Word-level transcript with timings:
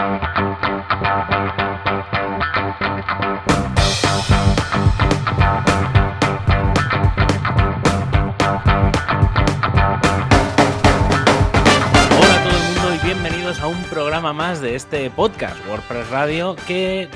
a 12.36 12.44
todo 12.44 12.58
el 12.58 12.64
mundo 12.64 12.94
y 12.94 13.06
bienvenidos 13.06 13.62
a 13.62 13.68
un 13.68 13.82
programa 13.84 14.34
más 14.34 14.60
de 14.60 14.76
este 14.76 15.10
podcast, 15.12 15.56
WordPress 15.66 16.10
Radio, 16.10 16.58
que 16.68 17.08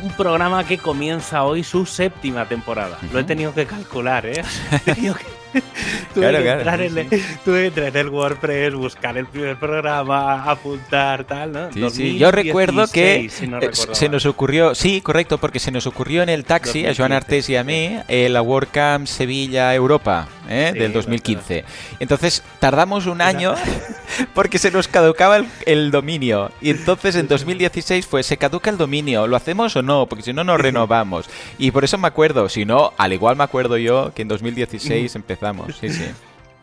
un 0.00 0.12
programa 0.12 0.64
que 0.64 0.78
comienza 0.78 1.42
hoy 1.42 1.64
su 1.64 1.86
séptima 1.86 2.46
temporada. 2.46 2.98
Lo 3.12 3.18
he 3.18 3.24
tenido 3.24 3.52
que 3.52 3.66
calcular, 3.66 4.26
¿eh? 4.26 4.44
He 4.86 4.94
tenido 4.94 5.16
que 5.16 5.41
tuve, 6.14 6.28
Claro, 6.28 6.38
que 6.38 6.44
claro, 6.44 6.58
entrar 6.58 6.80
en 6.80 6.98
el, 6.98 7.08
tuve 7.44 7.60
que 7.60 7.66
entrar 7.66 7.88
en 7.88 7.96
el 7.96 8.08
WordPress, 8.08 8.74
buscar 8.74 9.16
el 9.16 9.26
primer 9.26 9.56
programa, 9.56 10.44
apuntar, 10.44 11.24
tal, 11.24 11.52
¿no? 11.52 11.72
Sí, 11.72 11.90
sí. 11.90 12.18
Yo 12.18 12.30
recuerdo 12.30 12.86
que 12.88 13.22
2016, 13.22 13.32
si 13.32 13.46
no 13.46 13.58
eh, 13.58 13.70
se 13.72 14.06
mal. 14.06 14.12
nos 14.12 14.26
ocurrió, 14.26 14.74
sí, 14.74 15.00
correcto, 15.00 15.38
porque 15.38 15.58
se 15.58 15.70
nos 15.70 15.86
ocurrió 15.86 16.22
en 16.22 16.28
el 16.28 16.44
taxi, 16.44 16.86
a 16.86 16.94
Joan 16.94 17.10
2015, 17.10 17.16
Artés 17.16 17.48
y 17.50 17.56
a 17.56 17.64
mí, 17.64 17.98
eh, 18.08 18.28
la 18.28 18.42
WordCamp 18.42 19.06
Sevilla-Europa 19.06 20.28
¿eh? 20.48 20.70
Sí, 20.72 20.78
del 20.78 20.92
2015. 20.92 21.64
Entonces 22.00 22.42
tardamos 22.58 23.06
un 23.06 23.20
año 23.20 23.54
porque 24.34 24.58
se 24.58 24.70
nos 24.70 24.88
caducaba 24.88 25.36
el, 25.36 25.46
el 25.66 25.90
dominio. 25.90 26.50
Y 26.60 26.70
entonces 26.70 27.16
en 27.16 27.28
2016 27.28 28.06
fue, 28.06 28.22
¿se 28.22 28.36
caduca 28.36 28.70
el 28.70 28.78
dominio? 28.78 29.26
¿Lo 29.26 29.36
hacemos 29.36 29.76
o 29.76 29.82
no? 29.82 30.06
Porque 30.06 30.24
si 30.24 30.32
no, 30.32 30.44
nos 30.44 30.60
renovamos. 30.60 31.28
Y 31.58 31.70
por 31.70 31.84
eso 31.84 31.98
me 31.98 32.08
acuerdo, 32.08 32.48
si 32.48 32.64
no, 32.64 32.92
al 32.98 33.12
igual 33.12 33.36
me 33.36 33.44
acuerdo 33.44 33.76
yo 33.76 34.12
que 34.14 34.22
en 34.22 34.28
2016 34.28 35.14
empezamos. 35.16 35.76
Sí, 35.80 35.88
sí. 35.88 36.04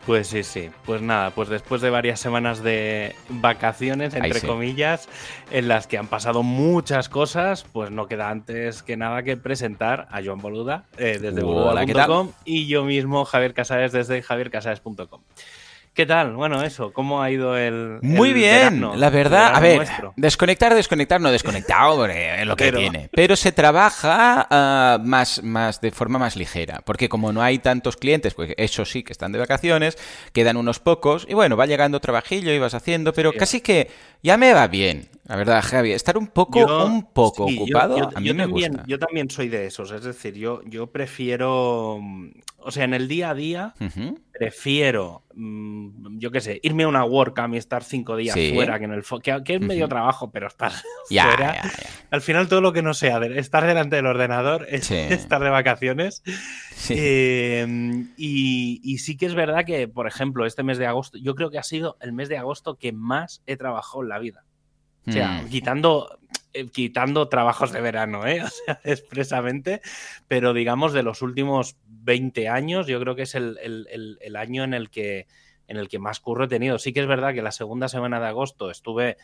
Pues 0.06 0.28
sí, 0.28 0.42
sí. 0.42 0.70
Pues 0.86 1.02
nada, 1.02 1.30
pues 1.30 1.48
después 1.48 1.82
de 1.82 1.90
varias 1.90 2.20
semanas 2.20 2.62
de 2.62 3.14
vacaciones, 3.28 4.14
entre 4.14 4.40
sí. 4.40 4.46
comillas, 4.46 5.08
en 5.50 5.68
las 5.68 5.86
que 5.86 5.98
han 5.98 6.06
pasado 6.06 6.42
muchas 6.42 7.08
cosas, 7.08 7.64
pues 7.70 7.90
no 7.90 8.06
queda 8.06 8.30
antes 8.30 8.82
que 8.82 8.96
nada 8.96 9.22
que 9.22 9.36
presentar 9.36 10.08
a 10.10 10.22
Joan 10.24 10.38
Boluda 10.38 10.84
eh, 10.96 11.18
desde 11.20 11.42
boluda.com 11.42 12.32
y 12.44 12.66
yo 12.66 12.84
mismo, 12.84 13.24
Javier 13.24 13.52
Casares, 13.52 13.92
desde 13.92 14.22
javiercasares.com. 14.22 15.20
¿Qué 15.92 16.06
tal? 16.06 16.34
Bueno, 16.36 16.62
eso, 16.62 16.92
¿cómo 16.92 17.20
ha 17.20 17.30
ido 17.32 17.56
el. 17.58 17.98
Muy 18.00 18.28
el 18.28 18.34
bien, 18.34 18.54
verano? 18.80 18.94
la 18.96 19.10
verdad. 19.10 19.54
A 19.56 19.60
ver, 19.60 19.76
nuestro? 19.78 20.14
desconectar, 20.16 20.72
desconectar, 20.74 21.20
no 21.20 21.30
desconectado, 21.32 22.06
es 22.06 22.46
lo 22.46 22.54
que 22.56 22.66
Pero- 22.66 22.78
tiene. 22.78 23.10
Pero 23.12 23.34
se 23.34 23.50
trabaja 23.50 24.46
ah, 24.50 24.98
más, 25.02 25.42
más 25.42 25.80
de 25.80 25.90
forma 25.90 26.18
más 26.20 26.36
ligera, 26.36 26.80
porque 26.86 27.08
como 27.08 27.32
no 27.32 27.42
hay 27.42 27.58
tantos 27.58 27.96
clientes, 27.96 28.34
pues 28.34 28.54
eso 28.56 28.84
sí 28.84 29.02
que 29.02 29.12
están 29.12 29.32
de 29.32 29.40
vacaciones, 29.40 29.98
quedan 30.32 30.56
unos 30.56 30.78
pocos, 30.78 31.26
y 31.28 31.34
bueno, 31.34 31.56
va 31.56 31.66
llegando 31.66 31.98
trabajillo 32.00 32.52
y 32.52 32.58
vas 32.60 32.74
haciendo, 32.74 33.12
pero 33.12 33.32
Sí. 33.32 33.38
casi 33.38 33.60
que 33.60 33.90
ya 34.22 34.36
me 34.36 34.54
va 34.54 34.68
bien, 34.68 35.08
la 35.26 35.34
verdad, 35.36 35.60
Javi. 35.62 35.90
Estar 35.92 36.16
un 36.16 36.28
poco, 36.28 36.60
Yo- 36.60 36.86
un 36.86 37.12
poco 37.12 37.48
sí, 37.48 37.58
ocupado, 37.60 37.98
yo, 37.98 38.10
a 38.16 38.20
mí 38.20 38.28
yo 38.28 38.34
me 38.34 38.44
también, 38.44 38.72
gusta. 38.72 38.86
Yo 38.86 38.98
también 39.00 39.28
soy 39.28 39.48
de 39.48 39.66
esos, 39.66 39.90
es 39.90 40.04
decir, 40.04 40.34
yo, 40.34 40.62
yo 40.66 40.86
prefiero. 40.86 41.98
O 42.62 42.70
sea, 42.70 42.84
en 42.84 42.92
el 42.94 43.08
día 43.08 43.30
a 43.30 43.34
día. 43.34 43.74
Prefiero, 44.40 45.22
mm, 45.34 46.16
yo 46.18 46.30
qué 46.30 46.40
sé, 46.40 46.60
irme 46.62 46.84
a 46.84 46.88
una 46.88 47.04
WordCamp 47.04 47.52
y 47.52 47.58
estar 47.58 47.84
cinco 47.84 48.16
días 48.16 48.32
Sí. 48.34 48.52
fuera, 48.54 48.78
que, 48.78 48.86
en 48.86 48.92
el 48.94 49.02
que, 49.22 49.42
que 49.44 49.54
es 49.56 49.60
medio 49.60 49.86
trabajo, 49.86 50.30
pero 50.30 50.46
estar 50.46 50.72
fuera. 51.10 51.60
Al 52.10 52.22
final 52.22 52.48
todo 52.48 52.62
lo 52.62 52.72
que 52.72 52.80
no 52.80 52.94
sea 52.94 53.20
de 53.20 53.38
estar 53.38 53.66
delante 53.66 53.96
del 53.96 54.06
ordenador 54.06 54.66
es 54.70 54.86
Sí. 54.86 54.94
estar 55.10 55.42
de 55.44 55.50
vacaciones. 55.50 56.22
Sí. 56.74 56.94
Eh, 56.96 58.06
y, 58.16 58.80
y 58.82 58.96
sí 58.98 59.18
que 59.18 59.26
es 59.26 59.34
verdad 59.34 59.66
que, 59.66 59.88
por 59.88 60.06
ejemplo, 60.06 60.46
este 60.46 60.62
mes 60.62 60.78
de 60.78 60.86
agosto, 60.86 61.18
yo 61.18 61.34
creo 61.34 61.50
que 61.50 61.58
ha 61.58 61.62
sido 61.62 61.98
el 62.00 62.14
mes 62.14 62.30
de 62.30 62.38
agosto 62.38 62.76
que 62.76 62.92
más 62.92 63.42
he 63.46 63.58
trabajado 63.58 64.02
en 64.04 64.08
la 64.08 64.18
vida. 64.18 64.44
O 65.06 65.12
sea, 65.12 65.42
Mm. 65.44 65.48
quitando, 65.50 66.18
eh, 66.54 66.66
quitando 66.70 67.28
trabajos 67.28 67.72
de 67.72 67.82
verano, 67.82 68.26
¿eh? 68.26 68.42
O 68.44 68.48
sea, 68.48 68.80
expresamente, 68.84 69.82
pero 70.28 70.54
digamos 70.54 70.94
de 70.94 71.02
los 71.02 71.20
últimos 71.20 71.76
20 72.02 72.48
años, 72.48 72.86
yo 72.86 72.98
creo 73.00 73.14
que 73.14 73.22
es 73.22 73.34
el, 73.34 73.58
el- 73.62 73.86
el- 73.90 74.18
el 74.20 74.36
año 74.36 74.64
en 74.64 74.74
el, 74.74 74.90
que, 74.90 75.26
en 75.68 75.76
el 75.76 75.88
que 75.88 75.98
más 75.98 76.20
curro 76.20 76.44
he 76.44 76.48
tenido. 76.48 76.78
Sí 76.78 76.92
que 76.92 77.00
es 77.00 77.06
verdad 77.06 77.34
que 77.34 77.42
la 77.42 77.52
segunda 77.52 77.88
semana 77.88 78.20
de 78.20 78.26
agosto 78.26 78.70
estuve, 78.70 79.16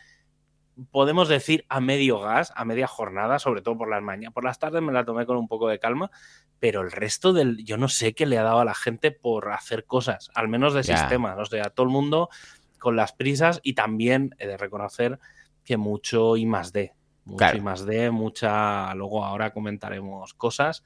podemos 0.91 1.27
decir, 1.27 1.65
a 1.69 1.79
medio 1.79 2.19
gas, 2.19 2.53
a 2.55 2.63
media 2.65 2.87
jornada, 2.87 3.39
sobre 3.39 3.61
todo 3.61 3.77
por 3.77 3.89
las 3.89 4.01
mañanas. 4.03 4.33
Por 4.33 4.43
las 4.43 4.59
tardes 4.59 4.81
me 4.81 4.93
la 4.93 5.05
tomé 5.05 5.25
con 5.25 5.37
un 5.37 5.47
poco 5.47 5.67
de 5.67 5.79
calma, 5.79 6.11
pero 6.59 6.81
el 6.81 6.91
resto 6.91 7.33
del, 7.33 7.63
yo 7.65 7.77
no 7.77 7.87
sé 7.87 8.13
qué 8.13 8.25
le 8.25 8.37
ha 8.37 8.43
dado 8.43 8.59
a 8.59 8.65
la 8.65 8.75
gente 8.75 9.11
por 9.11 9.51
hacer 9.51 9.85
cosas, 9.85 10.29
al 10.35 10.47
menos 10.47 10.73
de 10.73 10.83
Ya. 10.83 10.97
sistemas. 10.97 11.37
O 11.39 11.45
sea, 11.45 11.69
todo 11.71 11.85
el 11.87 11.91
mundo 11.91 12.29
con 12.79 12.95
las 12.95 13.11
prisas 13.13 13.59
y 13.63 13.73
también 13.73 14.35
he 14.37 14.45
de 14.47 14.57
reconocer 14.57 15.19
que 15.63 15.77
mucho 15.77 16.37
I 16.37 16.45
más 16.45 16.71
D. 16.71 16.93
Mucho 17.25 17.37
Claro. 17.37 17.57
I 17.57 17.61
más 17.61 17.85
D, 17.85 18.11
mucha. 18.11 18.93
Luego 18.95 19.25
ahora 19.25 19.51
comentaremos 19.51 20.33
cosas. 20.35 20.83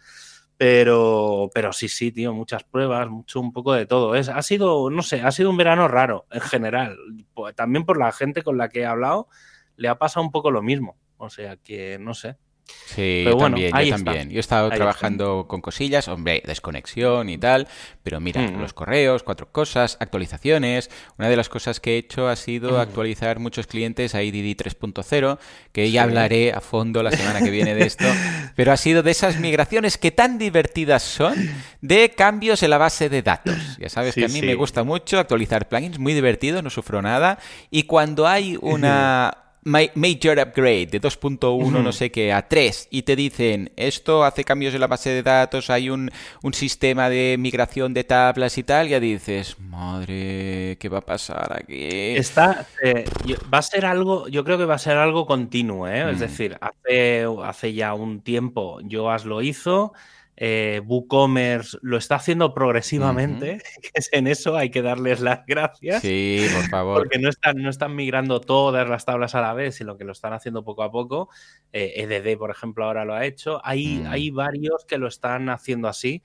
Pero, 0.61 1.49
pero 1.55 1.73
sí, 1.73 1.87
sí, 1.89 2.11
tío, 2.11 2.33
muchas 2.33 2.63
pruebas, 2.63 3.09
mucho, 3.09 3.39
un 3.39 3.51
poco 3.51 3.73
de 3.73 3.87
todo. 3.87 4.13
Es, 4.15 4.29
ha 4.29 4.43
sido, 4.43 4.91
no 4.91 5.01
sé, 5.01 5.21
ha 5.21 5.31
sido 5.31 5.49
un 5.49 5.57
verano 5.57 5.87
raro 5.87 6.27
en 6.29 6.41
general. 6.41 6.97
Po- 7.33 7.51
También 7.53 7.83
por 7.83 7.97
la 7.97 8.11
gente 8.11 8.43
con 8.43 8.57
la 8.59 8.69
que 8.69 8.81
he 8.81 8.85
hablado, 8.85 9.27
le 9.75 9.87
ha 9.87 9.97
pasado 9.97 10.23
un 10.23 10.31
poco 10.31 10.51
lo 10.51 10.61
mismo. 10.61 10.97
O 11.17 11.31
sea 11.31 11.57
que, 11.57 11.97
no 11.99 12.13
sé. 12.13 12.37
Sí, 12.65 13.21
Pero 13.23 13.31
yo 13.31 13.35
bueno, 13.37 13.55
también, 13.55 13.71
yo 13.71 13.79
está. 13.79 13.95
también. 14.03 14.29
Yo 14.31 14.37
he 14.37 14.39
estado 14.41 14.69
Ahí 14.69 14.75
trabajando 14.77 15.45
con 15.47 15.61
cosillas, 15.61 16.09
hombre, 16.09 16.43
desconexión 16.45 17.29
y 17.29 17.37
tal, 17.37 17.67
pero 18.03 18.19
mira, 18.19 18.41
Mm. 18.41 18.59
los 18.59 18.73
correos, 18.73 19.23
cuatro 19.23 19.49
cosas, 19.49 19.95
actualizaciones. 20.01 20.89
Una 21.17 21.29
de 21.29 21.37
las 21.37 21.47
cosas 21.47 21.79
que 21.79 21.95
he 21.95 21.97
hecho 21.99 22.27
ha 22.27 22.35
sido 22.35 22.71
Mm. 22.77 22.79
actualizar 22.81 23.39
muchos 23.39 23.65
clientes 23.67 24.13
a 24.13 24.23
IDD 24.23 24.55
3.0, 24.55 25.39
que 25.71 25.89
ya 25.89 26.03
hablaré 26.03 26.51
a 26.51 26.59
fondo 26.59 27.01
la 27.01 27.11
semana 27.11 27.39
que 27.41 27.49
viene 27.49 27.75
de 27.75 27.85
esto, 27.85 28.05
pero 28.57 28.73
ha 28.73 28.77
sido 28.77 29.03
de 29.03 29.11
esas 29.11 29.39
migraciones 29.39 29.97
que 29.97 30.11
tan 30.11 30.37
divertidas 30.37 31.01
son 31.01 31.35
de 31.79 32.09
cambios 32.11 32.61
en 32.61 32.71
la 32.71 32.77
base 32.77 33.07
de 33.07 33.21
datos. 33.21 33.77
Ya 33.79 33.87
sabes 33.87 34.15
Sí, 34.15 34.19
que 34.21 34.25
a 34.25 34.29
mí 34.29 34.41
sí. 34.41 34.45
me 34.45 34.55
gusta 34.55 34.83
mucho 34.83 35.17
actualizar 35.17 35.69
plugins, 35.69 35.97
muy 35.97 36.13
divertido, 36.13 36.61
no 36.61 36.69
sufro 36.69 37.01
nada, 37.01 37.39
y 37.69 37.83
cuando 37.83 38.27
hay 38.27 38.57
una 38.61 39.37
major 39.63 40.39
upgrade 40.39 40.87
de 40.87 40.99
2.1 40.99 41.83
no 41.83 41.91
sé 41.91 42.11
qué 42.11 42.33
a 42.33 42.47
3 42.47 42.87
y 42.89 43.03
te 43.03 43.15
dicen 43.15 43.71
esto 43.75 44.23
hace 44.23 44.43
cambios 44.43 44.73
en 44.73 44.81
la 44.81 44.87
base 44.87 45.11
de 45.11 45.21
datos, 45.23 45.69
hay 45.69 45.89
un, 45.89 46.09
un 46.41 46.53
sistema 46.53 47.09
de 47.09 47.35
migración 47.39 47.93
de 47.93 48.03
tablas 48.03 48.57
y 48.57 48.63
tal, 48.63 48.87
ya 48.89 48.99
dices, 48.99 49.57
madre, 49.59 50.77
¿qué 50.79 50.89
va 50.89 50.99
a 50.99 51.05
pasar 51.05 51.53
aquí? 51.61 51.75
Está, 52.17 52.65
eh, 52.83 53.05
va 53.53 53.59
a 53.59 53.61
ser 53.61 53.85
algo, 53.85 54.27
yo 54.27 54.43
creo 54.43 54.57
que 54.57 54.65
va 54.65 54.75
a 54.75 54.79
ser 54.79 54.97
algo 54.97 55.25
continuo, 55.25 55.87
¿eh? 55.87 56.09
Es 56.11 56.17
Mm. 56.17 56.19
decir, 56.19 56.57
hace, 56.59 57.25
hace 57.43 57.73
ya 57.73 57.93
un 57.93 58.21
tiempo 58.21 58.79
Yoast 58.83 59.25
lo 59.25 59.41
hizo, 59.41 59.93
eh, 60.43 60.81
WooCommerce 60.87 61.77
lo 61.83 61.97
está 61.97 62.15
haciendo 62.15 62.51
progresivamente, 62.55 63.61
que 63.81 63.91
es 63.93 64.09
en 64.11 64.25
eso 64.25 64.57
hay 64.57 64.71
que 64.71 64.81
darles 64.81 65.19
las 65.19 65.45
gracias. 65.45 66.01
Sí, 66.01 66.47
por 66.55 66.67
favor. 66.67 66.97
Porque 66.97 67.19
no 67.19 67.29
están, 67.29 67.57
no 67.57 67.69
están 67.69 67.95
migrando 67.95 68.41
todas 68.41 68.89
las 68.89 69.05
tablas 69.05 69.35
a 69.35 69.41
la 69.41 69.53
vez, 69.53 69.75
sino 69.75 69.97
que 69.97 70.03
lo 70.03 70.13
están 70.13 70.33
haciendo 70.33 70.63
poco 70.63 70.81
a 70.81 70.89
poco. 70.91 71.29
Eh, 71.71 71.93
EDD, 71.97 72.39
por 72.39 72.49
ejemplo, 72.49 72.85
ahora 72.85 73.05
lo 73.05 73.13
ha 73.13 73.23
hecho. 73.23 73.61
Hay, 73.63 73.99
Mm. 73.99 74.07
hay 74.07 74.31
varios 74.31 74.83
que 74.87 74.97
lo 74.97 75.07
están 75.07 75.49
haciendo 75.49 75.87
así 75.87 76.23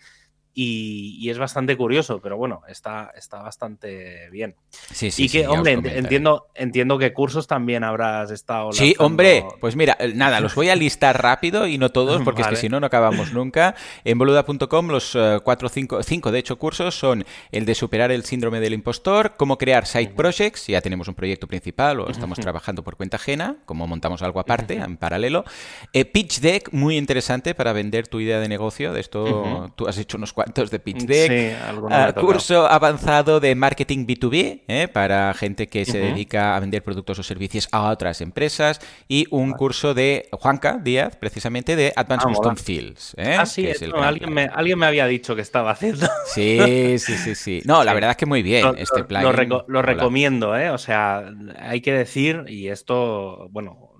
y, 0.58 1.18
y 1.20 1.28
es 1.28 1.36
bastante 1.36 1.76
curioso, 1.76 2.18
pero 2.22 2.38
bueno, 2.38 2.62
está, 2.66 3.12
está 3.14 3.42
bastante 3.42 4.30
bien. 4.30 4.54
Sí, 4.70 5.10
sí, 5.10 5.24
y 5.24 5.28
que, 5.28 5.46
hombre, 5.46 5.72
entiendo, 5.74 6.46
entiendo 6.54 6.96
que 6.96 7.12
cursos 7.12 7.46
también 7.46 7.84
habrás 7.84 8.30
estado. 8.30 8.72
Sí, 8.72 8.94
lanzando- 8.94 9.04
hombre, 9.04 9.44
pues 9.60 9.76
mira, 9.76 9.98
eh, 10.00 10.14
nada, 10.14 10.40
los 10.40 10.54
voy 10.54 10.70
a 10.70 10.74
listar 10.74 11.20
rápido 11.22 11.66
y 11.66 11.76
no 11.76 11.90
todos, 11.90 12.22
porque 12.24 12.40
es 12.40 12.48
que 12.48 12.56
si 12.56 12.70
no, 12.70 12.80
no 12.80 12.86
acabamos 12.86 13.34
nunca. 13.34 13.74
En 14.02 14.16
boluda.com 14.16 14.88
los 14.88 15.14
eh, 15.14 15.40
cuatro, 15.44 15.68
cinco, 15.68 16.02
cinco, 16.02 16.32
de 16.32 16.38
hecho, 16.38 16.56
cursos 16.58 16.98
son 16.98 17.26
el 17.52 17.66
de 17.66 17.74
superar 17.74 18.10
el 18.10 18.24
síndrome 18.24 18.58
del 18.58 18.72
impostor, 18.72 19.34
cómo 19.36 19.58
crear 19.58 19.84
side 19.86 20.14
projects, 20.16 20.68
ya 20.68 20.80
tenemos 20.80 21.06
un 21.06 21.14
proyecto 21.14 21.46
principal 21.46 22.00
o 22.00 22.08
estamos 22.08 22.38
trabajando 22.40 22.82
por 22.82 22.96
cuenta 22.96 23.18
ajena, 23.18 23.56
cómo 23.66 23.86
montamos 23.86 24.22
algo 24.22 24.40
aparte, 24.40 24.76
en 24.76 24.96
paralelo. 24.96 25.44
Eh, 25.92 26.06
pitch 26.06 26.40
Deck, 26.40 26.72
muy 26.72 26.96
interesante 26.96 27.54
para 27.54 27.74
vender 27.74 28.08
tu 28.08 28.20
idea 28.20 28.40
de 28.40 28.48
negocio, 28.48 28.94
de 28.94 29.00
esto 29.00 29.42
Ujú. 29.42 29.68
tú 29.76 29.86
has 29.86 29.98
hecho 29.98 30.16
unos 30.16 30.32
cuantos 30.32 30.45
de 30.54 30.78
Pitch 30.78 31.02
Deck. 31.04 31.30
Sí, 31.30 31.56
Ah, 31.90 32.12
curso 32.14 32.66
avanzado 32.66 33.40
de 33.40 33.54
marketing 33.54 34.06
B2B 34.06 34.62
¿eh? 34.68 34.88
para 34.88 35.34
gente 35.34 35.66
que 35.68 35.84
se 35.84 35.98
dedica 35.98 36.56
a 36.56 36.60
vender 36.60 36.82
productos 36.82 37.18
o 37.18 37.22
servicios 37.22 37.68
a 37.72 37.90
otras 37.90 38.20
empresas 38.20 38.80
y 39.08 39.26
un 39.30 39.52
curso 39.52 39.92
de 39.94 40.28
Juanca 40.32 40.78
Díaz, 40.82 41.16
precisamente 41.16 41.76
de 41.76 41.92
Advanced 41.96 42.28
Ah, 42.28 42.32
Custom. 42.34 42.56
Fields. 42.56 43.14
¿eh? 43.16 43.36
Ah, 43.38 43.46
sí, 43.46 43.66
es 43.66 43.82
no, 43.82 44.02
alguien, 44.02 44.32
me, 44.32 44.44
alguien 44.44 44.78
me 44.78 44.86
había 44.86 45.06
dicho 45.06 45.34
que 45.34 45.42
estaba 45.42 45.70
haciendo. 45.72 46.06
Sí, 46.26 46.58
sí, 46.98 47.16
sí, 47.16 47.34
sí. 47.34 47.62
No, 47.64 47.82
la 47.84 47.90
Sí. 47.92 47.94
verdad 47.96 48.10
es 48.12 48.16
que 48.16 48.26
muy 48.26 48.42
bien. 48.42 48.62
Lo, 48.64 48.74
este 48.74 49.04
plugin. 49.04 49.24
lo 49.26 49.32
reco- 49.32 49.64
lo 49.68 49.82
recomiendo, 49.82 50.56
¿eh? 50.56 50.70
O 50.70 50.78
sea, 50.78 51.24
hay 51.58 51.80
que 51.80 51.92
decir, 51.92 52.44
y 52.48 52.68
esto, 52.68 53.48
bueno, 53.50 53.92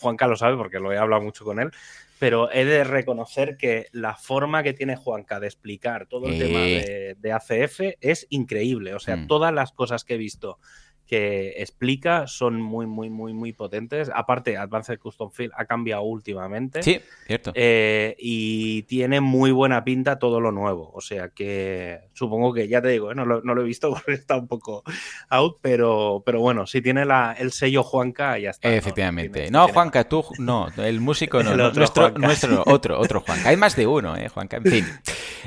Juanca 0.00 0.26
lo 0.26 0.36
sabe 0.36 0.56
porque 0.56 0.78
lo 0.80 0.92
he 0.92 0.98
hablado 0.98 1.22
mucho 1.22 1.44
con 1.44 1.60
él, 1.60 1.70
pero 2.24 2.50
he 2.50 2.64
de 2.64 2.84
reconocer 2.84 3.58
que 3.58 3.88
la 3.92 4.14
forma 4.16 4.62
que 4.62 4.72
tiene 4.72 4.96
Juanca 4.96 5.40
de 5.40 5.46
explicar 5.46 6.06
todo 6.06 6.26
el 6.28 6.38
tema 6.38 6.60
de, 6.60 7.16
de 7.20 7.32
ACF 7.32 7.80
es 8.00 8.26
increíble. 8.30 8.94
O 8.94 8.98
sea, 8.98 9.16
Mm. 9.16 9.26
todas 9.26 9.52
las 9.52 9.72
cosas 9.72 10.04
que 10.04 10.14
he 10.14 10.16
visto 10.16 10.58
que 11.06 11.54
explica 11.58 12.26
son 12.26 12.60
muy, 12.60 12.86
muy, 12.86 13.10
muy, 13.10 13.34
muy 13.34 13.52
potentes. 13.52 14.10
Aparte, 14.14 14.56
Advanced 14.56 14.98
Custom 14.98 15.30
Field 15.30 15.52
ha 15.56 15.66
cambiado 15.66 16.02
últimamente. 16.02 16.82
Sí, 16.82 17.00
cierto. 17.26 17.52
Eh, 17.54 18.16
y 18.18 18.82
tiene 18.82 19.20
muy 19.20 19.50
buena 19.50 19.84
pinta 19.84 20.18
todo 20.18 20.40
lo 20.40 20.50
nuevo. 20.50 20.90
O 20.94 21.00
sea 21.00 21.28
que 21.28 22.00
supongo 22.12 22.52
que, 22.52 22.68
ya 22.68 22.80
te 22.80 22.88
digo, 22.88 23.12
¿eh? 23.12 23.14
no, 23.14 23.24
lo, 23.24 23.60
he 23.60 23.64
visto 23.64 23.90
porque 23.94 24.12
está 24.12 24.36
un 24.36 24.48
poco 24.48 24.82
out, 25.28 25.58
pero, 25.60 26.22
pero 26.24 26.40
bueno, 26.40 26.66
si 26.66 26.80
tiene 26.80 27.04
la, 27.04 27.34
el 27.38 27.52
sello 27.52 27.82
Juanca, 27.82 28.38
ya 28.38 28.50
está. 28.50 28.72
Efectivamente. 28.74 29.50
No, 29.50 29.68
Juanca, 29.68 30.04
tú, 30.08 30.24
no, 30.38 30.68
el 30.76 31.00
músico 31.00 31.42
no, 31.42 31.54
nuestro, 31.72 32.10
nuestro, 32.12 32.62
otro, 32.66 32.98
otro 32.98 33.20
Juanca. 33.20 33.48
Hay 33.48 33.56
más 33.56 33.76
de 33.76 33.86
uno, 33.86 34.16
¿eh, 34.16 34.28
Juanca? 34.28 34.56
En 34.56 34.64
fin. 34.64 34.86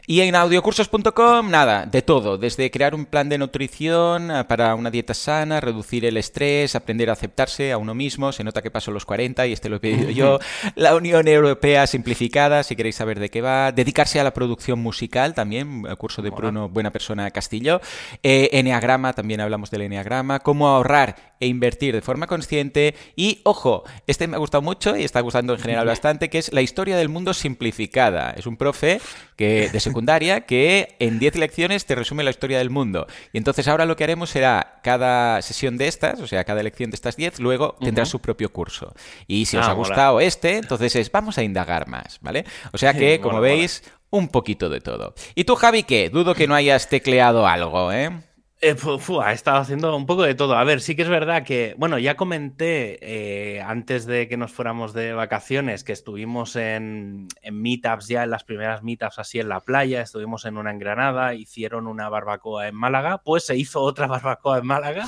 Y 0.05 0.21
en 0.21 0.35
audiocursos.com, 0.35 1.49
nada, 1.49 1.85
de 1.85 2.01
todo, 2.01 2.37
desde 2.37 2.71
crear 2.71 2.95
un 2.95 3.05
plan 3.05 3.29
de 3.29 3.37
nutrición 3.37 4.31
eh, 4.31 4.43
para 4.45 4.75
una 4.75 4.91
dieta 4.91 5.13
sana, 5.13 5.56
reducir 5.61 6.05
el 6.05 6.17
estrés, 6.17 6.75
aprender 6.75 7.09
a 7.09 7.13
aceptarse 7.13 7.71
a 7.71 7.77
uno 7.77 7.93
mismo, 7.93 8.31
se 8.31 8.43
nota 8.43 8.61
que 8.61 8.71
paso 8.71 8.91
los 8.91 9.05
40 9.05 9.47
y 9.47 9.53
este 9.53 9.69
lo 9.69 9.77
he 9.77 9.79
pedido 9.79 10.09
yo, 10.09 10.39
la 10.75 10.95
Unión 10.95 11.27
Europea 11.27 11.87
simplificada, 11.87 12.63
si 12.63 12.75
queréis 12.75 12.95
saber 12.95 13.19
de 13.19 13.29
qué 13.29 13.41
va, 13.41 13.71
dedicarse 13.71 14.19
a 14.19 14.23
la 14.23 14.33
producción 14.33 14.79
musical 14.79 15.33
también, 15.33 15.83
el 15.87 15.97
curso 15.97 16.21
de 16.21 16.29
Bruno 16.29 16.69
Buena 16.69 16.91
Persona 16.91 17.29
Castillo, 17.31 17.81
eh, 18.23 18.49
Enneagrama, 18.53 19.13
también 19.13 19.41
hablamos 19.41 19.71
del 19.71 19.81
Enneagrama, 19.81 20.39
cómo 20.39 20.67
ahorrar 20.67 21.35
e 21.39 21.47
invertir 21.47 21.93
de 21.93 22.01
forma 22.01 22.27
consciente. 22.27 22.95
Y, 23.15 23.41
ojo, 23.43 23.83
este 24.07 24.27
me 24.27 24.35
ha 24.35 24.39
gustado 24.39 24.61
mucho 24.61 24.95
y 24.95 25.03
está 25.03 25.21
gustando 25.21 25.53
en 25.53 25.59
general 25.59 25.87
bastante, 25.87 26.29
que 26.29 26.39
es 26.39 26.51
la 26.53 26.61
historia 26.61 26.97
del 26.97 27.09
mundo 27.09 27.33
simplificada. 27.33 28.31
Es 28.31 28.47
un 28.47 28.57
profe 28.57 28.99
que, 29.37 29.69
de 29.69 29.79
secundaria 29.79 30.41
que 30.41 30.95
en 30.99 31.19
10 31.19 31.37
lecciones 31.37 31.85
te 31.85 31.95
resume 31.95 32.23
la 32.23 32.31
historia 32.31 32.57
del 32.57 32.69
mundo. 32.69 33.07
Y 33.31 33.37
entonces 33.37 33.67
ahora 33.67 33.85
lo 33.85 33.95
que 33.95 34.03
haremos 34.03 34.29
será 34.29 34.79
cada 34.83 35.41
sesión 35.41 35.77
de 35.77 35.87
estas, 35.87 36.19
o 36.19 36.27
sea, 36.27 36.43
cada 36.43 36.63
lección 36.63 36.89
de 36.89 36.95
estas 36.95 37.15
10, 37.15 37.39
luego 37.39 37.77
tendrá 37.79 38.05
su 38.05 38.19
propio 38.19 38.51
curso. 38.51 38.93
Y 39.27 39.45
si 39.45 39.55
os 39.55 39.67
ah, 39.67 39.71
ha 39.71 39.73
gustado 39.73 40.19
este, 40.19 40.57
entonces 40.57 40.95
es, 40.95 41.11
vamos 41.11 41.37
a 41.37 41.43
indagar 41.43 41.87
más, 41.87 42.17
¿vale? 42.21 42.45
O 42.73 42.77
sea 42.77 42.93
que, 42.93 43.19
como 43.21 43.39
veis, 43.39 43.83
un 44.09 44.29
poquito 44.29 44.69
de 44.69 44.81
todo. 44.81 45.13
¿Y 45.35 45.43
tú, 45.43 45.55
Javi, 45.55 45.83
qué? 45.83 46.09
Dudo 46.09 46.33
que 46.33 46.47
no 46.47 46.55
hayas 46.55 46.89
tecleado 46.89 47.47
algo, 47.47 47.91
¿eh? 47.91 48.11
Eh, 48.59 48.75
he 48.75 49.33
estado 49.33 49.57
haciendo 49.57 49.95
un 49.95 50.07
poco 50.07 50.23
de 50.23 50.33
todo. 50.33 50.55
A 50.55 50.63
ver, 50.63 50.81
sí 50.81 50.95
que 50.95 51.03
es 51.03 51.09
verdad 51.09 51.43
que, 51.43 51.75
bueno, 51.77 51.99
ya 51.99 52.15
comenté 52.15 52.97
eh, 53.01 53.61
antes 53.61 54.07
de 54.07 54.27
que 54.27 54.35
nos 54.35 54.51
fuéramos 54.51 54.93
de 54.93 55.13
vacaciones 55.13 55.83
que 55.83 55.93
estuvimos 55.93 56.55
en, 56.55 57.27
meetups 57.51 58.07
ya, 58.07 58.23
en 58.23 58.31
las 58.31 58.43
primeras 58.43 58.81
meetups 58.81 59.19
así 59.19 59.39
en 59.39 59.49
la 59.49 59.59
playa, 59.59 60.01
estuvimos 60.01 60.45
en 60.45 60.57
una 60.57 60.71
en 60.71 60.79
Granada, 60.79 61.35
hicieron 61.35 61.85
una 61.85 62.09
barbacoa 62.09 62.67
en 62.67 62.73
Málaga, 62.73 63.19
pues 63.19 63.45
se 63.45 63.55
hizo 63.55 63.81
otra 63.81 64.07
barbacoa 64.07 64.57
en 64.57 64.65
Málaga. 64.65 65.05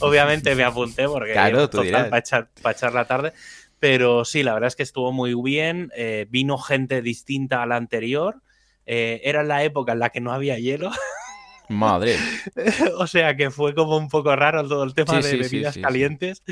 Obviamente 0.00 0.54
me 0.54 0.64
apunté 0.64 1.06
porque 1.06 1.32
claro, 1.34 1.68
para, 1.68 2.18
echar, 2.18 2.48
para 2.62 2.74
echar 2.74 2.94
la 2.94 3.04
tarde. 3.04 3.34
Pero 3.78 4.24
sí, 4.24 4.42
la 4.42 4.54
verdad 4.54 4.68
es 4.68 4.76
que 4.76 4.82
estuvo 4.82 5.12
muy 5.12 5.34
bien. 5.34 5.92
Eh, 5.94 6.26
vino 6.30 6.56
gente 6.56 7.02
distinta 7.02 7.62
a 7.62 7.66
la 7.66 7.76
anterior. 7.76 8.40
era 8.86 9.42
la 9.42 9.64
época 9.64 9.92
en 9.92 9.98
la 9.98 10.08
que 10.08 10.22
no 10.22 10.32
había 10.32 10.58
hielo. 10.58 10.90
Madre. 11.68 12.16
o 12.98 13.06
sea 13.06 13.36
que 13.36 13.50
fue 13.50 13.74
como 13.74 13.96
un 13.96 14.08
poco 14.08 14.34
raro 14.36 14.66
todo 14.66 14.84
el 14.84 14.94
tema 14.94 15.20
de 15.20 15.36
bebidas 15.36 15.76
calientes. 15.78 16.42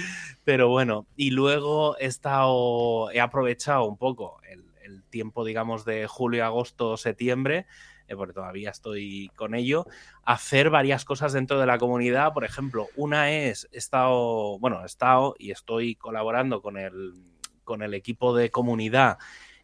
Pero 0.44 0.69
bueno, 0.69 1.06
y 1.16 1.31
luego 1.31 1.96
he 1.99 2.06
estado, 2.06 3.11
he 3.11 3.20
aprovechado 3.20 3.84
un 3.84 3.96
poco 3.96 4.40
el, 4.49 4.64
tiempo, 5.11 5.44
digamos, 5.44 5.84
de 5.84 6.08
julio, 6.08 6.44
agosto, 6.44 6.96
septiembre, 6.96 7.66
eh, 8.08 8.16
porque 8.16 8.32
todavía 8.32 8.70
estoy 8.70 9.31
con 9.37 9.55
ello, 9.55 9.87
hacer 10.25 10.70
varias 10.70 11.05
cosas 11.05 11.32
dentro 11.32 11.60
de 11.60 11.67
la 11.67 11.78
comunidad. 11.78 12.32
Por 12.32 12.44
ejemplo, 12.44 12.88
una 12.96 13.31
es, 13.31 13.69
he 13.70 13.78
estado, 13.78 14.58
bueno, 14.58 14.82
he 14.82 14.87
estado 14.87 15.37
y 15.38 15.52
estoy 15.52 15.94
colaborando 15.94 16.62
con 16.62 16.76
el, 16.78 17.14
con 17.62 17.82
el 17.82 17.94
equipo 17.94 18.34
de 18.34 18.50
comunidad 18.50 19.19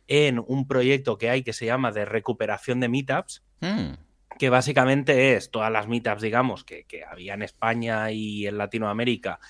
en 0.06 0.38
un 0.38 0.68
proyecto 0.68 1.18
que 1.18 1.30
hay 1.30 1.42
que 1.42 1.52
se 1.52 1.66
llama 1.66 1.90
de 1.90 2.04
recuperación 2.04 2.78
de 2.78 2.88
meetups. 2.88 3.42
Mm 3.60 3.94
que 4.38 4.50
básicamente 4.50 5.34
es 5.34 5.50
todas 5.50 5.70
las 5.70 5.88
meetups, 5.88 6.22
digamos, 6.22 6.64
que, 6.64 6.86
había 7.10 7.34
en 7.34 7.42
España 7.42 8.10
y 8.10 8.46
en 8.46 8.58
Latinoamérica, 8.58 9.40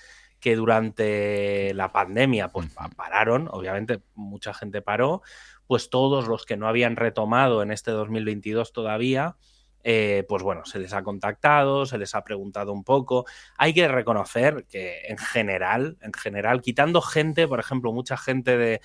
que 0.40 0.56
durante 0.56 1.74
la 1.74 1.92
pandemia 1.92 2.48
pues 2.48 2.68
pararon, 2.96 3.48
obviamente 3.50 4.00
mucha 4.14 4.54
gente 4.54 4.80
paró, 4.80 5.22
pues 5.66 5.90
todos 5.90 6.26
los 6.26 6.46
que 6.46 6.56
no 6.56 6.66
habían 6.66 6.96
retomado 6.96 7.62
en 7.62 7.70
este 7.70 7.90
2022 7.90 8.72
todavía, 8.72 9.36
eh, 9.82 10.24
pues 10.28 10.42
bueno, 10.42 10.64
se 10.64 10.78
les 10.78 10.92
ha 10.92 11.02
contactado, 11.02 11.86
se 11.86 11.96
les 11.96 12.14
ha 12.14 12.24
preguntado 12.24 12.72
un 12.72 12.84
poco. 12.84 13.24
Hay 13.56 13.72
que 13.72 13.88
reconocer 13.88 14.66
que 14.68 15.02
en 15.06 15.16
general, 15.18 15.96
en 16.02 16.12
general, 16.12 16.60
quitando 16.60 17.00
gente, 17.00 17.48
por 17.48 17.60
ejemplo, 17.60 17.92
mucha 17.92 18.16
gente 18.16 18.56
de, 18.56 18.80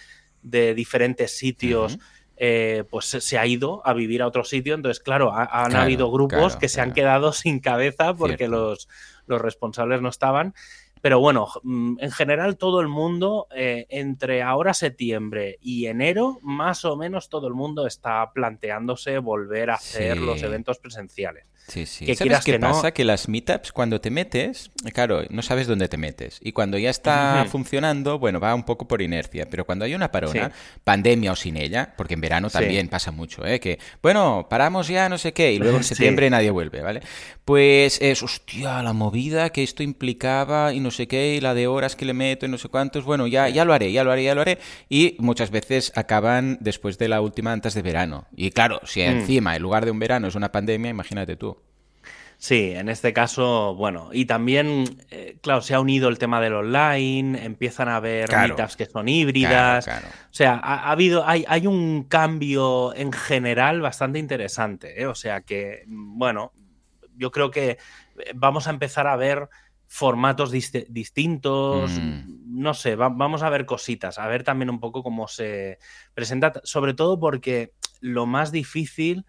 diferentes 0.75 1.35
sitios, 1.35 1.97
eh, 2.37 2.83
pues 2.89 3.05
se 3.05 3.37
ha 3.37 3.45
ido 3.45 3.81
a 3.85 3.93
vivir 3.93 4.21
a 4.21 4.27
otro 4.27 4.43
sitio. 4.43 4.73
Entonces, 4.73 5.01
claro, 5.01 5.33
han 5.33 5.75
habido 5.75 6.11
grupos 6.11 6.55
que 6.55 6.69
se 6.69 6.81
han 6.81 6.93
quedado 6.93 7.31
sin 7.33 7.59
cabeza 7.59 8.13
porque 8.13 8.47
los, 8.47 8.87
los, 9.27 9.41
responsables 9.41 10.01
no 10.01 10.09
estaban. 10.09 10.53
Pero 11.01 11.19
bueno, 11.19 11.47
mm, 11.63 11.97
en 11.99 12.11
general 12.11 12.57
todo 12.57 12.81
el 12.81 12.87
mundo, 12.87 13.47
eh, 13.55 13.85
entre 13.89 14.41
ahora 14.41 14.73
septiembre 14.73 15.59
y 15.61 15.85
enero, 15.85 16.39
más 16.41 16.83
o 16.83 16.97
menos 16.97 17.29
todo 17.29 17.47
el 17.47 17.53
mundo 17.53 17.85
está 17.85 18.31
planteándose 18.33 19.19
volver 19.19 19.69
a 19.69 19.75
hacer 19.75 20.17
los 20.17 20.41
eventos 20.41 20.79
presenciales. 20.79 21.51
Sí, 21.67 21.85
sí. 21.85 22.13
¿Sabes 22.15 22.45
qué 22.45 22.59
pasa? 22.59 22.91
Que 22.91 23.03
las 23.03 23.27
meetups, 23.27 23.71
cuando 23.71 23.99
te 23.99 24.11
metes, 24.11 24.69
claro, 24.93 25.23
no 25.29 25.41
sabes 25.41 25.67
dónde 25.67 25.87
te 25.87 25.97
metes. 25.97 26.39
Y 26.41 26.51
cuando 26.51 26.77
ya 26.77 26.89
está 26.89 27.45
funcionando, 27.49 28.19
bueno, 28.19 28.39
va 28.39 28.53
un 28.53 28.63
poco 28.63 28.87
por 28.87 29.01
inercia. 29.01 29.47
Pero 29.49 29.65
cuando 29.65 29.85
hay 29.85 29.95
una 29.95 30.11
parona, 30.11 30.51
pandemia 30.83 31.31
o 31.31 31.35
sin 31.35 31.57
ella, 31.57 31.93
porque 31.97 32.13
en 32.13 32.21
verano 32.21 32.49
también 32.49 32.87
pasa 32.87 33.11
mucho, 33.11 33.45
¿eh? 33.45 33.59
Que, 33.59 33.79
bueno, 34.01 34.47
paramos 34.49 34.87
ya, 34.87 35.09
no 35.09 35.17
sé 35.17 35.33
qué, 35.33 35.53
y 35.53 35.57
luego 35.57 35.77
en 35.77 35.83
septiembre 35.95 36.29
nadie 36.29 36.51
vuelve, 36.51 36.81
¿vale? 36.81 37.01
Pues 37.45 37.99
es, 38.01 38.21
hostia, 38.21 38.83
la 38.83 38.93
movida 38.93 39.49
que 39.49 39.63
esto 39.63 39.81
implicaba 39.81 40.73
y 40.73 40.79
no 40.79 40.91
sé 40.91 41.07
qué, 41.07 41.35
y 41.35 41.41
la 41.41 41.53
de 41.53 41.67
horas 41.67 41.95
que 41.95 42.05
le 42.05 42.13
meto 42.13 42.45
y 42.45 42.49
no 42.49 42.57
sé 42.57 42.69
cuántos. 42.69 43.05
Bueno, 43.05 43.27
ya, 43.27 43.49
ya 43.49 43.65
lo 43.65 43.73
haré, 43.73 43.91
ya 43.91 44.03
lo 44.03 44.11
haré, 44.11 44.23
ya 44.23 44.35
lo 44.35 44.41
haré. 44.41 44.59
Y 44.89 45.15
muchas 45.19 45.49
veces 45.49 45.91
acaban 45.95 46.57
después 46.61 46.97
de 46.97 47.07
la 47.07 47.21
última 47.21 47.51
antes 47.51 47.73
de 47.73 47.81
verano. 47.81 48.27
Y 48.35 48.51
claro, 48.51 48.81
si 48.85 49.01
mm. 49.01 49.03
encima, 49.03 49.55
en 49.55 49.61
lugar 49.61 49.85
de 49.85 49.91
un 49.91 49.99
verano, 49.99 50.27
es 50.27 50.35
una 50.35 50.51
pandemia, 50.51 50.89
imagínate 50.89 51.35
tú. 51.35 51.54
Sí, 52.45 52.73
en 52.75 52.89
este 52.89 53.11
caso, 53.11 53.73
bueno, 53.73 54.09
y 54.13 54.25
también, 54.25 54.99
eh, 55.09 55.39
claro, 55.41 55.61
se 55.61 55.73
ha 55.73 55.79
unido 55.79 56.09
el 56.09 56.19
tema 56.19 56.39
del 56.39 56.53
online, 56.53 57.43
empiezan 57.43 57.89
a 57.89 57.95
haber 57.95 58.29
meetups 58.31 58.75
que 58.75 58.85
son 58.85 59.09
híbridas. 59.09 59.87
O 59.87 59.91
sea, 60.29 60.61
ha, 60.63 60.91
habido, 60.91 61.27
hay, 61.27 61.43
hay, 61.47 61.65
un 61.65 62.03
cambio 62.03 62.93
en 62.93 63.11
general 63.11 63.81
bastante 63.81 64.19
interesante. 64.19 65.01
¿eh? 65.01 65.07
O 65.07 65.15
sea 65.15 65.41
que, 65.41 65.85
bueno, 65.87 66.53
yo 67.15 67.31
creo 67.31 67.49
que 67.49 67.69
eh, 67.69 67.77
vamos 68.35 68.67
a 68.67 68.69
empezar 68.69 69.07
a 69.07 69.15
ver 69.15 69.49
formatos 69.87 70.51
distintos, 70.51 71.91
mm. 71.99 72.61
no 72.61 72.75
sé, 72.75 72.95
vamos 72.95 73.41
a 73.41 73.49
ver 73.49 73.65
cositas, 73.65 74.19
a 74.19 74.27
ver 74.27 74.43
también 74.43 74.69
un 74.69 74.79
poco 74.79 75.01
cómo 75.01 75.27
se 75.27 75.79
presenta, 76.13 76.53
sobre 76.63 76.93
todo 76.93 77.19
porque 77.19 77.73
lo 78.01 78.27
más 78.27 78.51
difícil 78.51 79.25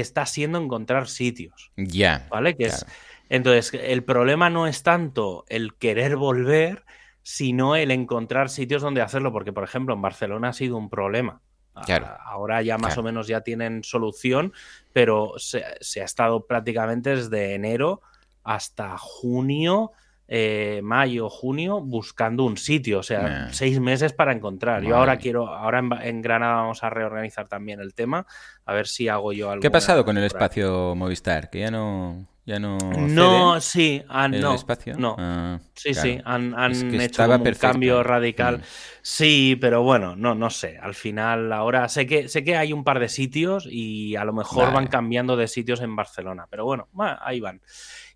está 0.00 0.26
siendo 0.26 0.58
encontrar 0.58 1.08
sitios. 1.08 1.72
Ya. 1.76 2.26
¿Vale? 2.30 2.56
Que 2.56 2.64
es, 2.64 2.86
entonces, 3.28 3.72
el 3.74 4.04
problema 4.04 4.50
no 4.50 4.66
es 4.66 4.82
tanto 4.82 5.44
el 5.48 5.74
querer 5.74 6.16
volver, 6.16 6.84
sino 7.22 7.76
el 7.76 7.90
encontrar 7.90 8.48
sitios 8.48 8.82
donde 8.82 9.02
hacerlo, 9.02 9.32
porque, 9.32 9.52
por 9.52 9.64
ejemplo, 9.64 9.94
en 9.94 10.02
Barcelona 10.02 10.48
ha 10.48 10.52
sido 10.52 10.76
un 10.76 10.88
problema. 10.88 11.40
Claro. 11.84 12.08
Ahora 12.24 12.60
ya 12.62 12.76
más 12.76 12.98
o 12.98 13.04
menos 13.04 13.28
ya 13.28 13.42
tienen 13.42 13.84
solución, 13.84 14.52
pero 14.92 15.34
se, 15.36 15.62
se, 15.80 16.00
ha 16.00 16.04
estado 16.04 16.44
prácticamente 16.44 17.14
desde 17.14 17.54
enero 17.54 18.02
hasta 18.42 18.98
junio 18.98 19.92
eh, 20.30 20.80
mayo, 20.82 21.30
junio, 21.30 21.80
buscando 21.80 22.44
un 22.44 22.58
sitio, 22.58 22.98
o 22.98 23.02
sea, 23.02 23.48
seis 23.50 23.80
meses 23.80 24.12
para 24.12 24.32
encontrar. 24.32 24.82
Yo 24.82 24.96
ahora 24.96 25.16
quiero, 25.16 25.48
ahora 25.48 25.82
en, 26.02 26.20
Granada 26.20 26.56
vamos 26.56 26.84
a 26.84 26.90
reorganizar 26.90 27.48
también 27.48 27.80
el 27.80 27.94
tema, 27.94 28.26
a 28.66 28.74
ver 28.74 28.86
si 28.86 29.08
hago 29.08 29.32
yo 29.32 29.50
algo. 29.50 29.62
¿Qué 29.62 29.68
ha 29.68 29.72
pasado 29.72 30.04
con 30.04 30.18
el 30.18 30.24
espacio 30.24 30.94
Movistar? 30.94 31.48
Que 31.48 31.60
ya 31.60 31.70
no... 31.70 32.26
Ya 32.44 32.58
no, 32.58 32.78
no 32.78 33.60
sí, 33.60 34.02
han, 34.08 34.32
el 34.32 34.40
no, 34.40 34.54
espacio? 34.54 34.96
no. 34.96 35.16
Ah, 35.18 35.58
sí, 35.74 35.92
sí, 35.92 36.18
han, 36.24 36.54
hecho 36.98 37.30
un 37.30 37.44
cambio 37.60 38.02
radical. 38.02 38.60
Mm. 38.60 38.62
Sí, 39.02 39.58
pero 39.60 39.82
bueno, 39.82 40.16
no, 40.16 40.34
no 40.34 40.48
sé. 40.48 40.78
Al 40.78 40.94
final, 40.94 41.52
ahora 41.52 41.90
sé 41.90 42.06
que 42.06 42.26
sé 42.28 42.44
que 42.44 42.56
hay 42.56 42.72
un 42.72 42.84
par 42.84 43.00
de 43.00 43.10
sitios 43.10 43.68
y 43.70 44.16
a 44.16 44.24
lo 44.24 44.32
mejor 44.32 44.72
van 44.72 44.86
cambiando 44.86 45.36
de 45.36 45.46
sitios 45.46 45.82
en 45.82 45.94
Barcelona, 45.94 46.46
pero 46.48 46.64
bueno, 46.64 46.88
ahí 47.20 47.38
van. 47.40 47.60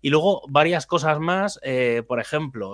Y 0.03 0.09
luego 0.09 0.41
varias 0.49 0.85
cosas 0.85 1.21
más, 1.21 1.61
eh, 1.63 2.03
por 2.05 2.19
ejemplo, 2.19 2.73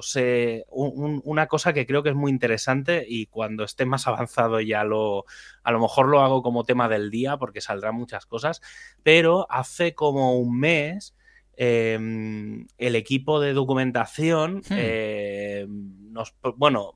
una 0.72 1.46
cosa 1.46 1.74
que 1.74 1.86
creo 1.86 2.02
que 2.02 2.10
es 2.10 2.16
muy 2.16 2.32
interesante 2.32 3.06
y 3.08 3.28
cuando 3.28 3.64
esté 3.64 3.86
más 3.86 4.08
avanzado 4.08 4.60
ya 4.62 4.84
lo, 4.84 5.26
a 5.62 5.72
lo 5.72 5.80
mejor 5.80 6.08
lo 6.08 6.22
hago 6.22 6.42
como 6.42 6.64
tema 6.64 6.90
del 6.90 7.12
día 7.12 7.38
porque 7.38 7.62
saldrán 7.62 7.94
muchas 7.94 8.26
cosas, 8.26 8.62
pero 9.04 9.46
hace 9.52 9.94
como 9.94 10.40
un 10.40 10.60
mes 10.60 11.16
em, 11.56 12.66
el 12.80 12.96
equipo 12.96 13.40
de 13.40 13.54
documentación 13.54 14.64
Hmm. 14.68 14.76
eh, 14.76 15.68
nos, 15.70 16.34
bueno, 16.56 16.96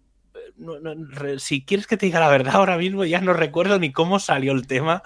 no- 0.57 0.79
no, 0.79 0.93
re- 1.09 1.39
si 1.39 1.63
quieres 1.65 1.88
que 1.88 1.97
te 1.97 2.05
diga 2.05 2.19
la 2.19 2.29
verdad 2.29 2.55
ahora 2.55 2.77
mismo 2.77 3.05
ya 3.05 3.21
no 3.21 3.33
recuerdo 3.33 3.79
ni 3.79 3.91
cómo 3.91 4.19
salió 4.19 4.51
el 4.53 4.67
tema, 4.67 5.01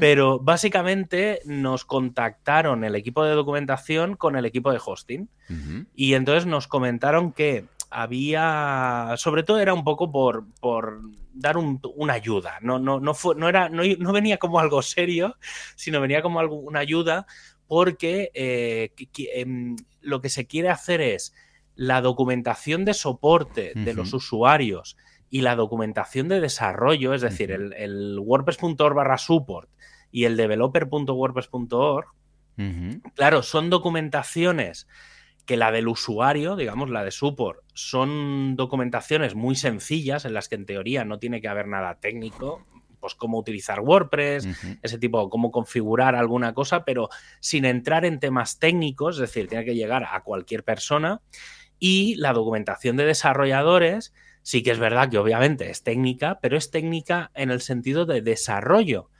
pero 0.00 0.38
básicamente 0.38 1.40
nos 1.44 1.84
contactaron 1.84 2.84
el 2.84 2.94
equipo 2.94 3.24
de 3.24 3.34
documentación 3.34 4.16
con 4.16 4.36
el 4.36 4.44
equipo 4.44 4.72
de 4.72 4.80
hosting. 4.84 5.28
Y 5.94 6.14
entonces 6.14 6.46
nos 6.46 6.66
comentaron 6.68 7.32
que 7.32 7.64
había, 7.90 9.14
sobre 9.16 9.42
todo 9.42 9.60
era 9.60 9.74
un 9.74 9.84
poco 9.84 10.10
por, 10.10 10.44
por 10.60 11.00
dar 11.32 11.56
un- 11.56 11.80
una 11.96 12.14
ayuda, 12.14 12.58
no, 12.60 12.78
no, 12.78 13.00
no, 13.00 13.14
fue, 13.14 13.34
no, 13.36 13.48
era, 13.48 13.68
no, 13.68 13.82
no 13.98 14.12
venía 14.12 14.38
como 14.38 14.58
algo 14.60 14.82
serio, 14.82 15.36
sino 15.76 16.00
venía 16.00 16.20
como 16.22 16.40
algo, 16.40 16.56
una 16.56 16.80
ayuda 16.80 17.26
porque 17.66 18.30
eh, 18.34 18.92
que- 18.96 19.06
que, 19.06 19.40
em, 19.40 19.76
lo 20.00 20.20
que 20.20 20.28
se 20.30 20.46
quiere 20.46 20.68
hacer 20.70 21.00
es 21.00 21.34
la 21.78 22.00
documentación 22.00 22.84
de 22.84 22.92
soporte 22.92 23.72
de 23.72 23.94
los 23.94 24.12
usuarios 24.12 24.96
y 25.30 25.42
la 25.42 25.54
documentación 25.54 26.26
de 26.26 26.40
desarrollo, 26.40 27.14
es 27.14 27.22
decir, 27.22 27.52
el, 27.52 27.72
el 27.74 28.18
wordpress.org 28.18 28.96
barra 28.96 29.16
support 29.16 29.70
y 30.10 30.24
el 30.24 30.36
developer.wordpress.org. 30.36 32.08
Claro, 33.14 33.44
son 33.44 33.70
documentaciones 33.70 34.88
que 35.46 35.56
la 35.56 35.70
del 35.70 35.86
usuario, 35.86 36.56
digamos, 36.56 36.90
la 36.90 37.04
de 37.04 37.12
support, 37.12 37.60
son 37.74 38.56
documentaciones 38.56 39.36
muy 39.36 39.54
sencillas 39.54 40.24
en 40.24 40.34
las 40.34 40.48
que 40.48 40.56
en 40.56 40.66
teoría 40.66 41.04
no 41.04 41.20
tiene 41.20 41.40
que 41.40 41.46
haber 41.46 41.68
nada 41.68 42.00
técnico, 42.00 42.66
pues 42.98 43.14
cómo 43.14 43.38
utilizar 43.38 43.78
WordPress, 43.78 44.48
ese 44.82 44.98
tipo, 44.98 45.30
cómo 45.30 45.52
configurar 45.52 46.16
alguna 46.16 46.54
cosa, 46.54 46.84
pero 46.84 47.08
sin 47.38 47.64
entrar 47.64 48.04
en 48.04 48.18
temas 48.18 48.58
técnicos, 48.58 49.14
es 49.14 49.20
decir, 49.20 49.46
tiene 49.46 49.64
que 49.64 49.76
llegar 49.76 50.08
a 50.10 50.20
cualquier 50.24 50.64
persona. 50.64 51.20
Y 51.78 52.14
la 52.16 52.32
documentación 52.32 52.96
de 52.96 53.04
desarrolladores, 53.04 54.12
sí 54.42 54.62
que 54.62 54.70
es 54.70 54.78
verdad 54.78 55.10
que 55.10 55.18
obviamente 55.18 55.70
es 55.70 55.82
técnica, 55.82 56.38
pero 56.40 56.56
es 56.56 56.70
técnica 56.70 57.30
en 57.34 57.50
el 57.50 57.60
sentido 57.60 58.06
de 58.06 58.22
desarrollo. 58.22 59.10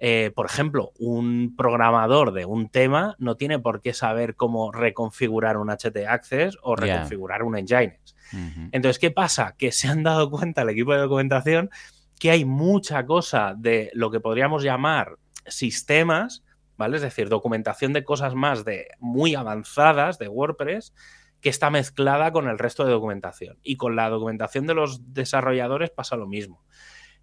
Eh, 0.00 0.30
por 0.34 0.46
ejemplo, 0.46 0.92
un 0.98 1.56
programador 1.56 2.32
de 2.32 2.44
un 2.44 2.68
tema 2.68 3.16
no 3.18 3.36
tiene 3.36 3.58
por 3.58 3.82
qué 3.82 3.92
saber 3.92 4.36
cómo 4.36 4.70
reconfigurar 4.70 5.56
un 5.56 5.70
HT 5.70 6.06
Access 6.08 6.56
o 6.62 6.76
reconfigurar 6.76 7.42
un. 7.42 7.56
Ujú. 7.56 8.68
Entonces, 8.70 9.00
¿qué 9.00 9.10
pasa? 9.10 9.56
Que 9.58 9.72
se 9.72 9.88
han 9.88 10.04
dado 10.04 10.30
cuenta 10.30 10.62
el 10.62 10.68
equipo 10.68 10.92
de 10.92 11.00
documentación 11.00 11.70
que 12.18 12.30
hay 12.30 12.44
mucha 12.44 13.06
cosa 13.06 13.54
de 13.56 13.90
lo 13.94 14.10
que 14.10 14.20
podríamos 14.20 14.62
llamar 14.62 15.18
sistemas, 15.46 16.44
¿vale? 16.76 16.96
Es 16.96 17.02
decir, 17.02 17.28
documentación 17.28 17.92
de 17.92 18.04
cosas 18.04 18.34
más 18.34 18.64
de 18.64 18.88
muy 18.98 19.34
avanzadas 19.34 20.18
de 20.18 20.28
WordPress 20.28 20.92
que 21.40 21.48
está 21.48 21.70
mezclada 21.70 22.32
con 22.32 22.48
el 22.48 22.58
resto 22.58 22.84
de 22.84 22.92
documentación. 22.92 23.58
Y 23.62 23.76
con 23.76 23.96
la 23.96 24.08
documentación 24.08 24.66
de 24.66 24.74
los 24.74 25.14
desarrolladores 25.14 25.90
pasa 25.90 26.16
lo 26.16 26.26
mismo. 26.26 26.64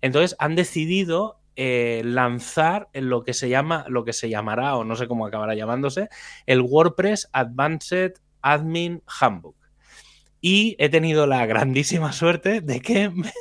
Entonces 0.02 0.36
han 0.40 0.56
decidido 0.56 1.40
eh, 1.56 2.02
lanzar 2.04 2.90
en 2.94 3.10
lo 3.10 3.24
que 3.24 3.34
se 3.34 3.50
llama, 3.50 3.86
lo 3.88 4.04
que 4.04 4.14
se 4.14 4.30
llamará, 4.30 4.76
o 4.76 4.84
no 4.84 4.96
sé 4.96 5.08
cómo 5.08 5.26
acabará 5.26 5.56
llamándose, 5.56 6.10
el 6.46 6.62
WordPress 6.62 7.30
Advanced 7.32 8.14
Admin 8.42 9.02
Handbook. 9.20 9.56
Y 10.42 10.76
he 10.80 10.90
tenido 10.90 11.26
la 11.28 11.46
grandísima 11.46 12.12
suerte 12.12 12.62
de 12.62 12.82
que 12.82 13.10
me, 13.10 13.32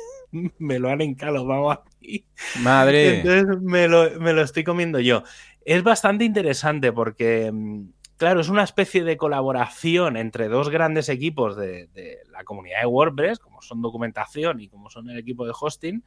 me 0.57 0.79
lo 0.79 0.89
han 0.89 1.01
encalomado 1.01 1.71
a 1.71 1.83
mí. 2.01 2.25
Madre. 2.61 3.17
Entonces 3.17 3.61
me 3.61 3.87
lo, 3.87 4.19
me 4.19 4.33
lo 4.33 4.41
estoy 4.41 4.63
comiendo 4.63 4.99
yo. 4.99 5.23
Es 5.65 5.83
bastante 5.83 6.25
interesante 6.25 6.91
porque, 6.91 7.51
mm, 7.51 7.89
claro, 8.17 8.39
es 8.41 8.49
una 8.49 8.63
especie 8.63 9.03
de 9.03 9.17
colaboración 9.17 10.17
entre 10.17 10.47
dos 10.47 10.69
grandes 10.69 11.09
equipos 11.09 11.55
de, 11.55 11.87
de 11.87 12.19
la 12.31 12.43
comunidad 12.43 12.81
de 12.81 12.85
WordPress, 12.87 13.39
como 13.39 13.61
son 13.61 13.81
documentación 13.81 14.59
y 14.61 14.67
como 14.69 14.89
son 14.89 15.09
el 15.09 15.17
equipo 15.17 15.45
de 15.45 15.53
hosting. 15.59 16.03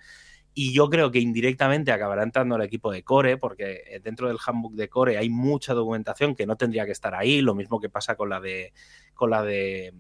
Y 0.55 0.73
yo 0.73 0.89
creo 0.91 1.11
que 1.13 1.21
indirectamente 1.21 1.93
acabará 1.93 2.23
entrando 2.25 2.57
el 2.57 2.63
equipo 2.63 2.91
de 2.91 3.05
Core, 3.05 3.37
porque 3.37 3.83
eh, 3.87 4.01
dentro 4.03 4.27
del 4.29 4.39
handbook 4.45 4.75
de 4.75 4.89
Core 4.89 5.17
hay 5.19 5.29
mucha 5.29 5.73
documentación 5.73 6.35
que 6.35 6.47
no 6.47 6.57
tendría 6.57 6.85
que 6.85 6.91
estar 6.93 7.15
ahí. 7.15 7.41
Lo 7.43 7.55
mismo 7.55 7.79
que 7.81 7.89
pasa 7.89 8.17
con 8.17 8.29
la 8.29 8.41
de, 8.41 8.73
con 9.15 9.31
la 9.31 9.45
de, 9.45 9.95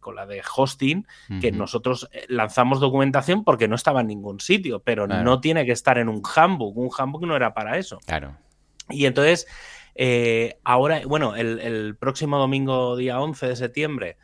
con 0.00 0.14
la 0.16 0.26
de 0.26 0.42
hosting, 0.54 1.06
que 1.40 1.50
nosotros 1.50 2.10
eh, 2.12 2.26
lanzamos 2.28 2.78
documentación 2.80 3.42
porque 3.42 3.68
no 3.68 3.74
estaba 3.76 4.02
en 4.02 4.08
ningún 4.08 4.38
sitio, 4.40 4.80
pero 4.80 5.06
Claro. 5.06 5.22
no 5.24 5.40
tiene 5.40 5.64
que 5.64 5.72
estar 5.72 5.96
en 5.96 6.08
un 6.10 6.20
handbook. 6.34 6.76
Un 6.76 6.90
handbook 6.96 7.24
no 7.24 7.34
era 7.34 7.54
para 7.54 7.78
eso. 7.78 7.98
Claro. 8.06 8.36
Y 8.90 9.06
entonces, 9.06 9.46
eh, 9.96 10.58
ahora, 10.64 11.02
bueno, 11.06 11.36
el, 11.36 11.96
próximo 11.96 12.38
domingo, 12.38 12.96
día 12.96 13.20
11 13.20 13.48
de 13.48 13.56
septiembre, 13.56 14.16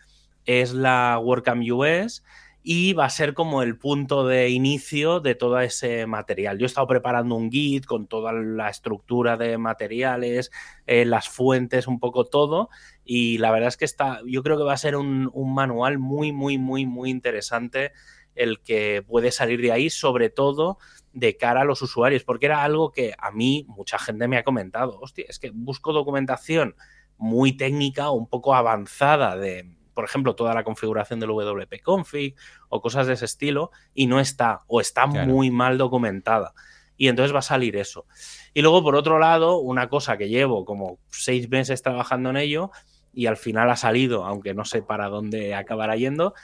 es 0.44 0.72
la 0.72 1.18
WordCamp 1.22 1.62
US 1.70 2.22
y 2.64 2.92
va 2.92 3.06
a 3.06 3.10
ser 3.10 3.34
como 3.34 3.62
el 3.62 3.76
punto 3.76 4.26
de 4.26 4.50
inicio 4.50 5.20
de 5.20 5.34
todo 5.34 5.58
ese 5.60 6.06
material. 6.06 6.58
Yo 6.58 6.64
he 6.64 6.66
estado 6.66 6.86
preparando 6.86 7.34
un 7.34 7.50
guide 7.50 7.86
con 7.86 8.06
toda 8.06 8.32
la 8.32 8.68
estructura 8.68 9.36
de 9.36 9.58
materiales, 9.58 10.50
eh, 10.86 11.04
las 11.04 11.28
fuentes, 11.28 11.86
un 11.86 11.98
poco 11.98 12.24
todo. 12.24 12.68
Y 13.04 13.38
la 13.38 13.50
verdad 13.50 13.68
es 13.68 13.76
que 13.76 13.84
está, 13.84 14.20
yo 14.26 14.42
creo 14.42 14.56
que 14.58 14.64
va 14.64 14.74
a 14.74 14.76
ser 14.76 14.96
un 14.96 15.54
manual 15.54 15.98
muy, 15.98 16.32
muy, 16.32 16.58
muy, 16.58 16.86
muy 16.86 17.10
interesante 17.10 17.92
el 18.34 18.60
que 18.60 19.04
puede 19.06 19.30
salir 19.30 19.60
de 19.60 19.72
ahí, 19.72 19.90
sobre 19.90 20.30
todo 20.30 20.78
de 21.12 21.36
cara 21.36 21.60
a 21.62 21.64
los 21.64 21.82
usuarios, 21.82 22.24
porque 22.24 22.46
era 22.46 22.62
algo 22.64 22.90
que 22.90 23.14
a 23.18 23.30
mí 23.30 23.66
mucha 23.68 23.98
gente 23.98 24.28
me 24.28 24.38
ha 24.38 24.44
comentado, 24.44 24.98
hostia, 25.00 25.26
es 25.28 25.38
que 25.38 25.50
busco 25.52 25.92
documentación 25.92 26.74
muy 27.18 27.52
técnica 27.56 28.10
o 28.10 28.14
un 28.14 28.26
poco 28.26 28.54
avanzada 28.54 29.36
de, 29.36 29.76
por 29.94 30.04
ejemplo, 30.04 30.34
toda 30.34 30.54
la 30.54 30.64
configuración 30.64 31.20
del 31.20 31.30
WP 31.30 31.82
config 31.82 32.34
o 32.68 32.80
cosas 32.80 33.06
de 33.06 33.12
ese 33.12 33.26
estilo 33.26 33.70
y 33.94 34.06
no 34.06 34.18
está 34.20 34.62
o 34.66 34.80
está 34.80 35.06
Claro. 35.08 35.30
muy 35.30 35.50
mal 35.50 35.76
documentada. 35.78 36.54
Y 36.96 37.08
entonces 37.08 37.34
va 37.34 37.40
a 37.40 37.42
salir 37.42 37.76
eso. 37.76 38.06
Y 38.54 38.62
luego, 38.62 38.82
por 38.82 38.96
otro 38.96 39.18
lado, 39.18 39.58
una 39.58 39.88
cosa 39.88 40.16
que 40.16 40.28
llevo 40.28 40.64
como 40.64 40.98
seis 41.08 41.48
meses 41.50 41.82
trabajando 41.82 42.30
en 42.30 42.36
ello 42.36 42.70
y 43.12 43.26
al 43.26 43.36
final 43.36 43.70
ha 43.70 43.76
salido, 43.76 44.24
aunque 44.24 44.54
no 44.54 44.64
sé 44.64 44.82
para 44.82 45.08
dónde 45.08 45.54
acabará 45.54 45.96
yendo, 45.96 46.34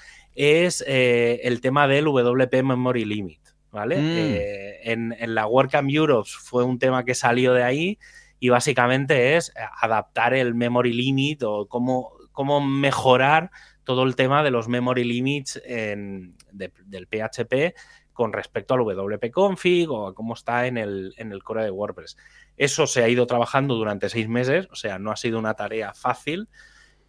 es 0.41 0.85
eh, 0.87 1.41
el 1.43 1.61
tema 1.61 1.89
del 1.89 2.05
WP 2.07 2.63
Memory 2.63 3.05
Limit. 3.05 3.41
¿Vale? 3.71 3.99
Mm. 3.99 4.17
Eh, 4.17 4.81
en, 4.93 5.17
en 5.19 5.35
la 5.35 5.47
WordCamp 5.47 5.91
Europe 5.91 6.29
fue 6.33 6.65
un 6.65 6.79
tema 6.79 7.05
que 7.05 7.15
salió 7.15 7.53
de 7.53 7.65
ahí 7.65 7.99
y 8.41 8.49
básicamente 8.49 9.37
es 9.37 9.51
eh, 9.51 9.53
adaptar 9.83 10.33
el 10.33 10.55
memory 10.55 10.95
limit 10.95 11.43
o 11.43 11.67
cómo, 11.69 12.13
cómo 12.33 12.63
mejorar 12.63 13.51
todo 13.85 14.05
el 14.05 14.17
tema 14.17 14.43
de 14.43 14.51
los 14.51 14.69
memory 14.69 15.05
limits 15.05 15.61
en- 15.67 16.35
de- 16.51 16.73
del 16.87 17.07
PHP 17.09 17.75
con 18.15 18.33
respecto 18.33 18.73
al 18.75 18.81
WP 18.81 19.31
config 19.31 19.91
o 19.91 20.07
a 20.09 20.15
cómo 20.15 20.33
está 20.33 20.67
en 20.67 20.79
el, 20.79 21.13
en 21.19 21.31
el 21.33 21.43
core 21.43 21.65
de 21.65 21.71
WordPress. 21.71 22.17
Eso 22.57 22.87
se 22.87 23.03
ha 23.05 23.09
ido 23.09 23.27
trabajando 23.27 23.75
durante 23.75 24.09
seis 24.09 24.29
meses, 24.29 24.67
o 24.73 24.77
sea, 24.77 24.99
no 24.99 25.11
ha 25.11 25.17
sido 25.17 25.39
una 25.39 25.55
tarea 25.55 25.93
fácil 25.93 26.49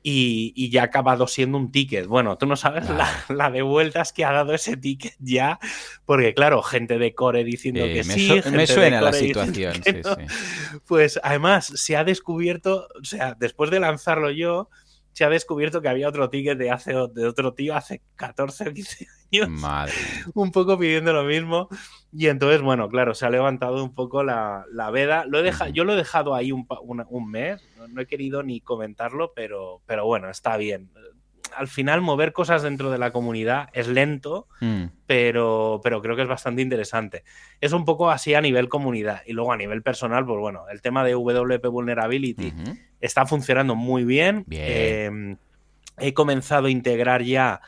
y, 0.02 0.54
y 0.56 0.70
ya 0.70 0.82
ha 0.82 0.86
acabado 0.86 1.28
siendo 1.28 1.58
un 1.58 1.72
ticket. 1.72 2.08
Bueno, 2.08 2.38
tú 2.38 2.46
no 2.46 2.56
sabes 2.56 2.90
la, 2.90 3.08
la 3.30 3.52
de 3.52 3.62
vueltas 3.62 4.14
que 4.14 4.24
ha 4.26 4.32
dado 4.32 4.54
ese 4.54 4.78
ticket 4.78 5.16
ya, 5.20 5.60
porque 6.06 6.34
claro, 6.34 6.62
gente 6.64 6.98
de 6.98 7.14
core 7.14 7.44
diciendo 7.44 7.82
Eh, 7.84 7.94
que 7.94 8.04
me, 8.06 8.14
sí. 8.14 8.28
su- 8.28 8.34
gente 8.36 8.52
me 8.52 8.58
de 8.60 8.68
suena 8.68 9.02
la 9.02 9.12
core 9.12 9.22
diciendo 9.22 9.46
situación, 9.46 9.82
que 9.84 9.92
sí, 9.92 10.02
no. 10.04 10.16
sí. 10.16 10.80
Pues 10.88 11.20
además 11.24 11.66
se 11.76 11.98
ha 11.98 12.04
descubierto, 12.04 12.88
o 13.00 13.04
sea, 13.04 13.36
después 13.38 13.72
de 13.72 13.80
lanzarlo 13.82 14.32
yo, 14.32 14.70
se 15.14 15.26
ha 15.26 15.30
descubierto 15.30 15.82
que 15.82 15.90
había 15.90 16.08
otro 16.08 16.30
ticket 16.30 16.58
de, 16.58 16.72
hace, 16.72 16.94
de 16.94 17.28
otro 17.28 17.54
tío 17.54 17.76
hace 17.76 18.02
14 18.16 18.70
o 18.70 18.74
15 18.74 19.08
años, 19.32 19.50
Madre. 19.50 19.94
un 20.34 20.52
poco 20.52 20.78
pidiendo 20.78 21.14
lo 21.14 21.24
mismo. 21.24 21.68
Y 22.12 22.28
entonces, 22.28 22.62
bueno, 22.62 22.90
claro, 22.90 23.14
se 23.14 23.26
ha 23.26 23.30
levantado 23.30 23.84
un 23.84 23.94
poco 23.94 24.24
la, 24.24 24.66
la 24.72 24.90
veda. 24.92 25.26
Lo 25.26 25.40
he 25.40 25.44
deja- 25.44 25.66
Ujú. 25.66 25.74
Yo 25.74 25.84
lo 25.84 25.94
he 25.94 25.98
dejado 25.98 26.34
ahí 26.34 26.52
un, 26.52 26.66
una- 26.84 27.06
un 27.10 27.30
mes, 27.30 27.62
no, 27.78 27.88
no 27.88 28.02
he 28.02 28.08
querido 28.08 28.42
ni 28.44 28.62
comentarlo, 28.62 29.32
pero, 29.36 29.82
pero 29.86 30.06
bueno, 30.06 30.30
está 30.30 30.58
bien. 30.58 30.90
Al 31.56 31.68
final, 31.68 32.02
mover 32.02 32.34
cosas 32.34 32.64
dentro 32.64 32.90
de 32.92 32.98
la 32.98 33.12
comunidad 33.12 33.70
es 33.74 33.88
lento, 33.88 34.48
Mm. 34.62 34.86
pero, 35.06 35.80
pero 35.84 36.02
creo 36.02 36.16
que 36.16 36.22
es 36.24 36.28
bastante 36.28 36.62
interesante. 36.62 37.24
Es 37.62 37.74
un 37.74 37.86
poco 37.86 38.10
así 38.10 38.34
a 38.34 38.42
nivel 38.42 38.70
comunidad. 38.70 39.22
Y 39.26 39.34
luego 39.34 39.52
a 39.52 39.58
nivel 39.58 39.82
personal, 39.82 40.26
pues 40.26 40.40
bueno, 40.40 40.64
el 40.72 40.82
tema 40.82 41.04
de 41.04 41.14
WP 41.16 41.68
Vulnerability 41.68 42.54
está 43.02 43.26
funcionando 43.26 43.76
muy 43.76 44.04
bien. 44.04 44.44
Bien. 44.48 44.64
Eh, 44.66 45.36
he 45.98 46.14
comenzado 46.14 46.68
a 46.68 46.72
integrar 46.72 47.24
ya 47.24 47.62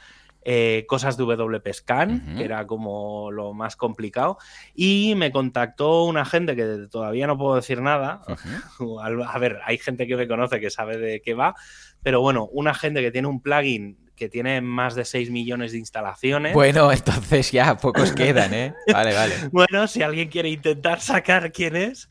eh, 0.44 0.86
cosas 0.88 1.18
de 1.18 1.24
WP 1.26 1.72
Scan, 1.72 2.36
que 2.38 2.44
era 2.44 2.66
como 2.66 3.30
lo 3.32 3.54
más 3.54 3.76
complicado. 3.76 4.38
Y 4.74 5.14
me 5.16 5.32
contactó 5.32 6.06
una 6.06 6.26
gente 6.26 6.56
que 6.56 6.88
todavía 6.90 7.28
no 7.28 7.38
puedo 7.38 7.56
decir 7.56 7.80
nada. 7.82 8.22
A 9.28 9.38
ver, 9.38 9.60
hay 9.66 9.78
gente 9.78 10.08
que 10.08 10.16
me 10.16 10.28
conoce 10.28 10.60
que 10.60 10.70
sabe 10.72 10.98
de 10.98 11.22
qué 11.22 11.36
va, 11.36 11.54
pero 12.04 12.22
bueno, 12.22 12.48
una 12.52 12.74
gente 12.74 13.02
que 13.02 13.12
tiene 13.12 13.28
un 13.28 13.42
plugin 13.42 13.98
que 14.16 14.30
tiene 14.30 14.62
más 14.62 14.94
de 14.94 15.04
6 15.04 15.32
millones 15.32 15.72
de 15.72 15.80
instalaciones. 15.80 16.54
Bueno, 16.54 16.92
entonces 16.92 17.52
ya 17.52 17.78
pocos 17.78 18.12
quedan, 18.16 18.54
¿eh? 18.54 18.74
Vale, 18.92 19.14
vale. 19.16 19.34
Bueno, 19.52 19.88
si 19.88 20.04
alguien 20.04 20.30
quiere 20.30 20.50
intentar 20.50 21.02
sacar 21.02 21.52
quién 21.52 21.76
es, 21.76 22.08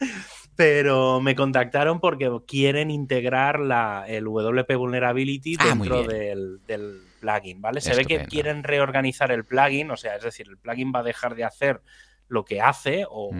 pero 0.56 1.20
me 1.20 1.34
contactaron 1.34 2.00
porque 2.00 2.28
quieren 2.46 2.90
integrar 2.90 3.60
la, 3.60 4.04
el 4.08 4.24
WP 4.24 4.74
Vulnerability 4.76 5.54
Ah, 5.58 5.66
dentro 5.68 6.02
del, 6.04 6.60
del 6.66 7.00
plugin, 7.20 7.60
¿vale? 7.60 7.80
Se 7.80 7.90
ve 7.94 8.04
que 8.04 8.14
quieren 8.28 8.62
reorganizar 8.64 9.30
el 9.30 9.44
plugin, 9.44 9.90
o 9.90 9.96
sea, 9.96 10.16
es 10.16 10.22
decir, 10.24 10.48
el 10.48 10.58
plugin 10.58 10.92
va 10.94 11.00
a 11.00 11.04
dejar 11.04 11.34
de 11.34 11.44
hacer 11.44 11.80
lo 12.28 12.44
que 12.44 12.60
hace 12.60 13.04
o- 13.08 13.30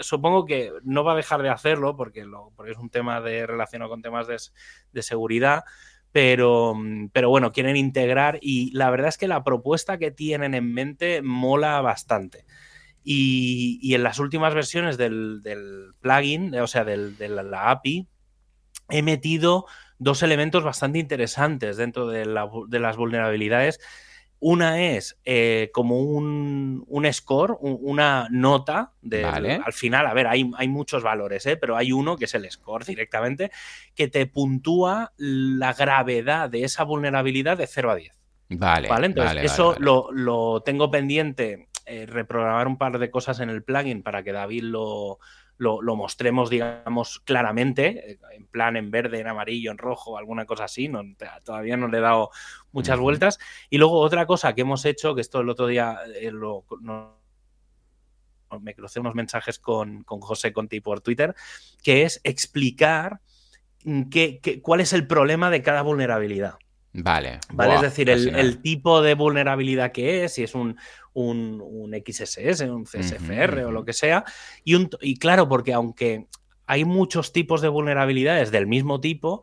supongo 0.00 0.44
que 0.44 0.72
no 0.84 1.04
va 1.04 1.12
a 1.12 1.16
dejar 1.16 1.42
de 1.42 1.48
hacerlo 1.48 1.96
porque, 1.96 2.20
es 2.68 2.76
un 2.78 2.90
tema 2.90 3.20
de 3.20 3.46
relacionado 3.46 3.90
con 3.90 4.02
temas 4.02 4.26
de, 4.26 5.02
seguridad, 5.02 5.64
pero, 6.12 6.74
bueno, 7.26 7.52
quieren 7.52 7.76
integrar 7.76 8.38
y 8.42 8.70
la 8.72 8.90
verdad 8.90 9.08
es 9.08 9.18
que 9.18 9.28
la 9.28 9.44
propuesta 9.44 9.98
que 9.98 10.10
tienen 10.10 10.54
en 10.54 10.72
mente 10.72 11.22
mola 11.22 11.80
bastante. 11.80 12.44
Y, 13.04 13.94
en 13.94 14.02
las 14.02 14.18
últimas 14.18 14.54
versiones 14.54 14.96
del, 14.96 15.40
plugin, 16.00 16.54
o 16.54 16.66
sea, 16.66 16.84
de 16.84 17.28
la, 17.28 17.70
API, 17.70 18.08
he 18.88 19.02
metido 19.02 19.66
dos 19.98 20.22
elementos 20.22 20.64
bastante 20.64 20.98
interesantes 20.98 21.76
dentro 21.76 22.06
de 22.08 22.26
las 22.26 22.96
vulnerabilidades. 22.96 23.80
Una 24.44 24.82
es 24.82 25.20
eh, 25.24 25.70
como 25.72 26.00
un, 26.00 26.84
un 26.88 27.12
score, 27.12 27.56
un- 27.60 27.78
una 27.80 28.26
nota. 28.30 28.90
del- 29.00 29.22
Vale. 29.22 29.60
Al 29.64 29.72
final, 29.72 30.04
a 30.04 30.12
ver, 30.14 30.26
hay, 30.26 30.50
hay 30.56 30.66
muchos 30.66 31.04
valores, 31.04 31.46
¿eh? 31.46 31.56
pero 31.56 31.76
hay 31.76 31.92
uno 31.92 32.16
que 32.16 32.24
es 32.24 32.34
el 32.34 32.50
score 32.50 32.84
directamente, 32.84 33.52
que 33.94 34.08
te 34.08 34.26
puntúa 34.26 35.12
la 35.16 35.72
gravedad 35.74 36.50
de 36.50 36.64
esa 36.64 36.82
vulnerabilidad 36.82 37.56
de 37.56 37.68
0 37.68 37.92
a 37.92 37.94
10. 37.94 38.12
Vale, 38.48 38.88
¿Vale? 38.88 39.06
Entonces, 39.06 39.30
vale, 39.36 39.46
eso. 39.46 39.76
Lo, 39.78 40.10
lo 40.10 40.60
tengo 40.64 40.90
pendiente, 40.90 41.68
eh, 41.86 42.06
reprogramar 42.06 42.66
un 42.66 42.78
par 42.78 42.98
de 42.98 43.10
cosas 43.12 43.38
en 43.38 43.48
el 43.48 43.62
plugin 43.62 44.02
para 44.02 44.24
que 44.24 44.32
David 44.32 44.64
lo, 44.64 45.18
lo, 45.58 45.80
lo 45.82 45.94
mostremos, 45.96 46.50
digamos, 46.50 47.20
claramente, 47.20 48.12
eh, 48.12 48.18
en 48.32 48.46
plan 48.46 48.76
en 48.76 48.90
verde, 48.90 49.20
en 49.20 49.28
amarillo, 49.28 49.70
en 49.70 49.78
rojo, 49.78 50.18
alguna 50.18 50.44
cosa 50.46 50.64
así. 50.64 50.88
No, 50.88 51.02
todavía 51.44 51.76
no 51.76 51.88
le 51.88 51.98
he 51.98 52.00
dado 52.00 52.30
muchas 52.72 52.98
vueltas. 52.98 53.38
Y 53.70 53.78
luego 53.78 54.00
otra 54.00 54.26
cosa 54.26 54.54
que 54.54 54.62
hemos 54.62 54.84
hecho, 54.84 55.14
que 55.14 55.20
esto 55.20 55.40
el 55.40 55.48
otro 55.50 55.66
día 55.68 55.98
eh, 56.14 56.30
lo, 56.32 56.64
no- 56.80 57.20
me 58.60 58.74
crucé 58.74 59.00
unos 59.00 59.14
mensajes 59.14 59.58
con, 59.58 60.04
con 60.04 60.20
José 60.20 60.52
Conti 60.52 60.80
por 60.80 61.00
Twitter, 61.00 61.34
que 61.82 62.02
es 62.02 62.20
explicar 62.24 63.20
mm, 63.84 64.10
qué- 64.10 64.40
qué- 64.42 64.60
cuál 64.60 64.80
es 64.80 64.92
el 64.92 65.06
problema 65.06 65.48
de 65.50 65.62
cada 65.62 65.82
vulnerabilidad. 65.82 66.56
Vale. 66.94 67.38
¿Vale? 67.52 67.76
Es 67.76 67.80
decir, 67.82 68.10
el, 68.10 68.60
tipo 68.60 69.00
de 69.00 69.14
vulnerabilidad 69.14 69.92
que 69.92 70.24
es, 70.24 70.34
si 70.34 70.42
es 70.42 70.54
un, 70.54 70.76
un, 71.14 71.60
un 71.64 71.94
XSS, 71.94 72.60
un 72.68 72.84
CSFR 72.84 73.64
o 73.64 73.72
lo 73.72 73.84
que 73.84 73.92
sea. 73.94 74.24
Y, 74.64 74.74
un, 74.74 74.90
y 75.00 75.16
claro, 75.16 75.48
porque 75.48 75.72
aunque 75.72 76.26
hay 76.66 76.84
muchos 76.84 77.32
tipos 77.32 77.62
de 77.62 77.68
vulnerabilidades 77.68 78.50
del 78.50 78.66
mismo 78.66 79.00
tipo, 79.00 79.42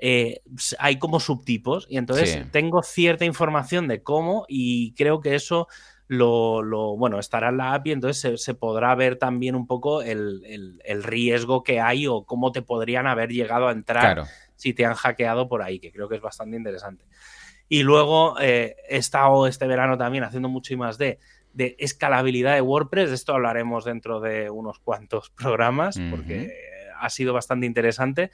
eh, 0.00 0.40
hay 0.78 0.98
como 0.98 1.20
subtipos. 1.20 1.86
Y 1.88 1.98
entonces 1.98 2.30
Sí. 2.30 2.40
tengo 2.50 2.82
cierta 2.82 3.24
información 3.24 3.86
de 3.86 4.02
cómo 4.02 4.44
y 4.48 4.92
creo 4.94 5.20
que 5.20 5.34
eso 5.36 5.68
lo, 6.08 6.62
lo- 6.62 6.96
bueno, 6.96 7.18
estará 7.20 7.50
en 7.50 7.58
la 7.58 7.74
API, 7.74 7.92
entonces 7.92 8.20
se, 8.20 8.36
se 8.38 8.54
podrá 8.54 8.94
ver 8.94 9.16
también 9.16 9.54
un 9.54 9.66
poco 9.66 10.02
el, 10.02 10.42
el- 10.46 10.80
el 10.84 11.02
riesgo 11.04 11.62
que 11.62 11.80
hay 11.80 12.06
o 12.06 12.24
cómo 12.24 12.50
te 12.50 12.62
podrían 12.62 13.06
haber 13.06 13.28
llegado 13.30 13.68
a 13.68 13.72
entrar 13.72 14.00
Claro. 14.14 14.24
Si 14.58 14.74
te 14.74 14.84
han 14.84 14.94
hackeado 14.94 15.48
por 15.48 15.62
ahí, 15.62 15.78
que 15.78 15.92
creo 15.92 16.08
que 16.08 16.16
es 16.16 16.20
bastante 16.20 16.56
interesante. 16.56 17.04
Y 17.68 17.82
luego 17.82 18.38
eh, 18.40 18.76
he 18.88 18.96
estado 18.96 19.46
este 19.46 19.66
verano 19.66 19.96
también 19.96 20.24
haciendo 20.24 20.48
mucho 20.48 20.74
y 20.74 20.76
más 20.76 20.98
de, 20.98 21.18
de 21.52 21.76
escalabilidad 21.78 22.54
de 22.54 22.60
WordPress. 22.60 23.10
De 23.10 23.14
esto 23.14 23.34
hablaremos 23.34 23.84
dentro 23.84 24.20
de 24.20 24.50
unos 24.50 24.80
cuantos 24.80 25.30
programas, 25.36 25.98
porque 26.10 26.52
ha 26.98 27.08
sido 27.08 27.32
bastante 27.32 27.66
interesante. 27.66 28.30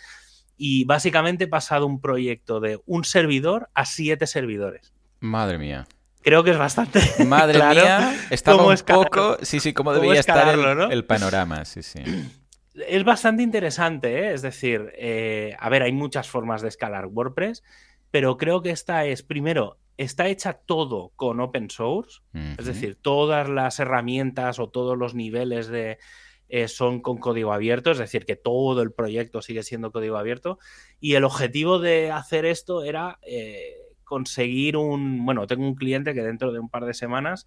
Y 0.56 0.84
básicamente 0.84 1.44
he 1.44 1.48
pasado 1.48 1.86
un 1.86 2.00
proyecto 2.00 2.60
de 2.60 2.80
un 2.86 3.04
servidor 3.04 3.70
a 3.74 3.84
siete 3.84 4.26
servidores. 4.26 4.94
Madre 5.20 5.58
mía. 5.58 5.86
Creo 6.22 6.42
que 6.42 6.52
es 6.52 6.58
bastante. 6.58 7.00
Madre 7.26 7.54
claro 7.54 7.80
mía, 7.80 8.16
estaba 8.30 8.66
un 8.66 8.76
poco. 8.78 9.36
Sí, 9.42 9.60
sí, 9.60 9.74
cómo 9.74 9.92
debería 9.92 10.20
estar 10.20 10.48
el, 10.48 10.78
¿no? 10.78 10.90
el 10.90 11.04
panorama, 11.04 11.64
sí, 11.66 11.82
sí. 11.82 12.00
es 12.74 13.04
bastante 13.04 13.42
interesante, 13.42 14.18
¿eh? 14.18 14.32
es 14.34 14.42
decir, 14.42 14.92
eh, 14.96 15.56
a 15.58 15.68
ver, 15.68 15.82
hay 15.82 15.92
muchas 15.92 16.28
formas 16.28 16.62
de 16.62 16.68
escalar 16.68 17.06
WordPress, 17.06 17.62
pero 18.10 18.36
creo 18.36 18.62
que 18.62 18.70
esta 18.70 19.06
es, 19.06 19.22
primero, 19.22 19.78
está 19.96 20.28
hecha 20.28 20.54
todo 20.54 21.12
con 21.16 21.40
open 21.40 21.70
source, 21.70 22.20
es 22.58 22.66
decir, 22.66 22.96
todas 23.00 23.48
las 23.48 23.78
herramientas 23.78 24.58
o 24.58 24.68
todos 24.68 24.98
los 24.98 25.14
niveles 25.14 25.68
de 25.68 25.98
eh, 26.48 26.68
son 26.68 27.00
con 27.00 27.18
código 27.18 27.52
abierto, 27.52 27.90
es 27.90 27.98
decir, 27.98 28.26
que 28.26 28.36
todo 28.36 28.82
el 28.82 28.92
proyecto 28.92 29.40
sigue 29.40 29.62
siendo 29.62 29.92
código 29.92 30.16
abierto. 30.16 30.58
Y 31.00 31.14
el 31.14 31.24
objetivo 31.24 31.78
de 31.78 32.10
hacer 32.10 32.44
esto 32.44 32.84
era 32.84 33.18
eh, 33.22 33.74
conseguir 34.04 34.76
un, 34.76 35.24
bueno, 35.24 35.46
tengo 35.46 35.64
un 35.64 35.74
cliente 35.74 36.12
que 36.12 36.22
dentro 36.22 36.52
de 36.52 36.60
un 36.60 36.68
par 36.68 36.84
de 36.84 36.94
semanas 36.94 37.46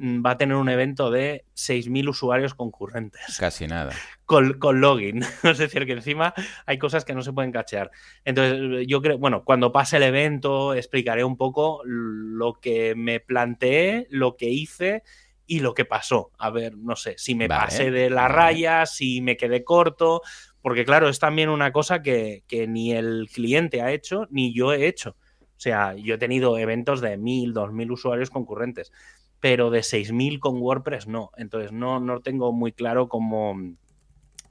va 0.00 0.30
a 0.30 0.36
tener 0.38 0.56
un 0.56 0.68
evento 0.68 1.10
de 1.10 1.44
6.000 1.54 2.08
usuarios 2.08 2.54
concurrentes 2.54 3.36
Casi 3.38 3.66
nada. 3.66 3.92
con, 4.24 4.54
con 4.54 4.80
login. 4.80 5.22
es 5.42 5.58
decir, 5.58 5.84
que 5.86 5.92
encima 5.92 6.32
hay 6.64 6.78
cosas 6.78 7.04
que 7.04 7.14
no 7.14 7.22
se 7.22 7.32
pueden 7.32 7.52
cachear. 7.52 7.90
Entonces, 8.24 8.86
yo 8.86 9.02
creo, 9.02 9.18
bueno, 9.18 9.44
cuando 9.44 9.72
pase 9.72 9.98
el 9.98 10.04
evento 10.04 10.72
explicaré 10.74 11.22
un 11.24 11.36
poco 11.36 11.82
lo 11.84 12.54
que 12.60 12.94
me 12.94 13.20
planteé, 13.20 14.06
lo 14.10 14.36
que 14.36 14.48
hice 14.48 15.02
y 15.46 15.60
lo 15.60 15.74
que 15.74 15.84
pasó. 15.84 16.30
A 16.38 16.50
ver, 16.50 16.76
no 16.78 16.96
sé, 16.96 17.14
si 17.18 17.34
me 17.34 17.48
Vale, 17.48 17.62
pasé 17.64 17.90
de 17.90 18.08
la 18.08 18.22
vale. 18.22 18.34
raya, 18.34 18.86
si 18.86 19.20
me 19.20 19.36
quedé 19.36 19.64
corto, 19.64 20.22
porque 20.62 20.84
claro, 20.84 21.08
es 21.08 21.18
también 21.18 21.48
una 21.48 21.72
cosa 21.72 22.02
que, 22.02 22.44
que 22.46 22.66
ni 22.66 22.92
el 22.92 23.28
cliente 23.32 23.82
ha 23.82 23.90
hecho, 23.92 24.26
ni 24.30 24.54
yo 24.54 24.72
he 24.72 24.86
hecho. 24.86 25.16
O 25.40 25.62
sea, 25.62 25.94
yo 25.94 26.14
he 26.14 26.18
tenido 26.18 26.56
eventos 26.56 27.02
de 27.02 27.18
1.000, 27.18 27.52
2.000 27.52 27.90
usuarios 27.92 28.30
concurrentes, 28.30 28.92
pero 29.40 29.70
de 29.70 29.82
6.000 29.82 30.38
con 30.38 30.58
WordPress 30.60 31.06
no. 31.06 31.30
Entonces, 31.36 31.72
no, 31.72 31.98
no 31.98 32.20
tengo 32.20 32.52
muy 32.52 32.72
claro 32.72 33.08
cómo, 33.08 33.56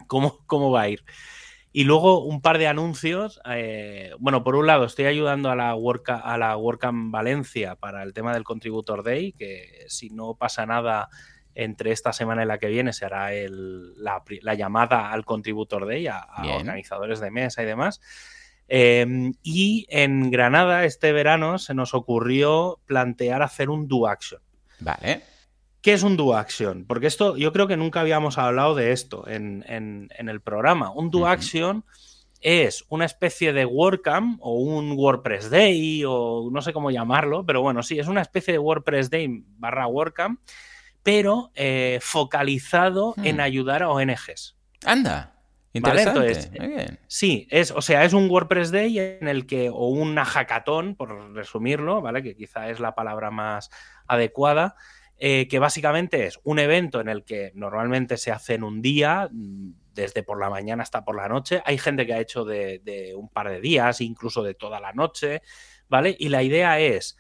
cómo, 0.08 0.40
cómo 0.48 0.72
va 0.72 0.82
a 0.82 0.90
ir. 0.90 1.04
Y 1.72 1.84
luego 1.84 2.24
un 2.24 2.42
par 2.42 2.58
de 2.58 2.68
anuncios. 2.68 3.40
eh, 3.46 4.12
bueno, 4.20 4.44
por 4.44 4.56
un 4.56 4.66
lado, 4.66 4.86
estoy 4.86 5.06
ayudando 5.06 5.52
a 5.52 5.56
la, 5.56 5.76
Work, 5.76 6.10
a 6.10 6.38
la 6.38 6.58
WordCamp 6.58 7.12
Valencia 7.12 7.76
para 7.76 8.02
el 8.02 8.14
tema 8.14 8.34
del 8.34 8.44
Contributor 8.44 9.04
Day, 9.04 9.34
que 9.34 9.86
si 9.88 10.10
no 10.10 10.34
pasa 10.34 10.66
nada 10.66 11.10
entre 11.54 11.92
esta 11.92 12.12
semana 12.12 12.44
y 12.44 12.48
la 12.48 12.58
que 12.58 12.70
viene, 12.70 12.92
se 12.92 13.06
hará 13.06 13.34
el- 13.34 13.94
la, 14.04 14.24
llamada 14.56 15.12
al 15.12 15.26
Contributor 15.26 15.86
Day 15.86 16.08
a, 16.08 16.26
organizadores 16.56 17.20
de 17.20 17.30
mesa 17.32 17.62
y 17.62 17.66
demás. 17.66 18.02
Eh, 18.68 19.32
y 19.44 19.86
en 19.90 20.32
Granada, 20.32 20.86
este 20.86 21.12
verano, 21.12 21.60
se 21.60 21.74
nos 21.74 21.94
ocurrió 21.94 22.80
plantear 22.86 23.42
hacer 23.44 23.70
un 23.70 23.88
do 23.88 24.08
action. 24.08 24.42
Vale. 24.80 25.24
¿Qué 25.82 25.94
es 25.94 26.04
un 26.04 26.18
do 26.18 26.36
action? 26.36 26.86
Porque 26.86 27.08
esto, 27.08 27.38
yo 27.38 27.54
creo 27.54 27.68
que 27.68 27.78
nunca 27.78 28.02
habíamos 28.02 28.38
hablado 28.38 28.76
de 28.76 28.92
esto 28.92 29.28
en, 29.28 29.64
en- 29.68 30.10
en 30.18 30.28
el 30.30 30.42
programa. 30.42 30.92
Un 30.92 31.10
do 31.10 31.26
action 31.28 31.86
es 32.42 32.84
una 32.90 33.06
especie 33.06 33.54
de 33.54 33.66
WordCamp 33.66 34.40
o 34.42 34.56
un 34.56 34.92
WordPress 34.94 35.50
Day 35.50 36.04
o 36.06 36.50
no 36.52 36.62
sé 36.62 36.74
cómo 36.74 36.92
llamarlo, 36.92 37.46
pero 37.46 37.62
bueno, 37.62 37.82
sí, 37.84 37.98
es 38.00 38.08
una 38.08 38.22
especie 38.22 38.54
de 38.54 38.60
WordPress 38.60 39.10
Day 39.10 39.44
barra 39.58 39.88
WordCamp, 39.88 40.40
pero 41.04 41.52
eh, 41.56 42.00
focalizado 42.02 43.14
Hmm. 43.18 43.26
en 43.26 43.40
ayudar 43.42 43.84
a 43.84 43.90
ONGs. 43.90 44.56
Anda. 44.86 45.36
Interesante. 45.74 46.20
entonces, 46.28 46.52
Muy 46.60 46.68
bien. 46.70 47.00
Sí, 47.08 47.48
es, 47.52 47.72
o 47.72 47.82
sea, 47.82 48.04
es 48.04 48.14
un 48.14 48.30
WordPress 48.30 48.72
Day 48.72 48.98
en 49.00 49.28
el 49.28 49.46
que, 49.46 49.70
o 49.70 49.88
una 49.90 50.26
hackathon, 50.26 50.96
por 50.96 51.34
resumirlo, 51.34 52.02
¿vale? 52.02 52.24
Que 52.24 52.36
quizá 52.36 52.70
es 52.70 52.80
la 52.80 52.96
palabra 52.96 53.30
más 53.32 53.70
adecuada, 54.08 54.76
eh, 55.20 55.48
que 55.48 55.60
básicamente 55.60 56.26
es 56.26 56.40
un 56.44 56.60
evento 56.60 57.02
en 57.02 57.10
el 57.10 57.24
que 57.24 57.52
normalmente 57.54 58.18
se 58.18 58.32
hace 58.32 58.56
en 58.56 58.64
un 58.64 58.82
día, 58.82 59.30
mm, 59.32 59.72
desde 59.94 60.24
por 60.24 60.40
la 60.40 60.50
mañana 60.50 60.82
hasta 60.84 61.04
por 61.04 61.16
la 61.16 61.28
noche. 61.28 61.62
Hay 61.66 61.78
gente 61.78 62.06
que 62.08 62.14
ha 62.14 62.20
hecho 62.20 62.46
de, 62.46 62.80
de 62.84 63.14
un 63.16 63.28
par 63.30 63.50
de 63.50 63.60
días, 63.62 64.02
incluso 64.02 64.42
de 64.44 64.54
toda 64.56 64.80
la 64.80 64.94
noche, 64.94 65.42
¿vale? 65.90 66.16
Y 66.18 66.30
la 66.30 66.42
idea 66.42 66.80
es. 66.80 67.18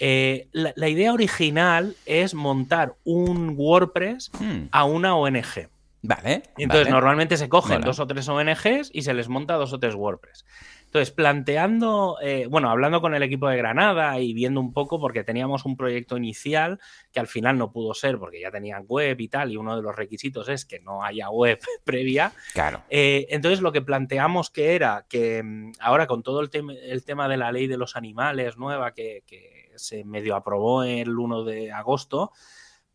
eh, 0.00 0.46
la, 0.52 0.72
la 0.76 0.88
idea 0.88 1.12
original 1.12 1.96
es 2.06 2.32
montar 2.34 2.94
un 3.02 3.54
WordPress 3.56 4.30
Hmm. 4.38 4.68
a 4.70 4.84
una 4.84 5.16
ONG. 5.16 5.68
Vale. 6.02 6.42
Entonces, 6.56 6.86
vale. 6.86 6.90
normalmente 6.90 7.36
se 7.36 7.48
cogen 7.48 7.74
Mola. 7.78 7.86
dos 7.86 7.98
o 7.98 8.06
tres 8.06 8.28
ONGs 8.28 8.90
y 8.92 9.02
se 9.02 9.14
les 9.14 9.28
monta 9.28 9.54
dos 9.54 9.72
o 9.72 9.80
tres 9.80 9.94
WordPress. 9.94 10.44
Entonces, 10.84 11.10
planteando, 11.10 12.16
eh, 12.22 12.46
bueno, 12.48 12.70
hablando 12.70 13.02
con 13.02 13.14
el 13.14 13.22
equipo 13.22 13.46
de 13.48 13.58
Granada 13.58 14.18
y 14.20 14.32
viendo 14.32 14.58
un 14.60 14.72
poco, 14.72 14.98
porque 14.98 15.22
teníamos 15.22 15.66
un 15.66 15.76
proyecto 15.76 16.16
inicial 16.16 16.80
que 17.12 17.20
al 17.20 17.26
final 17.26 17.58
no 17.58 17.72
pudo 17.72 17.92
ser 17.92 18.18
porque 18.18 18.40
ya 18.40 18.50
tenían 18.50 18.84
web 18.88 19.20
y 19.20 19.28
tal, 19.28 19.50
y 19.52 19.58
uno 19.58 19.76
de 19.76 19.82
los 19.82 19.94
requisitos 19.94 20.48
es 20.48 20.64
que 20.64 20.80
no 20.80 21.04
haya 21.04 21.28
web 21.28 21.58
previa. 21.84 22.32
Claro. 22.54 22.82
Eh, 22.88 23.26
entonces, 23.28 23.60
lo 23.60 23.70
que 23.72 23.82
planteamos 23.82 24.48
que 24.50 24.74
era 24.76 25.04
que 25.10 25.42
mm, 25.42 25.72
ahora 25.80 26.06
con 26.06 26.22
todo 26.22 26.40
el, 26.40 26.48
tem- 26.50 26.78
el 26.80 27.04
tema 27.04 27.28
de 27.28 27.36
la 27.36 27.52
ley 27.52 27.66
de 27.66 27.76
los 27.76 27.94
animales 27.96 28.56
nueva 28.56 28.94
que, 28.94 29.24
que 29.26 29.72
se 29.76 30.04
medio 30.04 30.36
aprobó 30.36 30.84
el 30.84 31.18
1 31.18 31.44
de 31.44 31.70
agosto, 31.70 32.32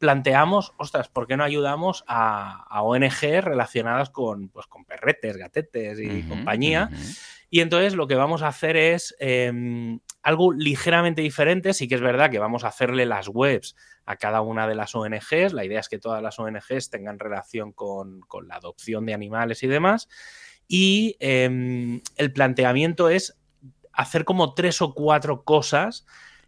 planteamos, 0.03 0.73
ostras, 0.75 1.07
¿por 1.07 1.27
qué 1.27 1.37
no 1.37 1.45
ayudamos 1.45 2.03
a, 2.07 2.65
a 2.69 2.81
ONG 2.81 3.39
relacionadas 3.39 4.09
con, 4.09 4.49
pues, 4.49 4.67
con 4.67 4.83
perretes, 4.83 5.37
gatetes 5.37 5.97
y 5.97 6.23
compañía? 6.23 6.89
Y 7.49 7.61
entonces 7.61 7.95
lo 7.95 8.05
que 8.05 8.15
vamos 8.15 8.41
a 8.41 8.49
hacer 8.49 8.75
es 8.75 9.15
em, 9.17 10.01
algo 10.21 10.51
ligeramente 10.51 11.21
diferente. 11.21 11.73
Sí 11.73 11.87
que 11.87 11.95
es 11.95 12.01
verdad 12.01 12.29
que 12.29 12.37
vamos 12.37 12.65
a 12.65 12.67
hacerle 12.67 13.05
las 13.05 13.29
webs 13.29 13.77
a 14.05 14.17
cada 14.17 14.41
una 14.41 14.67
de 14.67 14.75
las 14.75 14.93
ONGs. 14.93 15.53
La 15.53 15.63
idea 15.63 15.79
es 15.79 15.87
que 15.87 15.99
todas 15.99 16.21
las 16.21 16.37
ONGs 16.37 16.89
tengan 16.89 17.17
relación 17.17 17.71
con, 17.71 18.19
la 18.45 18.55
adopción 18.55 19.05
de 19.05 19.13
animales 19.13 19.63
y 19.63 19.67
demás. 19.67 20.09
Y 20.67 21.15
em, 21.21 22.01
el 22.17 22.33
planteamiento 22.33 23.07
es 23.07 23.39
hacer 23.93 24.25
como 24.25 24.53
tres 24.53 24.81
o 24.81 24.93
cuatro 24.93 25.45
cosas 25.45 26.05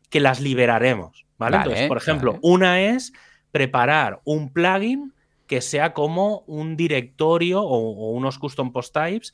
que 0.10 0.20
las 0.20 0.41
liberaremos. 0.41 1.26
¿vale? 1.38 1.56
Entonces, 1.56 1.88
por 1.88 1.96
ejemplo, 1.96 2.38
una 2.41 2.82
es 2.82 3.13
preparar 3.56 4.20
un 4.26 4.52
plugin 4.52 5.13
que 5.48 5.62
sea 5.62 5.94
como 5.94 6.44
un 6.46 6.76
directorio 6.76 7.63
o, 7.63 8.12
unos 8.12 8.38
custom 8.38 8.74
post 8.74 8.94
types 8.94 9.34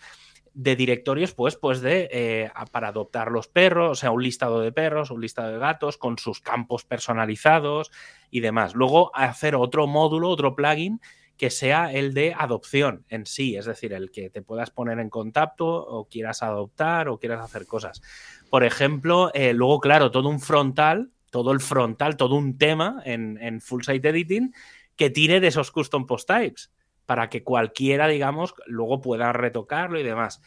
de 0.53 0.75
directorios, 0.75 1.33
pues, 1.33 1.55
pues 1.55 1.81
de 1.81 2.07
eh, 2.11 2.51
para 2.71 2.89
adoptar 2.89 3.31
los 3.31 3.47
perros, 3.47 3.89
o 3.89 3.95
sea, 3.95 4.11
un 4.11 4.21
listado 4.21 4.61
de 4.61 4.71
perros, 4.71 5.09
un 5.09 5.21
listado 5.21 5.51
de 5.51 5.57
gatos, 5.57 5.97
con 5.97 6.19
sus 6.19 6.39
campos 6.39 6.85
personalizados 6.85 7.89
y 8.29 8.41
demás. 8.41 8.75
Luego 8.75 9.09
hacer 9.15 9.55
otro 9.55 9.87
módulo, 9.87 10.29
otro 10.29 10.55
plugin 10.55 11.01
que 11.35 11.49
sea 11.49 11.91
el 11.91 12.13
de 12.13 12.35
adopción 12.37 13.03
en 13.09 13.25
sí, 13.25 13.55
es 13.55 13.65
decir, 13.65 13.91
el 13.91 14.11
que 14.11 14.29
te 14.29 14.43
puedas 14.43 14.69
poner 14.69 14.99
en 14.99 15.09
contacto 15.09 15.65
o 15.65 16.07
quieras 16.07 16.43
adoptar 16.43 17.09
o 17.09 17.17
quieras 17.17 17.41
hacer 17.41 17.65
cosas. 17.65 18.03
Por 18.51 18.63
ejemplo, 18.63 19.31
eh, 19.33 19.53
luego, 19.53 19.79
claro, 19.79 20.11
todo 20.11 20.29
un 20.29 20.39
frontal 20.39 21.09
todo 21.31 21.51
el 21.53 21.61
frontal, 21.61 22.17
todo 22.17 22.35
un 22.35 22.57
tema 22.59 23.01
en, 23.03 23.61
full 23.61 23.81
site 23.83 24.09
editing 24.09 24.53
que 24.95 25.09
tire 25.09 25.39
de 25.39 25.47
esos 25.47 25.71
custom 25.71 26.05
post 26.05 26.27
types 26.27 26.71
para 27.07 27.29
que 27.29 27.43
cualquiera, 27.43 28.07
digamos, 28.07 28.53
luego 28.67 29.01
pueda 29.01 29.33
retocarlo 29.33 29.99
y 29.99 30.03
demás. 30.03 30.41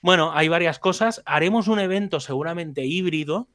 Bueno, 0.00 0.32
hay 0.34 0.48
varias 0.48 0.80
cosas. 0.80 1.22
Haremos 1.26 1.68
un 1.68 1.78
evento 1.78 2.18
seguramente 2.18 2.84
híbrido. 2.84 3.48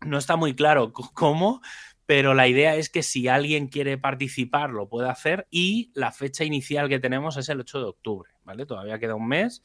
No 0.00 0.18
está 0.18 0.36
muy 0.36 0.54
claro 0.54 0.92
cómo, 0.92 1.60
pero 2.04 2.34
la 2.34 2.46
idea 2.46 2.76
es 2.76 2.88
que 2.88 3.02
si 3.02 3.26
alguien 3.26 3.66
quiere 3.66 3.98
participar 3.98 4.70
lo 4.70 4.88
puede 4.88 5.08
hacer 5.08 5.48
y 5.50 5.90
la 5.94 6.12
fecha 6.12 6.44
inicial 6.44 6.88
que 6.88 7.00
tenemos 7.00 7.36
es 7.36 7.48
el 7.48 7.60
8 7.60 7.78
de 7.80 7.84
octubre, 7.86 8.30
¿vale? 8.44 8.64
Todavía 8.64 8.98
queda 8.98 9.16
un 9.16 9.26
mes, 9.26 9.62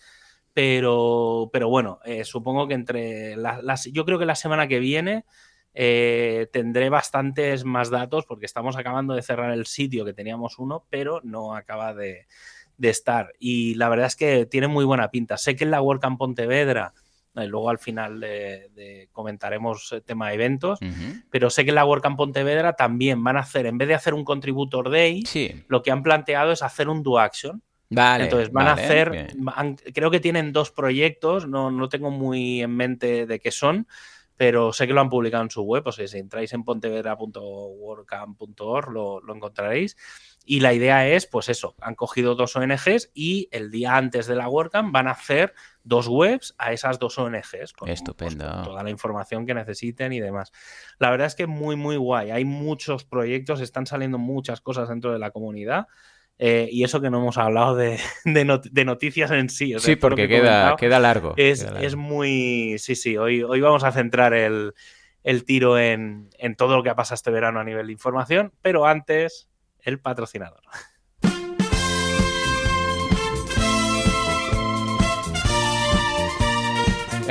pero, 0.54 1.50
pero 1.54 1.70
bueno, 1.70 2.00
eh, 2.04 2.24
supongo 2.24 2.68
que 2.68 2.74
entre 2.74 3.36
las... 3.38 3.86
Yo 3.86 4.06
creo 4.06 4.18
que 4.18 4.26
la 4.26 4.36
semana 4.36 4.68
que 4.68 4.80
viene 4.80 5.26
eh, 5.74 6.48
tendré 6.52 6.90
bastantes 6.90 7.64
más 7.64 7.90
datos 7.90 8.26
porque 8.26 8.46
estamos 8.46 8.76
acabando 8.76 9.14
de 9.14 9.22
cerrar 9.22 9.52
el 9.52 9.66
sitio 9.66 10.04
que 10.04 10.14
teníamos 10.14 10.60
uno, 10.60 10.86
pero 10.90 11.22
no 11.24 11.56
acaba 11.56 11.94
de, 11.94 12.28
estar. 12.82 13.32
Y 13.40 13.76
la 13.76 13.90
verdad 13.90 14.08
es 14.08 14.16
que 14.16 14.48
tiene 14.48 14.68
muy 14.68 14.86
buena 14.86 15.12
pinta. 15.12 15.38
Sé 15.38 15.56
que 15.56 15.64
en 15.64 15.72
la 15.72 15.82
WordCamp 15.82 16.18
Pontevedra, 16.18 16.94
eh, 17.36 17.46
luego 17.46 17.70
al 17.70 17.78
final 17.78 18.20
de, 18.20 19.08
comentaremos 19.12 19.92
el 19.92 20.02
tema 20.02 20.30
de 20.30 20.34
eventos, 20.34 20.80
pero 21.30 21.50
sé 21.52 21.64
que 21.64 21.70
en 21.70 21.76
la 21.76 21.86
WordCamp 21.86 22.18
Pontevedra 22.18 22.74
también 22.74 23.24
van 23.24 23.38
a 23.38 23.42
hacer, 23.42 23.68
en 23.68 23.78
vez 23.78 23.88
de 23.88 23.94
hacer 23.94 24.16
un 24.16 24.26
Contributor 24.26 24.90
Day, 24.90 25.24
lo 25.68 25.84
que 25.84 25.92
han 25.92 26.02
planteado 26.02 26.52
es 26.52 26.64
hacer 26.64 26.90
un 26.90 27.04
Do 27.04 27.20
Action. 27.20 27.62
Vale, 27.94 28.24
Entonces 28.24 28.52
van 28.54 28.68
a 28.68 28.74
hacer, 28.74 29.36
creo 29.94 30.10
que 30.10 30.22
tienen 30.22 30.54
dos 30.54 30.72
proyectos, 30.72 31.46
no, 31.46 31.70
no 31.70 31.90
tengo 31.90 32.10
muy 32.10 32.62
en 32.62 32.72
mente 32.72 33.26
de 33.26 33.40
qué 33.42 33.52
son, 33.52 33.86
pero 34.38 34.74
sé 34.74 34.88
que 34.88 34.94
lo 34.94 35.02
han 35.02 35.10
publicado 35.10 35.44
en 35.44 35.52
su 35.52 35.62
web, 35.62 35.84
o 35.86 35.92
sea, 35.92 36.08
si 36.08 36.18
entráis 36.18 36.52
en 36.54 36.64
pontevedra.wordcamp.org 36.64 38.92
lo, 38.92 39.22
lo 39.22 39.36
encontraréis. 39.36 39.96
Y 40.44 40.62
la 40.62 40.74
idea 40.74 41.08
es, 41.08 41.28
pues 41.28 41.50
eso, 41.50 41.76
han 41.82 41.94
cogido 41.94 42.34
dos 42.34 42.56
ONGs 42.56 43.12
y 43.14 43.48
el 43.52 43.70
día 43.70 43.96
antes 43.96 44.26
de 44.26 44.34
la 44.36 44.50
WordCamp 44.50 44.92
van 44.92 45.08
a 45.08 45.12
hacer 45.12 45.54
dos 45.84 46.08
webs 46.08 46.56
a 46.58 46.74
esas 46.74 46.98
dos 46.98 47.20
ONGs. 47.20 47.74
Con, 47.74 47.86
pues, 47.88 48.00
Estupendo. 48.00 48.64
toda 48.64 48.82
la 48.84 48.90
información 48.90 49.46
que 49.46 49.54
necesiten 49.54 50.14
y 50.14 50.20
demás. 50.20 50.52
La 50.98 51.12
verdad 51.12 51.28
es 51.28 51.36
que 51.36 51.46
muy, 51.46 51.76
muy 51.76 51.98
guay. 51.98 52.32
Hay 52.32 52.46
muchos 52.46 53.06
proyectos, 53.06 53.62
están 53.62 53.86
saliendo 53.86 54.18
muchas 54.18 54.62
cosas 54.62 54.90
dentro 54.90 55.14
de 55.14 55.20
la 55.20 55.30
comunidad. 55.30 55.86
Eh, 56.44 56.68
y 56.72 56.84
eso 56.84 57.00
que 57.00 57.12
no 57.12 57.20
hemos 57.20 57.38
hablado 57.38 57.76
de, 57.76 58.00
noticias 58.84 59.30
en 59.30 59.48
sí. 59.48 59.76
sí, 59.78 59.96
porque 59.96 60.28
queda, 60.28 60.76
queda, 60.76 61.00
largo, 61.00 61.36
es, 61.38 61.96
muy. 61.96 62.78
Sí, 62.80 62.96
sí, 62.96 63.16
hoy, 63.16 63.44
hoy 63.44 63.62
vamos 63.62 63.84
a 63.84 63.92
centrar 63.92 64.34
el, 64.34 64.74
tiro 65.46 65.78
en, 65.78 66.32
en 66.40 66.56
todo 66.56 66.78
lo 66.78 66.82
que 66.82 66.90
ha 66.90 66.96
pasado 66.96 67.14
este 67.14 67.30
verano 67.30 67.60
a 67.60 67.64
nivel 67.64 67.86
de 67.86 67.94
información, 67.94 68.54
pero 68.64 68.88
antes, 68.88 69.50
el 69.82 70.00
patrocinador. 70.00 70.62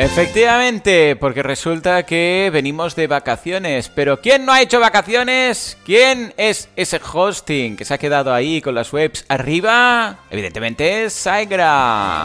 Efectivamente, 0.00 1.14
porque 1.14 1.42
resulta 1.42 2.04
que 2.04 2.48
venimos 2.50 2.96
de 2.96 3.06
vacaciones. 3.06 3.90
Pero 3.90 4.22
¿quién 4.22 4.46
no 4.46 4.52
ha 4.52 4.62
hecho 4.62 4.80
vacaciones? 4.80 5.76
¿Quién 5.84 6.32
es 6.38 6.70
ese 6.74 6.98
hosting 7.12 7.76
que 7.76 7.84
se 7.84 7.92
ha 7.92 7.98
quedado 7.98 8.32
ahí 8.32 8.62
con 8.62 8.74
las 8.74 8.94
webs 8.94 9.26
arriba? 9.28 10.20
Evidentemente 10.30 11.04
es 11.04 11.12
Saigra. 11.12 12.24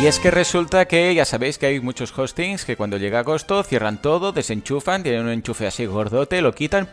Y 0.00 0.06
es 0.06 0.20
que 0.20 0.30
resulta 0.30 0.86
que 0.86 1.16
ya 1.16 1.24
sabéis 1.24 1.58
que 1.58 1.66
hay 1.66 1.80
muchos 1.80 2.16
hostings 2.16 2.64
que 2.64 2.76
cuando 2.76 2.96
llega 2.96 3.18
agosto 3.18 3.64
cierran 3.64 4.00
todo, 4.00 4.30
desenchufan, 4.30 5.02
tienen 5.02 5.22
un 5.22 5.30
enchufe 5.30 5.66
así 5.66 5.84
gordote, 5.84 6.40
lo 6.40 6.54
quitan, 6.54 6.88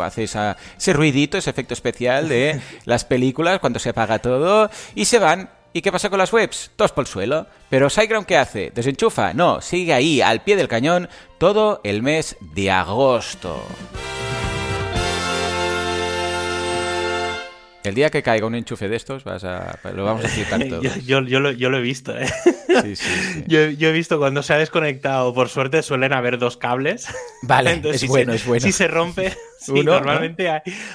hace 0.00 0.22
ese 0.22 0.92
ruidito, 0.92 1.36
ese 1.36 1.50
efecto 1.50 1.74
especial 1.74 2.28
de 2.28 2.60
las 2.84 3.04
películas 3.04 3.58
cuando 3.58 3.80
se 3.80 3.88
apaga 3.90 4.20
todo 4.20 4.70
y 4.94 5.06
se 5.06 5.18
van 5.18 5.50
¿Y 5.72 5.82
qué 5.82 5.92
pasa 5.92 6.10
con 6.10 6.18
las 6.18 6.32
webs? 6.32 6.72
Todos 6.74 6.92
por 6.92 7.02
el 7.02 7.08
suelo. 7.08 7.46
Pero 7.68 7.88
SiteGround 7.88 8.26
¿qué 8.26 8.36
hace? 8.36 8.72
¿Desenchufa? 8.74 9.32
No, 9.34 9.60
sigue 9.60 9.92
ahí, 9.92 10.20
al 10.20 10.42
pie 10.42 10.56
del 10.56 10.68
cañón, 10.68 11.08
todo 11.38 11.80
el 11.84 12.02
mes 12.02 12.36
de 12.40 12.70
agosto. 12.70 13.62
El 17.82 17.94
día 17.94 18.10
que 18.10 18.22
caiga 18.22 18.46
un 18.46 18.54
enchufe 18.54 18.88
de 18.88 18.96
estos, 18.96 19.24
vas 19.24 19.42
a, 19.44 19.78
lo 19.94 20.04
vamos 20.04 20.24
a 20.24 20.28
quitar 20.28 20.62
todo. 20.68 20.82
yo, 20.82 21.20
lo, 21.20 21.78
he 21.78 21.80
visto, 21.80 22.16
¿eh? 22.16 22.26
Sí, 22.82 22.96
sí, 22.96 23.44
Yo, 23.46 23.60
he 23.60 23.92
visto 23.92 24.18
cuando 24.18 24.42
se 24.42 24.52
ha 24.52 24.58
desconectado, 24.58 25.32
por 25.32 25.48
suerte 25.48 25.82
suelen 25.82 26.12
haber 26.12 26.38
dos 26.38 26.56
cables. 26.56 27.06
Vale, 27.42 27.80
es 27.84 28.06
bueno, 28.06 28.32
es 28.34 28.44
bueno. 28.44 28.60
Si 28.60 28.72
se 28.72 28.86
rompe, 28.86 29.34
normalmente 29.68 30.48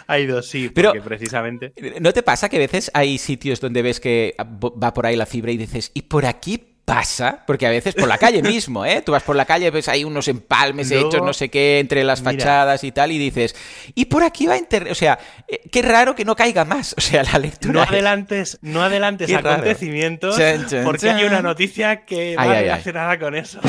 hay, 0.07 0.25
dos, 0.27 0.47
sí, 0.47 0.69
Pero, 0.69 0.93
precisamente... 1.03 1.73
¿No 1.99 2.13
te 2.13 2.21
pasa 2.21 2.49
que 2.49 2.57
a 2.57 2.59
veces 2.59 2.91
hay 2.93 3.17
sitios 3.17 3.59
donde 3.59 3.81
ves 3.81 3.99
que 3.99 4.35
va 4.39 4.93
por 4.93 5.05
ahí 5.05 5.15
la 5.15 5.25
fibra 5.25 5.51
y 5.51 5.57
dices, 5.57 5.91
¿y 5.93 6.03
por 6.03 6.25
aquí 6.25 6.74
pasa, 6.85 7.43
porque 7.47 7.65
a 7.65 7.71
veces 7.71 7.95
por 7.95 8.07
la 8.07 8.19
calle 8.19 8.43
mismo, 8.43 8.85
¿eh? 8.85 9.01
Tú 9.03 9.11
vas 9.11 9.23
por 9.23 9.35
la 9.35 9.45
calle, 9.45 9.71
ves 9.71 9.89
hay 9.89 10.03
unos 10.03 10.27
empalmes 10.27 10.91
hechos, 10.91 11.21
no 11.21 11.33
sé 11.33 11.49
qué, 11.49 11.79
entre 11.79 12.03
las 12.03 12.21
fachadas 12.21 12.83
y 12.83 12.91
tal, 12.91 13.11
y 13.11 13.17
dices, 13.17 13.55
y 13.95 14.05
por 14.05 14.23
aquí 14.23 14.45
va 14.45 14.53
a 14.53 14.57
inter... 14.57 14.87
O 14.91 14.95
sea, 14.95 15.17
eh, 15.47 15.61
qué 15.71 15.81
raro 15.81 16.13
que 16.15 16.23
no 16.23 16.35
caiga 16.35 16.63
más. 16.63 16.95
O 16.97 17.01
sea, 17.01 17.23
la 17.23 17.39
lectura. 17.39 17.73
No 17.73 17.81
adelantes, 17.81 18.59
no 18.61 18.83
adelantes 18.83 19.33
acontecimientos, 19.33 20.39
porque 20.83 21.09
hay 21.09 21.25
una 21.25 21.41
noticia 21.41 22.05
que 22.05 22.35
va 22.35 22.45
relacionada 22.45 23.19
con 23.19 23.35
eso. 23.35 23.59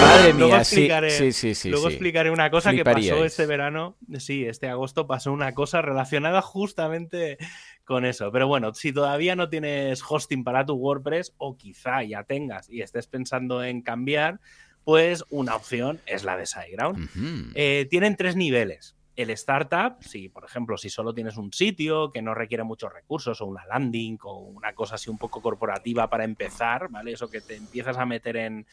Madre 0.00 0.32
luego 0.34 0.48
mía, 0.48 0.58
explicaré, 0.58 1.10
sí, 1.10 1.32
sí, 1.32 1.54
sí, 1.54 1.70
Luego 1.70 1.88
explicaré 1.88 2.30
una 2.30 2.50
cosa 2.50 2.72
que 2.72 2.84
pasó 2.84 3.24
este 3.24 3.46
verano. 3.46 3.96
Sí, 4.18 4.44
este 4.44 4.68
agosto 4.68 5.06
pasó 5.06 5.32
una 5.32 5.54
cosa 5.54 5.80
relacionada 5.82 6.42
justamente 6.42 7.38
con 7.86 8.04
eso. 8.04 8.30
Pero 8.30 8.46
bueno, 8.46 8.74
si 8.74 8.92
todavía 8.92 9.34
no 9.34 9.48
tienes 9.48 10.02
hosting 10.06 10.44
para 10.44 10.66
tu 10.66 10.74
WordPress 10.74 11.32
o 11.38 11.56
quizá 11.56 12.02
ya 12.02 12.24
tengas 12.24 12.68
y 12.68 12.82
estés 12.82 13.06
pensando 13.06 13.64
en 13.64 13.80
cambiar, 13.80 14.40
pues 14.84 15.24
una 15.30 15.56
opción 15.56 16.00
es 16.04 16.22
la 16.22 16.36
de 16.36 16.44
SiteGround. 16.44 17.52
Eh, 17.54 17.86
tienen 17.88 18.16
tres 18.16 18.36
niveles. 18.36 18.94
El 19.14 19.30
startup, 19.30 20.02
si 20.02 20.28
por 20.28 20.44
ejemplo, 20.44 20.76
si 20.76 20.90
solo 20.90 21.14
tienes 21.14 21.38
un 21.38 21.52
sitio 21.52 22.12
que 22.12 22.20
no 22.20 22.34
requiere 22.34 22.64
muchos 22.64 22.92
recursos 22.92 23.40
o 23.40 23.46
una 23.46 23.64
landing 23.64 24.18
o 24.24 24.40
una 24.40 24.74
cosa 24.74 24.96
así 24.96 25.08
un 25.08 25.16
poco 25.16 25.40
corporativa 25.40 26.10
para 26.10 26.24
empezar, 26.24 26.88
¿vale? 26.90 27.12
Eso 27.12 27.30
que 27.30 27.40
te 27.40 27.56
empiezas 27.56 27.96
a 27.96 28.04
meter 28.04 28.36
en, 28.36 28.66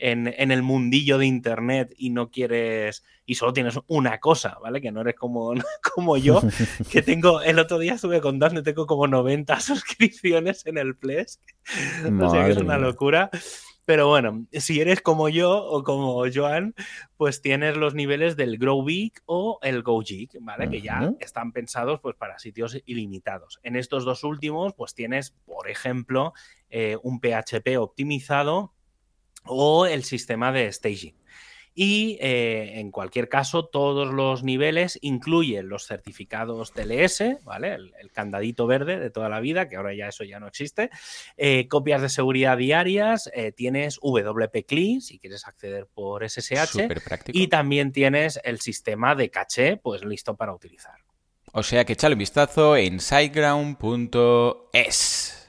en, 0.00 0.50
el 0.50 0.62
mundillo 0.62 1.18
de 1.18 1.26
Internet 1.26 1.94
y 1.96 2.10
no 2.10 2.30
quieres, 2.30 3.04
y 3.26 3.34
solo 3.34 3.52
tienes 3.52 3.78
una 3.86 4.18
cosa, 4.18 4.58
¿vale? 4.62 4.80
Que 4.80 4.90
no 4.90 5.02
eres 5.02 5.14
como, 5.14 5.52
como 5.94 6.16
yo, 6.16 6.40
que 6.90 7.02
tengo, 7.02 7.42
el 7.42 7.58
otro 7.58 7.78
día 7.78 7.94
estuve 7.94 8.20
contando, 8.20 8.62
tengo 8.62 8.86
como 8.86 9.06
90 9.06 9.60
suscripciones 9.60 10.66
en 10.66 10.78
el 10.78 10.96
Plesk. 10.96 11.40
O 12.20 12.30
sea 12.30 12.44
que 12.46 12.52
es 12.52 12.56
una 12.56 12.78
locura. 12.78 13.30
Pero 13.84 14.06
bueno, 14.06 14.46
si 14.52 14.80
eres 14.80 15.00
como 15.00 15.28
yo 15.28 15.64
o 15.64 15.82
como 15.82 16.22
Joan, 16.32 16.76
pues 17.16 17.42
tienes 17.42 17.76
los 17.76 17.92
niveles 17.92 18.36
del 18.36 18.56
Grow 18.56 18.84
Big 18.84 19.14
o 19.26 19.58
el 19.62 19.82
Go 19.82 20.00
Gig, 20.00 20.30
¿vale? 20.42 20.70
Que 20.70 20.80
ya 20.80 21.12
están 21.18 21.50
pensados 21.50 21.98
pues 22.00 22.14
para 22.14 22.38
sitios 22.38 22.80
ilimitados. 22.86 23.58
En 23.64 23.74
estos 23.74 24.04
dos 24.04 24.22
últimos, 24.22 24.74
pues 24.74 24.94
tienes, 24.94 25.32
por 25.44 25.68
ejemplo, 25.68 26.34
eh, 26.68 26.98
un 27.02 27.18
PHP 27.18 27.78
optimizado 27.78 28.74
o 29.44 29.86
el 29.86 30.04
sistema 30.04 30.52
de 30.52 30.72
staging. 30.72 31.14
y 31.72 32.18
eh, 32.20 32.80
en 32.80 32.90
cualquier 32.90 33.28
caso 33.28 33.64
todos 33.64 34.12
los 34.12 34.42
niveles 34.42 34.98
incluyen 35.02 35.68
los 35.68 35.86
certificados 35.86 36.72
TLS, 36.72 37.44
¿vale? 37.44 37.74
El, 37.74 38.10
candadito 38.12 38.66
verde 38.66 38.98
de 38.98 39.10
toda 39.10 39.28
la 39.28 39.38
vida, 39.38 39.68
que 39.68 39.76
ahora 39.76 39.94
ya 39.94 40.08
eso 40.08 40.24
ya 40.24 40.40
no 40.40 40.48
existe, 40.48 40.90
eh, 41.36 41.68
copias 41.68 42.02
de 42.02 42.08
seguridad 42.08 42.56
diarias, 42.56 43.30
eh, 43.32 43.52
tienes 43.52 44.00
WP 44.02 44.66
CLI 44.66 45.00
si 45.00 45.20
quieres 45.20 45.46
acceder 45.46 45.86
por 45.86 46.28
SSH 46.28 46.88
y 47.28 47.46
también 47.46 47.92
tienes 47.92 48.40
el 48.42 48.58
sistema 48.60 49.14
de 49.14 49.30
caché 49.30 49.76
pues 49.76 50.04
listo 50.04 50.36
para 50.36 50.52
utilizar. 50.52 50.96
O 51.52 51.62
sea 51.62 51.84
que 51.84 51.92
echale 51.94 52.14
un 52.14 52.20
vistazo 52.20 52.76
en 52.76 53.00
siteground.es. 53.00 55.39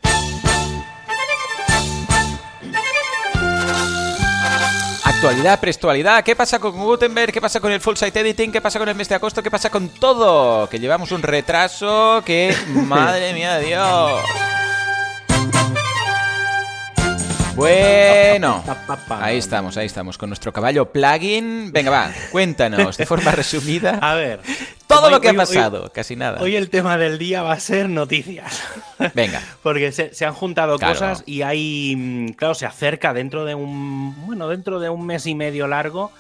Actualidad, 5.21 5.59
prestualidad, 5.59 6.23
¿qué 6.23 6.35
pasa 6.35 6.57
con 6.57 6.71
Gutenberg? 6.71 7.31
¿Qué 7.31 7.39
pasa 7.39 7.59
con 7.59 7.71
el 7.71 7.79
full 7.79 7.95
site 7.95 8.21
editing? 8.21 8.51
¿Qué 8.51 8.59
pasa 8.59 8.79
con 8.79 8.89
el 8.89 8.95
mes 8.95 9.07
de 9.07 9.13
agosto? 9.13 9.43
¿Qué 9.43 9.51
pasa 9.51 9.69
con 9.69 9.87
todo? 9.89 10.67
Que 10.67 10.79
llevamos 10.79 11.11
un 11.11 11.21
retraso 11.21 12.23
que, 12.25 12.55
madre 12.87 13.31
mía 13.31 13.57
de 13.57 13.67
Dios. 13.67 14.21
Bueno, 17.55 18.63
ahí 19.09 19.37
estamos, 19.37 19.75
ahí 19.75 19.85
estamos, 19.85 20.17
con 20.17 20.29
nuestro 20.29 20.53
caballo 20.53 20.91
plugin. 20.91 21.71
Venga, 21.73 21.91
va, 21.91 22.11
cuéntanos 22.31 22.97
de 22.97 23.05
forma 23.05 23.31
resumida. 23.31 23.99
A 24.01 24.15
ver, 24.15 24.39
todo 24.87 25.09
lo 25.09 25.19
que 25.19 25.29
ha 25.29 25.33
pasado, 25.33 25.91
casi 25.93 26.15
nada. 26.15 26.41
Hoy 26.41 26.55
el 26.55 26.69
tema 26.69 26.97
del 26.97 27.17
día 27.17 27.43
va 27.43 27.53
a 27.53 27.59
ser 27.59 27.89
noticias. 27.89 28.63
Venga. 29.13 29.41
Porque 29.63 29.91
se, 29.91 30.25
han 30.25 30.33
juntado 30.33 30.79
cosas 30.79 31.23
y 31.25 31.41
hay, 31.41 31.95
mm, 31.95 32.29
claro, 32.33 32.55
se 32.55 32.65
acerca 32.65 33.13
dentro 33.13 33.43
de 33.43 33.53
un, 33.53 34.25
bueno, 34.25 34.47
dentro 34.47 34.79
de 34.79 34.89
un 34.89 35.05
mes 35.05 35.25
y 35.25 35.35
medio 35.35 35.67
largo. 35.67 36.11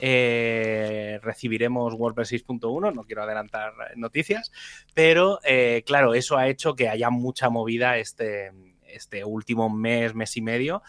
Eh, 0.00 1.18
recibiremos 1.22 1.94
WordPress 1.94 2.32
6.1, 2.32 2.92
no 2.92 3.04
quiero 3.04 3.22
adelantar 3.22 3.72
noticias, 3.96 4.52
pero 4.92 5.38
eh, 5.44 5.82
claro, 5.86 6.14
eso 6.14 6.36
ha 6.36 6.48
hecho 6.48 6.74
que 6.74 6.90
haya 6.90 7.08
mucha 7.10 7.48
movida 7.48 7.96
este, 7.96 8.50
este 8.94 9.24
último 9.24 9.68
mes, 9.70 10.14
mes 10.14 10.36
y 10.36 10.42
medio. 10.42 10.82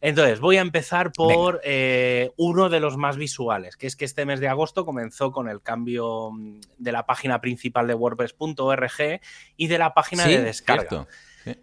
Entonces, 0.00 0.40
voy 0.40 0.58
a 0.58 0.60
empezar 0.60 1.10
por 1.12 1.60
eh, 1.64 2.30
uno 2.36 2.68
de 2.68 2.80
los 2.80 2.96
más 2.96 3.16
visuales, 3.16 3.76
que 3.76 3.86
es 3.86 3.96
que 3.96 4.04
este 4.04 4.26
mes 4.26 4.40
de 4.40 4.48
agosto 4.48 4.84
comenzó 4.84 5.32
con 5.32 5.48
el 5.48 5.62
cambio 5.62 6.30
mm, 6.32 6.60
de 6.78 6.92
la 6.92 7.06
página 7.06 7.40
principal 7.40 7.86
de 7.86 7.94
WordPress.org 7.94 9.20
y 9.56 9.66
de 9.66 9.78
la 9.78 9.94
página 9.94 10.26
de 10.26 10.42
descarga. 10.42 11.06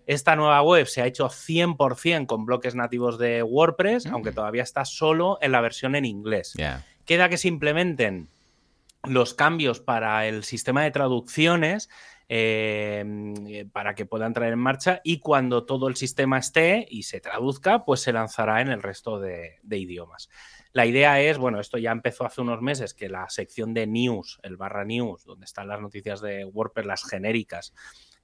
Esta 0.08 0.36
nueva 0.36 0.62
web 0.62 0.88
se 0.88 1.02
ha 1.02 1.06
hecho 1.06 1.28
100% 1.28 2.26
con 2.26 2.46
bloques 2.46 2.74
nativos 2.74 3.18
de 3.18 3.44
WordPress, 3.44 4.06
aunque 4.08 4.32
mm. 4.32 4.36
todavía 4.36 4.64
está 4.64 4.86
solo 4.86 5.38
en 5.42 5.52
la 5.52 5.62
versión 5.62 5.96
en 5.96 6.06
inglés. 6.06 6.54
Queda 7.06 7.30
que 7.30 7.38
se 7.38 7.50
implementen 7.50 8.30
los 9.04 9.34
cambios 9.34 9.82
para 9.82 10.26
el 10.28 10.46
sistema 10.46 10.84
de 10.84 10.92
traducciones 10.92 11.90
eh, 12.36 13.70
para 13.72 13.94
que 13.94 14.08
pueda 14.08 14.26
entrar 14.26 14.52
en 14.52 14.58
marcha 14.58 15.02
y 15.04 15.20
cuando 15.20 15.66
todo 15.66 15.88
el 15.88 15.96
sistema 15.96 16.40
esté 16.40 16.88
y 16.90 17.04
se 17.04 17.20
traduzca, 17.20 17.86
pues 17.86 18.02
se 18.02 18.12
lanzará 18.12 18.60
en 18.62 18.70
el 18.70 18.82
resto 18.82 19.20
de, 19.20 19.60
idiomas. 19.70 20.30
La 20.72 20.88
idea 20.88 21.22
es, 21.22 21.38
bueno, 21.38 21.60
esto 21.60 21.78
ya 21.78 21.92
empezó 21.92 22.26
hace 22.26 22.42
unos 22.42 22.60
meses, 22.60 22.96
que 22.96 23.08
la 23.08 23.30
sección 23.30 23.76
de 23.76 23.86
news, 23.86 24.40
el 24.42 24.58
barra 24.58 24.84
news, 24.84 25.24
donde 25.26 25.46
están 25.46 25.68
las 25.68 25.80
noticias 25.80 26.22
de 26.22 26.44
WordPress, 26.44 26.88
las 26.88 27.08
genéricas, 27.08 27.76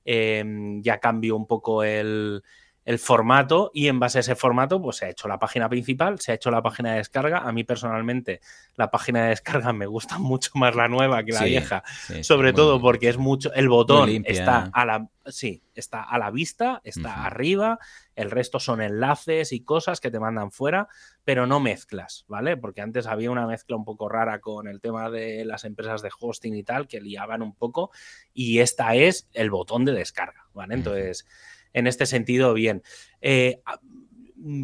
em, 0.06 0.82
ya 0.82 1.00
cambió 1.00 1.36
un 1.36 1.46
poco 1.46 1.84
el, 1.84 2.42
el 2.86 3.00
formato 3.00 3.72
y 3.74 3.88
en 3.88 4.00
base 4.00 4.20
a 4.20 4.22
ese 4.22 4.36
formato 4.36 4.82
pues 4.82 4.98
se 4.98 5.06
ha 5.06 5.10
hecho 5.10 5.28
la 5.28 5.40
página 5.40 5.70
principal, 5.70 6.20
se 6.20 6.32
ha 6.32 6.36
hecho 6.36 6.52
la 6.52 6.62
página 6.62 6.92
de 6.92 6.98
descarga. 6.98 7.40
A 7.40 7.52
mí 7.52 7.64
personalmente 7.64 8.42
la 8.76 8.90
página 8.90 9.24
de 9.24 9.30
descarga 9.30 9.74
me 9.74 9.86
gusta 9.86 10.18
mucho 10.20 10.52
más 10.56 10.76
la 10.76 10.88
nueva 10.88 11.24
que 11.24 11.34
la 11.34 11.44
vieja, 11.44 11.84
sobre 12.22 12.54
todo 12.54 12.82
porque 12.82 13.10
es 13.10 13.18
mucho 13.18 13.54
el 13.54 13.70
botón 13.70 14.24
está 14.26 14.70
a 14.74 14.86
la 14.86 15.08
sí, 15.32 15.64
está 15.76 16.04
a 16.04 16.18
la 16.18 16.32
vista, 16.32 16.82
está 16.84 17.26
arriba, 17.26 17.80
el 18.16 18.32
resto 18.32 18.60
son 18.60 18.82
enlaces 18.82 19.52
y 19.52 19.62
cosas 19.62 20.00
que 20.00 20.12
te 20.12 20.20
mandan 20.20 20.52
fuera, 20.52 20.88
pero 21.24 21.46
no 21.46 21.60
mezclas, 21.60 22.26
¿vale? 22.28 22.58
Porque 22.58 22.82
antes 22.82 23.08
había 23.08 23.32
una 23.32 23.48
mezcla 23.48 23.76
un 23.76 23.86
poco 23.86 24.10
rara 24.10 24.40
con 24.40 24.68
el 24.68 24.82
tema 24.82 25.10
de 25.10 25.46
las 25.46 25.64
empresas 25.64 26.02
de 26.02 26.10
hosting 26.20 26.56
y 26.56 26.64
tal 26.64 26.88
que 26.88 27.02
liaban 27.02 27.42
un 27.42 27.56
poco 27.56 27.92
y 28.34 28.60
esta 28.60 28.96
es 28.96 29.30
el 29.34 29.50
botón 29.50 29.86
de 29.86 29.94
descarga, 29.94 30.48
¿vale? 30.54 30.76
Entonces 30.76 31.26
en 31.74 31.88
este 31.88 32.06
sentido, 32.06 32.54
bien. 32.54 32.84
Eh, 33.22 33.62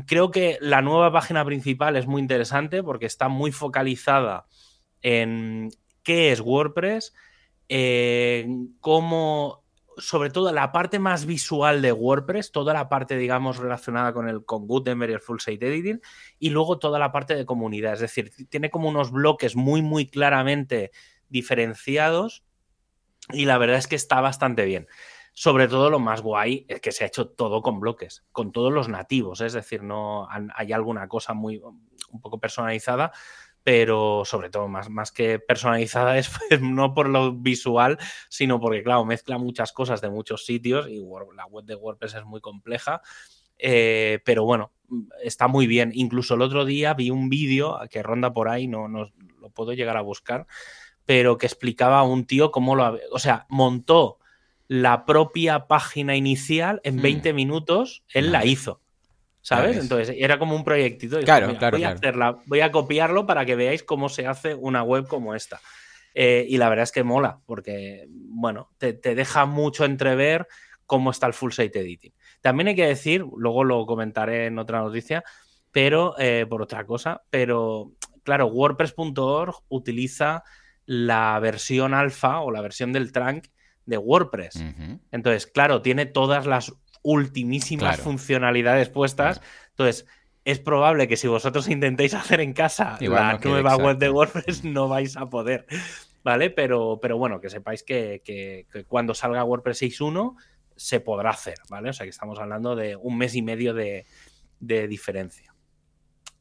creo 0.06 0.32
que 0.32 0.58
la 0.62 0.82
nueva 0.82 1.12
página 1.12 1.44
principal 1.46 1.96
es 1.96 2.08
muy 2.08 2.22
interesante 2.22 2.84
porque 2.84 3.06
está 3.06 3.28
muy 3.28 3.52
focalizada 3.52 4.46
en 5.02 5.70
qué 6.04 6.32
es 6.32 6.40
WordPress, 6.42 7.14
cómo, 8.80 9.64
sobre 9.98 10.30
todo 10.30 10.52
la 10.52 10.72
parte 10.72 11.00
más 11.00 11.26
visual 11.26 11.82
de 11.82 11.92
WordPress, 11.92 12.52
toda 12.52 12.74
la 12.74 12.90
parte, 12.90 13.18
digamos, 13.18 13.58
relacionada 13.58 14.14
con 14.14 14.30
el 14.30 14.46
con 14.46 14.68
Gutenberg 14.68 15.12
y 15.12 15.14
el 15.16 15.20
Full 15.20 15.40
Site 15.40 15.68
Editing, 15.68 16.02
y 16.40 16.50
luego 16.50 16.80
toda 16.80 17.00
la 17.00 17.12
parte 17.12 17.36
de 17.36 17.46
comunidad. 17.46 17.94
Es 17.94 18.00
decir, 18.00 18.32
tiene 18.50 18.70
como 18.70 18.90
unos 18.90 19.12
bloques 19.12 19.56
muy, 19.56 19.82
muy 19.82 20.08
claramente 20.08 20.92
diferenciados 21.30 22.44
y 23.32 23.46
la 23.46 23.58
verdad 23.58 23.78
es 23.78 23.88
que 23.88 23.96
está 23.96 24.22
bastante 24.22 24.66
bien. 24.66 24.88
Sobre 25.38 25.68
todo 25.68 25.90
lo 25.90 26.00
más 26.00 26.22
guay 26.22 26.66
es 26.70 26.80
que 26.80 26.94
se 26.94 27.04
ha 27.04 27.08
hecho 27.08 27.28
todo 27.28 27.62
con 27.62 27.82
bloques, 27.82 28.24
con 28.32 28.54
todos 28.54 28.72
los 28.72 28.88
nativos, 28.88 29.42
es 29.42 29.52
decir, 29.52 29.84
no 29.84 30.28
hay 30.56 30.72
alguna 30.72 31.10
cosa 31.10 31.34
muy 31.34 31.58
un 31.58 32.22
poco 32.22 32.40
personalizada, 32.40 33.12
pero 33.62 34.24
sobre 34.24 34.50
todo 34.50 34.70
más, 34.70 34.90
más 34.90 35.12
que 35.12 35.40
personalizada 35.40 36.18
es 36.18 36.30
pues, 36.50 36.62
no 36.62 36.94
por 36.94 37.10
lo 37.10 37.34
visual, 37.34 37.98
sino 38.30 38.62
porque, 38.62 38.82
claro, 38.82 39.04
mezcla 39.04 39.38
muchas 39.38 39.74
cosas 39.74 40.00
de 40.00 40.10
muchos 40.10 40.46
sitios 40.46 40.88
y 40.88 41.04
la 41.36 41.46
web 41.48 41.66
de 41.66 41.76
WordPress 41.76 42.14
es 42.14 42.26
muy 42.26 42.40
compleja. 42.40 43.02
Eh, 43.58 44.20
pero 44.24 44.46
bueno, 44.46 44.72
está 45.22 45.48
muy 45.48 45.68
bien. 45.68 45.92
Incluso 45.94 46.36
el 46.36 46.44
otro 46.44 46.64
día 46.64 46.94
vi 46.94 47.10
un 47.10 47.28
vídeo 47.28 47.80
que 47.90 48.04
ronda 48.04 48.32
por 48.32 48.50
ahí, 48.50 48.68
no, 48.68 48.88
no 48.88 49.12
lo 49.42 49.50
puedo 49.50 49.74
llegar 49.74 49.98
a 49.98 50.02
buscar, 50.02 50.48
pero 51.06 51.38
que 51.38 51.46
explicaba 51.46 52.00
a 52.00 52.04
un 52.04 52.26
tío 52.26 52.52
cómo 52.52 52.76
lo, 52.76 53.00
o 53.12 53.20
sea, 53.20 53.46
montó 53.50 54.20
la 54.68 55.06
propia 55.06 55.68
página 55.68 56.16
inicial 56.16 56.82
en 56.84 57.02
20 57.02 57.34
mm. 57.34 57.36
minutos, 57.36 58.04
él 58.14 58.32
la 58.32 58.46
hizo. 58.46 58.82
¿Sabes? 59.42 59.78
Entonces 59.78 60.16
era 60.18 60.40
como 60.40 60.56
un 60.56 60.64
proyectito. 60.64 61.20
claro, 61.20 61.56
claro, 61.56 61.78
voy, 61.78 61.84
A 61.84 61.92
hacerla, 61.92 62.40
voy 62.48 62.62
a 62.62 62.72
copiarlo 62.72 63.28
para 63.28 63.46
que 63.46 63.56
veáis 63.56 63.84
cómo 63.84 64.10
se 64.10 64.26
hace 64.26 64.56
una 64.56 64.82
web 64.82 65.08
como 65.08 65.36
esta. 65.36 65.62
Eh, 66.16 66.48
y 66.50 66.58
la 66.58 66.68
verdad 66.68 66.84
es 66.84 66.92
que 66.92 67.04
mola, 67.04 67.40
porque, 67.46 68.08
bueno, 68.10 68.72
te, 68.80 68.94
deja 68.94 69.46
mucho 69.46 69.86
entrever 69.86 70.48
cómo 70.88 71.12
está 71.12 71.28
el 71.28 71.34
full 71.34 71.52
site 71.52 71.80
editing. 71.80 72.14
También 72.42 72.70
hay 72.70 72.76
que 72.76 72.88
decir, 72.88 73.24
luego 73.38 73.64
lo 73.64 73.86
comentaré 73.86 74.48
en 74.48 74.58
otra 74.58 74.80
noticia, 74.80 75.24
pero 75.72 76.16
eh, 76.18 76.48
por 76.50 76.64
otra 76.64 76.86
cosa, 76.86 77.22
pero 77.30 77.92
claro, 78.24 78.48
WordPress.org 78.48 79.56
utiliza 79.68 80.44
la 80.86 81.38
versión 81.40 81.94
alfa 81.94 82.40
o 82.40 82.50
la 82.50 82.62
versión 82.62 82.94
del 82.94 83.12
trunk 83.12 83.48
de 83.86 83.98
WordPress. 83.98 84.64
Entonces, 85.12 85.48
claro, 85.48 85.82
tiene 85.82 86.06
todas 86.06 86.46
las 86.46 86.74
ultimísimas 87.04 88.00
funcionalidades 88.00 88.90
puestas. 88.90 89.42
Entonces, 89.70 90.08
es 90.44 90.60
probable 90.60 91.08
que 91.08 91.18
si 91.18 91.28
vosotros 91.28 91.68
intentéis 91.70 92.14
hacer 92.14 92.42
en 92.42 92.54
casa 92.54 92.98
la 93.02 93.38
nueva 93.38 93.76
web 93.78 93.98
de 93.98 94.10
WordPress, 94.10 94.64
no 94.64 94.88
vais 94.88 95.18
a 95.18 95.28
poder. 95.30 95.66
¿Vale? 96.24 96.50
Pero, 96.50 97.00
pero 97.02 97.20
bueno, 97.20 97.40
que 97.40 97.50
sepáis 97.50 97.84
que, 97.84 98.66
cuando 98.88 99.14
salga 99.14 99.44
WordPress 99.44 99.84
6.1 99.84 100.36
se 100.76 101.00
podrá 101.00 101.30
hacer, 101.30 101.56
¿vale? 101.70 101.90
O 101.90 101.94
sea 101.94 102.06
que 102.06 102.10
estamos 102.10 102.40
hablando 102.40 102.76
de 102.76 102.96
un 102.96 103.18
mes 103.18 103.36
y 103.36 103.42
medio 103.42 103.74
de, 103.74 104.06
de 104.60 104.88
diferencia. 104.88 105.54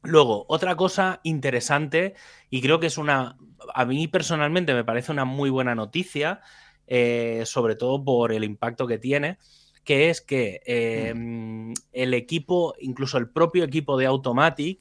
Luego, 0.01 0.45
otra 0.49 0.75
cosa 0.75 1.19
interesante, 1.23 2.15
y 2.49 2.61
creo 2.61 2.79
que 2.79 2.87
es 2.87 2.97
una, 2.97 3.37
a 3.73 3.85
mí 3.85 4.07
personalmente 4.07 4.73
me 4.73 4.83
parece 4.83 5.11
una 5.11 5.25
muy 5.25 5.49
buena 5.49 5.75
noticia, 5.75 6.41
eh, 6.87 7.43
sobre 7.45 7.75
todo 7.75 8.03
por 8.03 8.31
el 8.31 8.43
impacto 8.43 8.87
que 8.87 8.97
tiene, 8.97 9.37
que 9.83 10.09
es 10.09 10.21
que 10.21 10.61
em, 10.65 11.73
el 11.93 12.13
equipo, 12.15 12.73
incluso 12.79 13.17
el 13.17 13.29
propio 13.29 13.63
equipo 13.63 13.97
de 13.97 14.07
Automatic, 14.07 14.79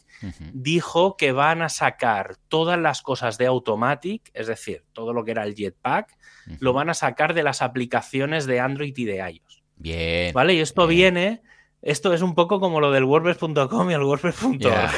dijo 0.54 1.18
que 1.18 1.32
van 1.32 1.60
a 1.60 1.68
sacar 1.68 2.36
todas 2.48 2.78
las 2.78 3.02
cosas 3.02 3.36
de 3.36 3.46
Automatic, 3.46 4.30
es 4.32 4.46
decir, 4.46 4.84
todo 4.94 5.12
lo 5.12 5.22
que 5.24 5.32
era 5.32 5.44
el 5.44 5.54
Jetpack, 5.54 6.16
lo 6.60 6.72
van 6.72 6.88
a 6.88 6.94
sacar 6.94 7.34
de 7.34 7.42
las 7.42 7.60
aplicaciones 7.60 8.46
de 8.46 8.60
Android 8.60 8.96
y 8.96 9.04
de 9.04 9.16
iOS. 9.16 9.62
Bien. 9.76 10.32
¿Vale? 10.32 10.54
Y 10.54 10.60
esto 10.60 10.86
viene 10.86 11.42
esto 11.84 12.14
es 12.14 12.22
un 12.22 12.34
poco 12.34 12.60
como 12.60 12.80
lo 12.80 12.90
del 12.90 13.04
WordPress.com 13.04 13.90
y 13.90 13.92
el 13.92 14.02
WordPress.org. 14.02 14.90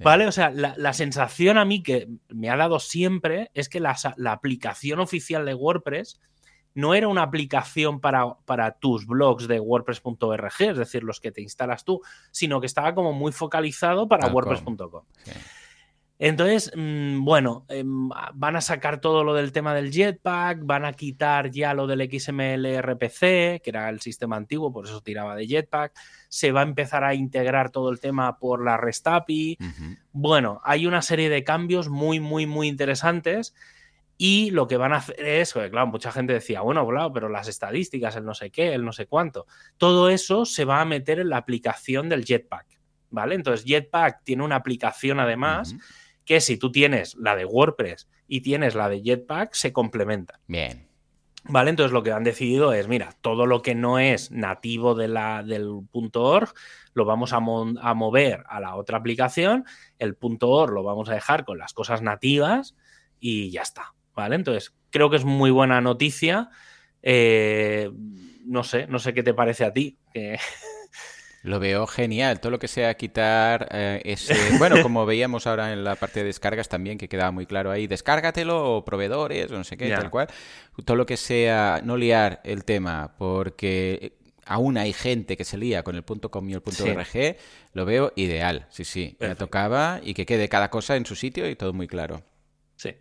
¿Vale? 0.00 0.26
O 0.26 0.32
sea, 0.32 0.50
la, 0.50 0.92
sensación 0.92 1.56
a 1.56 1.64
mí 1.64 1.82
que 1.82 2.08
me 2.28 2.50
ha 2.50 2.56
dado 2.56 2.78
siempre 2.78 3.50
es 3.54 3.70
que 3.70 3.80
la, 3.80 3.96
la 4.18 4.32
aplicación 4.32 5.00
oficial 5.00 5.46
de 5.46 5.54
WordPress 5.54 6.20
no 6.76 6.94
era 6.94 7.08
una 7.08 7.22
aplicación 7.22 8.00
para, 8.00 8.34
para 8.44 8.72
tus 8.72 9.06
blogs 9.06 9.48
de 9.48 9.58
WordPress.org, 9.58 10.52
es 10.58 10.76
decir, 10.76 11.02
los 11.02 11.20
que 11.20 11.32
te 11.32 11.40
instalas 11.40 11.84
tú, 11.84 12.02
sino 12.30 12.60
que 12.60 12.66
estaba 12.66 12.94
como 12.94 13.14
muy 13.14 13.32
focalizado 13.32 14.06
para 14.06 14.28
WordPress.com. 14.28 15.02
Entonces, 16.18 16.70
mm, 16.74 17.24
bueno, 17.24 17.64
em, 17.68 18.10
van 18.34 18.56
a 18.56 18.60
sacar 18.60 19.00
todo 19.00 19.24
lo 19.24 19.32
del 19.34 19.52
tema 19.52 19.74
del 19.74 19.90
jetpack, 19.90 20.60
van 20.64 20.84
a 20.84 20.92
quitar 20.92 21.50
ya 21.50 21.72
lo 21.72 21.86
del 21.86 22.02
XML 22.02 22.76
RPC, 22.76 23.60
que 23.62 23.70
era 23.70 23.88
el 23.88 24.00
sistema 24.00 24.36
antiguo, 24.36 24.70
por 24.70 24.86
eso 24.86 25.00
tiraba 25.00 25.34
de 25.34 25.46
jetpack. 25.46 25.92
Se 26.28 26.52
va 26.52 26.60
a 26.60 26.64
empezar 26.64 27.04
a 27.04 27.14
integrar 27.14 27.70
todo 27.70 27.90
el 27.90 28.00
tema 28.00 28.38
por 28.38 28.62
la 28.62 28.76
REST 28.76 29.06
API. 29.08 29.58
Bueno, 30.12 30.60
hay 30.62 30.86
una 30.86 31.00
serie 31.00 31.30
de 31.30 31.42
cambios 31.42 31.88
muy, 31.88 32.20
muy, 32.20 32.46
muy 32.46 32.68
interesantes. 32.68 33.54
Y 34.18 34.50
lo 34.50 34.66
que 34.66 34.76
van 34.76 34.92
a 34.92 34.96
hacer 34.96 35.20
es, 35.20 35.52
claro, 35.52 35.86
mucha 35.86 36.10
gente 36.10 36.32
decía, 36.32 36.62
bueno, 36.62 36.86
claro, 36.88 37.12
pero 37.12 37.28
las 37.28 37.48
estadísticas, 37.48 38.16
el 38.16 38.24
no 38.24 38.34
sé 38.34 38.50
qué, 38.50 38.72
el 38.72 38.84
no 38.84 38.92
sé 38.92 39.06
cuánto. 39.06 39.46
Todo 39.76 40.08
eso 40.08 40.44
se 40.46 40.64
va 40.64 40.80
a 40.80 40.86
meter 40.86 41.18
en 41.18 41.28
la 41.28 41.36
aplicación 41.36 42.08
del 42.08 42.24
Jetpack, 42.24 42.66
¿vale? 43.10 43.34
Entonces, 43.34 43.66
Jetpack 43.66 44.24
tiene 44.24 44.42
una 44.42 44.56
aplicación 44.56 45.20
además 45.20 45.76
que 46.24 46.40
si 46.40 46.56
tú 46.56 46.72
tienes 46.72 47.14
la 47.16 47.36
de 47.36 47.44
WordPress 47.44 48.08
y 48.26 48.40
tienes 48.40 48.74
la 48.74 48.88
de 48.88 49.02
Jetpack, 49.02 49.54
se 49.54 49.72
complementan. 49.72 50.40
Bien. 50.46 50.86
¿Vale? 51.48 51.70
Entonces 51.70 51.92
lo 51.92 52.02
que 52.02 52.10
han 52.10 52.24
decidido 52.24 52.72
es, 52.72 52.88
mira, 52.88 53.10
todo 53.20 53.46
lo 53.46 53.62
que 53.62 53.76
no 53.76 54.00
es 54.00 54.32
nativo 54.32 54.96
de 54.96 55.06
la, 55.06 55.44
del 55.44 55.68
.org 55.92 56.52
lo 56.92 57.04
vamos 57.04 57.32
a, 57.32 57.36
a, 57.36 57.94
mover 57.94 58.42
a 58.48 58.58
la 58.58 58.74
otra 58.74 58.98
aplicación, 58.98 59.64
el 59.98 60.16
.org 60.20 60.72
lo 60.72 60.82
vamos 60.82 61.08
a 61.08 61.14
dejar 61.14 61.44
con 61.44 61.58
las 61.58 61.72
cosas 61.72 62.02
nativas 62.02 62.74
y 63.20 63.50
ya 63.50 63.62
está, 63.62 63.94
¿vale? 64.16 64.34
Entonces 64.34 64.74
creo 64.90 65.10
que 65.10 65.16
es 65.16 65.24
muy 65.24 65.50
buena 65.50 65.80
noticia. 65.80 66.48
Eh, 67.02 67.90
no 68.46 68.64
sé, 68.64 68.88
no 68.88 68.98
sé 68.98 69.14
qué 69.14 69.22
te 69.22 69.34
parece 69.34 69.64
a 69.64 69.72
ti. 69.72 69.98
Lo 71.42 71.60
veo 71.60 71.86
genial, 71.86 72.40
todo 72.40 72.50
lo 72.50 72.58
que 72.58 72.66
sea 72.66 72.96
quitar 72.96 73.68
eh, 73.70 74.02
ese... 74.04 74.34
Bueno, 74.58 74.82
como 74.82 75.06
veíamos 75.06 75.46
ahora 75.46 75.72
en 75.72 75.84
la 75.84 75.94
parte 75.94 76.18
de 76.18 76.26
descargas 76.26 76.68
también, 76.68 76.98
que 76.98 77.08
quedaba 77.08 77.30
muy 77.30 77.46
claro 77.46 77.70
ahí, 77.70 77.86
descárgatelo, 77.86 78.78
o 78.78 78.84
proveedores, 78.84 79.52
o 79.52 79.54
no 79.56 79.62
sé 79.62 79.76
qué, 79.76 79.90
tal 79.90 80.10
cual. 80.10 80.26
Todo 80.84 80.96
lo 80.96 81.06
que 81.06 81.16
sea 81.16 81.80
no 81.84 81.96
liar 81.96 82.40
el 82.42 82.64
tema, 82.64 83.14
porque 83.16 84.14
aún 84.44 84.76
hay 84.76 84.92
gente 84.92 85.36
que 85.36 85.44
se 85.44 85.56
lía 85.56 85.84
con 85.84 85.94
el 85.94 86.04
.com 86.04 86.48
y 86.48 86.54
el 86.54 86.62
.org, 86.64 87.36
lo 87.74 87.84
veo 87.84 88.12
ideal, 88.16 88.66
sí, 88.70 88.84
sí. 88.84 89.16
Me 89.20 89.36
tocaba 89.36 90.00
y 90.02 90.14
que 90.14 90.26
quede 90.26 90.48
cada 90.48 90.68
cosa 90.68 90.96
en 90.96 91.06
su 91.06 91.14
sitio 91.14 91.48
y 91.48 91.54
todo 91.54 91.72
muy 91.72 91.86
claro. 91.86 92.24
Sí. 92.74 92.96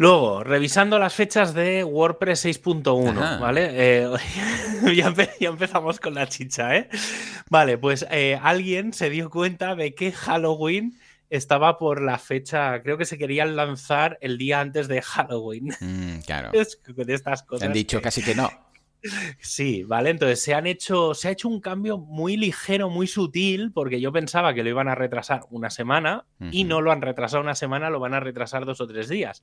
Luego, 0.00 0.42
revisando 0.42 0.98
las 0.98 1.12
fechas 1.12 1.52
de 1.52 1.84
WordPress 1.84 2.46
6.1, 2.46 3.38
¿vale? 3.38 3.68
Eh, 3.74 4.08
ya, 4.96 5.14
empezamos 5.40 6.00
con 6.00 6.14
la 6.14 6.26
chicha, 6.26 6.74
¿eh? 6.74 6.88
Vale, 7.50 7.76
pues 7.76 8.06
eh, 8.10 8.40
alguien 8.42 8.94
se 8.94 9.10
dio 9.10 9.28
cuenta 9.28 9.74
de 9.74 9.94
que 9.94 10.12
Halloween 10.12 10.98
estaba 11.28 11.76
por 11.76 12.00
la 12.00 12.16
fecha, 12.16 12.80
creo 12.82 12.96
que 12.96 13.04
se 13.04 13.18
querían 13.18 13.56
lanzar 13.56 14.16
el 14.22 14.38
día 14.38 14.60
antes 14.60 14.88
de 14.88 15.02
Halloween. 15.02 15.68
Mm, 15.80 16.20
claro. 16.20 16.50
Es, 16.54 16.76
con 16.76 17.10
estas 17.10 17.42
cosas. 17.42 17.66
Han 17.66 17.74
dicho 17.74 18.00
casi 18.00 18.22
que 18.22 18.34
no. 18.34 18.48
Sí, 19.40 19.84
vale. 19.84 20.10
Entonces 20.10 20.42
se 20.42 20.54
han 20.54 20.66
hecho, 20.66 21.14
se 21.14 21.28
ha 21.28 21.30
hecho 21.30 21.48
un 21.48 21.60
cambio 21.60 21.98
muy 21.98 22.36
ligero, 22.36 22.90
muy 22.90 23.06
sutil, 23.06 23.72
porque 23.72 24.00
yo 24.00 24.12
pensaba 24.12 24.54
que 24.54 24.62
lo 24.62 24.70
iban 24.70 24.88
a 24.88 24.94
retrasar 24.94 25.42
una 25.50 25.70
semana 25.70 26.26
y 26.50 26.64
no 26.64 26.80
lo 26.80 26.92
han 26.92 27.02
retrasado 27.02 27.42
una 27.42 27.54
semana, 27.54 27.90
lo 27.90 28.00
van 28.00 28.14
a 28.14 28.20
retrasar 28.20 28.64
dos 28.64 28.80
o 28.80 28.86
tres 28.86 29.08
días. 29.08 29.42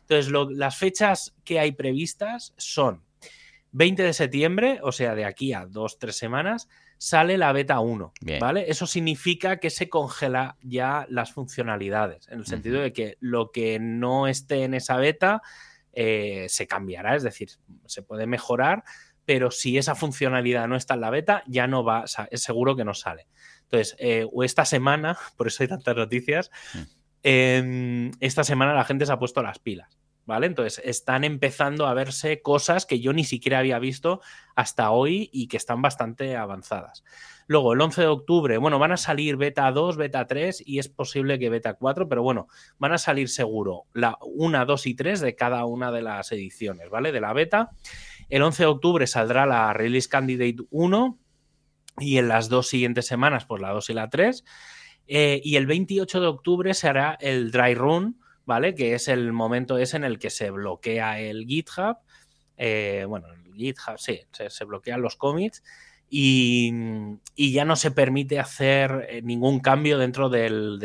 Entonces, 0.00 0.32
las 0.50 0.76
fechas 0.76 1.34
que 1.44 1.58
hay 1.58 1.72
previstas 1.72 2.54
son 2.56 3.02
20 3.72 4.02
de 4.02 4.12
septiembre, 4.12 4.80
o 4.82 4.92
sea, 4.92 5.14
de 5.14 5.24
aquí 5.24 5.52
a 5.52 5.66
dos, 5.66 5.98
tres 5.98 6.16
semanas, 6.16 6.68
sale 6.96 7.38
la 7.38 7.52
beta 7.52 7.80
1. 7.80 8.12
¿Vale? 8.40 8.64
Eso 8.68 8.86
significa 8.86 9.58
que 9.58 9.70
se 9.70 9.88
congela 9.88 10.56
ya 10.62 11.06
las 11.08 11.32
funcionalidades, 11.32 12.28
en 12.28 12.40
el 12.40 12.46
sentido 12.46 12.80
de 12.80 12.92
que 12.92 13.16
lo 13.20 13.50
que 13.50 13.78
no 13.78 14.26
esté 14.26 14.64
en 14.64 14.74
esa 14.74 14.96
beta 14.96 15.42
eh, 16.00 16.46
se 16.48 16.68
cambiará, 16.68 17.16
es 17.16 17.24
decir, 17.24 17.48
se 17.86 18.02
puede 18.02 18.28
mejorar, 18.28 18.84
pero 19.24 19.50
si 19.50 19.78
esa 19.78 19.96
funcionalidad 19.96 20.68
no 20.68 20.76
está 20.76 20.94
en 20.94 21.00
la 21.00 21.10
beta, 21.10 21.42
ya 21.48 21.66
no 21.66 21.82
va, 21.82 22.04
es 22.30 22.40
seguro 22.40 22.76
que 22.76 22.84
no 22.84 22.94
sale. 22.94 23.26
Entonces, 23.62 23.96
eh, 23.98 24.24
o 24.32 24.44
esta 24.44 24.64
semana, 24.64 25.18
por 25.36 25.48
eso 25.48 25.64
hay 25.64 25.68
tantas 25.68 25.96
noticias, 25.96 26.52
em, 27.24 28.12
esta 28.20 28.44
semana 28.44 28.74
la 28.74 28.84
gente 28.84 29.06
se 29.06 29.12
ha 29.12 29.18
puesto 29.18 29.42
las 29.42 29.58
pilas. 29.58 29.98
¿Vale? 30.24 30.46
Entonces 30.46 30.80
están 30.84 31.24
empezando 31.24 31.86
a 31.86 31.94
verse 31.94 32.42
cosas 32.42 32.84
que 32.84 33.00
yo 33.00 33.14
ni 33.14 33.24
siquiera 33.24 33.60
había 33.60 33.78
visto 33.78 34.20
hasta 34.54 34.90
hoy 34.90 35.30
y 35.32 35.48
que 35.48 35.56
están 35.56 35.80
bastante 35.80 36.36
avanzadas. 36.36 37.02
Luego, 37.48 37.72
el 37.72 37.80
11 37.80 38.02
de 38.02 38.06
octubre, 38.08 38.58
bueno, 38.58 38.78
van 38.78 38.92
a 38.92 38.98
salir 38.98 39.38
beta 39.38 39.72
2, 39.72 39.96
beta 39.96 40.26
3 40.26 40.62
y 40.66 40.78
es 40.78 40.90
posible 40.90 41.38
que 41.38 41.48
beta 41.48 41.72
4, 41.72 42.06
pero 42.06 42.22
bueno, 42.22 42.46
van 42.78 42.92
a 42.92 42.98
salir 42.98 43.30
seguro 43.30 43.84
la 43.94 44.18
1, 44.20 44.66
2 44.66 44.86
y 44.86 44.94
3 44.94 45.20
de 45.22 45.34
cada 45.34 45.64
una 45.64 45.90
de 45.90 46.02
las 46.02 46.30
ediciones, 46.30 46.90
¿vale? 46.90 47.10
De 47.10 47.22
la 47.22 47.32
beta. 47.32 47.70
El 48.28 48.42
11 48.42 48.64
de 48.64 48.66
octubre 48.66 49.06
saldrá 49.06 49.46
la 49.46 49.72
Release 49.72 50.10
Candidate 50.10 50.58
1 50.68 51.18
y 52.00 52.18
en 52.18 52.28
las 52.28 52.50
dos 52.50 52.68
siguientes 52.68 53.06
semanas, 53.06 53.46
pues 53.46 53.62
la 53.62 53.70
2 53.70 53.88
y 53.88 53.94
la 53.94 54.10
3. 54.10 54.44
Eh, 55.06 55.40
y 55.42 55.56
el 55.56 55.66
28 55.66 56.20
de 56.20 56.26
octubre 56.26 56.74
se 56.74 56.86
hará 56.86 57.16
el 57.18 57.50
Dry 57.50 57.74
Run, 57.74 58.20
¿vale? 58.44 58.74
Que 58.74 58.92
es 58.92 59.08
el 59.08 59.32
momento 59.32 59.78
ese 59.78 59.96
en 59.96 60.04
el 60.04 60.18
que 60.18 60.28
se 60.28 60.50
bloquea 60.50 61.18
el 61.18 61.46
GitHub. 61.46 61.96
Eh, 62.58 63.06
bueno, 63.08 63.28
el 63.32 63.54
GitHub, 63.54 63.96
sí, 63.96 64.20
se, 64.32 64.50
se 64.50 64.64
bloquean 64.66 65.00
los 65.00 65.16
commits 65.16 65.62
y, 66.10 66.72
ya 67.36 67.64
no 67.64 67.76
se 67.76 67.90
permite 67.90 68.38
hacer 68.38 69.06
eh, 69.08 69.22
ningún 69.22 69.60
cambio 69.60 69.98
dentro 69.98 70.28
del, 70.28 70.78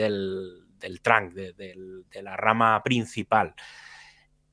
trunk, 1.02 1.34
de, 1.34 1.76
la 2.22 2.38
rama 2.38 2.82
principal. 2.84 3.56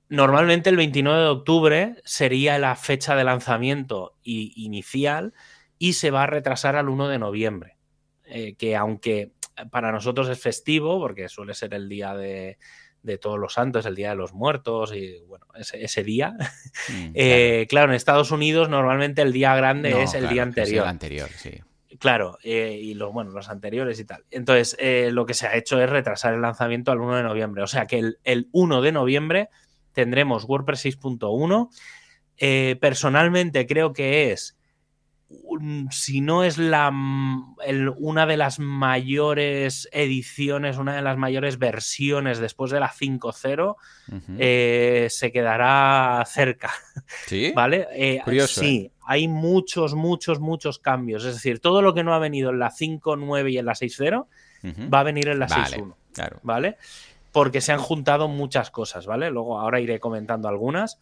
Normalmente 0.09 0.71
el 0.71 0.77
29 0.77 1.21
de 1.21 1.29
octubre 1.29 1.97
sería 2.05 2.59
la 2.59 2.75
fecha 2.75 3.15
de 3.15 3.25
lanzamiento 3.25 4.17
inicial 4.23 5.35
y 5.79 5.93
se 5.95 6.11
va 6.11 6.25
a 6.25 6.27
retrasar 6.27 6.77
al 6.77 6.89
1 6.89 7.09
de 7.09 7.19
noviembre, 7.19 7.77
eh, 8.25 8.55
que 8.57 8.77
aunque 8.77 9.33
para 9.71 9.93
nosotros 9.93 10.29
es 10.29 10.41
festivo, 10.41 10.99
porque 10.99 11.29
suele 11.29 11.55
ser 11.55 11.75
el 11.75 11.89
día 11.89 12.15
de, 12.15 12.59
de 13.03 13.19
todos 13.19 13.39
los 13.39 13.55
santos, 13.55 13.87
el 13.87 13.95
Día 13.95 14.11
de 14.11 14.17
los 14.17 14.33
Muertos 14.33 14.95
y 14.95 15.21
bueno, 15.27 15.47
ese, 15.55 16.05
día. 16.05 16.37
Mm, 16.89 17.11
eh, 17.15 17.67
claro. 17.69 17.91
en 17.91 17.97
Estados 17.97 18.31
Unidos 18.31 18.69
normalmente 18.69 19.23
el 19.23 19.33
día 19.33 19.55
grande 19.57 20.03
es 20.03 20.15
el 20.15 20.29
día 20.29 20.43
anterior. 20.43 20.85
el 20.85 20.91
anterior, 20.91 21.29
sí. 21.37 21.61
Claro, 21.99 22.39
eh, 22.43 22.79
y 22.81 22.95
los, 22.95 23.13
bueno, 23.13 23.31
los 23.31 23.49
anteriores 23.49 23.99
y 24.01 24.05
tal. 24.05 24.25
Entonces, 24.31 24.77
eh, 24.79 25.11
lo 25.13 25.27
que 25.27 25.35
se 25.35 25.47
ha 25.47 25.57
hecho 25.57 25.83
es 25.83 25.91
retrasar 25.91 26.33
el 26.33 26.41
lanzamiento 26.41 26.93
al 26.93 27.01
1 27.01 27.17
de 27.17 27.23
noviembre. 27.23 27.63
O 27.63 27.67
sea 27.67 27.87
que 27.87 27.99
el, 27.99 28.19
el 28.25 28.49
1 28.53 28.81
de 28.81 28.93
noviembre 28.93 29.51
tendremos 29.93 30.45
WordPress 30.45 30.87
6.1. 30.87 32.79
personalmente 32.79 33.67
creo 33.67 33.93
que 33.93 34.33
es 34.33 34.57
si 35.91 36.21
no 36.21 36.43
es 36.43 36.59
la, 36.59 36.91
una 37.99 38.27
de 38.27 38.37
las 38.37 38.59
mayores 38.59 39.89
ediciones, 39.93 40.79
una 40.79 40.97
de 40.97 41.03
las 41.03 41.17
mayores 41.17 41.59
versiones 41.59 42.39
después 42.39 42.71
de 42.71 42.81
la 42.81 42.91
5.0, 42.91 43.77
eh, 44.39 45.07
se 45.09 45.31
quedará 45.31 46.25
cerca. 46.27 46.71
¿Sí? 47.27 47.53
¿Vale? 47.55 47.87
Eh, 47.93 48.23
sí, 48.47 48.77
¿eh? 48.87 48.93
hay 49.05 49.29
muchos, 49.29 49.95
muchos, 49.95 50.41
muchos 50.41 50.79
cambios. 50.79 51.25
Es 51.25 51.35
decir, 51.35 51.61
todo 51.61 51.83
lo 51.83 51.95
que 51.95 52.03
no 52.03 52.15
ha 52.15 52.19
venido 52.19 52.51
en 52.51 52.59
la 52.59 52.71
5.9 52.71 53.53
y 53.53 53.59
en 53.59 53.67
la 53.67 53.73
6.0 53.73 54.27
va 54.93 55.01
a 55.01 55.05
venir 55.05 55.29
en 55.29 55.39
la 55.39 55.49
6.1. 55.49 55.95
Claro. 56.13 56.41
¿Vale? 56.43 56.77
Porque 57.31 57.61
se 57.61 57.73
han 57.73 57.79
juntado 57.79 58.27
muchas 58.27 58.71
cosas, 58.73 59.07
¿vale? 59.07 59.31
Luego 59.31 59.61
ahora 59.61 59.81
iré 59.81 60.01
comentando 60.01 60.49
algunas. 60.49 60.99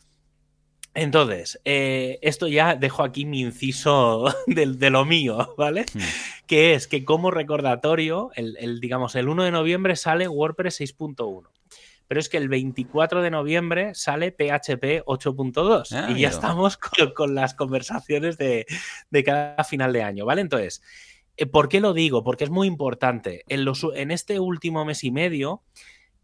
Entonces, 0.99 1.61
eh, 1.65 2.19
esto 2.23 2.49
ya 2.49 2.75
dejo 2.75 3.05
aquí 3.05 3.25
mi 3.25 3.41
inciso 3.41 4.25
de, 4.47 4.91
lo 4.91 5.05
mío, 5.05 5.55
¿vale? 5.57 5.87
Hmm. 5.95 6.01
Que 6.47 6.75
es 6.75 6.89
que 6.89 7.05
como 7.05 7.31
recordatorio, 7.31 8.31
el, 8.35 8.81
digamos, 8.81 9.15
el 9.15 9.29
1 9.29 9.45
de 9.45 9.51
noviembre 9.53 9.95
sale 9.95 10.27
WordPress 10.27 10.81
6.1. 10.81 11.49
Pero 12.09 12.21
es 12.21 12.29
que 12.29 12.39
el 12.39 12.49
24 12.49 13.23
de 13.23 13.31
noviembre 13.31 13.95
sale 13.95 14.33
PHP 14.33 15.05
8.2 15.05 15.93
ah, 15.93 16.11
y 16.11 16.21
ya 16.21 16.31
estamos 16.31 16.79
con, 17.15 17.35
las 17.35 17.55
conversaciones 17.55 18.37
de, 18.37 18.67
cada 19.25 19.63
final 19.63 19.93
de 19.93 20.03
año, 20.03 20.25
¿vale? 20.25 20.41
Entonces, 20.41 20.83
eh, 21.37 21.47
¿por 21.47 21.69
qué 21.69 21.81
lo 21.81 21.93
digo? 21.93 22.25
Porque 22.25 22.45
es 22.45 22.51
muy 22.51 22.67
importante. 22.67 23.45
En, 23.49 23.65
los, 23.65 23.87
en 23.95 24.11
este 24.11 24.41
último 24.41 24.85
mes 24.85 25.05
y 25.05 25.13
medio 25.13 25.63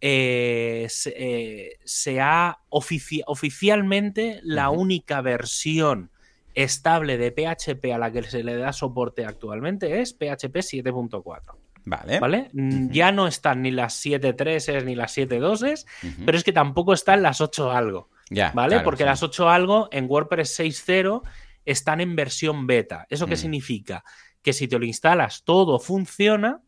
eh, 0.00 0.88
eh, 1.06 1.78
se, 1.84 2.20
ha 2.20 2.58
oficialmente 2.68 4.40
la 4.42 4.70
única 4.70 5.20
versión 5.22 6.10
estable 6.54 7.18
de 7.18 7.32
PHP 7.32 7.92
a 7.92 7.98
la 7.98 8.12
que 8.12 8.22
se 8.22 8.44
le 8.44 8.56
da 8.56 8.72
soporte 8.72 9.24
actualmente 9.24 10.00
es 10.00 10.12
PHP 10.12 10.56
7.4. 10.56 11.56
Vale. 11.86 12.18
¿Vale? 12.18 12.50
Ya 12.52 13.12
no 13.12 13.26
están 13.26 13.62
ni 13.62 13.70
las 13.70 14.04
7.3 14.04 14.84
ni 14.84 14.94
las 14.94 15.16
7.2, 15.16 15.84
pero 16.24 16.38
es 16.38 16.44
que 16.44 16.52
tampoco 16.52 16.94
están 16.94 17.22
las 17.22 17.40
8 17.40 17.70
algo. 17.70 18.08
Ya, 18.30 18.52
¿Vale? 18.54 18.80
Porque 18.80 19.04
las 19.04 19.22
8 19.22 19.50
algo 19.50 19.88
en 19.92 20.06
WordPress 20.08 20.58
6.0 20.60 21.22
están 21.64 22.00
en 22.00 22.16
versión 22.16 22.66
beta. 22.66 23.06
¿Eso 23.10 23.26
qué 23.26 23.36
significa? 23.36 24.04
Que 24.42 24.52
si 24.52 24.66
te 24.68 24.78
lo 24.78 24.84
instalas 24.84 25.44
todo 25.44 25.78
funciona, 25.78 26.60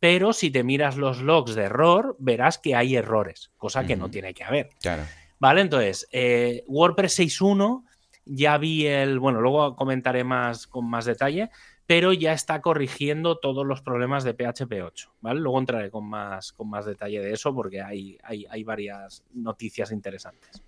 pero 0.00 0.32
si 0.32 0.50
te 0.50 0.62
miras 0.62 0.96
los 0.96 1.20
logs 1.20 1.54
de 1.54 1.64
error, 1.64 2.16
verás 2.18 2.58
que 2.58 2.74
hay 2.74 2.96
errores, 2.96 3.50
cosa 3.56 3.86
que 3.86 3.96
no 3.96 4.10
tiene 4.10 4.34
que 4.34 4.44
haber. 4.44 4.70
Claro. 4.80 5.04
Vale, 5.38 5.60
entonces, 5.60 6.08
eh, 6.12 6.64
WordPress 6.66 7.20
6.1 7.20 7.84
ya 8.24 8.58
vi 8.58 8.86
el, 8.86 9.18
bueno, 9.18 9.40
luego 9.40 9.76
comentaré 9.76 10.24
más 10.24 10.66
con 10.66 10.88
más 10.88 11.04
detalle, 11.04 11.50
pero 11.86 12.12
ya 12.12 12.32
está 12.32 12.60
corrigiendo 12.60 13.38
todos 13.38 13.64
los 13.64 13.80
problemas 13.80 14.24
de 14.24 14.34
PHP 14.34 14.82
8, 14.82 15.12
¿vale? 15.20 15.40
Luego 15.40 15.58
entraré 15.60 15.90
con 15.90 16.04
más, 16.08 16.52
con 16.52 16.68
más 16.68 16.84
detalle 16.84 17.20
de 17.20 17.32
eso 17.32 17.54
porque 17.54 17.80
hay, 17.80 18.18
hay, 18.22 18.64
varias 18.64 19.22
noticias 19.32 19.92
interesantes. 19.92 20.62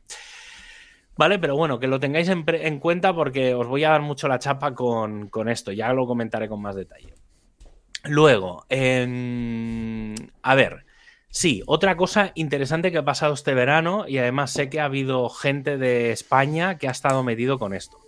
¿Vale? 1.17 1.41
Pero 1.41 1.57
bueno, 1.57 1.81
que 1.81 1.89
lo 1.89 1.99
tengáis 1.99 2.29
en, 2.29 2.79
cuenta 2.79 3.13
porque 3.13 3.53
os 3.53 3.67
voy 3.67 3.83
a 3.83 3.91
dar 3.91 4.03
mucho 4.03 4.29
la 4.29 4.39
chapa 4.39 4.73
con, 4.75 5.29
con 5.29 5.49
esto, 5.49 5.73
ya 5.73 5.93
lo 5.93 6.07
comentaré 6.07 6.49
con 6.49 6.63
más 6.63 6.77
detalle. 6.77 7.15
Luego, 8.05 8.65
a 8.71 10.55
ver, 10.55 10.85
sí, 11.31 11.63
otra 11.67 11.97
cosa 11.97 12.33
interesante 12.35 12.93
que 12.93 12.99
ha 12.99 13.05
pasado 13.05 13.35
este 13.35 13.55
verano 13.55 14.07
y 14.07 14.19
además 14.19 14.53
sé 14.53 14.71
que 14.71 14.81
ha 14.81 14.85
habido 14.85 15.29
gente 15.29 15.79
de 15.79 16.13
España 16.13 16.79
que 16.79 16.89
ha 16.89 16.93
estado 16.93 17.23
metido 17.25 17.59
con 17.59 17.75
esto. 17.75 17.99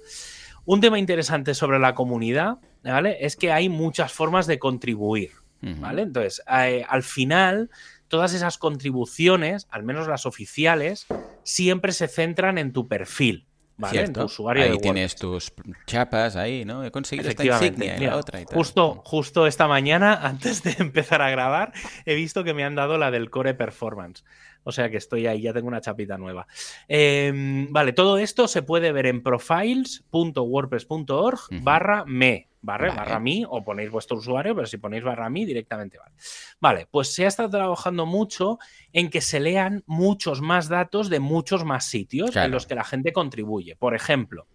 Un 0.65 0.81
tema 0.81 0.99
interesante 0.99 1.55
sobre 1.55 1.79
la 1.79 1.95
comunidad, 1.95 2.59
¿vale? 2.85 3.19
Es 3.21 3.37
que 3.37 3.51
hay 3.51 3.69
muchas 3.69 4.13
formas 4.13 4.47
de 4.47 4.59
contribuir, 4.59 5.33
¿vale? 5.61 6.03
Entonces, 6.03 6.43
eh, 6.49 6.85
al 6.89 7.03
final, 7.03 7.71
todas 8.09 8.35
esas 8.35 8.59
contribuciones, 8.59 9.67
al 9.71 9.83
menos 9.83 10.07
las 10.07 10.27
oficiales, 10.27 11.07
siempre 11.43 11.93
se 11.93 12.09
centran 12.09 12.59
en 12.59 12.73
tu 12.73 12.87
perfil, 12.89 13.47
¿vale? 13.81 14.03
En 14.03 14.13
tu 14.13 14.23
usuario 14.23 14.65
ahí 14.65 14.79
tienes 14.79 15.17
tus 15.17 15.53
chapas 15.87 16.37
ahí, 16.37 16.65
¿no? 16.65 16.85
He 16.85 16.91
conseguido 16.91 17.29
esta 17.29 17.45
insignia 17.45 17.97
y 17.97 18.07
la 18.07 18.17
otra 18.17 18.41
y 18.41 18.45
tal. 18.45 18.57
Justo, 18.57 19.03
justo 19.05 19.47
esta 19.47 19.67
mañana, 19.67 20.15
antes 20.23 20.63
de 20.63 20.77
empezar 20.79 21.23
a 21.23 21.31
grabar, 21.31 21.73
he 22.05 22.15
visto 22.15 22.45
que 22.45 22.55
me 22.55 22.65
han 22.65 22.75
dado 22.75 22.99
la 22.99 23.11
del 23.11 23.31
Core 23.31 23.55
Performance. 23.55 24.25
O 24.65 24.73
sea 24.73 24.91
que 24.91 24.97
estoy 24.97 25.27
ahí, 25.27 25.43
ya 25.43 25.53
tengo 25.53 25.69
una 25.69 25.81
chapita 25.81 26.19
nueva. 26.19 26.47
Em, 26.89 27.73
vale, 27.73 27.93
todo 27.93 28.19
esto 28.19 28.49
se 28.49 28.63
puede 28.63 28.91
ver 28.93 29.07
en 29.07 29.23
profiles.wordpress.org 29.23 31.41
barra 31.63 32.05
me, 32.07 32.49
barra, 32.61 32.95
barra 32.95 33.21
mí, 33.21 33.45
o 33.49 33.65
ponéis 33.65 33.91
vuestro 33.91 34.19
usuario, 34.19 34.55
pero 34.55 34.67
si 34.67 34.77
ponéis 34.79 35.03
barra 35.03 35.31
mí 35.31 35.45
directamente 35.45 35.99
vale. 35.99 36.15
Vale, 36.61 36.87
pues 36.91 37.15
se 37.15 37.25
ha 37.25 37.29
estado 37.29 37.51
trabajando 37.51 38.07
mucho 38.07 38.59
en 38.93 39.11
que 39.11 39.21
se 39.21 39.41
lean 39.41 39.83
muchos 39.87 40.41
más 40.41 40.69
datos 40.69 41.09
de 41.09 41.21
muchos 41.21 41.65
más 41.65 41.87
sitios 41.87 42.37
en 42.37 42.51
los 42.51 42.67
que 42.67 42.75
la 42.75 42.85
gente 42.85 43.13
contribuye. 43.13 43.77
Por 43.77 43.95
ejemplo, 43.95 44.47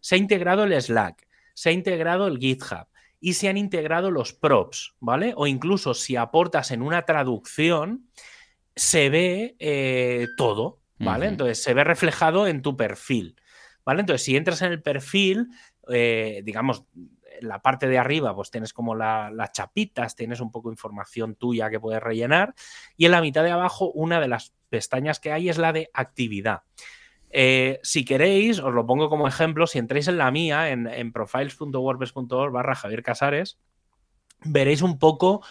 se 0.00 0.16
ha 0.16 0.18
integrado 0.18 0.64
el 0.64 0.80
Slack, 0.80 1.28
se 1.54 1.68
ha 1.68 1.72
integrado 1.72 2.26
el 2.26 2.38
GitHub, 2.38 2.86
y 3.22 3.34
se 3.34 3.48
han 3.48 3.56
integrado 3.56 4.10
los 4.10 4.34
props, 4.34 4.94
¿vale? 4.98 5.32
O 5.36 5.46
incluso 5.46 5.94
si 5.94 6.16
aportas 6.16 6.72
en 6.72 6.82
una 6.82 7.02
traducción, 7.02 8.08
se 8.74 9.10
ve 9.10 9.56
eh, 9.58 10.28
todo, 10.36 10.80
¿vale? 10.98 11.26
Entonces 11.26 11.62
se 11.62 11.74
ve 11.74 11.84
reflejado 11.84 12.46
en 12.46 12.62
tu 12.62 12.76
perfil, 12.76 13.36
¿vale? 13.84 14.00
Entonces 14.00 14.24
si 14.24 14.36
entras 14.36 14.62
en 14.62 14.72
el 14.72 14.82
perfil, 14.82 15.48
eh, 15.88 16.42
digamos, 16.44 16.84
en 16.94 17.48
la 17.48 17.60
parte 17.60 17.88
de 17.88 17.98
arriba, 17.98 18.34
pues 18.34 18.50
tienes 18.50 18.72
como 18.72 18.94
las 18.94 19.52
chapitas, 19.52 20.14
tienes 20.14 20.40
un 20.40 20.50
poco 20.50 20.68
de 20.68 20.74
información 20.74 21.34
tuya 21.34 21.70
que 21.70 21.80
puedes 21.80 22.02
rellenar, 22.02 22.54
y 22.96 23.06
en 23.06 23.12
la 23.12 23.20
mitad 23.20 23.42
de 23.42 23.50
abajo, 23.50 23.90
una 23.92 24.20
de 24.20 24.28
las 24.28 24.54
pestañas 24.68 25.20
que 25.20 25.32
hay 25.32 25.48
es 25.48 25.58
la 25.58 25.72
de 25.72 25.90
actividad. 25.92 26.62
Eh, 27.30 27.80
si 27.82 28.04
queréis, 28.04 28.58
os 28.58 28.72
lo 28.72 28.86
pongo 28.86 29.08
como 29.08 29.26
ejemplo, 29.26 29.66
si 29.66 29.78
entráis 29.78 30.06
en 30.06 30.18
la 30.18 30.30
mía, 30.30 30.70
en, 30.70 30.86
en 30.86 31.12
profiles.wordpress.org 31.12 32.52
barra 32.52 32.74
Javier 32.74 33.02
Casares, 33.02 33.58
veréis 34.44 34.82
un 34.82 34.98
poco 34.98 35.42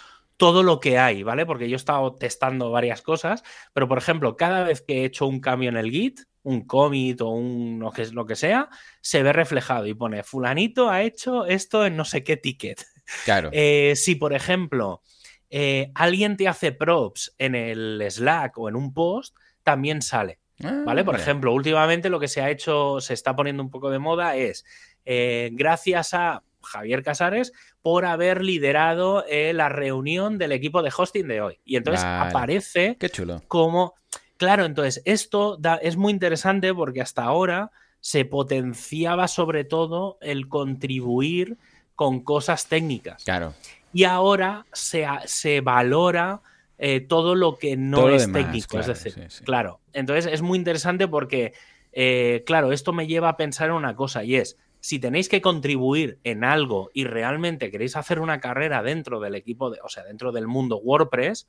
todo 0.42 0.64
lo 0.64 0.80
que 0.80 0.98
hay, 0.98 1.22
¿vale? 1.22 1.46
Porque 1.46 1.70
yo 1.70 1.76
he 1.76 1.78
estado 1.78 2.16
testando 2.16 2.72
varias 2.72 3.04
cosas, 3.04 3.44
pero 3.74 3.88
por 3.88 4.00
ejemplo, 4.00 4.36
cada 4.38 4.64
vez 4.64 4.82
que 4.82 5.02
he 5.02 5.06
hecho 5.06 5.28
un 5.28 5.40
cambio 5.40 5.70
en 5.70 5.78
el 5.78 5.92
Git, 5.92 6.22
un 6.42 6.66
commit 6.66 7.22
o 7.22 7.30
un 7.30 7.78
lo 7.80 7.92
que, 7.92 8.08
lo 8.08 8.26
que 8.26 8.36
sea, 8.36 8.68
se 9.02 9.22
ve 9.22 9.34
reflejado 9.34 9.86
y 9.86 9.94
pone 9.94 10.24
fulanito 10.24 10.90
ha 10.90 11.04
hecho 11.04 11.46
esto 11.46 11.86
en 11.86 11.96
no 11.96 12.06
sé 12.06 12.24
qué 12.24 12.38
ticket. 12.38 12.84
Claro. 13.24 13.52
Eh, 13.54 13.94
si, 13.96 14.16
por 14.16 14.34
ejemplo, 14.34 15.04
eh, 15.52 15.92
alguien 15.94 16.36
te 16.38 16.48
hace 16.48 16.72
props 16.72 17.36
en 17.38 17.54
el 17.54 18.04
Slack 18.10 18.58
o 18.58 18.68
en 18.68 18.76
un 18.76 18.96
post, 18.96 19.36
también 19.62 20.02
sale. 20.02 20.40
¿Vale? 20.58 21.04
Por 21.04 21.16
ah, 21.16 21.20
ejemplo, 21.20 21.54
últimamente 21.54 22.10
lo 22.10 22.20
que 22.20 22.28
se 22.28 22.42
ha 22.42 22.50
hecho, 22.50 23.00
se 23.00 23.14
está 23.14 23.36
poniendo 23.36 23.62
un 23.62 23.70
poco 23.70 23.92
de 23.92 24.00
moda 24.00 24.36
es, 24.36 24.66
eh, 25.06 25.50
gracias 25.54 26.16
a 26.16 26.44
Javier 26.64 27.04
Casares 27.04 27.54
por 27.82 28.06
haber 28.06 28.44
liderado 28.44 29.26
eh, 29.28 29.54
la 29.54 29.70
reunión 29.70 30.38
del 30.38 30.52
equipo 30.52 30.82
de 30.82 30.92
hosting 30.96 31.28
de 31.28 31.42
hoy. 31.42 31.60
Y 31.66 31.76
entonces 31.76 32.04
aparece 32.04 32.98
Qué 33.00 33.10
chulo. 33.10 33.42
como... 33.48 33.96
Claro, 34.38 34.66
entonces 34.66 35.04
esto 35.06 35.60
es 35.82 35.98
muy 35.98 36.12
interesante 36.12 36.74
porque 36.74 37.02
hasta 37.02 37.24
ahora 37.24 37.70
se 38.00 38.26
potenciaba 38.26 39.28
sobre 39.28 39.64
todo 39.64 40.18
el 40.20 40.48
contribuir 40.50 41.58
con 41.94 42.22
cosas 42.22 42.68
técnicas. 42.68 43.24
Claro. 43.24 43.54
Y 43.94 44.06
ahora 44.06 44.66
se, 44.74 45.06
se 45.26 45.62
valora 45.62 46.42
eh, 46.84 47.00
todo 47.00 47.36
lo 47.36 47.60
que 47.60 47.78
no 47.78 48.10
es 48.10 48.32
técnico. 48.32 48.80
es 48.80 48.88
decir, 48.88 49.28
claro. 49.44 49.80
Entonces 49.94 50.34
es 50.34 50.42
muy 50.42 50.58
interesante 50.58 51.08
porque, 51.08 51.54
eh, 51.92 52.42
claro, 52.48 52.72
esto 52.72 52.92
me 52.92 53.06
lleva 53.06 53.30
a 53.30 53.38
pensar 53.38 53.70
en 53.70 53.76
una 53.76 53.96
cosa 53.96 54.24
y 54.24 54.36
es, 54.36 54.58
si 54.82 55.00
tenéis 55.00 55.30
que 55.30 55.42
contribuir 55.42 56.20
en 56.24 56.44
algo 56.44 56.90
y 56.94 57.06
realmente 57.06 57.70
queréis 57.70 57.96
hacer 57.96 58.20
una 58.20 58.40
carrera 58.40 58.82
dentro 58.82 59.20
del 59.20 59.36
equipo, 59.36 59.70
de, 59.70 59.80
o 59.84 59.90
sea, 59.90 60.04
dentro 60.04 60.32
del 60.32 60.48
mundo 60.48 60.78
WordPress, 60.78 61.48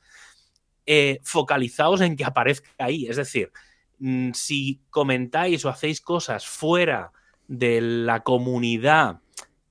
eh, 0.85 1.19
focalizaos 1.23 2.03
en 2.03 2.15
que 2.15 2.25
aparezca 2.25 2.71
ahí. 2.79 3.07
Es 3.07 3.17
decir, 3.17 3.51
mm, 3.99 4.33
si 4.35 4.83
comentáis 4.91 5.65
o 5.65 5.71
hacéis 5.71 6.03
cosas 6.03 6.47
fuera 6.47 7.13
de 7.49 7.81
la 7.81 8.23
comunidad 8.23 9.21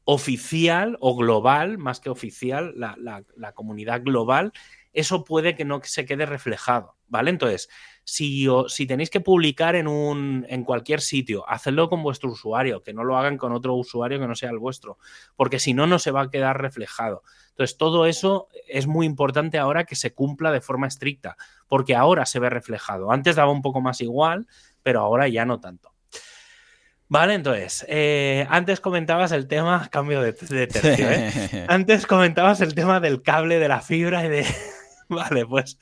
oficial 0.05 0.97
o 0.99 1.15
global, 1.15 1.77
más 1.77 1.99
que 1.99 2.09
oficial, 2.09 2.73
la, 2.75 2.97
la 2.97 3.51
comunidad 3.53 4.01
global, 4.01 4.51
eso 4.93 5.23
puede 5.23 5.55
que 5.55 5.65
no 5.65 5.81
se 5.83 6.05
quede 6.05 6.25
reflejado, 6.25 6.95
¿vale? 7.07 7.29
Entonces, 7.29 7.69
si, 8.03 8.47
si 8.67 8.85
tenéis 8.85 9.09
que 9.09 9.21
publicar 9.21 9.75
en, 9.75 9.87
un, 9.87 10.45
en 10.49 10.63
cualquier 10.63 11.01
sitio, 11.01 11.47
hacedlo 11.47 11.89
con 11.89 12.03
vuestro 12.03 12.31
usuario, 12.31 12.83
que 12.83 12.93
no 12.93 13.03
lo 13.03 13.17
hagan 13.17 13.37
con 13.37 13.53
otro 13.53 13.75
usuario 13.75 14.19
que 14.19 14.27
no 14.27 14.35
sea 14.35 14.49
el 14.49 14.59
vuestro, 14.59 14.97
porque 15.35 15.59
si 15.59 15.73
no, 15.73 15.87
no 15.87 15.99
se 15.99 16.11
va 16.11 16.21
a 16.23 16.29
quedar 16.29 16.61
reflejado. 16.61 17.23
Entonces, 17.49 17.77
todo 17.77 18.05
eso 18.05 18.47
es 18.67 18.87
muy 18.87 19.05
importante 19.05 19.57
ahora 19.57 19.85
que 19.85 19.95
se 19.95 20.13
cumpla 20.13 20.51
de 20.51 20.61
forma 20.61 20.87
estricta, 20.87 21.37
porque 21.67 21.95
ahora 21.95 22.25
se 22.25 22.39
ve 22.39 22.49
reflejado. 22.49 23.11
Antes 23.11 23.35
daba 23.35 23.51
un 23.51 23.61
poco 23.61 23.81
más 23.81 24.01
igual, 24.01 24.47
pero 24.83 25.01
ahora 25.01 25.27
ya 25.27 25.45
no 25.45 25.59
tanto. 25.59 25.91
Vale, 27.07 27.33
entonces, 27.33 27.85
eh, 27.89 28.47
antes 28.49 28.79
comentabas 28.79 29.33
el 29.33 29.49
tema, 29.49 29.89
cambio 29.91 30.21
de, 30.21 30.31
tercio, 30.31 31.11
¿eh? 31.11 31.65
antes 31.67 32.07
comentabas 32.07 32.61
el 32.61 32.73
tema 32.73 33.01
del 33.01 33.21
cable, 33.21 33.59
de 33.59 33.67
la 33.67 33.81
fibra 33.81 34.25
y 34.25 34.29
de... 34.29 34.45
vale, 35.11 35.45
pues 35.45 35.77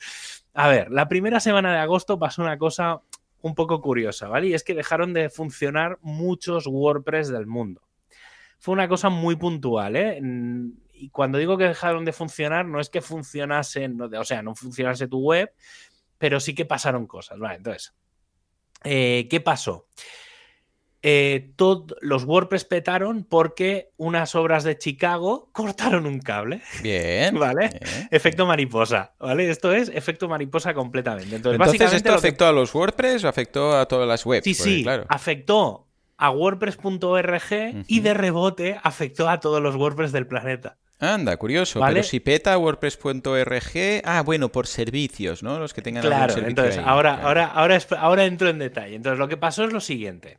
a 0.54 0.68
ver, 0.68 0.90
la 0.90 1.08
primera 1.08 1.40
semana 1.40 1.72
de 1.72 1.78
agosto 1.78 2.18
pasó 2.18 2.42
una 2.42 2.58
cosa 2.58 3.00
un 3.42 3.54
poco 3.54 3.80
curiosa, 3.80 4.28
¿vale? 4.28 4.48
Y 4.48 4.54
es 4.54 4.64
que 4.64 4.74
dejaron 4.74 5.12
de 5.14 5.30
funcionar 5.30 5.98
muchos 6.02 6.66
WordPress 6.66 7.28
del 7.28 7.46
mundo. 7.46 7.82
Fue 8.58 8.74
una 8.74 8.88
cosa 8.88 9.08
muy 9.08 9.36
puntual, 9.36 9.96
¿eh? 9.96 10.20
Y 10.92 11.08
cuando 11.08 11.38
digo 11.38 11.56
que 11.56 11.64
dejaron 11.64 12.04
de 12.04 12.12
funcionar, 12.12 12.66
no 12.66 12.80
es 12.80 12.90
que 12.90 13.00
funcionasen, 13.00 13.98
o 14.00 14.24
sea, 14.24 14.42
no 14.42 14.54
funcionase 14.54 15.08
tu 15.08 15.20
web, 15.20 15.50
pero 16.18 16.40
sí 16.40 16.54
que 16.54 16.66
pasaron 16.66 17.06
cosas, 17.06 17.38
¿vale? 17.38 17.56
Entonces, 17.56 17.94
eh, 18.84 19.26
¿qué 19.30 19.40
pasó? 19.40 19.86
Eh, 21.02 21.52
todos 21.56 21.96
los 22.02 22.24
WordPress 22.24 22.66
petaron 22.66 23.24
porque 23.24 23.90
unas 23.96 24.34
obras 24.34 24.64
de 24.64 24.76
Chicago 24.76 25.48
cortaron 25.52 26.04
un 26.06 26.20
cable. 26.20 26.60
Bien. 26.82 27.34
¿Vale? 27.38 27.70
Efecto 28.10 28.46
mariposa. 28.46 29.12
¿Vale? 29.18 29.48
Esto 29.48 29.72
es 29.72 29.88
efecto 29.88 30.28
mariposa 30.28 30.74
completamente. 30.74 31.36
Entonces, 31.36 31.92
¿esto 31.92 32.12
afectó 32.12 32.46
a 32.46 32.52
los 32.52 32.74
WordPress 32.74 33.24
o 33.24 33.28
afectó 33.28 33.78
a 33.78 33.86
todas 33.86 34.06
las 34.06 34.26
webs? 34.26 34.44
Sí, 34.44 34.54
sí. 34.54 34.82
Claro. 34.82 35.06
Afectó 35.08 35.86
a 36.18 36.30
WordPress.org 36.30 37.84
y 37.86 38.00
de 38.00 38.14
rebote 38.14 38.78
afectó 38.82 39.30
a 39.30 39.40
todos 39.40 39.62
los 39.62 39.76
WordPress 39.76 40.12
del 40.12 40.26
planeta. 40.26 40.76
Anda, 41.02 41.34
curioso. 41.38 41.80
Pero 41.80 42.02
si 42.02 42.20
peta 42.20 42.58
WordPress.org, 42.58 44.02
ah, 44.04 44.22
bueno, 44.22 44.50
por 44.50 44.66
servicios, 44.66 45.42
¿no? 45.42 45.58
Los 45.58 45.72
que 45.72 45.80
tengan 45.80 46.02
claro, 46.02 46.34
algún 46.34 46.50
entonces 46.50 46.76
ahora, 46.76 47.22
ahora, 47.22 47.46
ahora, 47.46 47.78
ahora 47.98 48.24
entro 48.26 48.50
en 48.50 48.58
detalle. 48.58 48.96
Entonces, 48.96 49.18
lo 49.18 49.26
que 49.26 49.38
pasó 49.38 49.64
es 49.64 49.72
lo 49.72 49.80
siguiente 49.80 50.36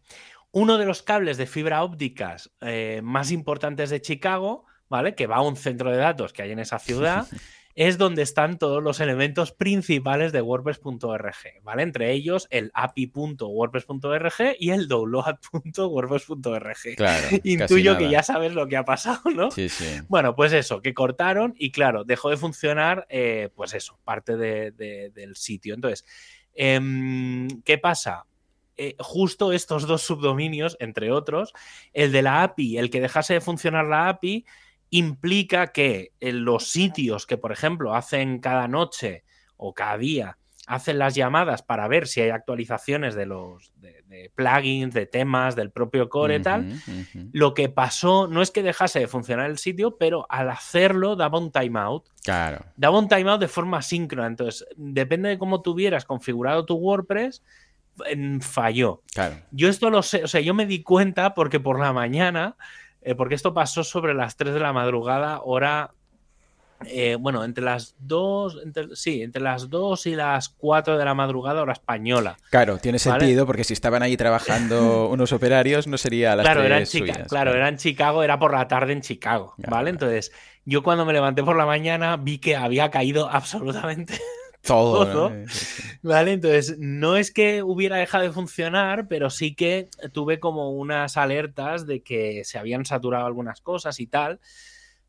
uno 0.51 0.77
de 0.77 0.85
los 0.85 1.01
cables 1.01 1.37
de 1.37 1.47
fibra 1.47 1.83
ópticas 1.83 2.51
eh, 2.61 3.01
más 3.03 3.31
importantes 3.31 3.89
de 3.89 4.01
Chicago, 4.01 4.65
¿vale? 4.89 5.15
Que 5.15 5.27
va 5.27 5.37
a 5.37 5.41
un 5.41 5.55
centro 5.55 5.91
de 5.91 5.97
datos 5.97 6.33
que 6.33 6.43
hay 6.43 6.51
en 6.51 6.59
esa 6.59 6.79
ciudad. 6.79 7.27
es 7.75 7.97
donde 7.97 8.21
están 8.21 8.57
todos 8.57 8.81
los 8.83 8.99
elementos 8.99 9.51
principales 9.51 10.31
de 10.31 10.41
WordPress.org, 10.41 11.35
¿vale? 11.63 11.83
Entre 11.83 12.11
ellos 12.11 12.47
el 12.49 12.71
api.wordpress.org 12.73 14.55
y 14.59 14.71
el 14.71 14.87
download.wordpress.org. 14.87 16.95
Claro, 16.97 17.27
Intuyo 17.43 17.97
que 17.97 18.09
ya 18.09 18.23
sabes 18.23 18.53
lo 18.53 18.67
que 18.67 18.77
ha 18.77 18.85
pasado, 18.85 19.21
¿no? 19.33 19.51
Sí, 19.51 19.69
sí. 19.69 19.85
Bueno, 20.09 20.35
pues 20.35 20.53
eso, 20.53 20.81
que 20.81 20.93
cortaron 20.93 21.53
y 21.57 21.71
claro, 21.71 22.03
dejó 22.03 22.29
de 22.29 22.37
funcionar, 22.37 23.05
eh, 23.09 23.49
pues 23.55 23.73
eso, 23.73 23.99
parte 24.03 24.37
del 24.37 25.35
sitio. 25.35 25.73
Entonces, 25.73 26.05
em, 26.53 27.47
¿qué 27.63 27.77
pasa? 27.77 28.25
Eh, 28.83 28.95
justo 28.97 29.51
estos 29.51 29.85
dos 29.85 30.01
subdominios, 30.01 30.75
entre 30.79 31.11
otros, 31.11 31.53
el 31.93 32.11
de 32.11 32.23
la 32.23 32.41
API, 32.41 32.79
el 32.79 32.89
que 32.89 32.99
dejase 32.99 33.35
de 33.35 33.39
funcionar 33.39 33.85
la 33.85 34.09
API, 34.09 34.43
implica 34.89 35.67
que 35.67 36.13
en 36.19 36.45
los 36.45 36.71
sitios 36.71 37.27
que, 37.27 37.37
por 37.37 37.51
ejemplo, 37.51 37.93
hacen 37.93 38.39
cada 38.39 38.67
noche 38.67 39.23
o 39.55 39.75
cada 39.75 39.99
día, 39.99 40.39
hacen 40.65 40.97
las 40.97 41.13
llamadas 41.13 41.61
para 41.61 41.87
ver 41.87 42.07
si 42.07 42.21
hay 42.21 42.31
actualizaciones 42.31 43.13
de 43.13 43.27
los 43.27 43.71
de, 43.75 44.31
plugins, 44.33 44.95
de 44.95 45.05
temas, 45.05 45.55
del 45.55 45.69
propio 45.69 46.09
core 46.09 46.37
y 46.37 46.41
tal, 46.41 46.73
lo 47.33 47.53
que 47.53 47.69
pasó 47.69 48.27
no 48.27 48.41
es 48.41 48.49
que 48.49 48.63
dejase 48.63 48.99
de 48.99 49.07
funcionar 49.07 49.51
el 49.51 49.59
sitio, 49.59 49.97
pero 49.97 50.25
al 50.27 50.49
hacerlo 50.49 51.15
daba 51.15 51.37
un 51.37 51.51
timeout. 51.51 52.09
Claro. 52.23 52.65
Daba 52.77 52.97
un 52.97 53.07
timeout 53.07 53.39
de 53.39 53.47
forma 53.47 53.83
síncrona. 53.83 54.27
Entonces, 54.27 54.67
depende 54.75 55.29
de 55.29 55.37
cómo 55.37 55.61
tuvieras 55.61 56.05
configurado 56.05 56.65
tu 56.65 56.75
WordPress, 56.75 57.43
falló. 58.41 59.01
Claro. 59.13 59.35
Yo 59.51 59.69
esto 59.69 59.89
lo 59.89 60.01
sé, 60.01 60.23
o 60.23 60.27
sea, 60.27 60.41
yo 60.41 60.53
me 60.53 60.65
di 60.65 60.81
cuenta 60.83 61.33
porque 61.33 61.59
por 61.59 61.79
la 61.79 61.93
mañana 61.93 62.55
eh, 63.01 63.15
porque 63.15 63.35
esto 63.35 63.53
pasó 63.53 63.83
sobre 63.83 64.13
las 64.13 64.37
3 64.37 64.53
de 64.53 64.59
la 64.59 64.73
madrugada, 64.73 65.41
hora 65.43 65.91
eh, 66.85 67.15
bueno, 67.19 67.43
entre 67.43 67.63
las 67.63 67.95
2, 67.99 68.61
sí, 68.93 69.21
entre 69.21 69.41
las 69.41 69.69
2 69.69 70.07
y 70.07 70.15
las 70.15 70.49
4 70.49 70.97
de 70.97 71.05
la 71.05 71.13
madrugada, 71.13 71.61
hora 71.61 71.73
española. 71.73 72.37
Claro, 72.49 72.77
tiene 72.77 72.97
sentido, 72.97 73.45
porque 73.45 73.63
si 73.63 73.73
estaban 73.73 74.01
ahí 74.01 74.17
trabajando 74.17 75.07
unos 75.11 75.31
operarios, 75.31 75.87
no 75.87 75.97
sería 75.97 76.33
a 76.33 76.35
las 76.35 76.43
claro, 76.43 76.61
3 76.61 76.65
era 76.65 76.79
en 76.79 76.85
Chicago, 76.85 77.25
claro, 77.27 77.53
era 77.53 77.69
en 77.69 77.77
Chicago, 77.77 78.23
era 78.23 78.39
por 78.39 78.53
la 78.53 78.67
tarde 78.67 78.93
en 78.93 79.01
Chicago, 79.01 79.53
¿vale? 79.57 79.91
Entonces, 79.91 80.31
yo 80.65 80.83
cuando 80.83 81.05
me 81.05 81.13
levanté 81.13 81.43
por 81.43 81.55
la 81.55 81.65
mañana 81.65 82.17
vi 82.17 82.39
que 82.39 82.55
había 82.55 82.89
caído 82.89 83.29
absolutamente 83.29 84.19
todo. 84.61 85.31
¿Vale? 86.01 86.33
Entonces, 86.33 86.77
no 86.79 87.17
es 87.17 87.31
que 87.31 87.63
hubiera 87.63 87.97
dejado 87.97 88.23
de 88.23 88.31
funcionar, 88.31 89.07
pero 89.07 89.29
sí 89.29 89.55
que 89.55 89.89
tuve 90.13 90.39
como 90.39 90.71
unas 90.71 91.17
alertas 91.17 91.85
de 91.85 92.01
que 92.01 92.43
se 92.43 92.57
habían 92.57 92.85
saturado 92.85 93.25
algunas 93.25 93.61
cosas 93.61 93.99
y 93.99 94.07
tal. 94.07 94.39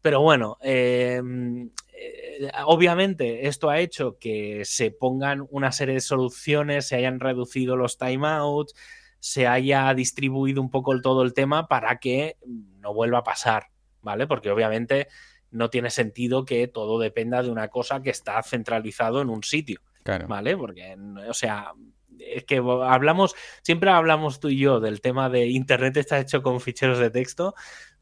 Pero 0.01 0.21
bueno, 0.21 0.59
em, 0.61 1.71
eh, 1.95 2.51
obviamente 2.65 3.47
esto 3.47 3.71
ha 3.71 3.79
hecho 3.79 4.19
que 4.19 4.65
se 4.65 4.91
pongan 4.91 5.47
una 5.51 5.71
serie 5.71 5.95
de 5.95 6.01
soluciones, 6.01 6.89
se 6.89 6.97
hayan 6.97 7.21
reducido 7.21 7.77
los 7.77 7.99
timeouts, 7.99 8.75
se 9.21 9.47
haya 9.47 9.95
distribuido 9.95 10.61
un 10.61 10.71
poco 10.71 11.01
todo 11.01 11.23
el 11.23 11.35
tema 11.35 11.69
para 11.69 11.99
que 11.99 12.37
no 12.81 12.93
vuelva 12.93 13.19
a 13.19 13.23
pasar, 13.23 13.69
¿vale? 14.01 14.27
Porque 14.27 14.51
obviamente 14.51 15.07
no 15.53 15.71
tiene 15.71 15.91
sentido 15.91 16.45
que 16.45 16.67
todo 16.67 16.99
dependa 16.99 17.43
de 17.43 17.51
una 17.51 17.69
cosa 17.69 18.03
que 18.03 18.11
está 18.11 18.43
centralizado 18.43 19.21
en 19.21 19.31
un 19.31 19.43
sitio. 19.43 19.81
¿Vale? 20.27 20.57
Porque, 20.57 20.97
o 21.29 21.35
sea, 21.35 21.73
es 22.19 22.45
que 22.45 22.57
hablamos, 22.57 23.35
siempre 23.63 23.91
hablamos 23.91 24.41
tú 24.41 24.49
y 24.49 24.59
yo 24.59 24.81
del 24.81 25.01
tema 25.01 25.29
de 25.29 25.47
Internet 25.47 25.97
está 25.97 26.19
hecho 26.19 26.43
con 26.43 26.61
ficheros 26.61 26.99
de 26.99 27.11
texto, 27.11 27.55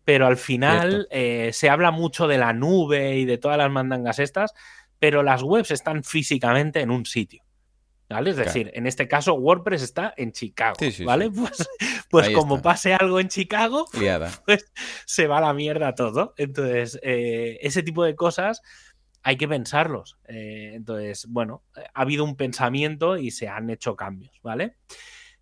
pero 0.05 0.27
al 0.27 0.37
final 0.37 1.07
eh, 1.11 1.51
se 1.53 1.69
habla 1.69 1.91
mucho 1.91 2.27
de 2.27 2.39
la 2.39 2.53
nube 2.53 3.19
y 3.19 3.25
de 3.27 3.39
todas 3.39 3.59
las 3.59 3.71
mandangas 3.71 4.19
estas, 4.19 4.55
pero 4.99 5.23
las 5.23 5.43
webs 5.43 5.71
están 5.71 6.05
físicamente 6.05 6.81
en 6.81 6.91
un 6.91 7.05
sitio. 7.05 7.43
¿Vale? 8.11 8.31
Es 8.31 8.37
decir, 8.37 8.73
en 8.75 8.89
este 8.89 9.07
caso 9.07 9.35
WordPress 9.35 9.83
está 9.83 10.13
en 10.17 10.33
Chicago, 10.33 10.77
¿vale? 11.05 11.31
Pues, 12.11 12.27
pues 12.27 12.31
como 12.31 12.61
pase 12.61 12.93
algo 12.93 13.21
en 13.21 13.29
Chicago, 13.29 13.87
pues 14.47 14.73
se 15.07 15.29
va 15.29 15.39
a 15.39 15.41
la 15.41 15.55
mierda 15.55 15.95
todo. 15.95 16.35
Entonces, 16.37 16.99
eh, 17.05 17.59
ese 17.63 17.85
tipo 17.85 18.05
de 18.05 18.17
cosas 18.17 18.63
hay 19.23 19.37
que 19.37 19.47
pensarlos. 19.47 20.19
Eh, 20.27 20.73
entonces, 20.75 21.27
bueno, 21.29 21.63
ha 21.77 22.01
habido 22.01 22.25
un 22.25 22.37
pensamiento 22.37 23.17
y 23.17 23.31
se 23.31 23.47
han 23.47 23.71
hecho 23.71 23.95
cambios, 23.95 24.41
¿vale? 24.43 24.75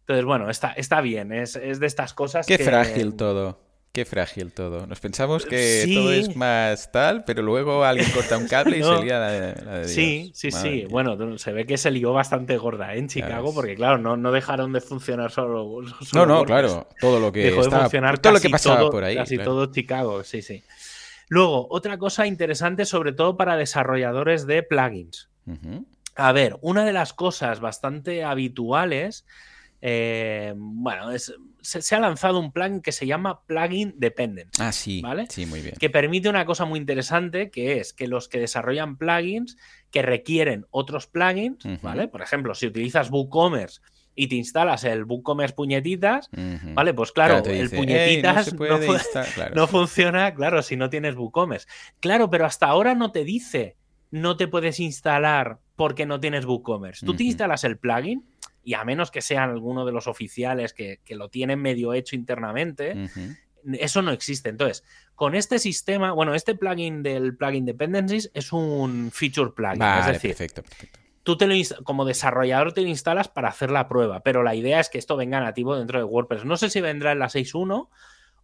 Entonces, 0.00 0.26
bueno, 0.26 0.50
está, 0.50 0.72
está 0.72 1.00
bien, 1.00 1.32
es, 1.32 1.54
de 1.54 1.86
estas 1.86 2.12
cosas 2.12 2.46
Qué 2.46 2.58
frágil 2.58 3.14
todo. 3.14 3.67
Qué 3.92 4.04
frágil 4.04 4.52
todo. 4.52 4.86
Nos 4.86 5.00
pensamos 5.00 5.46
que 5.46 5.90
todo 5.92 6.12
es 6.12 6.36
más 6.36 6.92
tal, 6.92 7.24
pero 7.24 7.42
luego 7.42 7.84
alguien 7.84 8.10
corta 8.10 8.36
un 8.36 8.46
cable 8.46 8.78
y 8.78 8.82
se 8.84 9.02
lía 9.02 9.18
la, 9.18 9.30
de 9.32 9.54
Dios. 9.80 9.90
Sí, 9.90 10.30
sí, 10.34 10.50
sí. 10.50 10.84
Bueno, 10.88 11.38
se 11.38 11.52
ve 11.52 11.66
que 11.66 11.78
se 11.78 11.90
lió 11.90 12.12
bastante 12.12 12.56
gorda 12.58 12.94
¿eh? 12.94 12.98
en 12.98 13.08
Chicago, 13.08 13.52
porque 13.54 13.74
claro, 13.74 13.98
no, 13.98 14.16
no 14.16 14.30
dejaron 14.30 14.72
de 14.72 14.80
funcionar 14.80 15.30
solo. 15.30 15.82
no, 16.12 16.26
no, 16.26 16.44
claro. 16.44 16.88
Todo 17.00 17.18
lo 17.18 17.32
que 17.32 17.44
dejó 17.44 17.64
de 17.64 17.70
funcionar 17.70 18.18
todo 18.18 18.34
lo 18.34 18.40
que 18.40 18.50
pasaba 18.50 18.90
por 18.90 19.04
ahí. 19.04 19.16
Casi 19.16 19.38
todo 19.38 19.66
Chicago, 19.72 20.22
sí, 20.22 20.42
sí. 20.42 20.62
Luego, 21.30 21.66
otra 21.70 21.98
cosa 21.98 22.26
interesante, 22.26 22.84
sobre 22.84 23.12
todo 23.12 23.36
para 23.36 23.56
desarrolladores 23.56 24.46
de 24.46 24.62
plugins. 24.62 25.28
A 26.14 26.32
ver, 26.32 26.56
una 26.60 26.84
de 26.84 26.92
las 26.92 27.12
cosas 27.14 27.60
bastante 27.60 28.22
habituales 28.22 29.24
eh, 29.80 30.52
bueno, 30.56 31.10
se, 31.60 31.94
ha 31.94 32.00
lanzado 32.00 32.38
un 32.38 32.52
plugin 32.52 32.80
que 32.80 32.92
se 32.92 33.06
llama 33.06 33.42
Plugin 33.46 33.94
Dependent. 33.96 34.54
Ah, 34.58 34.72
sí. 34.72 35.00
¿Vale? 35.00 35.26
Sí, 35.28 35.46
muy 35.46 35.60
bien. 35.60 35.74
Que 35.78 35.90
permite 35.90 36.28
una 36.28 36.44
cosa 36.44 36.64
muy 36.64 36.78
interesante, 36.78 37.50
que 37.50 37.78
es 37.78 37.92
que 37.92 38.06
los 38.06 38.28
que 38.28 38.38
desarrollan 38.38 38.96
plugins 38.96 39.56
que 39.90 40.02
requieren 40.02 40.66
otros 40.70 41.06
plugins, 41.06 41.58
¿vale? 41.82 42.08
Por 42.08 42.22
ejemplo, 42.22 42.54
si 42.54 42.66
utilizas 42.66 43.10
WooCommerce 43.10 43.80
y 44.14 44.26
te 44.26 44.34
instalas 44.34 44.84
el 44.84 45.04
WooCommerce 45.04 45.54
puñetitas, 45.54 46.28
¿vale? 46.74 46.94
Pues 46.94 47.12
claro, 47.12 47.42
el 47.44 47.70
puñetitas 47.70 48.54
no, 49.54 49.66
funciona, 49.66 50.34
claro, 50.34 50.62
si 50.62 50.76
no 50.76 50.90
tienes 50.90 51.16
WooCommerce. 51.16 51.66
Claro, 52.00 52.28
pero 52.28 52.44
hasta 52.44 52.66
ahora 52.66 52.94
no 52.94 53.12
te 53.12 53.24
dice 53.24 53.76
no 54.10 54.36
te 54.36 54.48
puedes 54.48 54.80
instalar 54.80 55.58
porque 55.76 56.06
no 56.06 56.18
tienes 56.18 56.46
WooCommerce. 56.46 57.04
Tú 57.04 57.14
te 57.14 57.24
instalas 57.24 57.64
el 57.64 57.78
plugin 57.78 58.24
y 58.68 58.74
a 58.74 58.84
menos 58.84 59.10
que 59.10 59.22
sean 59.22 59.48
alguno 59.48 59.86
de 59.86 59.92
los 59.92 60.08
oficiales 60.08 60.74
que, 60.74 61.00
lo 61.08 61.30
tienen 61.30 61.58
medio 61.58 61.94
hecho 61.94 62.16
internamente, 62.16 63.08
eso 63.72 64.02
no 64.02 64.10
existe. 64.10 64.50
Entonces, 64.50 64.84
con 65.14 65.34
este 65.34 65.58
sistema, 65.58 66.12
bueno, 66.12 66.34
este 66.34 66.54
plugin 66.54 67.02
del 67.02 67.34
plugin 67.34 67.64
dependencies 67.64 68.30
es 68.34 68.52
un 68.52 69.10
feature 69.10 69.52
plugin. 69.56 69.82
es 69.82 70.06
decir, 70.06 70.32
perfecto, 70.32 70.62
perfecto. 70.62 71.00
tú 71.22 71.38
te 71.38 71.46
lo 71.46 71.54
como 71.82 72.04
desarrollador 72.04 72.74
te 72.74 72.82
lo 72.82 72.88
instalas 72.88 73.28
para 73.28 73.48
hacer 73.48 73.70
la 73.70 73.88
prueba, 73.88 74.20
pero 74.20 74.42
la 74.42 74.54
idea 74.54 74.80
es 74.80 74.90
que 74.90 74.98
esto 74.98 75.16
venga 75.16 75.40
nativo 75.40 75.74
dentro 75.74 75.98
de 75.98 76.04
WordPress. 76.04 76.44
No 76.44 76.58
sé 76.58 76.68
si 76.68 76.82
vendrá 76.82 77.12
en 77.12 77.20
la 77.20 77.28
6.1 77.28 77.88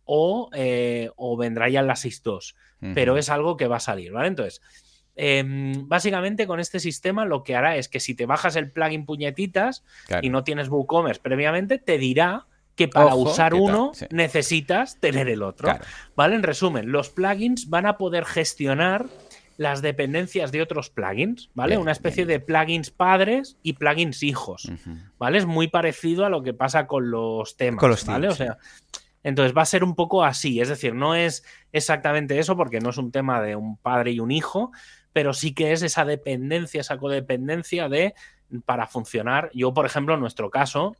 o, 0.06 0.50
eh, 0.54 1.10
o 1.16 1.36
vendrá 1.36 1.68
ya 1.68 1.80
en 1.80 1.86
la 1.86 1.96
6.2, 1.96 2.54
pero 2.94 3.18
es 3.18 3.28
algo 3.28 3.58
que 3.58 3.68
va 3.68 3.76
a 3.76 3.80
salir, 3.80 4.12
¿vale? 4.12 4.28
Entonces, 4.28 4.62
Em, 5.16 5.88
básicamente 5.88 6.46
con 6.46 6.58
este 6.58 6.80
sistema 6.80 7.24
lo 7.24 7.44
que 7.44 7.54
hará 7.54 7.76
es 7.76 7.88
que 7.88 8.00
si 8.00 8.14
te 8.14 8.26
bajas 8.26 8.56
el 8.56 8.72
plugin 8.72 9.06
puñetitas 9.06 9.84
y 10.22 10.28
no 10.28 10.42
tienes 10.42 10.68
WooCommerce 10.68 11.20
previamente, 11.22 11.78
te 11.78 11.98
dirá 11.98 12.46
que 12.74 12.88
para 12.88 13.14
usar 13.14 13.54
uno 13.54 13.92
necesitas 14.10 14.98
tener 14.98 15.28
el 15.28 15.42
otro. 15.42 15.68
¿Vale? 16.16 16.34
En 16.34 16.42
resumen, 16.42 16.90
los 16.90 17.10
plugins 17.10 17.70
van 17.70 17.86
a 17.86 17.96
poder 17.96 18.24
gestionar 18.24 19.06
las 19.56 19.82
dependencias 19.82 20.50
de 20.50 20.62
otros 20.62 20.90
plugins, 20.90 21.50
¿vale? 21.54 21.78
Una 21.78 21.92
especie 21.92 22.26
de 22.26 22.40
plugins 22.40 22.90
padres 22.90 23.56
y 23.62 23.74
plugins 23.74 24.24
hijos, 24.24 24.68
¿vale? 25.18 25.38
Es 25.38 25.46
muy 25.46 25.68
parecido 25.68 26.26
a 26.26 26.28
lo 26.28 26.42
que 26.42 26.54
pasa 26.54 26.88
con 26.88 27.10
los 27.10 27.56
temas, 27.56 28.04
¿vale? 28.06 28.28
O 28.28 28.34
sea, 28.34 28.58
entonces 29.22 29.56
va 29.56 29.62
a 29.62 29.66
ser 29.66 29.84
un 29.84 29.94
poco 29.94 30.24
así, 30.24 30.60
es 30.60 30.68
decir, 30.68 30.94
no 30.94 31.14
es 31.14 31.44
exactamente 31.72 32.38
eso 32.38 32.56
porque 32.56 32.80
no 32.80 32.90
es 32.90 32.98
un 32.98 33.12
tema 33.12 33.40
de 33.40 33.54
un 33.56 33.76
padre 33.76 34.10
y 34.10 34.20
un 34.20 34.32
hijo, 34.32 34.72
pero 35.14 35.32
sí 35.32 35.54
que 35.54 35.72
es 35.72 35.82
esa 35.82 36.04
dependencia, 36.04 36.82
esa 36.82 36.98
codependencia 36.98 37.88
de 37.88 38.14
para 38.66 38.88
funcionar. 38.88 39.48
Yo, 39.54 39.72
por 39.72 39.86
ejemplo, 39.86 40.12
en 40.12 40.20
nuestro 40.20 40.50
caso, 40.50 40.96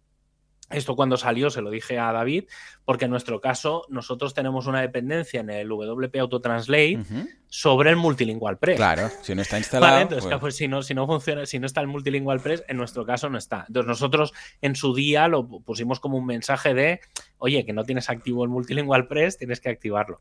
esto 0.75 0.97
cuando 0.97 1.17
salió 1.17 1.51
se 1.51 1.63
lo 1.63 1.71
dije 1.71 1.99
a 1.99 2.13
David, 2.13 2.45
porque 2.85 3.07
en 3.07 3.11
nuestro 3.11 3.41
caso 3.41 3.87
nosotros 3.89 4.35
tenemos 4.35 4.67
una 4.67 4.81
dependencia 4.81 5.41
en 5.41 5.51
el 5.51 5.69
WP 5.69 6.17
Autotranslate 6.17 7.01
sobre 7.49 7.91
el 7.91 7.97
Multilingual 7.97 8.59
Press. 8.59 8.77
Claro, 8.77 9.09
si 9.23 9.35
no 9.35 9.43
está 9.43 9.59
instalado. 9.59 10.01
entonces, 10.01 10.29
pues... 10.29 10.41
pues 10.41 10.57
si, 10.57 10.69
no, 10.69 10.83
si 10.83 10.95
no 10.95 11.07
funciona, 11.07 11.47
si 11.47 11.59
no 11.59 11.67
está 11.67 11.81
el 11.81 11.87
Multilingual 11.87 12.41
Press, 12.41 12.65
en 12.69 12.77
nuestro 12.77 13.07
caso 13.07 13.31
no 13.31 13.39
está. 13.39 13.65
Entonces 13.69 13.89
nosotros 13.89 14.33
en 14.61 14.75
su 14.75 14.95
día 14.95 15.29
lo 15.29 15.47
pusimos 15.47 16.01
como 16.01 16.19
un 16.19 16.27
mensaje 16.27 16.75
de, 16.75 17.01
oye, 17.39 17.65
que 17.65 17.73
no 17.73 17.85
tienes 17.85 18.11
activo 18.11 18.45
el 18.45 18.51
Multilingual 18.51 19.07
Press, 19.07 19.39
tienes 19.39 19.61
que 19.61 19.71
activarlo. 19.71 20.21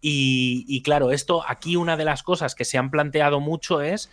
Y, 0.00 0.64
y 0.68 0.82
claro, 0.82 1.10
esto 1.10 1.42
aquí 1.48 1.76
una 1.76 1.96
de 1.96 2.04
las 2.04 2.22
cosas 2.22 2.54
que 2.54 2.64
se 2.64 2.76
han 2.76 2.90
planteado 2.90 3.40
mucho 3.40 3.80
es 3.80 4.10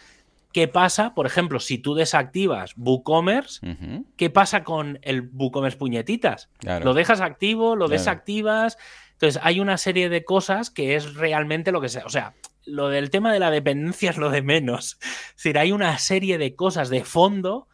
¿Qué 0.53 0.67
pasa, 0.67 1.13
por 1.13 1.25
ejemplo, 1.25 1.59
si 1.59 1.77
tú 1.77 1.95
desactivas 1.95 2.73
WooCommerce? 2.77 3.77
¿Qué 4.17 4.29
pasa 4.29 4.63
con 4.63 4.99
el 5.01 5.29
WooCommerce 5.33 5.77
puñetitas? 5.77 6.49
¿Lo 6.83 6.93
dejas 6.93 7.21
activo? 7.21 7.75
¿Lo 7.75 7.87
desactivas? 7.87 8.77
Entonces, 9.13 9.41
hay 9.43 9.59
una 9.59 9.77
serie 9.77 10.09
de 10.09 10.25
cosas 10.25 10.69
que 10.69 10.95
es 10.95 11.15
realmente 11.15 11.71
lo 11.71 11.79
que 11.79 11.89
sea. 11.89 12.05
O 12.05 12.09
sea, 12.09 12.33
lo 12.65 12.89
del 12.89 13.09
tema 13.09 13.31
de 13.31 13.39
la 13.39 13.51
dependencia 13.51 14.09
es 14.09 14.17
lo 14.17 14.29
de 14.29 14.41
menos. 14.41 14.97
Es 15.01 15.35
decir, 15.35 15.57
hay 15.57 15.71
una 15.71 15.97
serie 15.97 16.37
de 16.37 16.55
cosas 16.55 16.89
de 16.89 17.03
fondo 17.03 17.67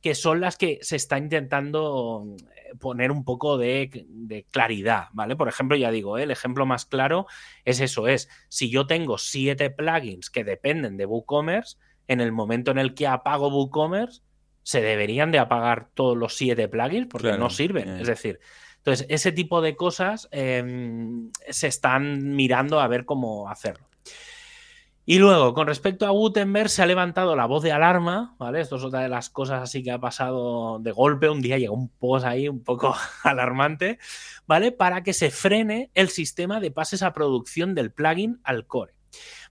que 0.00 0.14
son 0.14 0.40
las 0.40 0.56
que 0.56 0.78
se 0.82 0.96
está 0.96 1.18
intentando 1.18 2.24
eh, 2.54 2.74
poner 2.78 3.10
un 3.10 3.24
poco 3.24 3.58
de, 3.58 4.06
claridad, 4.50 5.08
¿vale? 5.12 5.36
Por 5.36 5.48
ejemplo, 5.48 5.76
ya 5.76 5.90
digo, 5.90 6.18
¿eh? 6.18 6.22
el 6.22 6.30
ejemplo 6.30 6.64
más 6.64 6.86
claro 6.86 7.26
es 7.64 7.80
eso, 7.80 8.08
es 8.08 8.28
si 8.48 8.70
yo 8.70 8.86
tengo 8.86 9.18
siete 9.18 9.70
plugins 9.70 10.30
que 10.30 10.44
dependen 10.44 10.96
de 10.96 11.06
WooCommerce, 11.06 11.76
en 12.10 12.20
el 12.20 12.32
momento 12.32 12.72
en 12.72 12.78
el 12.78 12.94
que 12.94 13.06
apago 13.06 13.48
WooCommerce, 13.48 14.22
se 14.64 14.82
deberían 14.82 15.30
de 15.30 15.38
apagar 15.38 15.90
todos 15.94 16.16
los 16.16 16.36
siete 16.36 16.66
plugins 16.66 17.06
porque 17.06 17.38
no 17.38 17.50
sirven. 17.50 17.88
Es 17.88 18.08
decir, 18.08 18.40
entonces, 18.78 19.06
ese 19.08 19.30
tipo 19.30 19.62
de 19.62 19.76
cosas 19.76 20.28
em, 20.32 21.30
se 21.48 21.68
están 21.68 22.34
mirando 22.34 22.80
a 22.80 22.88
ver 22.88 23.04
cómo 23.04 23.48
hacerlo. 23.48 23.86
Y 25.06 25.18
luego, 25.18 25.54
con 25.54 25.68
respecto 25.68 26.04
a 26.04 26.10
Gutenberg, 26.10 26.68
se 26.68 26.82
ha 26.82 26.86
levantado 26.86 27.36
la 27.36 27.46
voz 27.46 27.62
de 27.62 27.70
alarma, 27.70 28.34
¿vale? 28.38 28.60
Esto 28.60 28.76
es 28.76 28.82
otra 28.82 29.00
de 29.00 29.08
las 29.08 29.30
cosas 29.30 29.62
así 29.62 29.84
que 29.84 29.92
ha 29.92 30.00
pasado 30.00 30.80
de 30.80 30.90
golpe. 30.90 31.28
Un 31.28 31.40
día 31.42 31.58
llegó 31.58 31.74
un 31.74 31.90
post 31.90 32.26
ahí 32.26 32.48
un 32.48 32.64
poco 32.64 32.94
alarmante, 33.22 33.98
¿vale? 34.46 34.72
Para 34.72 35.04
que 35.04 35.12
se 35.12 35.30
frene 35.30 35.90
el 35.94 36.08
sistema 36.08 36.58
de 36.58 36.72
pases 36.72 37.04
a 37.04 37.12
producción 37.12 37.76
del 37.76 37.92
plugin 37.92 38.40
al 38.42 38.66
core. 38.66 38.94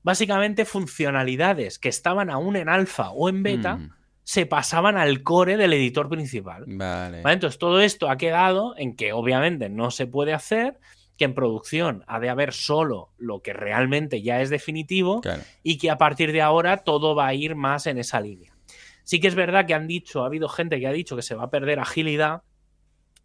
Básicamente, 0.03 0.65
funcionalidades 0.65 1.79
que 1.79 1.89
estaban 1.89 2.29
aún 2.29 2.55
en 2.55 2.69
alfa 2.69 3.11
o 3.11 3.29
en 3.29 3.43
beta. 3.43 3.77
Mm 3.77 3.91
se 4.29 4.45
pasaban 4.45 4.95
al 4.95 5.23
core 5.23 5.57
del 5.57 5.73
editor 5.73 6.07
principal. 6.07 6.63
Vale. 6.67 7.23
Entonces, 7.25 7.57
todo 7.57 7.81
esto 7.81 8.11
ha 8.11 8.17
quedado 8.17 8.75
en 8.77 8.95
que 8.95 9.11
obviamente 9.11 9.69
no 9.69 9.89
se 9.89 10.05
puede 10.05 10.33
hacer, 10.33 10.79
que 11.17 11.25
en 11.25 11.33
producción 11.33 12.03
ha 12.05 12.19
de 12.19 12.29
haber 12.29 12.53
solo 12.53 13.09
lo 13.17 13.41
que 13.41 13.53
realmente 13.53 14.21
ya 14.21 14.39
es 14.41 14.51
definitivo 14.51 15.21
y 15.63 15.79
que 15.79 15.89
a 15.89 15.97
partir 15.97 16.31
de 16.31 16.43
ahora 16.43 16.77
todo 16.77 17.15
va 17.15 17.25
a 17.25 17.33
ir 17.33 17.55
más 17.55 17.87
en 17.87 17.97
esa 17.97 18.21
línea. 18.21 18.55
Sí 19.03 19.19
que 19.19 19.27
es 19.27 19.33
verdad 19.33 19.65
que 19.65 19.73
han 19.73 19.87
dicho, 19.87 20.21
ha 20.21 20.27
habido 20.27 20.47
gente 20.47 20.79
que 20.79 20.85
ha 20.85 20.91
dicho 20.91 21.15
que 21.15 21.23
se 21.23 21.33
va 21.33 21.45
a 21.45 21.49
perder 21.49 21.79
agilidad, 21.79 22.43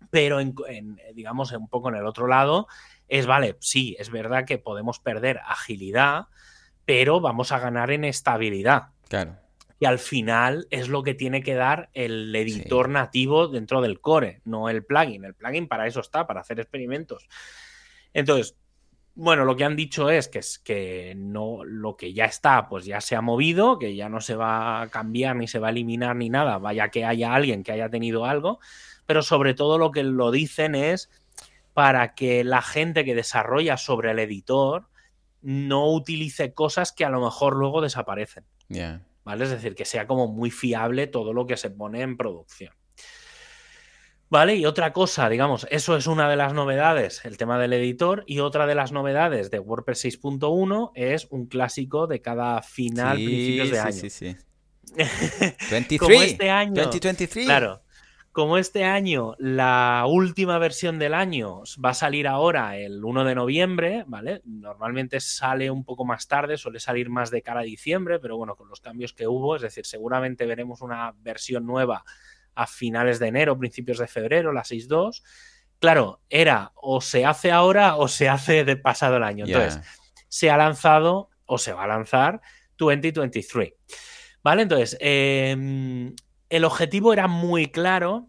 pero 0.08 0.40
en, 0.40 0.54
digamos 1.14 1.52
un 1.52 1.68
poco 1.68 1.90
en 1.90 1.96
el 1.96 2.06
otro 2.06 2.26
lado 2.26 2.66
es, 3.08 3.26
vale, 3.26 3.58
sí, 3.60 3.94
es 3.98 4.08
verdad 4.08 4.46
que 4.46 4.56
podemos 4.56 5.00
perder 5.00 5.40
agilidad, 5.46 6.28
pero 6.85 7.20
vamos 7.20 7.53
a 7.53 7.59
ganar 7.59 7.91
en 7.91 8.05
estabilidad. 8.05 8.89
Claro 9.09 9.37
y 9.78 9.87
al 9.87 9.99
final 9.99 10.66
es 10.70 10.89
lo 10.89 11.03
que 11.03 11.14
tiene 11.14 11.43
que 11.43 11.55
dar 11.55 11.91
el 11.93 12.35
editor 12.35 12.89
nativo 12.89 13.49
dentro 13.49 13.80
del 13.80 14.01
core, 14.01 14.41
no 14.45 14.68
el 14.68 14.85
plugin. 14.85 15.24
El 15.24 15.35
plugin 15.35 15.68
para 15.68 15.87
eso 15.87 16.01
está, 16.01 16.26
para 16.26 16.41
hacer 16.41 16.61
experimentos. 16.61 17.28
Entonces, 18.12 18.57
bueno, 19.16 19.45
lo 19.45 19.57
que 19.57 19.64
han 19.64 19.76
dicho 19.76 20.11
es 20.11 20.28
que, 20.28 20.39
es 20.39 20.59
que 20.59 21.14
no, 21.16 21.64
lo 21.64 21.97
que 21.97 22.12
ya 22.12 22.24
está, 22.24 22.68
pues 22.68 22.85
ya 22.85 23.01
se 23.01 23.16
ha 23.16 23.20
movido, 23.20 23.78
que 23.78 23.95
ya 23.95 24.09
no 24.09 24.20
se 24.20 24.37
va 24.37 24.82
a 24.82 24.89
cambiar 24.89 25.37
ni 25.37 25.49
se 25.49 25.59
va 25.59 25.68
a 25.68 25.70
eliminar 25.70 26.16
ni 26.16 26.30
nada, 26.30 26.59
vaya 26.59 26.89
que 26.89 27.05
haya 27.05 27.35
alguien 27.35 27.62
que 27.62 27.72
haya 27.72 27.89
tenido 27.89 28.24
algo, 28.24 28.61
pero 29.07 29.22
sobre 29.22 29.55
todo 29.55 29.78
lo 29.78 29.91
que 29.91 30.03
lo 30.03 30.30
dicen 30.30 30.74
es 30.74 31.11
para 31.74 32.14
que 32.14 32.43
la 32.45 32.62
gente 32.62 33.05
que 33.05 33.14
desarrolla 33.14 33.76
sobre 33.76 34.12
el 34.12 34.18
editor 34.18 34.87
no 35.45 35.92
utilice 35.92 36.55
cosas 36.55 36.92
que 36.92 37.05
a 37.05 37.11
lo 37.11 37.20
mejor 37.20 37.57
luego 37.57 37.80
desaparecen. 37.82 38.45
¿vale? 39.24 39.45
Es 39.45 39.51
decir, 39.51 39.74
que 39.74 39.84
sea 39.84 40.07
como 40.07 40.26
muy 40.26 40.51
fiable 40.51 41.07
todo 41.07 41.32
lo 41.32 41.47
que 41.47 41.57
se 41.57 41.70
pone 41.70 42.01
en 42.01 42.16
producción. 42.16 42.72
¿Vale? 44.30 44.57
Y 44.57 44.66
otra 44.66 44.92
cosa, 44.92 45.28
digamos, 45.28 45.66
eso 45.70 45.97
es 45.97 46.07
una 46.07 46.28
de 46.28 46.36
las 46.36 46.55
novedades, 46.55 47.24
el 47.24 47.36
tema 47.36 47.59
del 47.59 47.74
editor, 47.74 48.24
y 48.26 48.40
otra 48.40 48.66
de 48.66 48.74
las 48.74 48.90
novedades 48.90 49.51
de 49.51 49.61
WordPress 49.61 50.07
6.1 50.07 50.90
es 50.95 51.28
un 51.30 51.47
clásico 51.47 52.07
de 52.07 52.20
cada 52.20 52.62
final, 52.62 53.16
principios 53.16 53.70
de 53.70 53.78
año. 53.78 53.92
Sí, 53.92 54.11
sí, 54.11 54.34
sí. 54.34 54.36
23, 55.70 55.99
Como 56.01 56.22
este 56.22 56.51
año. 56.51 56.82
2023. 56.82 57.45
Claro 57.45 57.84
como 58.35 58.59
este 58.59 58.82
año 58.82 59.37
la 59.39 60.07
última 60.09 60.59
versión 60.59 60.99
del 60.99 61.14
año 61.14 61.62
va 61.82 61.91
a 61.91 61.95
salir 61.95 62.26
ahora 62.26 62.76
el 62.76 63.05
1 63.05 63.22
de 63.22 63.35
noviembre, 63.37 64.03
¿vale? 64.09 64.43
Normalmente 64.45 65.20
sale 65.20 65.70
un 65.70 65.85
poco 65.85 66.05
más 66.05 66.26
tarde, 66.26 66.57
suele 66.57 66.80
salir 66.80 67.11
más 67.11 67.30
de 67.30 67.43
cara 67.43 67.61
a 67.61 67.62
diciembre, 67.62 68.18
pero 68.18 68.37
bueno, 68.37 68.57
con 68.57 68.68
los 68.68 68.80
cambios 68.80 69.12
que 69.12 69.28
hubo, 69.28 69.55
es 69.55 69.62
decir, 69.62 69.87
seguramente 69.87 70.47
veremos 70.47 70.82
una 70.82 71.14
versión 71.22 71.64
nueva 71.64 72.05
a 72.57 72.66
finales 72.66 73.20
de 73.20 73.28
enero, 73.28 73.57
principios 73.57 73.99
de 73.99 74.09
febrero, 74.09 74.53
la 74.53 74.64
6.2. 74.64 75.22
Claro, 75.78 76.20
era 76.28 76.72
o 76.74 77.01
se 77.01 77.24
hace 77.24 77.53
ahora 77.53 77.95
o 77.95 78.09
se 78.09 78.28
hace 78.28 78.64
de 78.64 78.76
pasado 78.76 79.18
el 79.18 79.22
año. 79.22 79.45
Entonces, 79.47 79.80
se 80.26 80.51
ha 80.51 80.57
lanzado 80.57 81.30
o 81.47 81.57
se 81.57 81.72
va 81.72 81.85
a 81.85 81.87
lanzar 81.87 82.41
2023. 82.78 83.74
¿Vale? 84.43 84.62
Entonces, 84.62 84.97
eh, 85.01 86.12
el 86.49 86.64
objetivo 86.64 87.12
era 87.12 87.26
muy 87.26 87.66
claro 87.66 88.28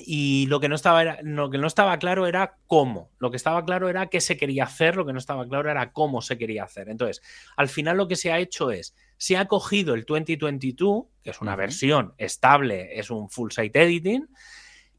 y 0.00 0.46
lo 0.46 0.60
que, 0.60 0.68
no 0.68 0.74
estaba 0.74 1.18
lo 1.22 1.50
que 1.50 1.58
no 1.58 1.66
estaba 1.66 1.98
claro 1.98 2.26
era 2.26 2.56
cómo. 2.66 3.10
Lo 3.18 3.30
que 3.30 3.36
estaba 3.36 3.64
claro 3.64 3.88
era 3.88 4.08
qué 4.08 4.20
se 4.20 4.36
quería 4.36 4.64
hacer, 4.64 4.96
lo 4.96 5.06
que 5.06 5.12
no 5.12 5.18
estaba 5.18 5.46
claro 5.46 5.70
era 5.70 5.92
cómo 5.92 6.22
se 6.22 6.38
quería 6.38 6.64
hacer. 6.64 6.88
Entonces, 6.88 7.22
al 7.56 7.68
final 7.68 7.96
lo 7.96 8.08
que 8.08 8.16
se 8.16 8.32
ha 8.32 8.38
hecho 8.38 8.70
es, 8.70 8.94
se 9.16 9.36
ha 9.36 9.46
cogido 9.46 9.94
el 9.94 10.04
2022, 10.04 11.04
que 11.22 11.30
es 11.30 11.40
una 11.40 11.56
versión 11.56 12.14
estable, 12.18 12.98
es 12.98 13.10
un 13.10 13.28
full 13.28 13.50
site 13.50 13.82
editing, 13.82 14.28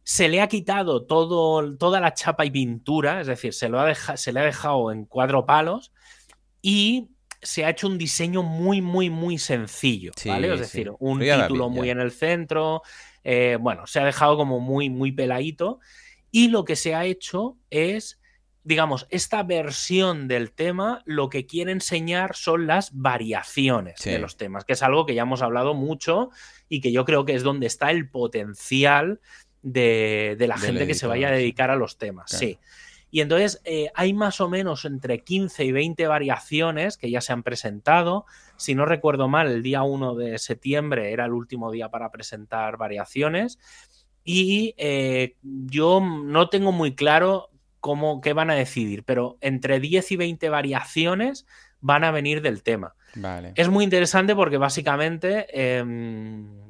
se 0.04 0.28
le 0.28 0.42
ha 0.42 0.48
quitado 0.48 1.06
todo, 1.06 1.78
toda 1.78 2.00
la 2.00 2.14
chapa 2.14 2.46
y 2.46 2.52
pintura, 2.52 3.22
es 3.22 3.28
decir, 3.28 3.54
se, 3.54 3.70
lo 3.70 3.80
ha 3.80 3.94
se 3.96 4.34
le 4.34 4.40
ha 4.40 4.44
dejado 4.44 4.92
en 4.92 5.06
cuatro 5.06 5.46
palos 5.46 5.92
y 6.62 7.10
se 7.42 7.66
ha 7.66 7.70
hecho 7.70 7.88
un 7.88 7.98
diseño 7.98 8.44
muy, 8.44 8.82
muy, 8.82 9.10
muy 9.10 9.38
sencillo, 9.38 10.12
¿vale? 10.26 10.54
Es 10.54 10.60
decir, 10.60 10.92
un 11.00 11.20
título 11.20 11.70
muy 11.70 11.90
en 11.90 12.00
el 12.00 12.12
centro, 12.12 12.82
eh, 13.24 13.58
bueno, 13.60 13.88
se 13.88 14.00
ha 14.00 14.06
dejado 14.06 14.38
como 14.38 14.60
muy, 14.60 14.90
muy 14.90 15.12
peladito 15.12 15.80
y 16.32 16.50
lo 16.50 16.66
que 16.66 16.76
se 16.76 16.96
ha 16.96 17.06
hecho 17.06 17.58
es, 17.70 18.20
digamos, 18.64 19.08
esta 19.10 19.44
versión 19.44 20.28
del 20.28 20.52
tema 20.52 21.02
lo 21.06 21.30
que 21.30 21.46
quiere 21.46 21.72
enseñar 21.72 22.36
son 22.36 22.68
las 22.68 22.92
variaciones 22.94 24.02
de 24.04 24.20
los 24.20 24.38
temas, 24.38 24.66
que 24.66 24.74
es 24.74 24.84
algo 24.84 25.06
que 25.06 25.16
ya 25.16 25.24
hemos 25.24 25.42
hablado 25.42 25.74
mucho 25.74 26.30
y 26.68 26.82
que 26.82 26.92
yo 26.92 27.06
creo 27.06 27.26
que 27.26 27.36
es 27.36 27.44
donde 27.44 27.68
está 27.68 27.92
el 27.92 28.10
potencial 28.10 29.22
de, 29.62 30.36
la 30.40 30.58
gente 30.58 30.88
que 30.88 30.94
se 30.94 31.08
vaya 31.08 31.30
a 31.30 31.32
dedicar 31.32 31.72
a 31.72 31.76
los 31.76 31.98
temas, 31.98 32.32
sí. 32.32 32.60
Y 33.12 33.22
entonces 33.22 33.62
eh, 33.64 33.90
hay 33.96 34.14
más 34.14 34.40
o 34.40 34.50
menos 34.50 34.86
entre 34.86 35.24
15 35.24 35.66
y 35.66 35.72
20 35.72 36.08
variaciones 36.08 36.98
que 36.98 37.10
ya 37.10 37.22
se 37.22 37.34
han 37.34 37.44
presentado. 37.44 38.26
Si 38.56 38.76
no 38.76 38.86
recuerdo 38.86 39.28
mal, 39.28 39.48
el 39.48 39.64
día 39.64 39.84
1 39.84 40.16
de 40.16 40.38
septiembre 40.38 41.12
era 41.12 41.26
el 41.26 41.34
último 41.34 41.72
día 41.72 41.90
para 41.90 42.12
presentar 42.12 42.78
variaciones. 42.78 43.60
Y 44.24 44.76
eh, 44.78 45.36
yo 45.42 46.02
no 46.02 46.50
tengo 46.50 46.72
muy 46.72 46.94
claro 46.94 47.50
cómo, 47.80 48.22
qué 48.22 48.34
van 48.34 48.52
a 48.52 48.56
decidir, 48.56 49.04
pero 49.04 49.38
entre 49.42 49.80
10 49.80 50.12
y 50.12 50.16
20 50.18 50.50
variaciones 50.50 51.46
van 51.82 52.04
a 52.04 52.12
venir 52.12 52.42
del 52.42 52.62
tema. 52.62 52.96
Vale. 53.16 53.54
Es 53.56 53.70
muy 53.70 53.84
interesante 53.84 54.36
porque 54.36 54.58
básicamente 54.58 55.48
em, 55.78 56.69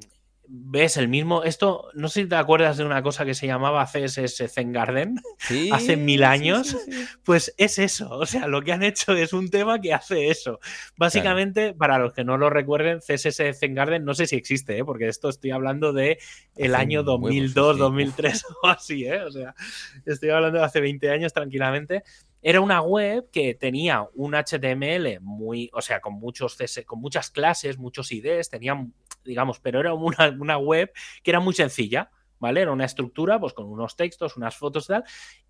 ves 0.52 0.97
el 0.97 1.08
mismo. 1.08 1.43
Esto, 1.43 1.89
no 1.93 2.10
sé 2.10 2.24
si 2.24 2.28
te 2.28 2.36
acuerdas 2.36 2.78
de 2.78 2.84
una 2.84 3.04
cosa 3.04 3.24
que 3.24 3.36
se 3.36 3.45
llamaba 3.45 3.86
CSS 3.86 4.52
Zen 4.52 4.74
Garden 4.74 5.16
hace 5.72 5.95
mil 5.95 6.24
años. 6.24 6.76
pues 7.24 7.54
es 7.58 7.78
eso. 7.78 8.10
O 8.10 8.26
sea, 8.26 8.47
lo 8.47 8.64
que 8.64 8.74
han 8.74 8.84
hecho 8.84 9.14
es 9.14 9.32
un 9.32 9.50
tema 9.50 9.80
que 9.80 9.93
hace 9.93 10.30
eso. 10.30 10.60
Básicamente, 10.97 11.74
para 11.74 12.00
los 12.00 12.14
que 12.14 12.24
no 12.24 12.38
lo 12.38 12.50
recuerden, 12.50 13.00
CSS 13.00 13.60
Zen 13.60 13.76
Garden 13.76 14.04
no 14.04 14.16
sé 14.16 14.26
si 14.26 14.36
existe, 14.36 14.78
¿eh? 14.80 14.84
porque 14.84 15.08
esto 15.08 15.30
estoy 15.30 15.52
hablando 15.52 15.93
de 15.93 16.18
el 16.56 16.74
año 16.74 17.04
2002, 17.04 17.78
2003 17.78 18.45
o 18.64 18.68
así, 18.68 19.06
¿eh? 19.06 19.22
O 19.22 19.32
sea, 19.32 19.54
estoy 20.06 20.30
hablando 20.32 20.60
de 20.60 20.66
hace 20.66 20.82
20 20.82 21.12
años 21.12 21.32
tranquilamente. 21.32 22.04
Era 22.41 22.62
una 22.62 22.82
web 22.82 23.30
que 23.32 23.54
tenía 23.54 24.08
un 24.16 24.34
HTML 24.34 25.20
muy, 25.22 25.70
o 25.74 25.82
sea, 25.82 26.00
con 26.00 26.14
muchos 26.14 26.58
con 26.86 27.02
muchas 27.02 27.30
clases, 27.30 27.78
muchos 27.78 28.12
IDs, 28.12 28.50
tenía 28.50 28.76
digamos, 29.30 29.59
pero 29.59 29.80
era 29.80 29.93
una, 29.93 30.57
web 30.57 30.91
que 31.23 31.32
era 31.32 31.39
muy 31.39 31.53
sencilla, 31.53 32.09
¿vale? 32.39 32.61
Era 32.61 32.71
una 32.71 32.86
estructura, 32.86 33.39
pues 33.39 33.53
con 33.53 33.67
unos 33.67 33.95
textos, 33.95 34.36
unas 34.36 34.57
fotos 34.57 34.86
y 34.86 34.88
tal, 34.88 35.03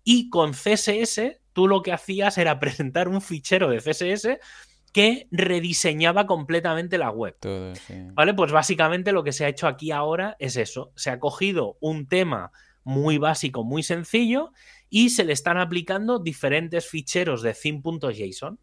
y 0.04 0.30
con 0.30 0.52
CSS 0.52 1.40
tú 1.52 1.66
lo 1.66 1.82
que 1.82 1.92
hacías 1.92 2.38
era 2.38 2.60
presentar 2.60 3.08
un 3.08 3.20
fichero 3.20 3.70
de 3.70 3.78
CSS 3.78 4.38
que 4.92 5.28
rediseñaba 5.30 6.26
completamente 6.26 6.98
la 6.98 7.10
web. 7.10 7.36
¿Vale? 8.14 8.34
Pues 8.34 8.52
básicamente 8.52 9.12
lo 9.12 9.24
que 9.24 9.32
se 9.32 9.44
ha 9.44 9.48
hecho 9.48 9.66
aquí 9.66 9.92
ahora 9.92 10.36
es 10.38 10.56
eso. 10.56 10.92
Se 10.96 11.10
ha 11.10 11.20
cogido 11.20 11.78
un 11.80 12.06
tema 12.06 12.50
muy 12.82 13.18
básico, 13.18 13.62
muy 13.64 13.82
sencillo, 13.82 14.52
y 14.88 15.10
se 15.10 15.24
le 15.24 15.32
están 15.32 15.58
aplicando 15.58 16.18
diferentes 16.18 16.88
ficheros 16.88 17.42
de 17.42 17.54
theme.json. 17.54 18.58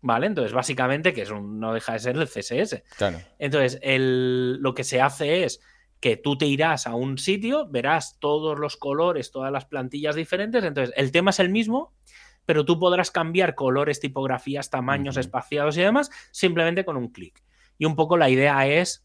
¿Vale? 0.00 0.26
Entonces, 0.26 0.52
básicamente, 0.52 1.12
que 1.12 1.22
es 1.22 1.30
un, 1.30 1.58
no 1.58 1.72
deja 1.72 1.92
de 1.92 1.98
ser 1.98 2.16
el 2.16 2.28
CSS. 2.28 2.82
Claro. 2.96 3.20
Entonces, 3.38 3.80
lo 3.82 4.74
que 4.74 4.84
se 4.84 5.00
hace 5.00 5.44
es 5.44 5.60
que 6.00 6.16
tú 6.16 6.38
te 6.38 6.46
irás 6.46 6.86
a 6.86 6.94
un 6.94 7.18
sitio, 7.18 7.66
verás 7.68 8.18
todos 8.20 8.58
los 8.58 8.76
colores, 8.76 9.32
todas 9.32 9.50
las 9.50 9.66
plantillas 9.66 10.14
diferentes. 10.14 10.62
Entonces, 10.62 10.94
el 10.96 11.10
tema 11.10 11.30
es 11.30 11.40
el 11.40 11.48
mismo, 11.48 11.92
pero 12.46 12.64
tú 12.64 12.78
podrás 12.78 13.10
cambiar 13.10 13.54
colores, 13.54 14.00
tipografías, 14.00 14.70
tamaños, 14.70 15.16
espaciados 15.16 15.76
y 15.76 15.82
demás 15.82 16.10
simplemente 16.30 16.84
con 16.84 16.96
un 16.96 17.08
clic. 17.08 17.42
Y 17.76 17.84
un 17.84 17.96
poco 17.96 18.16
la 18.16 18.30
idea 18.30 18.66
es 18.66 19.04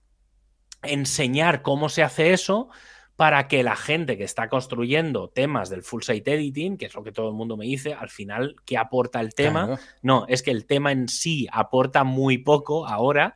enseñar 0.83 1.61
cómo 1.61 1.89
se 1.89 2.03
hace 2.03 2.33
eso 2.33 2.69
para 3.15 3.47
que 3.47 3.61
la 3.61 3.75
gente 3.75 4.17
que 4.17 4.23
está 4.23 4.49
construyendo 4.49 5.29
temas 5.29 5.69
del 5.69 5.83
full 5.83 6.01
site 6.01 6.33
editing, 6.33 6.77
que 6.77 6.87
es 6.87 6.95
lo 6.95 7.03
que 7.03 7.11
todo 7.11 7.29
el 7.29 7.35
mundo 7.35 7.57
me 7.57 7.65
dice, 7.65 7.93
al 7.93 8.09
final, 8.09 8.55
¿qué 8.65 8.77
aporta 8.77 9.21
el 9.21 9.35
tema? 9.35 9.79
No, 10.01 10.25
es 10.27 10.41
que 10.41 10.51
el 10.51 10.65
tema 10.65 10.91
en 10.91 11.07
sí 11.07 11.47
aporta 11.51 12.03
muy 12.03 12.39
poco 12.39 12.87
ahora. 12.87 13.35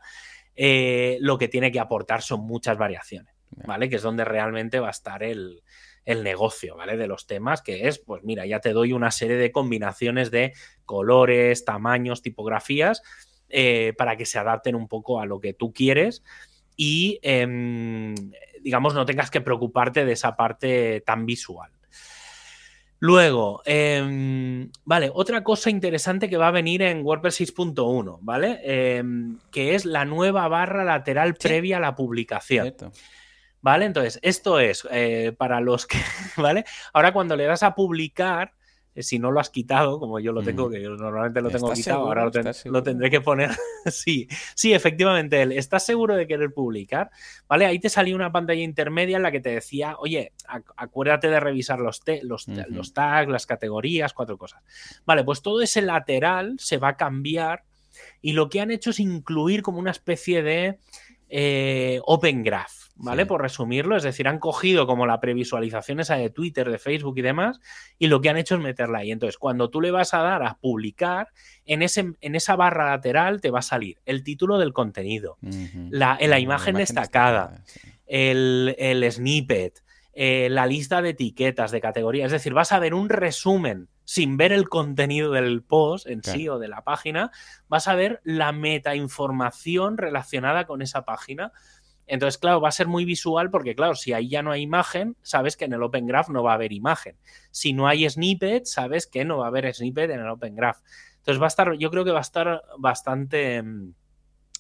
Eh, 0.56 1.18
lo 1.22 1.38
que 1.38 1.48
tiene 1.48 1.72
que 1.72 1.80
aportar 1.80 2.24
son 2.24 2.42
muchas 2.42 2.80
variaciones, 2.80 3.32
¿vale? 3.68 3.90
Que 3.90 3.98
es 3.98 4.02
donde 4.02 4.26
realmente 4.26 4.80
va 4.80 4.88
a 4.88 4.92
estar 4.92 5.22
el, 5.22 5.62
negocio, 6.06 6.76
¿vale? 6.76 6.98
De 6.98 7.06
los 7.06 7.28
temas, 7.28 7.62
que 7.62 7.88
es, 7.88 8.00
pues 8.00 8.24
mira, 8.24 8.48
ya 8.48 8.60
te 8.60 8.74
doy 8.74 8.94
una 8.94 9.12
serie 9.12 9.36
de 9.36 9.52
combinaciones 9.52 10.32
de 10.32 10.54
colores, 10.86 11.66
tamaños, 11.66 12.24
tipografías, 12.24 13.04
eh, 13.50 13.94
para 13.98 14.18
que 14.18 14.26
se 14.26 14.40
adapten 14.40 14.74
un 14.74 14.88
poco 14.88 15.22
a 15.22 15.26
lo 15.26 15.40
que 15.40 15.54
tú 15.54 15.74
quieres 15.74 16.24
y, 16.78 17.20
em, 17.24 18.16
digamos, 18.62 18.94
no 18.94 19.06
tengas 19.06 19.32
que 19.32 19.42
preocuparte 19.42 20.06
de 20.06 20.14
esa 20.14 20.38
parte 20.38 21.02
tan 21.02 21.26
visual. 21.26 21.72
Luego, 23.00 23.62
em, 23.66 24.72
vale, 24.84 25.12
otra 25.14 25.44
cosa 25.44 25.70
interesante 25.70 26.30
que 26.30 26.38
va 26.38 26.48
a 26.48 26.52
venir 26.52 26.82
en 26.82 27.04
WordPress 27.04 27.36
6.1, 27.36 28.20
¿vale? 28.22 28.60
Em, 28.64 29.38
que 29.52 29.76
es 29.76 29.86
la 29.86 30.06
nueva 30.06 30.48
barra 30.48 30.84
lateral 30.84 31.36
previa 31.36 31.78
a 31.78 31.80
la 31.80 31.96
publicación. 31.96 32.74
¿Vale? 33.62 33.86
Entonces, 33.86 34.20
esto 34.22 34.60
es 34.60 34.88
eh, 34.92 35.34
para 35.38 35.60
los 35.60 35.86
que, 35.86 35.98
¿vale? 36.38 36.64
Ahora 36.94 37.12
cuando 37.12 37.36
le 37.36 37.46
das 37.46 37.64
a 37.64 37.76
publicar, 37.76 38.54
si 39.04 39.20
no 39.20 39.32
lo 39.32 39.40
has 39.40 39.50
quitado, 39.50 40.00
como 40.00 40.20
yo 40.20 40.32
lo 40.32 40.42
tengo, 40.42 40.70
que 40.70 40.82
yo 40.82 40.92
normalmente 40.92 41.42
lo 41.42 41.50
tengo 41.50 41.72
quitado, 41.74 42.00
ahora 42.00 42.30
lo, 42.66 42.84
tendré 42.84 43.10
que 43.10 43.22
poner. 43.22 43.52
sí, 43.86 44.28
sí, 44.56 44.74
efectivamente, 44.74 45.58
¿estás 45.58 45.86
seguro 45.86 46.16
de 46.16 46.28
querer 46.28 46.54
publicar? 46.54 47.10
¿Vale? 47.48 47.66
Ahí 47.66 47.80
te 47.80 47.90
salió 47.90 48.16
una 48.16 48.32
pantalla 48.32 48.62
intermedia 48.62 49.18
en 49.18 49.24
la 49.24 49.32
que 49.32 49.40
te 49.40 49.50
decía, 49.50 49.96
oye, 50.00 50.34
acuérdate 50.76 51.30
de 51.30 51.40
revisar 51.40 51.80
los, 51.80 52.02
los, 52.24 52.48
los 52.48 52.94
tags, 52.94 53.32
las 53.32 53.46
categorías, 53.46 54.14
cuatro 54.14 54.38
cosas. 54.38 54.62
Vale, 55.06 55.24
pues 55.24 55.42
todo 55.42 55.62
ese 55.62 55.82
lateral 55.82 56.56
se 56.60 56.78
va 56.78 56.90
a 56.90 56.98
cambiar 56.98 57.64
y 58.22 58.34
lo 58.34 58.50
que 58.50 58.62
han 58.62 58.72
hecho 58.72 58.92
es 58.92 59.00
incluir 59.00 59.62
como 59.62 59.80
una 59.80 59.92
especie 59.92 60.44
de 60.44 60.80
eh, 61.30 62.00
Open 62.06 62.44
Graph. 62.44 62.77
¿Vale? 63.00 63.26
Por 63.26 63.42
resumirlo, 63.42 63.96
es 63.96 64.04
decir, 64.04 64.28
han 64.28 64.40
cogido 64.40 64.88
como 64.88 65.06
la 65.06 65.20
previsualización 65.20 66.00
esa 66.00 66.16
de 66.16 66.30
Twitter, 66.30 66.70
de 66.70 66.80
Facebook 66.80 67.18
y 67.18 67.22
demás, 67.22 67.60
y 67.98 68.08
lo 68.08 68.22
que 68.22 68.30
han 68.30 68.38
hecho 68.38 68.56
es 68.56 68.62
meterla 68.62 69.00
ahí. 69.00 69.12
Entonces, 69.12 69.38
cuando 69.38 69.70
tú 69.70 69.82
le 69.82 69.92
vas 69.92 70.14
a 70.14 70.20
dar 70.20 70.44
a 70.44 70.58
publicar, 70.60 71.30
en, 71.66 71.82
ese, 71.82 72.14
en 72.22 72.36
esa 72.36 72.56
barra 72.56 72.90
lateral 72.90 73.42
te 73.42 73.52
va 73.52 73.60
a 73.60 73.64
salir 73.64 73.98
el 74.06 74.24
título 74.24 74.58
del 74.58 74.74
contenido, 74.74 75.38
la, 75.90 76.18
la, 76.20 76.40
imagen, 76.40 76.76
destacada, 76.76 77.64
el, 78.06 78.76
el, 78.78 79.12
snippet, 79.12 79.84
eh, 80.14 80.48
la 80.50 80.66
lista 80.66 81.02
de 81.02 81.10
etiquetas, 81.10 81.72
de 81.72 81.82
categorías. 81.82 82.28
Es 82.28 82.32
decir, 82.32 82.54
vas 82.54 82.72
a 82.72 82.80
ver 82.80 82.94
un 82.94 83.10
resumen 83.10 83.90
sin 84.08 84.38
ver 84.38 84.54
el 84.54 84.70
contenido 84.70 85.34
del 85.34 85.62
post 85.64 86.08
en 86.08 86.24
sí 86.24 86.48
o 86.48 86.60
de 86.60 86.70
la 86.70 86.82
página, 86.82 87.30
vas 87.68 87.90
a 87.90 87.96
ver 87.96 88.22
la 88.24 88.54
meta 88.54 88.96
información 88.96 89.98
relacionada 89.98 90.66
con 90.66 90.82
esa 90.82 91.04
página 91.04 91.52
entonces, 92.08 92.38
claro, 92.38 92.62
va 92.62 92.70
a 92.70 92.72
ser 92.72 92.88
muy 92.88 93.04
visual 93.04 93.52
porque, 93.52 93.76
claro, 93.76 93.94
si 93.94 94.14
ahí 94.14 94.30
ya 94.30 94.42
no 94.42 94.52
hay 94.52 94.62
imagen, 94.62 95.18
sabes 95.22 95.58
que 95.58 95.66
en 95.66 95.74
el 95.74 95.84
Open 95.84 96.08
Graph 96.08 96.30
no 96.30 96.42
va 96.42 96.52
a 96.52 96.56
haber 96.56 96.72
imagen. 96.72 97.18
Si 97.52 97.74
no 97.74 97.88
hay 97.88 98.10
snippet, 98.10 98.66
sabes 98.66 99.08
que 99.08 99.26
no 99.26 99.40
va 99.40 99.46
a 99.46 99.48
haber 99.50 99.74
snippet 99.74 100.10
en 100.10 100.22
el 100.22 100.30
Open 100.30 100.56
Graph. 100.56 100.80
Entonces, 101.18 101.42
va 101.42 101.48
a 101.48 101.50
estar, 101.50 101.74
yo 101.78 101.92
creo 101.92 102.06
que 102.06 102.12
va 102.12 102.20
a 102.20 102.22
estar 102.22 102.64
bastante, 102.80 103.62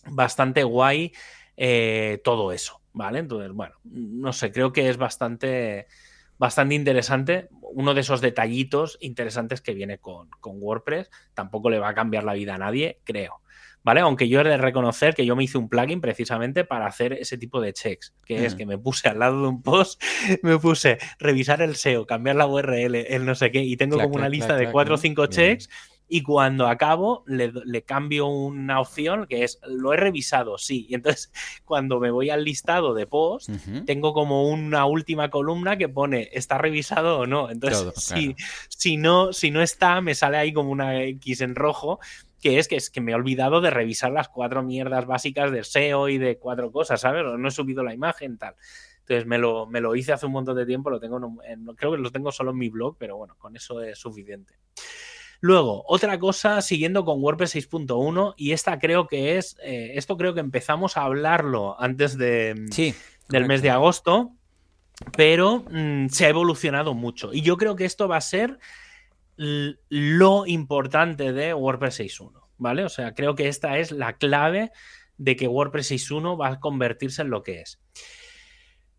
bastante 0.05 0.63
guay 0.63 1.13
eh, 1.55 2.19
todo 2.23 2.51
eso, 2.51 2.81
¿vale? 2.91 3.19
Entonces, 3.19 3.53
bueno, 3.53 3.75
no 3.85 4.33
sé, 4.33 4.51
creo 4.51 4.73
que 4.73 4.89
es 4.89 4.97
bastante, 4.97 5.87
bastante 6.37 6.75
interesante. 6.75 7.47
Uno 7.61 7.93
de 7.93 8.01
esos 8.01 8.19
detallitos 8.19 8.97
interesantes 8.99 9.61
que 9.61 9.73
viene 9.73 9.99
con, 9.99 10.29
con 10.41 10.61
WordPress. 10.61 11.09
Tampoco 11.33 11.69
le 11.69 11.79
va 11.79 11.89
a 11.89 11.95
cambiar 11.95 12.25
la 12.25 12.33
vida 12.33 12.55
a 12.55 12.57
nadie, 12.57 12.99
creo. 13.05 13.41
¿Vale? 13.88 14.01
Aunque 14.01 14.27
yo 14.27 14.41
he 14.41 14.43
de 14.43 14.57
reconocer 14.57 15.15
que 15.15 15.25
yo 15.25 15.38
me 15.38 15.45
hice 15.45 15.57
un 15.57 15.69
plugin 15.69 16.01
precisamente 16.01 16.65
para 16.65 16.88
hacer 16.88 17.13
ese 17.13 17.38
tipo 17.38 17.61
de 17.61 17.71
checks, 17.71 18.13
que 18.25 18.45
es 18.45 18.53
que 18.53 18.65
me 18.65 18.77
puse 18.77 19.07
al 19.07 19.19
lado 19.19 19.43
de 19.43 19.47
un 19.47 19.61
post, 19.61 20.03
me 20.43 20.59
puse 20.59 20.97
revisar 21.19 21.61
el 21.61 21.77
SEO, 21.77 22.05
cambiar 22.05 22.35
la 22.35 22.47
URL, 22.47 22.95
el 22.95 23.25
no 23.25 23.33
sé 23.33 23.49
qué, 23.49 23.63
y 23.63 23.77
tengo 23.77 23.97
como 23.97 24.15
una 24.15 24.27
lista 24.27 24.57
de 24.57 24.69
cuatro 24.71 24.95
o 24.95 24.97
cinco 24.97 25.27
checks. 25.27 25.69
Y 26.09 26.21
cuando 26.21 26.67
acabo, 26.67 27.25
le, 27.27 27.81
cambio 27.83 28.27
una 28.27 28.79
opción 28.79 29.25
que 29.27 29.43
es 29.43 29.59
lo 29.67 29.93
he 29.93 29.97
revisado, 29.97 30.57
sí. 30.57 30.85
Y 30.89 30.95
entonces, 30.95 31.31
cuando 31.65 31.99
me 31.99 32.11
voy 32.11 32.29
al 32.29 32.45
listado 32.45 32.93
de 32.93 33.07
post, 33.07 33.49
tengo 33.85 34.13
como 34.13 34.49
una 34.49 34.85
última 34.85 35.29
columna 35.29 35.77
que 35.77 35.89
pone 35.89 36.29
está 36.31 36.57
revisado 36.57 37.19
o 37.19 37.25
no. 37.25 37.49
Entonces, 37.49 37.93
si, 37.95 38.35
si, 38.69 38.95
no, 38.95 39.33
si 39.33 39.51
no 39.51 39.61
está, 39.61 39.99
me 39.99 40.15
sale 40.15 40.38
ahí 40.38 40.53
como 40.53 40.71
una 40.71 41.03
X 41.03 41.41
en 41.41 41.55
rojo 41.55 41.99
que 42.41 42.59
es 42.59 42.67
que, 42.67 42.75
es 42.75 42.89
que 42.89 43.01
me 43.01 43.11
he 43.11 43.15
olvidado 43.15 43.61
de 43.61 43.69
revisar 43.69 44.11
las 44.11 44.29
cuatro 44.29 44.63
mierdas 44.63 45.05
básicas 45.05 45.51
de 45.51 45.63
SEO 45.63 46.09
y 46.09 46.17
de 46.17 46.38
cuatro 46.38 46.71
cosas, 46.71 47.01
¿sabes? 47.01 47.23
No 47.38 47.47
he 47.47 47.51
subido 47.51 47.83
la 47.83 47.93
imagen, 47.93 48.38
tal. 48.38 48.55
Entonces 48.99 49.25
me 49.25 49.38
lo, 49.38 49.65
me 49.67 49.79
lo 49.79 49.95
hice 49.95 50.13
hace 50.13 50.25
un 50.25 50.33
montón 50.33 50.57
de 50.57 50.65
tiempo, 50.65 50.89
lo 50.89 50.99
tengo 50.99 51.19
creo 51.77 51.91
que 51.93 51.97
lo 51.97 52.11
tengo 52.11 52.31
solo 52.31 52.51
en 52.51 52.57
mi 52.57 52.69
blog, 52.69 52.97
pero 52.99 53.15
bueno, 53.15 53.35
con 53.38 53.55
eso 53.55 53.81
es 53.81 53.97
suficiente. 53.97 54.55
Luego, 55.39 55.83
otra 55.88 56.17
cosa, 56.19 56.61
siguiendo 56.61 57.05
con 57.05 57.21
WordPress 57.21 57.55
6.1, 57.55 58.33
y 58.38 58.51
esta 58.51 58.79
creo 58.79 59.07
que 59.07 59.38
es, 59.38 59.55
eh, 59.63 59.91
esto 59.95 60.17
creo 60.17 60.33
que 60.33 60.39
empezamos 60.39 60.97
a 60.97 61.03
hablarlo 61.03 61.79
antes 61.79 62.17
de, 62.17 62.65
sí, 62.71 62.95
del 63.29 63.45
mes 63.45 63.61
de 63.61 63.69
agosto, 63.69 64.31
pero 65.15 65.63
mm, 65.69 66.07
se 66.09 66.25
ha 66.25 66.29
evolucionado 66.29 66.93
mucho. 66.93 67.33
Y 67.33 67.41
yo 67.41 67.57
creo 67.57 67.75
que 67.75 67.85
esto 67.85 68.07
va 68.07 68.17
a 68.17 68.21
ser 68.21 68.59
lo 69.38 70.45
importante 70.45 71.31
de 71.31 71.53
WordPress 71.53 71.99
6.1, 71.99 72.41
¿vale? 72.57 72.83
O 72.83 72.89
sea, 72.89 73.13
creo 73.13 73.35
que 73.35 73.47
esta 73.47 73.77
es 73.77 73.91
la 73.91 74.17
clave 74.17 74.71
de 75.17 75.35
que 75.35 75.47
WordPress 75.47 75.91
6.1 75.91 76.39
va 76.39 76.49
a 76.49 76.59
convertirse 76.59 77.21
en 77.21 77.29
lo 77.29 77.43
que 77.43 77.61
es. 77.61 77.79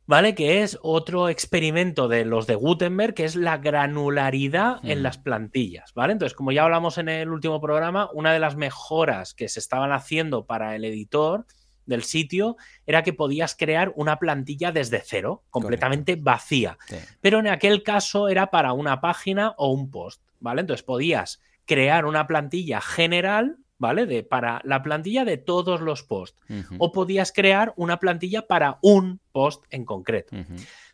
¿Vale? 0.07 0.35
Que 0.35 0.63
es 0.63 0.79
otro 0.81 1.29
experimento 1.29 2.09
de 2.09 2.25
los 2.25 2.47
de 2.47 2.55
Gutenberg, 2.55 3.13
que 3.13 3.25
es 3.25 3.37
la 3.37 3.59
granularidad 3.59 4.79
en 4.83 5.01
mm. 5.01 5.03
las 5.03 5.19
plantillas, 5.19 5.93
¿vale? 5.93 6.15
Entonces, 6.15 6.35
como 6.35 6.51
ya 6.51 6.65
hablamos 6.65 6.97
en 6.97 7.11
el 7.11 7.29
último 7.29 7.61
programa, 7.61 8.09
una 8.15 8.33
de 8.33 8.39
las 8.39 8.57
mejoras 8.57 9.35
que 9.35 9.51
se 9.51 9.61
estaban 9.61 9.93
haciendo 9.93 10.47
para 10.47 10.75
el 10.75 10.87
editor 10.87 11.45
del 11.89 12.05
sitio 12.05 12.57
era 12.87 13.03
que 13.03 13.13
podías 13.13 13.57
crear 13.57 13.93
una 13.97 14.19
plantilla 14.19 14.71
desde 14.71 15.03
cero, 15.05 15.43
completamente 15.51 16.17
vacía. 16.17 16.79
Pero 17.21 17.41
en 17.41 17.49
aquel 17.49 17.83
caso 17.83 18.29
era 18.29 18.51
para 18.51 18.73
una 18.73 19.01
página 19.01 19.55
o 19.57 19.73
un 19.73 19.91
post. 19.91 20.23
¿vale? 20.41 20.61
Entonces 20.61 20.85
podías 20.85 21.41
crear 21.65 22.05
una 22.05 22.27
plantilla 22.27 22.81
general, 22.81 23.57
¿vale? 23.79 24.07
De, 24.07 24.23
para 24.23 24.61
la 24.65 24.83
plantilla 24.83 25.25
de 25.25 25.37
todos 25.37 25.81
los 25.81 26.03
posts. 26.03 26.41
O 26.79 26.93
podías 26.93 27.33
crear 27.33 27.73
una 27.77 27.99
plantilla 27.99 28.47
para 28.47 28.79
un 28.83 29.21
post 29.33 29.65
en 29.71 29.85
concreto. 29.85 30.37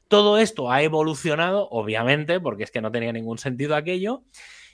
Todo 0.08 0.38
esto 0.38 0.70
ha 0.70 0.82
evolucionado, 0.82 1.68
obviamente, 1.70 2.40
porque 2.40 2.64
es 2.64 2.70
que 2.70 2.80
no 2.80 2.92
tenía 2.92 3.12
ningún 3.12 3.38
sentido 3.38 3.74
aquello, 3.74 4.22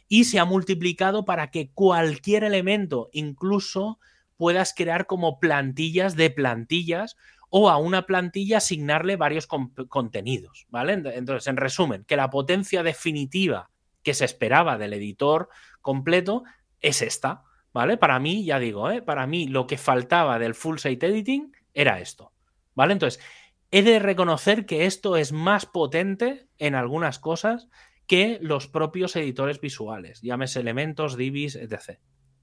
y 0.09 0.25
se 0.25 0.41
ha 0.41 0.45
multiplicado 0.45 1.25
para 1.25 1.51
que 1.53 1.71
cualquier 1.71 2.43
elemento, 2.43 3.11
incluso 3.13 4.01
puedas 4.41 4.73
crear 4.73 5.05
como 5.05 5.39
plantillas 5.39 6.17
de 6.17 6.31
plantillas 6.31 7.19
o 7.51 7.69
a 7.69 7.77
una 7.77 8.07
plantilla 8.07 8.57
asignarle 8.57 9.17
varios 9.17 9.47
contenidos, 9.47 10.67
¿vale? 10.71 10.95
Entonces, 10.95 11.47
en 11.47 11.59
resumen, 11.59 12.05
que 12.05 12.17
la 12.17 12.31
potencia 12.31 12.83
definitiva 12.83 13.69
que 14.03 14.15
se 14.15 14.25
esperaba 14.25 14.79
del 14.79 14.95
editor 14.95 15.51
completo 15.83 16.45
es 16.81 17.03
esta, 17.03 17.43
¿vale? 17.75 17.99
Para 17.99 18.19
mí, 18.19 18.47
ya 18.47 18.59
digo, 18.59 18.91
¿eh? 18.91 19.03
para 19.03 19.27
mí 19.27 19.47
lo 19.47 19.67
que 19.67 19.77
faltaba 19.77 20.39
del 20.39 20.55
full 20.55 20.79
site 20.79 21.09
editing 21.09 21.55
era 21.75 22.01
esto, 22.01 22.33
¿vale? 22.75 22.95
Entonces, 22.95 23.23
he 23.71 23.83
de 23.83 23.99
reconocer 23.99 24.65
que 24.65 24.87
esto 24.87 25.19
es 25.19 25.33
más 25.33 25.67
potente 25.67 26.49
en 26.57 26.75
algunas 26.75 27.19
cosas 27.19 27.69
que 28.07 28.39
los 28.41 28.69
propios 28.69 29.17
editores 29.17 29.61
visuales, 29.61 30.23
llámese 30.23 30.61
elementos, 30.61 31.19
divis, 31.19 31.57
etc. 31.57 32.01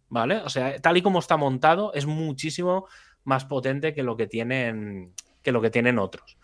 ¿Vale? 0.10 0.38
O 0.38 0.50
sea, 0.50 0.80
tal 0.80 0.98
y 0.98 1.02
como 1.02 1.20
está 1.20 1.38
montado, 1.38 1.94
es 1.94 2.06
muchísimo 2.06 2.88
más 3.24 3.46
potente 3.46 3.94
que 3.94 4.04
lo 4.04 4.16
que 4.16 4.28
tienen, 4.28 5.14
que 5.44 5.52
lo 5.52 5.62
que 5.62 5.70
tienen 5.70 6.00
otros. 6.00 6.38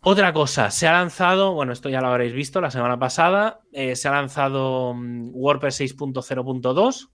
Otra 0.00 0.32
cosa, 0.32 0.70
se 0.70 0.86
ha 0.86 0.92
lanzado, 0.92 1.54
bueno, 1.54 1.72
esto 1.72 1.88
ya 1.88 2.00
lo 2.00 2.06
habréis 2.06 2.32
visto 2.32 2.60
la 2.60 2.70
semana 2.70 2.96
pasada, 2.96 3.60
eh, 3.72 3.96
se 3.96 4.06
ha 4.06 4.12
lanzado 4.12 4.94
mm, 4.94 5.30
WordPress 5.34 5.80
6.0.2, 5.80 7.08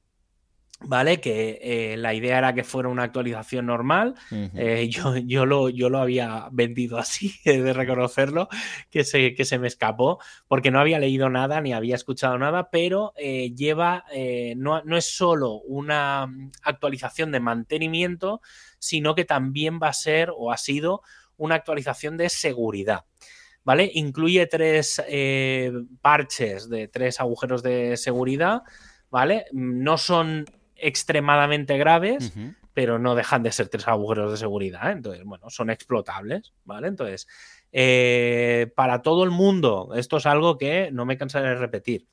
¿vale? 0.85 1.20
Que 1.20 1.59
eh, 1.62 1.97
la 1.97 2.14
idea 2.14 2.39
era 2.39 2.55
que 2.55 2.64
fuera 2.64 2.89
una 2.89 3.05
actualización 3.05 3.66
normal. 3.66 4.14
Eh, 4.30 4.89
yo, 4.91 5.16
yo, 5.16 5.47
lo, 5.47 5.68
yo 5.68 5.89
lo 5.89 5.99
había 5.99 6.49
vendido 6.53 6.99
así, 6.99 7.35
he 7.45 7.62
de 7.62 7.72
reconocerlo, 7.72 8.49
que 8.91 9.05
se, 9.05 9.35
que 9.35 9.45
se 9.45 9.59
me 9.59 9.68
escapó, 9.68 10.18
porque 10.49 10.70
no 10.70 10.80
había 10.80 10.99
leído 10.99 11.28
nada 11.28 11.61
ni 11.61 11.72
había 11.72 11.95
escuchado 11.95 12.39
nada, 12.39 12.70
pero 12.70 13.12
eh, 13.16 13.53
lleva, 13.55 14.05
no, 14.57 14.83
no, 14.83 14.97
es 14.97 15.07
solo 15.07 15.61
una 15.61 16.28
actualización 16.62 17.33
de 17.33 17.41
mantenimiento, 17.41 18.41
sino 18.78 19.14
que 19.14 19.24
también 19.24 19.78
va 19.83 19.89
a 19.89 19.93
ser 19.93 20.30
o 20.37 20.53
ha 20.53 20.57
sido 20.57 21.03
una 21.37 21.57
actualización 21.57 22.16
de 22.16 22.28
seguridad. 22.28 23.05
¿Vale? 23.64 23.89
Incluye 23.95 24.45
tres 24.47 25.01
parches 26.01 26.68
de 26.68 26.89
tres 26.89 27.20
agujeros 27.20 27.62
de 27.62 27.97
seguridad, 27.97 28.62
¿vale? 29.09 29.45
No 29.53 29.99
son 29.99 30.47
extremadamente 30.83 31.78
graves, 31.78 32.33
pero 32.74 32.99
no 32.99 33.14
dejan 33.14 33.43
de 33.43 33.53
ser 33.53 33.68
tres 33.68 33.89
agujeros 33.89 34.33
de 34.33 34.37
seguridad. 34.37 34.91
¿eh? 34.91 34.93
Entonces, 34.93 35.24
bueno, 35.24 35.49
son 35.49 35.70
explotables, 35.70 36.53
¿vale? 36.64 36.89
Entonces, 36.89 37.26
eh, 37.72 38.70
para 38.74 39.01
todo 39.01 39.24
el 39.24 39.30
mundo, 39.30 39.93
esto 39.95 40.18
es 40.18 40.26
algo 40.26 40.59
que 40.59 40.91
no 40.93 41.07
me 41.07 41.16
cansaré 41.16 41.51
de 41.51 41.55
repetir. 41.55 42.07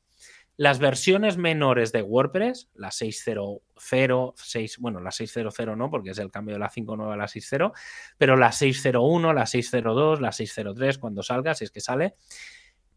Las 0.55 0.79
versiones 0.79 1.37
menores 1.37 1.93
de 1.93 2.01
WordPress, 2.01 2.69
la 2.75 2.89
6.0.0, 2.89 4.33
6, 4.35 4.77
bueno, 4.79 4.99
la 4.99 5.09
6.0.0 5.09 5.77
no, 5.77 5.89
porque 5.89 6.09
es 6.09 6.17
el 6.19 6.31
cambio 6.31 6.55
de 6.55 6.59
la 6.59 6.69
5.9 6.69 7.13
a 7.13 7.15
la 7.15 7.27
6.0, 7.27 7.71
pero 8.17 8.35
la 8.35 8.49
6.0.1, 8.49 9.33
la 9.33 9.43
6.0.2, 9.43 10.19
la 10.19 10.31
6.0.3, 10.31 10.99
cuando 10.99 11.23
salga, 11.23 11.55
si 11.55 11.63
es 11.63 11.71
que 11.71 11.79
sale, 11.79 12.15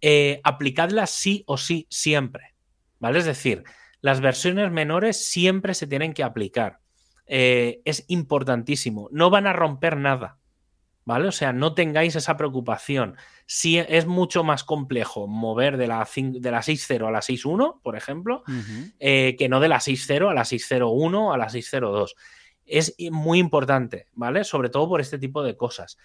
eh, 0.00 0.40
aplicadlas 0.42 1.10
sí 1.10 1.44
o 1.46 1.56
sí 1.56 1.86
siempre, 1.88 2.56
¿vale? 2.98 3.20
Es 3.20 3.26
decir, 3.26 3.62
las 4.02 4.20
versiones 4.20 4.70
menores 4.70 5.24
siempre 5.24 5.74
se 5.74 5.86
tienen 5.86 6.12
que 6.12 6.24
aplicar. 6.24 6.80
Eh, 7.26 7.80
es 7.84 8.04
importantísimo. 8.08 9.08
No 9.12 9.30
van 9.30 9.46
a 9.46 9.52
romper 9.54 9.96
nada. 9.96 10.38
¿Vale? 11.04 11.26
O 11.26 11.32
sea, 11.32 11.52
no 11.52 11.74
tengáis 11.74 12.14
esa 12.14 12.36
preocupación. 12.36 13.16
Si 13.46 13.78
es 13.78 14.06
mucho 14.06 14.44
más 14.44 14.62
complejo 14.62 15.26
mover 15.26 15.76
de 15.76 15.88
la, 15.88 16.06
de 16.16 16.50
la 16.50 16.60
6.0 16.60 17.08
a 17.08 17.10
la 17.10 17.20
6.1, 17.20 17.80
por 17.82 17.96
ejemplo, 17.96 18.44
eh, 19.00 19.34
que 19.36 19.48
no 19.48 19.58
de 19.58 19.68
la 19.68 19.78
6.0 19.78 20.30
a 20.30 20.34
la 20.34 20.42
6.01 20.42 21.34
a 21.34 21.36
la 21.36 21.48
6.02. 21.48 22.14
Es 22.66 22.94
muy 23.10 23.40
importante, 23.40 24.06
¿vale? 24.12 24.44
Sobre 24.44 24.68
todo 24.68 24.88
por 24.88 25.00
este 25.00 25.18
tipo 25.18 25.42
de 25.42 25.56
cosas. 25.56 25.98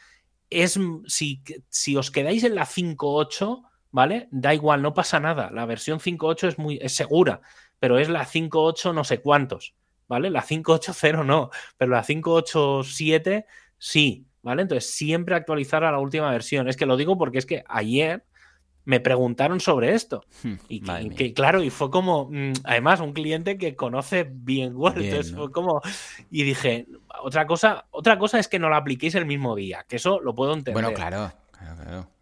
Es, 0.49 0.79
si, 1.05 1.43
si 1.69 1.95
os 1.95 2.09
quedáis 2.09 2.43
en 2.43 2.55
la 2.55 2.65
5.8, 2.65 3.69
¿vale? 3.91 4.27
Da 4.31 4.55
igual, 4.55 4.81
no 4.81 4.95
pasa 4.95 5.19
nada. 5.19 5.51
La 5.51 5.67
versión 5.67 5.99
5.8 5.99 6.47
es 6.47 6.57
muy 6.57 6.79
es 6.81 6.95
segura 6.95 7.41
pero 7.79 7.99
es 7.99 8.09
la 8.09 8.25
5.8 8.25 8.93
no 8.93 9.03
sé 9.03 9.19
cuántos, 9.19 9.75
¿vale? 10.07 10.29
La 10.29 10.43
5.8.0 10.43 11.25
no, 11.25 11.49
pero 11.77 11.91
la 11.91 12.03
5.8.7 12.03 13.45
sí, 13.77 14.25
¿vale? 14.41 14.63
Entonces 14.63 14.91
siempre 14.93 15.35
actualizar 15.35 15.83
a 15.83 15.91
la 15.91 15.99
última 15.99 16.31
versión. 16.31 16.67
Es 16.67 16.77
que 16.77 16.85
lo 16.85 16.97
digo 16.97 17.17
porque 17.17 17.37
es 17.37 17.45
que 17.45 17.63
ayer 17.67 18.23
me 18.87 19.01
preguntaron 19.01 19.59
sobre 19.59 19.93
esto. 19.93 20.23
Hmm, 20.43 20.53
y 20.69 21.09
que, 21.09 21.33
claro, 21.33 21.61
y 21.61 21.69
fue 21.69 21.91
como, 21.91 22.29
mm, 22.31 22.53
además, 22.63 23.01
un 23.01 23.11
cliente 23.11 23.57
que 23.57 23.75
conoce 23.75 24.25
bien 24.31 24.77
Word. 24.77 25.01
entonces 25.01 25.35
fue 25.35 25.51
como, 25.51 25.81
y 26.31 26.43
dije, 26.43 26.87
otra 27.21 27.45
cosa, 27.45 27.85
otra 27.91 28.17
cosa 28.17 28.39
es 28.39 28.47
que 28.47 28.59
no 28.59 28.69
la 28.69 28.77
apliquéis 28.77 29.15
el 29.15 29.25
mismo 29.25 29.57
día, 29.57 29.85
que 29.89 29.97
eso 29.97 30.21
lo 30.21 30.33
puedo 30.33 30.53
entender. 30.53 30.73
Bueno, 30.73 30.93
claro, 30.93 31.33
claro, 31.51 31.83
claro. 31.83 32.16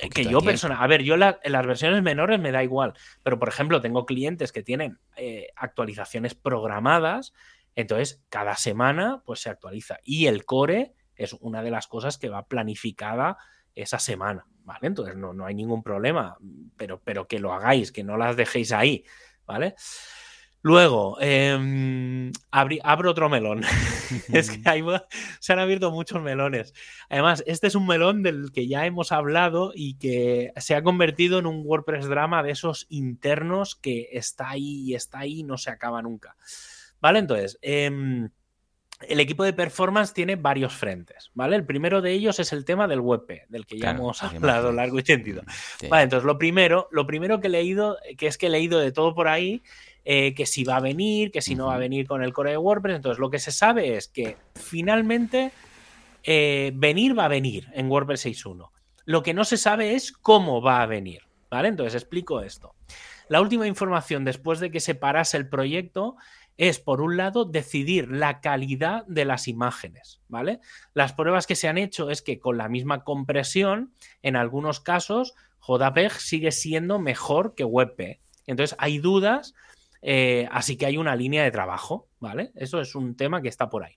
Eh, 0.00 0.08
que 0.08 0.24
yo 0.24 0.40
persona, 0.40 0.80
a 0.82 0.86
ver, 0.86 1.02
yo 1.02 1.14
en 1.14 1.20
las 1.52 1.66
versiones 1.66 2.02
menores 2.02 2.40
me 2.40 2.52
da 2.52 2.62
igual, 2.62 2.94
pero 3.22 3.38
por 3.38 3.48
ejemplo 3.48 3.80
tengo 3.80 4.06
clientes 4.06 4.52
que 4.52 4.62
tienen 4.62 4.98
eh, 5.16 5.48
actualizaciones 5.56 6.34
programadas, 6.34 7.34
entonces 7.74 8.22
cada 8.28 8.56
semana 8.56 9.22
pues 9.24 9.40
se 9.40 9.50
actualiza 9.50 9.98
y 10.02 10.26
el 10.26 10.44
core 10.44 10.94
es 11.14 11.34
una 11.34 11.62
de 11.62 11.70
las 11.70 11.86
cosas 11.86 12.16
que 12.16 12.30
va 12.30 12.46
planificada 12.46 13.36
esa 13.74 13.98
semana, 13.98 14.46
¿vale? 14.64 14.86
Entonces 14.86 15.16
no, 15.16 15.34
no 15.34 15.44
hay 15.44 15.54
ningún 15.54 15.82
problema, 15.82 16.38
pero, 16.76 17.00
pero 17.02 17.28
que 17.28 17.38
lo 17.38 17.52
hagáis, 17.52 17.92
que 17.92 18.02
no 18.02 18.16
las 18.16 18.36
dejéis 18.36 18.72
ahí, 18.72 19.04
¿vale? 19.44 19.74
Luego, 20.62 21.16
em, 21.20 22.32
abro 22.50 23.10
otro 23.10 23.28
melón. 23.30 23.62
es 24.32 24.50
que 24.50 25.00
se 25.38 25.52
han 25.52 25.58
abierto 25.58 25.90
muchos 25.90 26.22
melones. 26.22 26.74
Además, 27.08 27.42
este 27.46 27.66
es 27.66 27.74
un 27.74 27.86
melón 27.86 28.22
del 28.22 28.52
que 28.52 28.68
ya 28.68 28.84
hemos 28.84 29.10
hablado 29.10 29.72
y 29.74 29.94
que 29.94 30.52
se 30.56 30.74
ha 30.74 30.82
convertido 30.82 31.38
en 31.38 31.46
un 31.46 31.62
WordPress 31.64 32.08
drama 32.08 32.42
de 32.42 32.50
esos 32.50 32.86
internos 32.90 33.74
que 33.74 34.08
está 34.12 34.50
ahí 34.50 34.82
y 34.84 34.94
está 34.94 35.20
ahí 35.20 35.40
y 35.40 35.44
no 35.44 35.56
se 35.56 35.70
acaba 35.70 36.02
nunca. 36.02 36.36
¿Vale? 37.00 37.20
Entonces, 37.20 37.58
em, 37.62 38.28
el 39.08 39.20
equipo 39.20 39.44
de 39.44 39.52
performance 39.52 40.12
tiene 40.12 40.36
varios 40.36 40.74
frentes, 40.74 41.30
¿vale? 41.34 41.56
El 41.56 41.64
primero 41.64 42.02
de 42.02 42.12
ellos 42.12 42.38
es 42.38 42.52
el 42.52 42.64
tema 42.64 42.86
del 42.86 43.00
WebP, 43.00 43.46
del 43.48 43.64
que 43.64 43.78
ya 43.78 43.90
hemos 43.90 44.22
hablado 44.22 44.72
largo 44.72 44.98
y 44.98 45.02
tendido. 45.02 45.42
Vale, 45.88 46.04
entonces 46.04 46.26
lo 46.26 46.36
primero, 46.36 46.88
lo 46.90 47.06
primero 47.06 47.40
que 47.40 47.46
he 47.46 47.50
leído, 47.50 47.96
que 48.18 48.26
es 48.26 48.36
que 48.36 48.46
he 48.46 48.50
leído 48.50 48.78
de 48.78 48.92
todo 48.92 49.14
por 49.14 49.28
ahí, 49.28 49.62
eh, 50.04 50.34
que 50.34 50.46
si 50.46 50.64
va 50.64 50.76
a 50.76 50.80
venir, 50.80 51.30
que 51.30 51.42
si 51.42 51.54
no 51.54 51.66
va 51.66 51.74
a 51.74 51.78
venir 51.78 52.06
con 52.06 52.22
el 52.22 52.32
core 52.32 52.52
de 52.52 52.56
WordPress. 52.56 52.96
Entonces, 52.96 53.18
lo 53.18 53.30
que 53.30 53.38
se 53.38 53.52
sabe 53.52 53.96
es 53.96 54.08
que 54.08 54.36
finalmente 54.54 55.52
eh, 56.22 56.72
venir 56.74 57.18
va 57.18 57.26
a 57.26 57.28
venir 57.28 57.68
en 57.74 57.90
WordPress 57.90 58.26
6.1. 58.26 58.70
Lo 59.04 59.22
que 59.22 59.34
no 59.34 59.44
se 59.44 59.56
sabe 59.56 59.94
es 59.94 60.12
cómo 60.12 60.62
va 60.62 60.82
a 60.82 60.86
venir. 60.86 61.22
¿Vale? 61.50 61.68
Entonces, 61.68 62.00
explico 62.00 62.42
esto. 62.42 62.74
La 63.28 63.40
última 63.40 63.66
información 63.66 64.24
después 64.24 64.60
de 64.60 64.70
que 64.70 64.80
se 64.80 64.94
parase 64.94 65.36
el 65.36 65.48
proyecto 65.48 66.16
es, 66.56 66.78
por 66.78 67.00
un 67.00 67.16
lado, 67.16 67.44
decidir 67.44 68.10
la 68.10 68.40
calidad 68.40 69.04
de 69.06 69.24
las 69.24 69.48
imágenes, 69.48 70.20
¿vale? 70.28 70.60
Las 70.94 71.12
pruebas 71.12 71.46
que 71.46 71.56
se 71.56 71.68
han 71.68 71.78
hecho 71.78 72.10
es 72.10 72.22
que 72.22 72.38
con 72.38 72.58
la 72.58 72.68
misma 72.68 73.02
compresión, 73.02 73.94
en 74.22 74.36
algunos 74.36 74.80
casos, 74.80 75.34
JPEG 75.66 76.12
sigue 76.20 76.52
siendo 76.52 76.98
mejor 76.98 77.54
que 77.54 77.64
WebP. 77.64 78.20
Entonces, 78.46 78.76
hay 78.78 78.98
dudas 78.98 79.54
eh, 80.02 80.48
así 80.50 80.76
que 80.76 80.86
hay 80.86 80.96
una 80.96 81.16
línea 81.16 81.44
de 81.44 81.50
trabajo, 81.50 82.08
¿vale? 82.18 82.52
Eso 82.54 82.80
es 82.80 82.94
un 82.94 83.16
tema 83.16 83.42
que 83.42 83.48
está 83.48 83.68
por 83.68 83.84
ahí. 83.84 83.96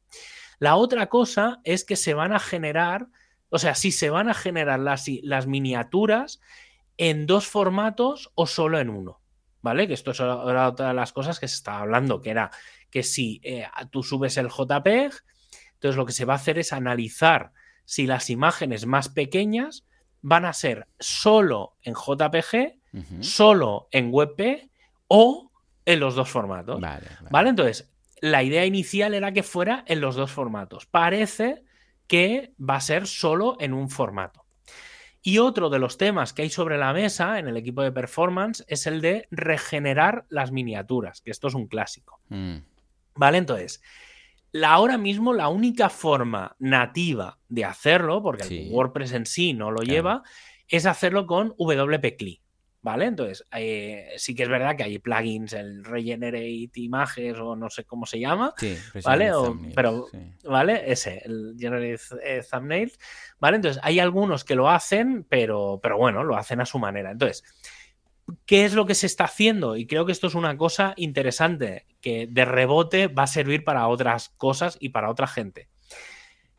La 0.60 0.76
otra 0.76 1.08
cosa 1.08 1.60
es 1.64 1.86
que 1.86 1.96
se 1.96 2.14
van 2.14 2.34
a 2.34 2.40
generar, 2.40 3.08
o 3.50 3.60
sea, 3.60 3.76
si 3.76 3.92
se 3.92 4.10
van 4.10 4.30
a 4.30 4.34
generar 4.34 4.80
las, 4.80 5.06
las 5.24 5.48
miniaturas 5.48 6.40
en 6.98 7.26
dos 7.26 7.48
formatos 7.48 8.32
o 8.36 8.48
solo 8.48 8.80
en 8.80 8.90
uno, 8.90 9.22
¿vale? 9.62 9.88
Que 9.88 9.94
esto 9.94 10.12
es 10.12 10.20
otra 10.20 10.72
de 10.72 10.94
las 10.94 11.14
cosas 11.14 11.40
que 11.40 11.48
se 11.48 11.56
estaba 11.56 11.80
hablando, 11.82 12.22
que 12.22 12.30
era 12.30 12.52
que 12.90 13.04
si 13.04 13.42
eh, 13.44 13.66
tú 13.90 14.04
subes 14.04 14.38
el 14.38 14.50
JPEG, 14.50 15.12
entonces 15.74 15.98
lo 15.98 16.06
que 16.06 16.14
se 16.14 16.26
va 16.26 16.34
a 16.34 16.38
hacer 16.38 16.60
es 16.60 16.74
analizar 16.74 17.52
si 17.86 18.08
las 18.08 18.30
imágenes 18.30 18.86
más 18.86 19.10
pequeñas 19.10 19.86
van 20.22 20.46
a 20.46 20.54
ser 20.54 20.88
solo 21.00 21.76
en 21.82 21.96
JPG, 21.96 22.80
solo 23.22 23.88
en 23.92 24.10
WebP 24.14 24.70
o 25.08 25.52
en 25.86 26.00
los 26.00 26.16
dos 26.16 26.30
formatos. 26.30 26.80
Vale, 26.82 27.50
Entonces, 27.50 27.92
la 28.22 28.44
idea 28.44 28.66
inicial 28.66 29.14
era 29.14 29.34
que 29.34 29.44
fuera 29.44 29.84
en 29.88 30.02
los 30.02 30.16
dos 30.16 30.32
formatos. 30.32 30.86
Parece 30.86 31.64
que 32.08 32.54
va 32.60 32.76
a 32.76 32.82
ser 32.82 33.08
solo 33.08 33.58
en 33.60 33.74
un 33.74 33.90
formato. 33.90 34.46
Y 35.22 35.38
otro 35.38 35.70
de 35.70 35.80
los 35.80 35.98
temas 35.98 36.34
que 36.34 36.42
hay 36.42 36.50
sobre 36.50 36.78
la 36.78 36.92
mesa 36.92 37.40
en 37.40 37.48
el 37.48 37.56
equipo 37.56 37.82
de 37.82 37.94
performance 37.94 38.66
es 38.68 38.88
el 38.88 39.00
de 39.00 39.28
regenerar 39.32 40.26
las 40.30 40.52
miniaturas, 40.52 41.22
que 41.22 41.32
esto 41.32 41.48
es 41.48 41.54
un 41.54 41.68
clásico. 41.68 42.20
Mm. 42.28 42.58
¿Vale? 43.16 43.38
Entonces, 43.38 43.82
la, 44.52 44.72
ahora 44.72 44.98
mismo 44.98 45.34
la 45.34 45.48
única 45.48 45.90
forma 45.90 46.56
nativa 46.60 47.40
de 47.48 47.64
hacerlo, 47.64 48.22
porque 48.22 48.44
el 48.44 48.72
WordPress 48.72 49.14
en 49.14 49.26
sí 49.26 49.54
no 49.54 49.72
lo 49.72 49.82
lleva, 49.82 50.24
es 50.68 50.86
hacerlo 50.86 51.26
con 51.26 51.56
WP 51.58 52.18
¿Vale? 52.84 53.06
Entonces, 53.06 53.46
eh, 53.56 54.10
sí 54.18 54.36
que 54.36 54.44
es 54.44 54.50
verdad 54.50 54.76
que 54.76 54.84
hay 54.84 55.00
plugins, 55.00 55.54
el 55.54 55.86
Regenerate 55.86 56.72
Images 56.76 57.40
o 57.40 57.56
no 57.56 57.70
sé 57.70 57.86
cómo 57.86 58.06
se 58.06 58.20
llama, 58.20 58.54
¿vale? 59.06 59.32
pero, 59.74 60.08
¿vale? 60.44 60.84
Ese, 60.92 61.22
el 61.24 61.56
Generate 61.58 62.02
eh, 62.22 62.44
Thumbnails, 62.52 63.00
¿vale? 63.40 63.56
Entonces, 63.56 63.82
hay 63.86 64.00
algunos 64.00 64.44
que 64.44 64.56
lo 64.56 64.70
hacen, 64.70 65.26
pero, 65.30 65.80
pero 65.82 65.98
bueno, 65.98 66.26
lo 66.26 66.36
hacen 66.36 66.60
a 66.60 66.66
su 66.66 66.78
manera. 66.78 67.12
Entonces, 67.12 67.46
¿qué 68.46 68.66
es 68.66 68.74
lo 68.74 68.86
que 68.86 68.96
se 68.96 69.06
está 69.06 69.24
haciendo? 69.24 69.78
Y 69.78 69.88
creo 69.88 70.06
que 70.06 70.12
esto 70.12 70.28
es 70.28 70.36
una 70.36 70.58
cosa 70.58 70.94
interesante, 70.98 71.86
que 72.02 72.28
de 72.30 72.44
rebote 72.44 73.08
va 73.08 73.24
a 73.24 73.28
servir 73.28 73.64
para 73.64 73.88
otras 73.88 74.28
cosas 74.36 74.76
y 74.82 74.90
para 74.90 75.10
otra 75.10 75.28
gente. 75.28 75.70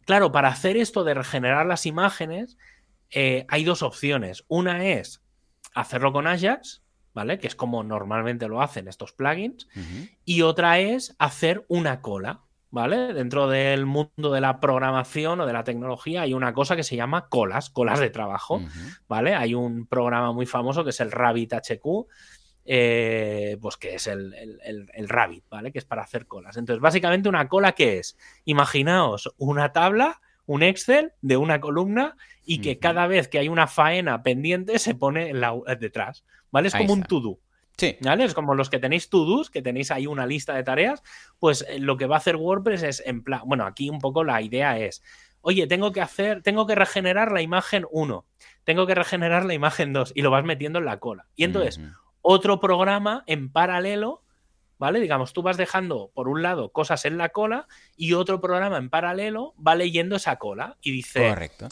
Claro, 0.07 0.33
para 0.33 0.49
hacer 0.49 0.79
esto 0.79 1.05
de 1.05 1.13
regenerar 1.13 1.67
las 1.67 1.85
imágenes, 1.85 2.57
eh, 3.11 3.45
hay 3.49 3.65
dos 3.65 3.83
opciones. 3.83 4.45
Una 4.49 4.87
es 4.87 5.24
hacerlo 5.75 6.13
con 6.13 6.27
Ajax, 6.27 6.83
¿vale? 7.13 7.39
Que 7.39 7.47
es 7.47 7.55
como 7.55 7.83
normalmente 7.83 8.49
lo 8.49 8.63
hacen 8.63 8.89
estos 8.89 9.13
plugins. 9.13 9.69
Y 10.25 10.43
otra 10.43 10.79
es 10.79 11.15
hacer 11.19 11.65
una 11.69 12.01
cola, 12.01 12.41
¿vale? 12.71 13.15
Dentro 13.15 13.49
del 13.49 13.87
mundo 13.87 14.33
de 14.33 14.41
la 14.41 14.61
programación 14.61 15.41
o 15.41 15.47
de 15.47 15.53
la 15.53 15.65
tecnología 15.65 16.23
hay 16.23 16.35
una 16.35 16.53
cosa 16.53 16.75
que 16.75 16.83
se 16.83 16.97
llama 16.97 17.29
colas, 17.29 17.71
colas 17.71 18.01
de 18.01 18.11
trabajo, 18.11 18.61
¿vale? 19.09 19.35
Hay 19.35 19.55
un 19.55 19.87
programa 19.87 20.33
muy 20.33 20.47
famoso 20.47 20.83
que 20.83 20.91
es 20.91 21.01
el 21.01 21.13
Rabbit 21.13 21.53
HQ, 21.53 22.07
eh, 22.65 23.59
pues 23.61 23.77
que 23.77 23.95
es 23.95 24.07
el, 24.07 24.35
el, 24.35 25.09
Rabbit, 25.09 25.45
¿vale? 25.49 25.71
Que 25.71 25.79
es 25.79 25.85
para 25.85 26.03
hacer 26.03 26.27
colas. 26.27 26.57
Entonces, 26.57 26.81
básicamente 26.81 27.29
una 27.29 27.49
cola 27.49 27.73
que 27.73 27.99
es, 27.99 28.17
imaginaos 28.45 29.33
una 29.37 29.73
tabla, 29.73 30.21
un 30.47 30.63
Excel 30.63 31.13
de 31.23 31.37
una 31.37 31.61
columna 31.61 32.17
y 32.45 32.61
que 32.61 32.79
cada 32.79 33.07
vez 33.07 33.29
que 33.29 33.39
hay 33.39 33.49
una 33.49 33.67
faena 33.67 34.23
pendiente 34.23 34.79
se 34.79 34.95
pone 34.95 35.33
detrás, 35.79 36.25
¿vale? 36.51 36.69
Es 36.69 36.75
como 36.75 36.93
un 36.93 37.03
to-do. 37.03 37.39
Sí. 37.77 37.97
¿Vale? 38.01 38.25
Es 38.25 38.35
como 38.35 38.55
los 38.55 38.71
que 38.71 38.79
tenéis 38.79 39.09
to-dos, 39.09 39.51
que 39.51 39.63
tenéis 39.63 39.91
ahí 39.91 40.07
una 40.07 40.27
lista 40.27 40.55
de 40.55 40.63
tareas, 40.63 41.03
pues 41.41 41.65
eh, 41.69 41.81
lo 41.81 41.97
que 41.97 42.07
va 42.07 42.17
a 42.17 42.19
hacer 42.19 42.37
WordPress 42.37 42.83
es 42.85 43.03
en 43.05 43.25
plan, 43.25 43.43
bueno, 43.47 43.67
aquí 43.67 43.91
un 43.91 43.99
poco 43.99 44.23
la 44.23 44.41
idea 44.43 44.79
es, 44.79 45.03
oye, 45.41 45.67
tengo 45.67 45.93
que 45.93 46.01
hacer, 46.01 46.43
tengo 46.43 46.67
que 46.67 46.75
regenerar 46.75 47.33
la 47.33 47.43
imagen 47.43 47.85
1, 47.91 48.25
tengo 48.63 48.87
que 48.87 48.95
regenerar 48.95 49.45
la 49.45 49.55
imagen 49.55 49.93
2 49.93 50.13
y 50.15 50.23
lo 50.23 50.31
vas 50.31 50.45
metiendo 50.45 50.79
en 50.79 50.85
la 50.85 51.01
cola. 51.01 51.27
Y 51.35 51.45
entonces, 51.45 51.81
otro 52.23 52.61
programa 52.61 53.25
en 53.27 53.51
paralelo, 53.51 54.23
¿vale? 54.79 55.01
Digamos, 55.01 55.33
tú 55.33 55.43
vas 55.43 55.57
dejando 55.57 56.13
por 56.15 56.29
un 56.29 56.43
lado 56.43 56.71
cosas 56.71 57.05
en 57.05 57.19
la 57.19 57.31
cola 57.31 57.67
y 57.97 58.13
otro 58.13 58.41
programa 58.41 58.79
en 58.79 58.89
paralelo 58.89 59.55
va 59.57 59.75
leyendo 59.75 60.17
esa 60.17 60.37
cola 60.37 60.79
y 60.81 60.93
dice, 60.93 61.29
correcto. 61.29 61.69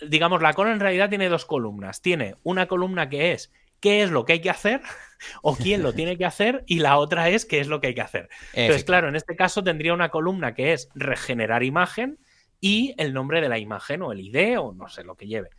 Digamos, 0.00 0.42
la 0.42 0.54
cola 0.54 0.72
en 0.72 0.80
realidad 0.80 1.08
tiene 1.08 1.28
dos 1.28 1.44
columnas. 1.44 2.02
Tiene 2.02 2.36
una 2.42 2.66
columna 2.66 3.08
que 3.08 3.32
es 3.32 3.52
qué 3.80 4.02
es 4.02 4.10
lo 4.10 4.24
que 4.24 4.34
hay 4.34 4.40
que 4.40 4.50
hacer 4.50 4.80
o 5.42 5.56
quién 5.56 5.82
lo 5.82 5.92
tiene 5.92 6.16
que 6.16 6.24
hacer 6.24 6.64
y 6.66 6.78
la 6.78 6.96
otra 6.96 7.28
es 7.28 7.44
qué 7.44 7.60
es 7.60 7.68
lo 7.68 7.80
que 7.80 7.88
hay 7.88 7.94
que 7.94 8.00
hacer. 8.00 8.28
Entonces, 8.54 8.84
claro, 8.84 9.08
en 9.08 9.16
este 9.16 9.36
caso 9.36 9.62
tendría 9.62 9.92
una 9.92 10.08
columna 10.08 10.54
que 10.54 10.72
es 10.72 10.88
regenerar 10.94 11.62
imagen 11.62 12.18
y 12.60 12.94
el 12.96 13.12
nombre 13.12 13.42
de 13.42 13.50
la 13.50 13.58
imagen 13.58 14.00
o 14.00 14.12
el 14.12 14.20
ID 14.20 14.58
o 14.58 14.72
no 14.72 14.88
sé 14.88 15.04
lo 15.04 15.16
que 15.16 15.26
lleve. 15.26 15.50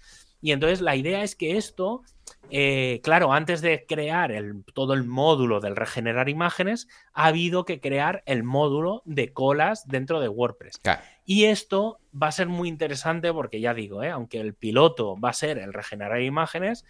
Y 0.42 0.52
entonces 0.52 0.82
la 0.82 0.96
idea 0.96 1.24
es 1.24 1.36
que 1.36 1.58
esto, 1.58 2.02
eh, 2.50 3.00
claro, 3.04 3.32
antes 3.32 3.62
de 3.62 3.86
crear 3.88 4.32
el, 4.32 4.64
todo 4.74 4.94
el 4.94 5.04
módulo 5.04 5.60
del 5.60 5.76
regenerar 5.76 6.28
imágenes, 6.28 6.88
ha 7.14 7.28
habido 7.28 7.64
que 7.64 7.80
crear 7.80 8.24
el 8.26 8.44
módulo 8.44 9.04
de 9.06 9.34
colas 9.34 9.88
dentro 9.88 10.20
de 10.20 10.30
WordPress. 10.30 10.80
Y 11.26 11.46
esto 11.46 12.00
va 12.22 12.28
a 12.28 12.32
ser 12.32 12.48
muy 12.48 12.70
interesante 12.70 13.34
porque 13.34 13.60
ya 13.60 13.74
digo, 13.74 14.04
eh, 14.04 14.12
aunque 14.12 14.40
el 14.40 14.54
piloto 14.54 15.20
va 15.20 15.30
a 15.30 15.34
ser 15.34 15.58
el 15.58 15.74
regenerar 15.74 16.22
imágenes, 16.22 16.86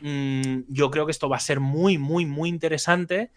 Mm, 0.00 0.60
yo 0.68 0.90
creo 0.90 1.06
que 1.06 1.12
esto 1.12 1.28
va 1.28 1.36
a 1.36 1.40
ser 1.40 1.60
muy, 1.60 1.98
muy, 1.98 2.26
muy 2.26 2.48
interesante 2.48 3.30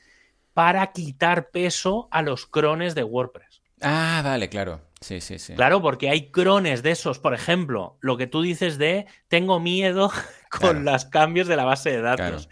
para 0.53 0.91
quitar 0.91 1.51
peso 1.51 2.07
a 2.11 2.21
los 2.21 2.45
crones 2.45 2.95
de 2.95 3.03
WordPress. 3.03 3.61
Ah, 3.81 4.21
vale, 4.23 4.49
claro. 4.49 4.81
Sí, 4.99 5.21
sí, 5.21 5.39
sí. 5.39 5.53
Claro, 5.53 5.81
porque 5.81 6.09
hay 6.09 6.31
crones 6.31 6.83
de 6.83 6.91
esos, 6.91 7.19
por 7.19 7.33
ejemplo, 7.33 7.97
lo 8.01 8.17
que 8.17 8.27
tú 8.27 8.41
dices 8.41 8.77
de 8.77 9.05
tengo 9.29 9.59
miedo 9.59 10.11
con 10.59 10.83
los 10.83 11.05
cambios 11.05 11.47
de 11.47 11.55
la 11.55 11.63
base 11.63 11.91
de 11.91 12.01
datos. 12.01 12.49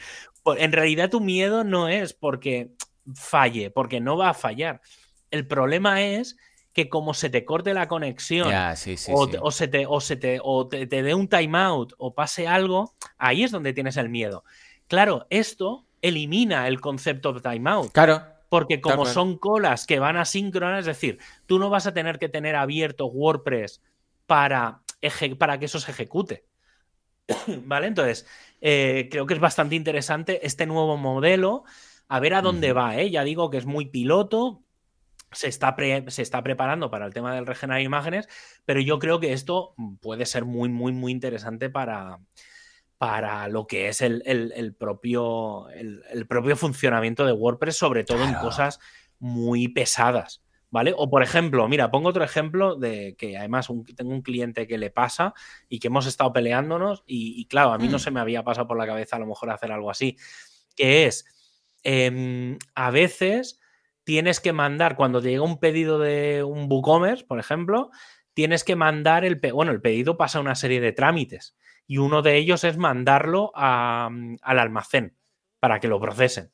En 0.57 0.71
realidad 0.71 1.09
tu 1.09 1.19
miedo 1.19 1.65
no 1.65 1.89
es 1.89 2.13
porque 2.13 2.71
falle, 3.13 3.69
porque 3.69 3.99
no 3.99 4.15
va 4.15 4.29
a 4.29 4.33
fallar. 4.33 4.79
El 5.29 5.45
problema 5.45 6.01
es 6.01 6.37
que 6.77 6.89
como 6.89 7.15
se 7.15 7.31
te 7.31 7.43
corte 7.43 7.73
la 7.73 7.87
conexión 7.87 8.53
o, 8.53 9.51
se 9.51 9.67
te, 9.67 9.87
o, 9.87 9.99
se 9.99 10.15
te, 10.15 10.39
o 10.43 10.67
te, 10.67 10.85
dé 10.85 11.15
un 11.15 11.27
timeout 11.27 11.93
o 11.97 12.13
pase 12.13 12.47
algo, 12.47 12.93
ahí 13.17 13.43
es 13.43 13.49
donde 13.49 13.73
tienes 13.73 13.97
el 13.97 14.09
miedo. 14.09 14.43
Claro, 14.87 15.25
esto 15.31 15.87
elimina 16.03 16.67
el 16.67 16.79
concepto 16.79 17.33
de 17.33 17.41
timeout. 17.41 17.91
Claro. 17.93 18.21
Porque 18.49 18.79
como 18.79 19.07
son 19.07 19.39
colas 19.39 19.87
que 19.87 19.97
van 19.97 20.17
asíncronas, 20.17 20.81
es 20.81 20.85
decir, 20.85 21.17
tú 21.47 21.57
no 21.57 21.71
vas 21.71 21.87
a 21.87 21.95
tener 21.95 22.19
que 22.19 22.29
tener 22.29 22.55
abierto 22.55 23.07
WordPress 23.07 23.81
para, 24.27 24.81
para 25.39 25.57
que 25.57 25.65
eso 25.65 25.79
se 25.79 25.89
ejecute. 25.89 26.45
¿Vale? 27.65 27.87
Entonces, 27.87 28.27
eh, 28.61 29.07
creo 29.09 29.25
que 29.25 29.33
es 29.33 29.39
bastante 29.39 29.73
interesante 29.73 30.45
este 30.45 30.67
nuevo 30.67 30.95
modelo. 30.95 31.63
A 32.07 32.19
ver 32.19 32.35
a 32.35 32.43
dónde 32.43 32.71
va, 32.71 32.97
¿eh? 32.97 33.09
Ya 33.09 33.23
digo 33.23 33.49
que 33.49 33.57
es 33.57 33.65
muy 33.65 33.87
piloto 33.87 34.61
se 35.31 35.47
está, 35.47 35.75
se 36.07 36.21
está 36.21 36.43
preparando 36.43 36.89
para 36.89 37.05
el 37.05 37.13
tema 37.13 37.35
del 37.35 37.45
regenerar 37.45 37.81
imágenes, 37.81 38.27
pero 38.65 38.79
yo 38.79 38.99
creo 38.99 39.19
que 39.19 39.33
esto 39.33 39.75
puede 40.01 40.25
ser 40.25 40.45
muy, 40.45 40.69
muy, 40.69 40.93
muy 40.93 41.11
interesante 41.11 41.69
para, 41.69 42.19
para 42.97 43.47
lo 43.47 43.67
que 43.67 43.89
es 43.89 44.01
el, 44.01 44.75
propio, 44.77 45.69
el, 45.69 46.27
propio 46.27 46.55
funcionamiento 46.55 47.25
de 47.25 47.33
WordPress, 47.33 47.77
sobre 47.77 48.03
todo 48.03 48.23
en 48.23 48.33
cosas 48.35 48.79
muy 49.19 49.67
pesadas. 49.67 50.43
¿Vale? 50.69 50.93
O 50.97 51.09
por 51.09 51.23
ejemplo, 51.23 51.65
mira, 51.69 51.91
pongo 51.91 52.09
otro 52.09 52.25
ejemplo 52.25 52.75
de 52.75 53.15
que 53.17 53.37
además 53.37 53.69
tengo 53.95 54.11
un 54.11 54.21
cliente 54.21 54.67
que 54.67 54.77
le 54.77 54.89
pasa 54.89 55.33
y 55.69 55.79
que 55.79 55.87
hemos 55.87 56.05
estado 56.07 56.33
peleándonos 56.33 57.05
y, 57.07 57.45
claro, 57.45 57.71
a 57.71 57.77
mí 57.77 57.87
no 57.87 57.95
mm. 57.95 58.01
se 58.01 58.11
me 58.11 58.19
había 58.19 58.43
pasado 58.43 58.67
por 58.67 58.77
la 58.77 58.85
cabeza 58.85 59.15
a 59.15 59.19
lo 59.19 59.27
mejor 59.27 59.49
hacer 59.49 59.71
algo 59.71 59.89
así, 59.89 60.17
que 60.75 61.05
es, 61.05 61.25
em, 61.83 62.57
a 62.75 62.91
veces 62.91 63.61
tienes 64.07 64.39
que 64.39 64.53
mandar, 64.53 64.95
cuando 64.95 65.21
te 65.21 65.31
llega 65.31 65.43
un 65.43 65.59
pedido 65.59 65.99
de 65.99 66.41
un 66.41 66.71
WooCommerce, 66.71 67.25
por 67.25 67.39
ejemplo, 67.39 67.91
tienes 68.33 68.63
que 68.63 68.77
mandar 68.77 69.25
el, 69.25 69.37
bueno, 69.51 69.73
el 69.73 69.81
pedido 69.81 70.15
pasa 70.15 70.39
una 70.39 70.55
serie 70.55 70.79
de 70.79 70.93
trámites 70.93 71.57
y 71.87 71.97
uno 71.97 72.21
de 72.21 72.37
ellos 72.37 72.63
es 72.63 72.77
mandarlo 72.77 73.51
al 73.53 74.39
almacén 74.41 75.17
para 75.59 75.81
que 75.81 75.89
lo 75.89 75.99
procesen. 75.99 76.53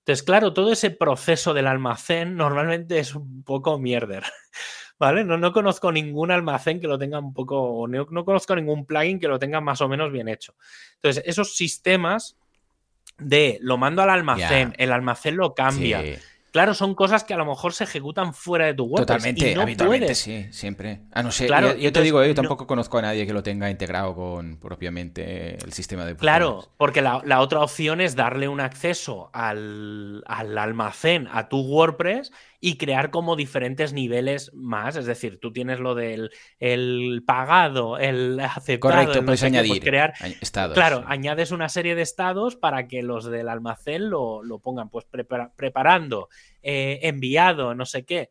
Entonces, 0.00 0.22
claro, 0.22 0.52
todo 0.52 0.70
ese 0.70 0.90
proceso 0.90 1.54
del 1.54 1.66
almacén 1.66 2.36
normalmente 2.36 2.98
es 2.98 3.14
un 3.14 3.42
poco 3.42 3.78
mierder. 3.78 4.24
¿Vale? 4.98 5.24
No, 5.24 5.38
no 5.38 5.50
conozco 5.50 5.90
ningún 5.92 6.30
almacén 6.30 6.78
que 6.78 6.88
lo 6.88 6.98
tenga 6.98 7.20
un 7.20 7.32
poco, 7.32 7.86
no, 7.88 8.06
no, 8.10 8.24
conozco 8.26 8.54
ningún 8.54 8.84
plugin 8.84 9.18
que 9.18 9.28
lo 9.28 9.38
tenga 9.38 9.62
más 9.62 9.80
o 9.80 9.88
menos 9.88 10.12
bien 10.12 10.28
hecho. 10.28 10.56
Entonces, 10.96 11.24
esos 11.24 11.56
sistemas 11.56 12.36
de 13.16 13.58
lo 13.62 13.78
mando 13.78 14.02
al 14.02 14.10
almacén, 14.10 14.74
el 14.76 14.92
almacén 14.92 15.38
lo 15.38 15.54
cambia, 15.54 16.02
Claro, 16.52 16.74
son 16.74 16.94
cosas 16.94 17.24
que 17.24 17.32
a 17.32 17.38
lo 17.38 17.46
mejor 17.46 17.72
se 17.72 17.84
ejecutan 17.84 18.34
fuera 18.34 18.66
de 18.66 18.74
tu 18.74 18.84
web. 18.84 19.06
Totalmente, 19.06 19.58
habitualmente 19.58 20.14
sí, 20.14 20.48
siempre. 20.50 21.00
Ah, 21.10 21.22
no 21.22 21.32
sé, 21.32 21.46
claro, 21.46 21.74
yo, 21.74 21.90
te 21.92 22.02
digo, 22.02 22.22
eh, 22.22 22.28
yo 22.28 22.34
tampoco 22.34 22.66
conozco 22.66 22.98
a 22.98 23.02
nadie 23.02 23.26
que 23.26 23.32
lo 23.32 23.42
tenga 23.42 23.70
integrado 23.70 24.14
con 24.14 24.58
propiamente 24.58 25.56
el 25.64 25.72
sistema 25.72 26.04
de... 26.04 26.14
Claro, 26.14 26.68
porque 26.76 27.00
la, 27.00 27.40
otra 27.40 27.60
opción 27.60 28.02
es 28.02 28.16
darle 28.16 28.48
un 28.48 28.60
acceso 28.60 29.30
al, 29.32 30.22
almacén, 30.26 31.26
a 31.32 31.48
tu 31.48 31.60
WordPress 31.62 32.32
y 32.64 32.76
crear 32.76 33.10
como 33.10 33.34
diferentes 33.34 33.92
niveles 33.92 34.52
más. 34.54 34.94
Es 34.94 35.04
decir, 35.04 35.40
tú 35.40 35.52
tienes 35.52 35.80
lo 35.80 35.96
del 35.96 36.30
el 36.60 37.24
pagado, 37.26 37.98
el 37.98 38.38
aceptado. 38.38 38.94
Correcto, 38.94 39.24
puedes 39.24 39.42
añadir 39.42 39.82
crear, 39.82 40.14
estados. 40.40 40.74
Claro, 40.74 41.02
añades 41.08 41.50
una 41.50 41.68
serie 41.68 41.96
de 41.96 42.02
estados 42.02 42.54
para 42.54 42.86
que 42.86 43.02
los 43.02 43.24
del 43.24 43.48
almacén 43.48 44.08
lo, 44.08 44.42
pongan, 44.62 44.90
pues 44.90 45.06
preparando 45.56 46.28
eh, 46.62 47.00
enviado, 47.02 47.74
no 47.74 47.84
sé 47.84 48.04
qué. 48.04 48.30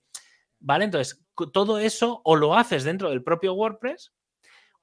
¿Vale? 0.61 0.85
Entonces, 0.85 1.21
todo 1.51 1.77
eso 1.79 2.21
o 2.23 2.37
lo 2.37 2.55
haces 2.55 2.85
dentro 2.85 3.09
del 3.09 3.23
propio 3.23 3.53
WordPress 3.53 4.13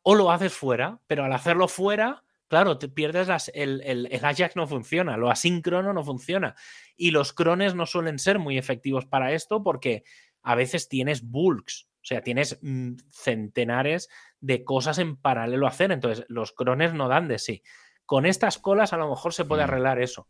o 0.03 0.15
lo 0.15 0.31
haces 0.31 0.53
fuera, 0.53 1.01
pero 1.07 1.25
al 1.25 1.33
hacerlo 1.33 1.69
fuera, 1.69 2.23
claro, 2.49 2.79
te 2.79 2.89
pierdes 2.89 3.51
el, 3.55 3.83
el, 3.83 4.25
Ajax 4.25 4.57
no 4.57 4.67
funciona, 4.67 5.17
lo 5.17 5.31
asíncrono 5.31 5.93
no 5.93 6.03
funciona. 6.03 6.55
Y 6.97 7.11
los 7.11 7.33
crones 7.33 7.75
no 7.75 7.87
suelen 7.87 8.19
ser 8.19 8.39
muy 8.39 8.59
efectivos 8.59 9.07
para 9.07 9.33
esto 9.33 9.63
porque 9.63 10.05
a 10.43 10.55
veces 10.55 10.89
tienes 10.89 11.23
bulks, 11.23 11.89
o 11.95 12.05
sea, 12.05 12.23
tienes 12.23 12.59
mm, 12.63 12.95
centenares 13.11 14.09
de 14.41 14.65
cosas 14.65 14.99
en 14.99 15.17
paralelo 15.17 15.67
a 15.67 15.71
hacer, 15.71 15.93
entonces 15.93 16.25
los 16.29 16.53
crones 16.53 16.95
no 16.95 17.09
dan 17.09 17.29
de 17.29 17.39
sí. 17.39 17.63
Con 18.07 18.25
estas 18.25 18.59
colas 18.59 18.93
a 18.93 18.97
lo 18.97 19.11
mejor 19.11 19.35
se 19.35 19.45
puede 19.45 19.63
mm. 19.63 19.65
arreglar 19.65 20.01
eso. 20.01 20.27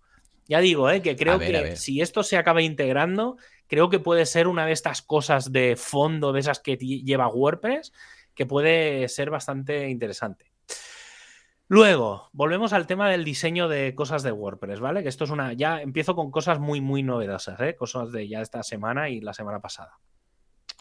Ya 0.49 0.61
digo, 0.61 0.91
¿eh? 0.91 1.03
que 1.03 1.14
creo 1.14 1.39
que 1.39 1.77
si 1.77 2.01
esto 2.01 2.23
se 2.23 2.39
acaba 2.39 2.62
integrando, 2.62 3.37
creo 3.66 3.91
que 3.91 3.99
puede 3.99 4.25
ser 4.25 4.49
una 4.49 4.64
de 4.64 4.73
estas 4.73 5.03
cosas 5.03 5.53
de 5.53 5.77
fondo, 5.77 6.33
de 6.33 6.41
esas 6.41 6.59
que 6.59 6.77
lleva 6.77 7.29
WordPress, 7.29 7.93
que 8.35 8.47
puede 8.47 9.09
ser 9.09 9.29
bastante 9.29 9.91
interesante. 9.91 10.51
Luego, 11.71 12.31
volvemos 12.33 12.73
al 12.73 12.87
tema 12.87 13.11
del 13.11 13.25
diseño 13.25 13.69
de 13.69 13.95
cosas 13.95 14.23
de 14.23 14.33
WordPress, 14.33 14.81
¿vale? 14.81 15.03
Que 15.03 15.11
esto 15.11 15.25
es 15.25 15.31
una. 15.31 15.53
Ya 15.53 15.83
empiezo 15.83 16.16
con 16.16 16.31
cosas 16.31 16.59
muy, 16.59 16.81
muy 16.81 17.03
novedosas, 17.03 17.61
¿eh? 17.61 17.77
Cosas 17.77 18.11
de 18.11 18.27
ya 18.27 18.41
esta 18.41 18.62
semana 18.62 19.11
y 19.11 19.21
la 19.21 19.35
semana 19.35 19.61
pasada. 19.61 19.99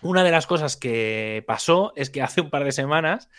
Una 0.02 0.24
de 0.24 0.32
las 0.32 0.48
cosas 0.48 0.78
que 0.78 1.44
pasó 1.46 1.92
es 1.98 2.10
que 2.10 2.22
hace 2.22 2.40
un 2.40 2.50
par 2.50 2.64
de 2.64 2.72
semanas 2.72 3.30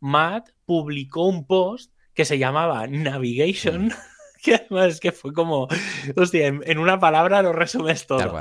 Matt 0.00 0.50
publicó 0.64 1.26
un 1.26 1.46
post 1.46 1.92
que 2.12 2.24
se 2.24 2.38
llamaba 2.38 2.88
Navigation. 2.88 3.86
Mm. 3.86 3.92
que 4.42 4.54
además 4.56 4.94
es 4.94 5.00
que 5.00 5.12
fue 5.12 5.32
como, 5.32 5.68
hostia, 6.16 6.48
en, 6.48 6.78
una 6.78 6.98
palabra 6.98 7.42
lo 7.42 7.52
resumes 7.52 8.06
todo. 8.06 8.40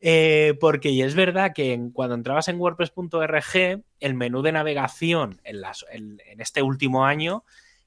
Eh, 0.00 0.56
porque 0.60 1.02
es 1.02 1.14
verdad 1.14 1.52
que 1.54 1.80
cuando 1.92 2.14
entrabas 2.14 2.48
en 2.48 2.60
WordPress.org, 2.60 3.82
el 4.00 4.14
menú 4.14 4.42
de 4.42 4.52
navegación 4.52 5.40
en, 5.44 5.62
en, 5.90 6.40
este 6.40 6.62
último 6.62 7.06
año 7.06 7.44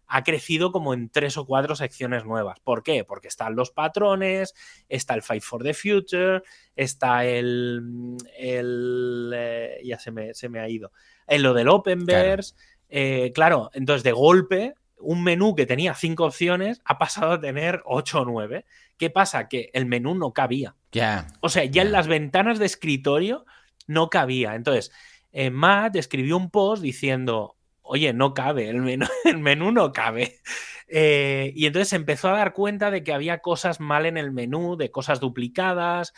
ha 0.07 0.23
crecido 0.23 0.71
como 0.71 0.93
en 0.93 1.09
tres 1.09 1.37
o 1.37 1.45
cuatro 1.45 1.75
secciones 1.75 2.25
nuevas. 2.25 2.59
¿Por 2.59 2.83
qué? 2.83 3.03
Porque 3.03 3.27
están 3.27 3.55
los 3.55 3.71
patrones, 3.71 4.53
está 4.89 5.13
el 5.13 5.21
Fight 5.21 5.43
for 5.43 5.63
the 5.63 5.73
Future, 5.73 6.41
está 6.75 7.25
el. 7.25 8.17
el 8.37 9.31
eh, 9.35 9.81
ya 9.83 9.99
se 9.99 10.11
me, 10.11 10.33
se 10.33 10.49
me, 10.49 10.59
ha 10.59 10.69
ido. 10.69 10.91
En 11.27 11.43
lo 11.43 11.53
del 11.53 11.69
Openverse. 11.69 12.53
Claro. 12.53 12.67
Eh, 12.89 13.31
claro, 13.33 13.69
entonces 13.73 14.03
de 14.03 14.13
golpe 14.13 14.75
un 14.99 15.23
menú 15.23 15.55
que 15.55 15.65
tenía 15.65 15.93
cinco 15.93 16.25
opciones 16.25 16.81
ha 16.85 16.97
pasado 16.97 17.33
a 17.33 17.39
tener 17.39 17.81
ocho 17.85 18.21
o 18.21 18.25
nueve. 18.25 18.65
¿Qué 18.97 19.09
pasa? 19.09 19.47
Que 19.47 19.69
el 19.73 19.85
menú 19.85 20.15
no 20.15 20.33
cabía. 20.33 20.75
Ya. 20.91 21.27
O 21.41 21.49
sea, 21.49 21.65
ya 21.65 21.83
en 21.83 21.91
las 21.91 22.07
ventanas 22.07 22.59
de 22.59 22.65
escritorio 22.65 23.45
no 23.85 24.09
cabía. 24.09 24.55
Entonces, 24.55 24.91
eh, 25.31 25.49
Matt 25.49 25.95
escribió 25.95 26.37
un 26.37 26.49
post 26.49 26.81
diciendo, 26.81 27.55
oye, 27.87 28.13
no 28.13 28.33
cabe, 28.33 28.69
el 28.69 28.81
menú, 28.81 29.05
el 29.25 29.37
menú 29.39 29.71
no 29.71 29.91
cabe. 29.91 30.39
Eh, 30.87 31.51
y 31.55 31.65
entonces 31.65 31.93
empezó 31.93 32.29
a 32.29 32.37
dar 32.37 32.53
cuenta 32.53 32.91
de 32.91 33.03
que 33.03 33.13
había 33.13 33.39
cosas 33.39 33.79
mal 33.79 34.05
en 34.05 34.17
el 34.17 34.31
menú, 34.31 34.77
de 34.77 34.91
cosas 34.91 35.19
duplicadas. 35.19 36.13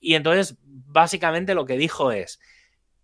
Y 0.00 0.14
entonces, 0.14 0.56
básicamente 0.62 1.54
lo 1.54 1.64
que 1.64 1.76
dijo 1.76 2.12
es 2.12 2.40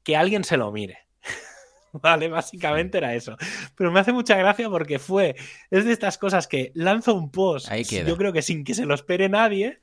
que 0.02 0.16
alguien 0.16 0.44
se 0.44 0.56
lo 0.56 0.70
mire. 0.72 0.98
Vale, 1.92 2.28
básicamente 2.28 2.98
era 2.98 3.14
eso. 3.14 3.36
Pero 3.76 3.90
me 3.90 4.00
hace 4.00 4.12
mucha 4.12 4.36
gracia 4.36 4.68
porque 4.68 4.98
fue, 4.98 5.34
es 5.70 5.84
de 5.84 5.92
estas 5.92 6.18
cosas 6.18 6.46
que 6.46 6.70
lanzo 6.74 7.14
un 7.14 7.30
post, 7.30 7.72
yo 7.72 8.16
creo 8.16 8.32
que 8.32 8.42
sin 8.42 8.62
que 8.62 8.74
se 8.74 8.86
lo 8.86 8.94
espere 8.94 9.28
nadie, 9.28 9.80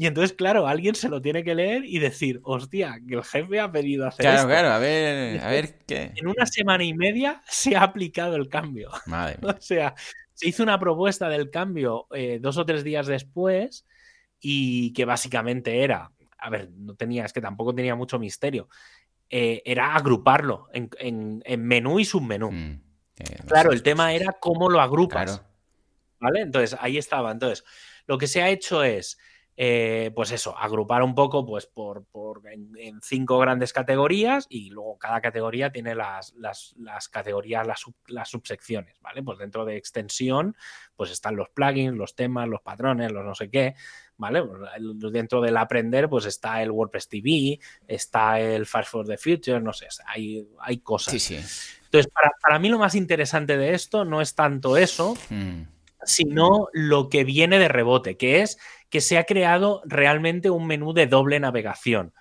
y 0.00 0.06
entonces, 0.06 0.32
claro, 0.32 0.66
alguien 0.66 0.94
se 0.94 1.10
lo 1.10 1.20
tiene 1.20 1.44
que 1.44 1.54
leer 1.54 1.84
y 1.84 1.98
decir, 1.98 2.40
hostia, 2.42 2.98
que 3.06 3.16
el 3.16 3.22
jefe 3.22 3.60
ha 3.60 3.70
pedido 3.70 4.06
hacer 4.06 4.24
claro, 4.24 4.38
esto. 4.38 4.48
Claro, 4.48 4.68
a 4.68 4.78
ver, 4.78 5.40
a 5.42 5.50
ver 5.50 5.78
qué. 5.86 6.12
En 6.16 6.26
una 6.26 6.46
semana 6.46 6.84
y 6.84 6.94
media 6.94 7.42
se 7.46 7.76
ha 7.76 7.82
aplicado 7.82 8.36
el 8.36 8.48
cambio. 8.48 8.90
Madre 9.04 9.36
o 9.42 9.60
sea, 9.60 9.94
se 10.32 10.48
hizo 10.48 10.62
una 10.62 10.80
propuesta 10.80 11.28
del 11.28 11.50
cambio 11.50 12.06
eh, 12.14 12.38
dos 12.40 12.56
o 12.56 12.64
tres 12.64 12.82
días 12.82 13.08
después 13.08 13.84
y 14.40 14.94
que 14.94 15.04
básicamente 15.04 15.84
era, 15.84 16.10
a 16.38 16.48
ver, 16.48 16.70
no 16.72 16.94
tenía, 16.94 17.26
es 17.26 17.34
que 17.34 17.42
tampoco 17.42 17.74
tenía 17.74 17.94
mucho 17.94 18.18
misterio 18.18 18.70
eh, 19.32 19.62
era 19.64 19.94
agruparlo 19.94 20.68
en, 20.72 21.42
menú 21.58 22.00
y 22.00 22.06
submenú. 22.06 22.50
Mm, 22.50 22.80
claro, 23.46 23.70
el 23.70 23.82
tema 23.82 24.14
era 24.14 24.32
cómo 24.40 24.70
lo 24.70 24.80
agrupas. 24.80 25.44
¿Vale? 26.18 26.40
Entonces, 26.40 26.76
ahí 26.80 26.98
estaba. 26.98 27.30
Entonces, 27.30 27.64
lo 28.06 28.18
que 28.18 28.26
se 28.26 28.42
ha 28.42 28.48
hecho 28.48 28.82
es, 28.82 29.18
eh, 29.62 30.10
pues 30.14 30.32
eso, 30.32 30.56
agrupar 30.56 31.02
un 31.02 31.14
poco 31.14 31.44
pues 31.44 31.66
por, 31.66 32.06
en, 32.50 32.98
cinco 33.02 33.38
grandes 33.38 33.74
categorías 33.74 34.46
y 34.48 34.70
luego 34.70 34.96
cada 34.96 35.20
categoría 35.20 35.70
tiene 35.70 35.94
las, 35.94 36.32
las, 36.34 37.08
categorías, 37.10 37.66
las, 37.66 37.84
las, 38.06 38.30
subsecciones, 38.30 38.98
¿vale? 39.02 39.22
Pues 39.22 39.36
dentro 39.36 39.66
de 39.66 39.76
extensión, 39.76 40.56
pues 40.96 41.10
están 41.10 41.36
los 41.36 41.50
plugins, 41.50 41.94
los 41.94 42.14
temas, 42.14 42.48
los 42.48 42.62
patrones, 42.62 43.12
los 43.12 43.22
no 43.22 43.34
sé 43.34 43.50
qué, 43.50 43.74
¿vale? 44.16 44.42
Pues, 44.42 45.12
dentro 45.12 45.42
del 45.42 45.58
aprender, 45.58 46.08
pues 46.08 46.24
está 46.24 46.62
el 46.62 46.70
WordPress 46.70 47.08
TV, 47.08 47.60
está 47.86 48.40
el 48.40 48.64
Fast 48.64 48.90
for 48.90 49.06
the 49.06 49.18
Future, 49.18 49.60
no 49.60 49.74
sé, 49.74 49.88
hay, 50.06 50.42
hay 50.60 50.78
cosas. 50.78 51.12
Sí, 51.12 51.20
sí. 51.20 51.34
Entonces, 51.84 52.10
para, 52.40 52.58
mí 52.58 52.70
lo 52.70 52.78
más 52.78 52.94
interesante 52.94 53.58
de 53.58 53.74
esto 53.74 54.06
no 54.06 54.22
es 54.22 54.34
tanto 54.34 54.78
eso, 54.78 55.18
mm. 55.28 55.64
sino 56.04 56.68
lo 56.72 57.10
que 57.10 57.24
viene 57.24 57.58
de 57.58 57.68
rebote, 57.68 58.16
que 58.16 58.40
es 58.40 58.58
que 58.90 59.00
se 59.00 59.18
ha 59.18 59.24
creado 59.24 59.82
realmente 59.84 60.50
un 60.50 60.66
menú 60.66 60.92
de 60.92 61.06
doble 61.06 61.40
navegación, 61.40 62.12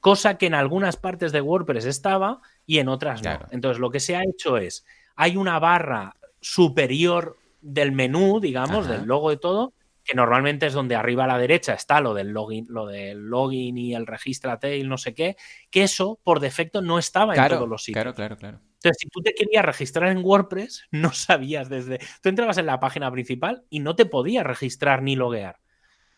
cosa 0.00 0.36
que 0.38 0.46
en 0.46 0.54
algunas 0.54 0.96
partes 0.96 1.32
de 1.32 1.40
WordPress 1.40 1.84
estaba 1.84 2.40
y 2.66 2.78
en 2.78 2.88
otras 2.88 3.22
no. 3.22 3.38
Entonces, 3.50 3.78
lo 3.78 3.90
que 3.90 4.00
se 4.00 4.16
ha 4.16 4.22
hecho 4.22 4.56
es, 4.56 4.84
hay 5.14 5.36
una 5.36 5.58
barra 5.58 6.16
superior 6.40 7.38
del 7.60 7.92
menú, 7.92 8.40
digamos, 8.40 8.88
del 8.88 9.04
logo 9.04 9.30
de 9.30 9.36
todo, 9.36 9.72
que 10.04 10.14
normalmente 10.14 10.66
es 10.66 10.74
donde 10.74 10.96
arriba 10.96 11.24
a 11.24 11.28
la 11.28 11.38
derecha 11.38 11.72
está 11.72 12.00
lo 12.00 12.12
del 12.12 12.28
login, 12.28 12.66
lo 12.68 12.86
del 12.86 13.26
login 13.26 13.78
y 13.78 13.94
el 13.94 14.06
registrate 14.06 14.76
y 14.76 14.84
no 14.84 14.98
sé 14.98 15.14
qué, 15.14 15.36
que 15.70 15.82
eso 15.82 16.18
por 16.22 16.40
defecto 16.40 16.82
no 16.82 16.98
estaba 16.98 17.34
en 17.34 17.48
todos 17.48 17.68
los 17.68 17.84
sitios. 17.84 18.02
Claro, 18.02 18.14
claro, 18.14 18.36
claro. 18.36 18.60
Entonces, 18.74 18.98
si 19.00 19.08
tú 19.08 19.22
te 19.22 19.34
querías 19.34 19.64
registrar 19.64 20.10
en 20.10 20.22
WordPress, 20.22 20.84
no 20.90 21.12
sabías 21.12 21.70
desde. 21.70 21.98
Tú 22.22 22.28
entrabas 22.28 22.58
en 22.58 22.66
la 22.66 22.80
página 22.80 23.10
principal 23.10 23.64
y 23.70 23.80
no 23.80 23.96
te 23.96 24.04
podías 24.04 24.44
registrar 24.44 25.02
ni 25.02 25.16
loguear. 25.16 25.56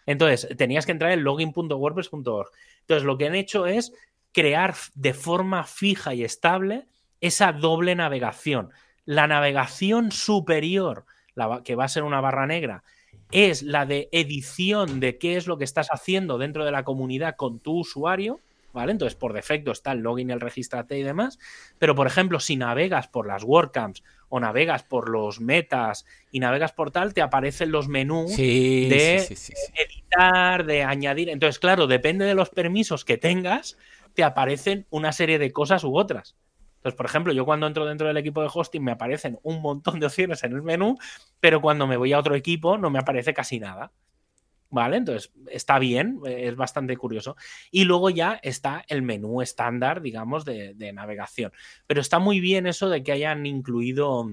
Entonces, 0.06 0.48
tenías 0.56 0.86
que 0.86 0.92
entrar 0.92 1.10
en 1.10 1.24
login.wordpress.org. 1.24 2.50
Entonces, 2.80 3.04
lo 3.04 3.18
que 3.18 3.26
han 3.26 3.34
hecho 3.34 3.66
es 3.66 3.92
crear 4.32 4.74
de 4.94 5.14
forma 5.14 5.64
fija 5.64 6.14
y 6.14 6.22
estable 6.24 6.86
esa 7.20 7.52
doble 7.52 7.94
navegación. 7.94 8.70
La 9.04 9.26
navegación 9.26 10.12
superior, 10.12 11.04
que 11.64 11.74
va 11.74 11.84
a 11.84 11.88
ser 11.88 12.02
una 12.02 12.20
barra 12.20 12.46
negra, 12.46 12.84
es 13.32 13.62
la 13.62 13.86
de 13.86 14.08
edición 14.12 15.00
de 15.00 15.18
qué 15.18 15.36
es 15.36 15.46
lo 15.46 15.58
que 15.58 15.64
estás 15.64 15.88
haciendo 15.90 16.38
dentro 16.38 16.64
de 16.64 16.70
la 16.70 16.84
comunidad 16.84 17.36
con 17.36 17.60
tu 17.60 17.80
usuario, 17.80 18.40
¿vale? 18.76 18.92
Entonces, 18.92 19.16
por 19.16 19.32
defecto 19.32 19.72
está 19.72 19.92
el 19.92 20.00
login, 20.00 20.30
el 20.30 20.38
registrate 20.38 20.98
y 20.98 21.02
demás, 21.02 21.38
pero 21.78 21.94
por 21.94 22.06
ejemplo, 22.06 22.40
si 22.40 22.56
navegas 22.56 23.08
por 23.08 23.26
las 23.26 23.42
WordCamps 23.42 24.04
o 24.28 24.38
navegas 24.38 24.82
por 24.82 25.08
los 25.08 25.40
metas 25.40 26.04
y 26.30 26.40
navegas 26.40 26.72
por 26.72 26.90
tal, 26.90 27.14
te 27.14 27.22
aparecen 27.22 27.72
los 27.72 27.88
menús 27.88 28.36
de 28.36 29.16
editar, 29.74 30.66
de 30.66 30.84
añadir. 30.84 31.30
Entonces, 31.30 31.58
claro, 31.58 31.86
depende 31.86 32.26
de 32.26 32.34
los 32.34 32.50
permisos 32.50 33.06
que 33.06 33.16
tengas, 33.16 33.78
te 34.12 34.22
aparecen 34.22 34.86
una 34.90 35.12
serie 35.12 35.38
de 35.38 35.52
cosas 35.52 35.82
u 35.82 35.96
otras. 35.96 36.36
Entonces, 36.76 36.98
por 36.98 37.06
ejemplo, 37.06 37.32
yo 37.32 37.46
cuando 37.46 37.66
entro 37.66 37.86
dentro 37.86 38.06
del 38.08 38.18
equipo 38.18 38.42
de 38.42 38.50
hosting 38.52 38.84
me 38.84 38.92
aparecen 38.92 39.38
un 39.42 39.62
montón 39.62 40.00
de 40.00 40.06
opciones 40.06 40.44
en 40.44 40.52
el 40.52 40.60
menú, 40.62 40.98
pero 41.40 41.62
cuando 41.62 41.86
me 41.86 41.96
voy 41.96 42.12
a 42.12 42.18
otro 42.18 42.34
equipo 42.34 42.76
no 42.76 42.90
me 42.90 42.98
aparece 42.98 43.32
casi 43.32 43.58
nada. 43.58 43.90
¿Vale? 44.76 44.98
Entonces, 44.98 45.32
está 45.50 45.78
bien, 45.78 46.20
es 46.26 46.54
bastante 46.54 46.98
curioso. 46.98 47.34
Y 47.70 47.84
luego 47.84 48.10
ya 48.10 48.38
está 48.42 48.84
el 48.88 49.00
menú 49.00 49.40
estándar, 49.40 50.02
digamos, 50.02 50.44
de, 50.44 50.74
navegación. 50.92 51.50
Pero 51.86 52.02
está 52.02 52.18
muy 52.18 52.40
bien 52.40 52.66
eso 52.66 52.90
de 52.90 53.02
que 53.02 53.12
hayan 53.12 53.46
incluido. 53.46 54.28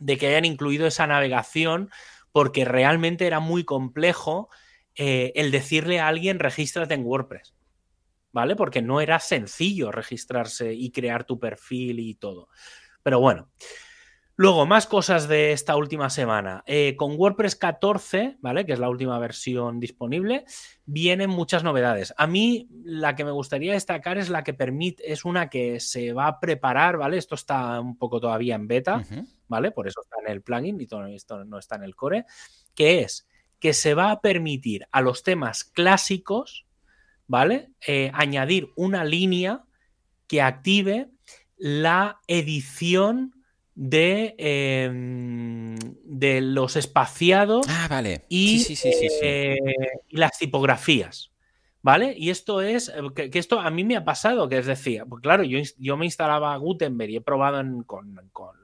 De 0.00 0.16
que 0.16 0.28
hayan 0.28 0.46
incluido 0.46 0.86
esa 0.86 1.06
navegación, 1.06 1.90
porque 2.32 2.64
realmente 2.64 3.26
era 3.26 3.38
muy 3.38 3.64
complejo 3.64 4.48
eh, 4.94 5.32
el 5.34 5.50
decirle 5.50 6.00
a 6.00 6.08
alguien 6.08 6.38
regístrate 6.38 6.94
en 6.94 7.04
WordPress. 7.04 7.54
¿vale? 8.32 8.56
Porque 8.56 8.80
no 8.80 9.02
era 9.02 9.20
sencillo 9.20 9.92
registrarse 9.92 10.72
y 10.72 10.90
crear 10.90 11.24
tu 11.24 11.38
perfil 11.38 12.00
y 12.00 12.14
todo. 12.14 12.48
Pero 13.02 13.20
bueno. 13.20 13.50
Luego, 14.36 14.66
más 14.66 14.88
cosas 14.88 15.28
de 15.28 15.52
esta 15.52 15.76
última 15.76 16.10
semana. 16.10 16.64
Eh, 16.66 16.96
con 16.96 17.14
WordPress 17.16 17.54
14, 17.54 18.36
¿vale? 18.40 18.66
Que 18.66 18.72
es 18.72 18.80
la 18.80 18.88
última 18.88 19.16
versión 19.20 19.78
disponible, 19.78 20.44
vienen 20.86 21.30
muchas 21.30 21.62
novedades. 21.62 22.12
A 22.16 22.26
mí, 22.26 22.68
la 22.82 23.14
que 23.14 23.24
me 23.24 23.30
gustaría 23.30 23.74
destacar 23.74 24.18
es 24.18 24.30
la 24.30 24.42
que 24.42 24.52
permite, 24.52 25.12
es 25.12 25.24
una 25.24 25.48
que 25.50 25.78
se 25.78 26.12
va 26.12 26.26
a 26.26 26.40
preparar, 26.40 26.96
¿vale? 26.96 27.16
Esto 27.16 27.36
está 27.36 27.80
un 27.80 27.96
poco 27.96 28.18
todavía 28.18 28.56
en 28.56 28.66
beta, 28.66 29.04
¿vale? 29.46 29.70
Por 29.70 29.86
eso 29.86 30.00
está 30.02 30.16
en 30.24 30.32
el 30.32 30.42
plugin 30.42 30.80
y 30.80 30.88
todo 30.88 31.06
esto 31.06 31.44
no 31.44 31.58
está 31.58 31.76
en 31.76 31.84
el 31.84 31.94
core, 31.94 32.24
que 32.74 33.02
es 33.02 33.28
que 33.60 33.72
se 33.72 33.94
va 33.94 34.10
a 34.10 34.20
permitir 34.20 34.88
a 34.90 35.00
los 35.00 35.22
temas 35.22 35.62
clásicos, 35.62 36.66
¿vale? 37.28 37.70
Eh, 37.86 38.10
añadir 38.12 38.72
una 38.74 39.04
línea 39.04 39.64
que 40.26 40.42
active 40.42 41.08
la 41.56 42.20
edición 42.26 43.43
de, 43.74 44.34
em, 44.38 45.76
de 46.04 46.40
los 46.40 46.76
espaciados 46.76 47.66
ah, 47.68 47.88
vale. 47.88 48.24
y, 48.28 48.64
eh, 49.22 49.58
las 50.10 50.38
tipografías. 50.38 51.30
¿Vale? 51.82 52.14
Y 52.16 52.30
esto 52.30 52.62
es, 52.62 52.88
eh, 52.88 53.28
que, 53.30 53.38
esto 53.38 53.60
a 53.60 53.68
mí 53.68 53.84
me 53.84 53.96
ha 53.96 54.06
pasado, 54.06 54.48
que 54.48 54.56
es 54.56 54.64
decir, 54.64 55.04
pues 55.06 55.20
claro, 55.20 55.42
yo, 55.42 55.58
yo 55.76 55.98
me 55.98 56.06
instalaba 56.06 56.56
Gutenberg 56.56 57.10
y 57.10 57.16
he 57.16 57.20
probado 57.20 57.62
con, 57.84 58.14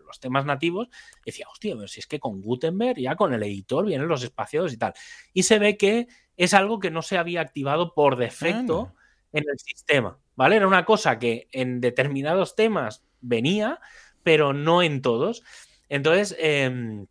los 0.06 0.20
temas 0.20 0.46
nativos, 0.46 0.88
y 1.18 1.30
decía, 1.30 1.46
hostia, 1.52 1.74
pero 1.76 1.86
si 1.86 2.00
es 2.00 2.06
que 2.06 2.18
con 2.18 2.40
Gutenberg, 2.40 2.98
ya 2.98 3.16
con 3.16 3.34
el 3.34 3.42
editor 3.42 3.84
vienen 3.84 4.08
los 4.08 4.24
espaciados 4.24 4.72
y 4.72 4.78
tal. 4.78 4.94
Y 5.34 5.42
se 5.42 5.58
ve 5.58 5.76
que 5.76 6.08
es 6.38 6.54
algo 6.54 6.80
que 6.80 6.90
no 6.90 7.02
se 7.02 7.18
había 7.18 7.42
activado 7.42 7.92
por 7.92 8.16
defecto 8.16 8.94
en 9.32 9.44
el 9.46 9.58
sistema, 9.58 10.18
¿vale? 10.34 10.56
Era 10.56 10.66
una 10.66 10.86
cosa 10.86 11.18
que 11.18 11.46
en 11.52 11.82
determinados 11.82 12.56
temas 12.56 13.04
venía, 13.20 13.80
pero 14.22 14.52
no 14.52 14.82
en 14.82 15.02
todos. 15.02 15.42
Entonces, 15.88 16.36
em, 16.38 17.06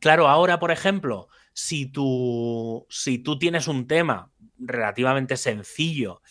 claro, 0.00 0.28
ahora, 0.28 0.58
por 0.58 0.70
ejemplo, 0.70 1.28
si 1.52 1.86
tú, 1.86 2.86
si 2.88 3.18
tú 3.18 3.38
tienes 3.38 3.68
un 3.68 3.86
tema 3.86 4.30
relativamente 4.58 5.36
sencillo, 5.36 6.22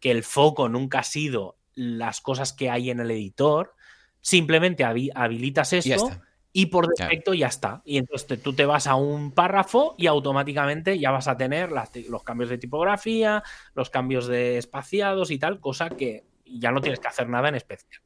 que 0.00 0.10
el 0.10 0.22
foco 0.22 0.68
nunca 0.68 1.00
ha 1.00 1.04
sido 1.04 1.58
las 1.74 2.20
cosas 2.20 2.52
que 2.52 2.70
hay 2.70 2.90
en 2.90 3.00
el 3.00 3.10
editor, 3.10 3.74
simplemente 4.20 4.84
habilitas 4.84 5.72
esto 5.72 6.10
y 6.52 6.66
por 6.66 6.88
defecto 6.88 7.34
ya 7.34 7.46
está. 7.46 7.82
Y 7.84 7.98
entonces 7.98 8.42
tú 8.42 8.52
te 8.52 8.66
vas 8.66 8.86
a 8.86 8.94
un 8.94 9.32
párrafo 9.32 9.94
y 9.98 10.06
automáticamente 10.06 10.98
ya 10.98 11.10
vas 11.10 11.28
a 11.28 11.36
tener 11.36 11.70
los 11.70 12.22
cambios 12.24 12.50
de 12.50 12.58
tipografía, 12.58 13.42
los 13.74 13.90
cambios 13.90 14.26
de 14.26 14.58
espaciados 14.58 15.30
y 15.30 15.38
tal, 15.38 15.60
cosa 15.60 15.90
que 15.90 16.24
ya 16.44 16.72
no 16.72 16.80
tienes 16.80 17.00
que 17.00 17.08
hacer 17.08 17.28
nada 17.28 17.48
en 17.48 17.54
especial. 17.54 18.02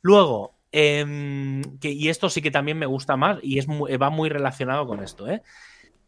Luego, 0.00 0.56
em, 0.76 1.62
que, 1.78 1.92
y 1.92 2.08
esto 2.08 2.28
sí 2.28 2.42
que 2.42 2.50
también 2.50 2.78
me 2.78 2.86
gusta 2.86 3.16
más 3.16 3.38
y 3.42 3.58
es 3.58 3.68
va 3.68 4.10
muy 4.10 4.28
relacionado 4.28 4.88
con 4.88 5.04
esto, 5.04 5.28
¿eh? 5.28 5.40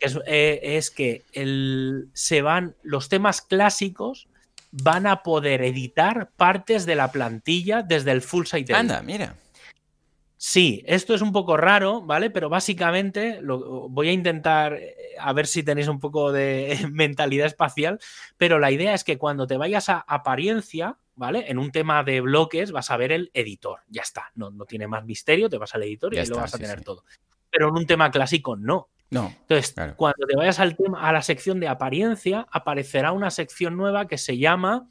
es, 0.00 0.18
eh, 0.26 0.58
es, 0.62 0.90
que 0.90 1.22
el, 1.32 2.08
se 2.12 2.42
van 2.42 2.74
los 2.82 3.08
temas 3.08 3.42
clásicos 3.42 4.28
van 4.72 5.06
a 5.06 5.22
poder 5.22 5.62
editar 5.62 6.30
partes 6.36 6.84
de 6.84 6.96
la 6.96 7.12
plantilla 7.12 7.82
desde 7.82 8.10
el 8.10 8.22
full 8.22 8.44
site. 8.46 8.74
Anda, 8.74 9.02
mira. 9.02 9.36
Sí, 10.36 10.82
esto 10.86 11.14
es 11.14 11.22
un 11.22 11.32
poco 11.32 11.56
raro, 11.56 12.02
¿vale? 12.02 12.30
Pero 12.30 12.48
básicamente 12.48 13.40
lo, 13.40 13.88
voy 13.88 14.08
a 14.08 14.12
intentar 14.12 14.74
eh, 14.74 14.94
a 15.18 15.32
ver 15.32 15.46
si 15.46 15.62
tenéis 15.62 15.88
un 15.88 16.00
poco 16.00 16.30
de 16.32 16.76
mentalidad 16.92 17.46
espacial, 17.46 18.00
pero 18.36 18.58
la 18.58 18.70
idea 18.70 18.94
es 18.94 19.04
que 19.04 19.16
cuando 19.16 19.46
te 19.46 19.56
vayas 19.56 19.88
a 19.88 20.04
apariencia, 20.06 20.98
¿vale? 21.16 21.50
En 21.50 21.58
un 21.58 21.72
tema 21.72 22.04
de 22.04 22.20
bloques 22.20 22.70
vas 22.70 22.90
a 22.90 22.96
ver 22.96 23.10
el 23.10 23.30
editor, 23.34 23.80
ya 23.88 24.02
está, 24.02 24.30
no, 24.34 24.50
no 24.50 24.64
tiene 24.64 24.86
más 24.86 25.04
misterio, 25.04 25.48
te 25.48 25.58
vas 25.58 25.74
al 25.74 25.82
editor 25.82 26.14
y 26.14 26.18
ahí 26.18 26.26
lo 26.26 26.36
vas 26.36 26.54
a 26.54 26.58
tener 26.58 26.82
todo. 26.82 27.04
Pero 27.50 27.68
en 27.68 27.74
un 27.74 27.86
tema 27.86 28.10
clásico 28.10 28.54
no. 28.54 28.88
No. 29.08 29.34
Entonces, 29.42 29.74
cuando 29.96 30.26
te 30.26 30.36
vayas 30.36 30.58
al 30.58 30.76
tema, 30.76 31.08
a 31.08 31.12
la 31.12 31.22
sección 31.22 31.60
de 31.60 31.68
apariencia, 31.68 32.46
aparecerá 32.50 33.12
una 33.12 33.30
sección 33.30 33.76
nueva 33.76 34.08
que 34.08 34.18
se 34.18 34.36
llama 34.36 34.88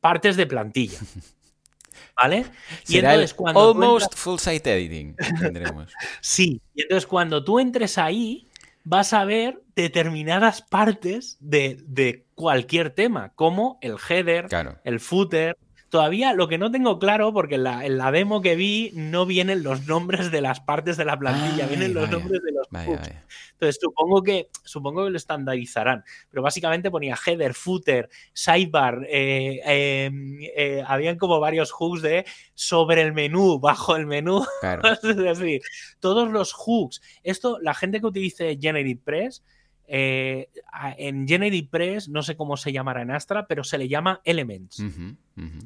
partes 0.00 0.36
de 0.36 0.46
plantilla. 0.46 0.98
¿Vale? 2.16 2.46
Y 2.88 2.98
entonces 2.98 3.32
cuando 3.34 3.70
almost 3.70 4.14
full 4.16 4.38
site 4.38 4.72
editing 4.72 5.16
sí, 6.20 6.60
y 6.74 6.82
entonces 6.82 7.06
cuando 7.06 7.44
tú 7.44 7.60
entres 7.60 7.96
ahí, 7.96 8.48
vas 8.82 9.12
a 9.12 9.24
ver 9.24 9.62
determinadas 9.76 10.62
partes 10.62 11.36
de, 11.38 11.78
de 11.86 12.24
cualquier 12.34 12.90
tema, 12.90 13.32
como 13.34 13.78
el 13.82 13.96
header, 14.08 14.48
el 14.82 14.98
footer, 14.98 15.56
Todavía 15.88 16.34
lo 16.34 16.48
que 16.48 16.58
no 16.58 16.70
tengo 16.70 16.98
claro, 16.98 17.32
porque 17.32 17.54
en 17.54 17.64
la, 17.64 18.10
demo 18.12 18.42
que 18.42 18.56
vi 18.56 18.90
no 18.94 19.24
vienen 19.24 19.62
los 19.62 19.86
nombres 19.86 20.30
de 20.30 20.42
las 20.42 20.60
partes 20.60 20.98
de 20.98 21.06
la 21.06 21.18
plantilla, 21.18 21.66
vienen 21.66 21.94
los 21.94 22.10
nombres 22.10 22.42
de 22.42 22.52
los 22.52 22.68
hooks. 22.68 23.10
Entonces 23.52 23.78
supongo 23.80 24.22
que, 24.22 24.50
supongo 24.64 25.04
que 25.04 25.10
lo 25.10 25.16
estandarizarán. 25.16 26.04
Pero 26.30 26.42
básicamente 26.42 26.90
ponía 26.90 27.16
header, 27.16 27.54
footer, 27.54 28.10
sidebar, 28.34 29.06
eh, 29.08 29.60
em, 29.64 30.38
eh, 30.54 30.84
habían 30.86 31.16
como 31.16 31.40
varios 31.40 31.72
hooks 31.72 32.02
de 32.02 32.26
sobre 32.54 33.00
el 33.00 33.14
menú, 33.14 33.58
bajo 33.60 33.96
el 33.96 34.06
menú. 34.06 34.44
es 35.02 35.16
decir, 35.16 35.62
todos 36.00 36.30
los 36.30 36.52
hooks. 36.52 37.00
Esto, 37.22 37.58
la 37.60 37.72
gente 37.74 38.00
que 38.00 38.06
utilice 38.06 38.58
GeneratePress 38.60 39.42
eh, 39.90 40.50
en 40.98 41.26
GeneratePress, 41.26 42.10
no 42.10 42.22
sé 42.22 42.36
cómo 42.36 42.58
se 42.58 42.72
llamará 42.72 43.00
en 43.00 43.10
Astra, 43.10 43.46
pero 43.46 43.64
se 43.64 43.78
le 43.78 43.88
llama 43.88 44.20
Elements. 44.22 44.82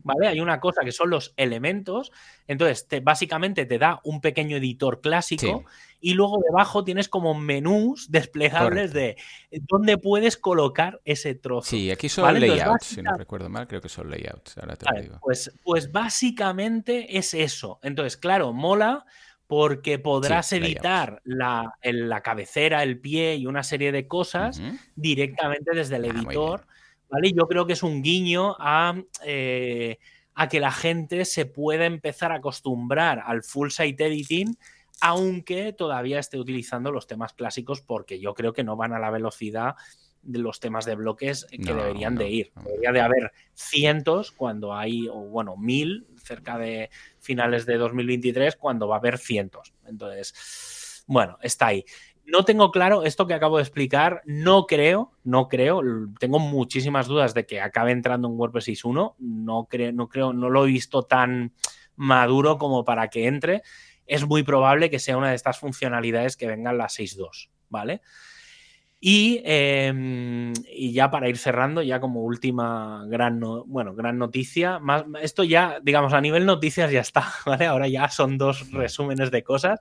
¿Vale? 0.04 0.28
Hay 0.28 0.38
una 0.38 0.60
cosa 0.60 0.82
que 0.84 0.92
son 0.92 1.10
los 1.10 1.34
elementos. 1.36 2.12
Entonces, 2.46 2.86
te, 2.86 3.00
básicamente 3.00 3.66
te 3.66 3.78
da 3.78 4.00
un 4.04 4.20
pequeño 4.20 4.58
editor 4.58 5.00
clásico 5.00 5.64
y 6.00 6.14
luego 6.14 6.40
debajo 6.46 6.84
tienes 6.84 7.08
como 7.08 7.34
menús 7.34 8.12
desplegables 8.12 8.92
de 8.92 9.16
dónde 9.50 9.98
puedes 9.98 10.36
colocar 10.36 11.00
ese 11.04 11.34
trozo. 11.34 11.70
Sí, 11.70 11.90
aquí 11.90 12.08
son 12.08 12.38
layouts, 12.38 12.86
si 12.86 13.02
no 13.02 13.16
recuerdo 13.16 13.48
mal, 13.48 13.66
creo 13.66 13.80
que 13.80 13.88
son 13.88 14.08
layouts. 14.08 14.56
Ahora 14.58 14.76
te 14.76 14.86
digo. 15.00 15.18
Pues, 15.20 15.52
pues 15.64 15.90
básicamente 15.90 17.18
es 17.18 17.34
eso. 17.34 17.80
Entonces, 17.82 18.16
claro, 18.16 18.52
mola 18.52 19.04
porque 19.52 19.98
podrás 19.98 20.50
editar 20.54 21.20
la, 21.24 21.74
la, 21.82 22.22
cabecera, 22.22 22.82
el 22.82 22.98
pie 22.98 23.36
y 23.36 23.44
una 23.44 23.62
serie 23.62 23.92
de 23.92 24.08
cosas 24.08 24.62
directamente 24.96 25.72
desde 25.74 25.96
el 25.96 26.06
ah, 26.06 26.08
editor. 26.08 26.66
¿vale? 27.10 27.34
Yo 27.34 27.46
creo 27.46 27.66
que 27.66 27.74
es 27.74 27.82
un 27.82 28.00
guiño 28.00 28.56
a, 28.58 28.94
eh, 29.26 29.98
a 30.34 30.48
que 30.48 30.58
la 30.58 30.72
gente 30.72 31.26
se 31.26 31.44
pueda 31.44 31.84
empezar 31.84 32.32
a 32.32 32.36
acostumbrar 32.36 33.22
al 33.26 33.42
full 33.42 33.68
site 33.68 34.06
editing, 34.06 34.56
aunque 35.02 35.74
todavía 35.74 36.18
esté 36.18 36.38
utilizando 36.38 36.90
los 36.90 37.06
temas 37.06 37.34
clásicos, 37.34 37.82
porque 37.82 38.18
yo 38.18 38.32
creo 38.32 38.54
que 38.54 38.64
no 38.64 38.76
van 38.76 38.94
a 38.94 38.98
la 38.98 39.10
velocidad 39.10 39.74
de 40.22 40.38
los 40.38 40.60
temas 40.60 40.86
de 40.86 40.94
bloques 40.94 41.46
que 41.50 41.74
deberían 41.74 42.14
de 42.14 42.30
ir. 42.30 42.52
Debería 42.64 42.92
de 42.92 43.00
haber 43.02 43.32
cientos 43.52 44.32
cuando 44.32 44.72
hay, 44.72 45.08
o 45.08 45.16
bueno, 45.16 45.58
mil 45.58 46.06
cerca 46.16 46.56
de 46.56 46.88
finales 47.22 47.64
de 47.64 47.78
2023 47.78 48.56
cuando 48.56 48.88
va 48.88 48.96
a 48.96 48.98
haber 48.98 49.16
cientos. 49.16 49.72
Entonces, 49.86 51.04
bueno, 51.06 51.38
está 51.40 51.68
ahí. 51.68 51.84
No 52.24 52.44
tengo 52.44 52.70
claro 52.70 53.04
esto 53.04 53.26
que 53.26 53.34
acabo 53.34 53.56
de 53.56 53.62
explicar, 53.62 54.22
no 54.24 54.66
creo, 54.66 55.12
no 55.24 55.48
creo, 55.48 55.82
tengo 56.20 56.38
muchísimas 56.38 57.06
dudas 57.08 57.34
de 57.34 57.46
que 57.46 57.60
acabe 57.60 57.90
entrando 57.90 58.28
en 58.28 58.38
WordPress 58.38 58.68
6.1, 58.68 59.14
no 59.18 59.66
creo, 59.68 59.92
no 59.92 60.08
creo, 60.08 60.32
no 60.32 60.48
lo 60.48 60.64
he 60.64 60.68
visto 60.68 61.02
tan 61.02 61.52
maduro 61.96 62.58
como 62.58 62.84
para 62.84 63.08
que 63.08 63.26
entre. 63.26 63.62
Es 64.06 64.26
muy 64.26 64.42
probable 64.42 64.90
que 64.90 64.98
sea 64.98 65.16
una 65.16 65.30
de 65.30 65.36
estas 65.36 65.58
funcionalidades 65.58 66.36
que 66.36 66.46
vengan 66.46 66.78
las 66.78 66.98
6.2, 66.98 67.50
¿vale? 67.68 68.02
Em, 69.04 70.52
y, 70.68 70.92
ya 70.92 71.10
para 71.10 71.28
ir 71.28 71.36
cerrando, 71.36 71.82
ya 71.82 71.98
como 71.98 72.22
última 72.22 73.04
gran, 73.08 73.40
bueno, 73.66 73.94
gran 73.96 74.16
noticia, 74.16 74.78
más, 74.78 75.04
esto 75.20 75.42
ya, 75.42 75.80
digamos, 75.82 76.12
a 76.12 76.20
nivel 76.20 76.46
noticias 76.46 76.92
ya 76.92 77.00
está, 77.00 77.26
¿vale? 77.46 77.66
Ahora 77.66 77.88
ya 77.88 78.08
son 78.08 78.38
dos 78.38 78.70
resúmenes 78.70 79.32
de 79.32 79.42
cosas, 79.42 79.80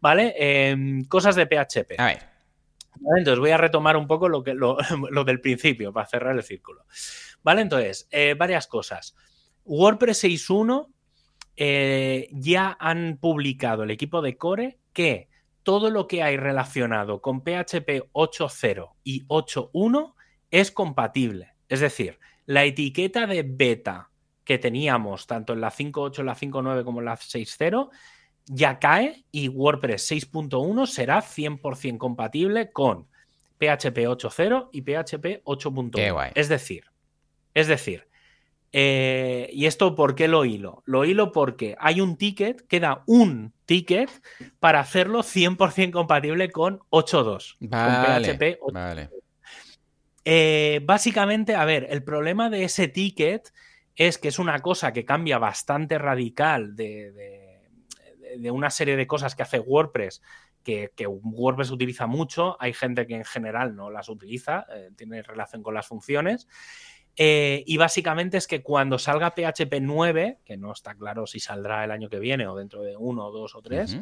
¿vale? 0.00 0.34
Em, 0.36 1.04
cosas 1.04 1.36
de 1.36 1.46
PHP. 1.46 1.98
A 1.98 2.04
ver. 2.04 2.30
Entonces 3.16 3.38
voy 3.38 3.50
a 3.50 3.56
retomar 3.56 3.96
un 3.96 4.06
poco 4.06 4.28
lo, 4.28 4.42
que, 4.42 4.52
lo, 4.54 5.24
del 5.24 5.40
principio 5.40 5.90
para 5.90 6.06
cerrar 6.06 6.36
el 6.36 6.42
círculo. 6.42 6.84
¿Vale? 7.42 7.62
Entonces, 7.62 8.08
eh, 8.10 8.34
varias 8.34 8.66
cosas. 8.66 9.16
WordPress 9.64 10.24
6.1 10.24 10.92
eh, 11.56 12.28
ya 12.32 12.76
han 12.78 13.16
publicado 13.18 13.84
el 13.84 13.90
equipo 13.90 14.20
de 14.20 14.36
Core 14.36 14.78
que 14.92 15.29
todo 15.70 15.88
lo 15.88 16.08
que 16.08 16.20
hay 16.20 16.36
relacionado 16.36 17.22
con 17.22 17.42
PHP 17.42 18.10
8.0 18.12 18.90
y 19.04 19.24
8.1 19.28 20.14
es 20.50 20.72
compatible. 20.72 21.54
Es 21.68 21.78
decir, 21.78 22.18
la 22.44 22.64
etiqueta 22.64 23.28
de 23.28 23.44
beta 23.44 24.10
que 24.42 24.58
teníamos 24.58 25.28
tanto 25.28 25.52
en 25.52 25.60
la 25.60 25.70
5.8, 25.70 26.24
la 26.24 26.34
5.9 26.34 26.82
como 26.82 26.98
en 26.98 27.04
la 27.04 27.14
6.0 27.14 27.88
ya 28.46 28.80
cae 28.80 29.24
y 29.30 29.46
WordPress 29.46 30.10
6.1 30.10 30.86
será 30.88 31.22
100% 31.22 31.98
compatible 31.98 32.72
con 32.72 33.04
PHP 33.58 34.08
8.0 34.08 34.70
y 34.72 34.82
PHP 34.82 35.44
8.1. 35.44 36.32
Es 36.34 36.48
decir, 36.48 36.86
es 37.54 37.68
decir, 37.68 38.08
eh, 38.72 39.50
¿Y 39.52 39.66
esto 39.66 39.94
por 39.94 40.14
qué 40.14 40.28
lo 40.28 40.44
hilo? 40.44 40.82
Lo 40.86 41.04
hilo 41.04 41.32
porque 41.32 41.76
hay 41.80 42.00
un 42.00 42.16
ticket, 42.16 42.66
queda 42.68 43.02
un 43.06 43.52
ticket 43.64 44.10
para 44.60 44.80
hacerlo 44.80 45.20
100% 45.20 45.90
compatible 45.90 46.50
con 46.50 46.80
8.2. 46.90 47.56
Vale, 47.60 48.26
con 48.28 48.36
PHP 48.36 48.72
Vale. 48.72 49.10
Eh, 50.24 50.80
básicamente, 50.84 51.54
a 51.54 51.64
ver, 51.64 51.86
el 51.90 52.04
problema 52.04 52.50
de 52.50 52.64
ese 52.64 52.86
ticket 52.88 53.52
es 53.96 54.18
que 54.18 54.28
es 54.28 54.38
una 54.38 54.60
cosa 54.60 54.92
que 54.92 55.04
cambia 55.04 55.38
bastante 55.38 55.98
radical 55.98 56.76
de, 56.76 57.58
una 58.52 58.70
serie 58.70 58.96
de 58.96 59.06
cosas 59.06 59.34
que 59.34 59.42
hace 59.42 59.58
WordPress 59.58 60.22
que, 60.62 61.06
WordPress 61.06 61.70
utiliza 61.70 62.06
mucho, 62.06 62.56
hay 62.60 62.72
gente 62.72 63.06
que 63.06 63.16
en 63.16 63.24
general 63.24 63.74
no 63.74 63.90
las 63.90 64.08
utiliza, 64.08 64.66
eh, 64.74 64.90
tiene 64.96 65.22
relación 65.22 65.62
con 65.62 65.74
las 65.74 65.86
funciones. 65.86 66.46
Eh, 67.16 67.64
y 67.66 67.76
básicamente 67.76 68.36
es 68.38 68.46
que 68.46 68.62
cuando 68.62 68.98
salga 68.98 69.34
PHP 69.34 69.80
9, 69.80 70.38
que 70.44 70.56
no 70.56 70.72
está 70.72 70.94
claro 70.94 71.26
si 71.26 71.40
saldrá 71.40 71.84
el 71.84 71.90
año 71.90 72.08
que 72.08 72.18
viene 72.18 72.46
o 72.46 72.56
dentro 72.56 72.82
de 72.82 72.96
uno, 72.96 73.30
dos 73.30 73.54
o 73.54 73.62
tres, 73.62 73.98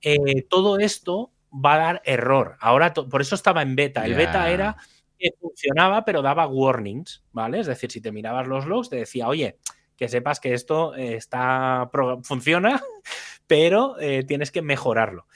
eh, 0.00 0.42
todo 0.48 0.78
esto 0.78 1.32
va 1.52 1.74
a 1.74 1.78
dar 1.78 2.02
error. 2.04 2.56
Ahora, 2.60 2.92
por 2.92 3.20
eso 3.20 3.34
estaba 3.34 3.62
en 3.62 3.76
beta. 3.76 4.04
El 4.06 4.14
beta 4.14 4.50
era 4.50 4.76
que 5.18 5.30
funcionaba, 5.40 6.04
pero 6.04 6.22
daba 6.22 6.46
warnings, 6.46 7.22
¿vale? 7.32 7.60
Es 7.60 7.66
decir, 7.66 7.90
si 7.90 8.00
te 8.00 8.12
mirabas 8.12 8.46
los 8.46 8.66
logs, 8.66 8.90
te 8.90 8.96
decía, 8.96 9.28
oye, 9.28 9.58
que 9.96 10.08
sepas 10.08 10.40
que 10.40 10.54
esto 10.54 10.94
eh, 10.96 11.14
está 11.14 11.90
funciona, 12.22 12.82
pero 13.46 13.96
tienes 14.26 14.50
que 14.50 14.62
mejorarlo. 14.62 15.26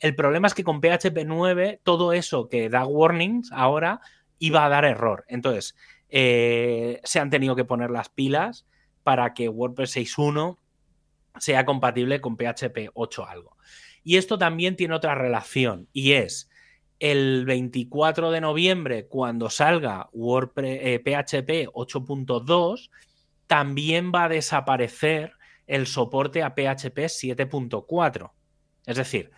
El 0.00 0.14
problema 0.14 0.48
es 0.48 0.54
que 0.54 0.64
con 0.64 0.80
PHP 0.80 1.24
9, 1.24 1.80
todo 1.82 2.12
eso 2.12 2.48
que 2.48 2.68
da 2.68 2.84
warnings 2.84 3.50
ahora 3.52 4.00
iba 4.38 4.64
a 4.64 4.68
dar 4.68 4.84
error. 4.84 5.24
Entonces, 5.28 5.74
eh, 6.16 7.00
se 7.02 7.18
han 7.18 7.28
tenido 7.28 7.56
que 7.56 7.64
poner 7.64 7.90
las 7.90 8.08
pilas 8.08 8.66
para 9.02 9.34
que 9.34 9.48
WordPress 9.48 9.96
6.1 9.96 10.58
sea 11.40 11.66
compatible 11.66 12.20
con 12.20 12.36
PHP 12.36 12.90
8 12.94 13.26
algo. 13.26 13.56
Y 14.04 14.16
esto 14.16 14.38
también 14.38 14.76
tiene 14.76 14.94
otra 14.94 15.16
relación 15.16 15.88
y 15.92 16.12
es 16.12 16.48
el 17.00 17.44
24 17.46 18.30
de 18.30 18.40
noviembre, 18.40 19.08
cuando 19.08 19.50
salga 19.50 20.08
WordPress, 20.12 21.00
PHP 21.00 21.72
8.2, 21.74 22.90
también 23.48 24.12
va 24.14 24.24
a 24.24 24.28
desaparecer 24.28 25.32
el 25.66 25.88
soporte 25.88 26.44
a 26.44 26.50
PHP 26.50 27.08
7.4. 27.08 28.30
Es 28.86 28.96
decir, 28.96 29.32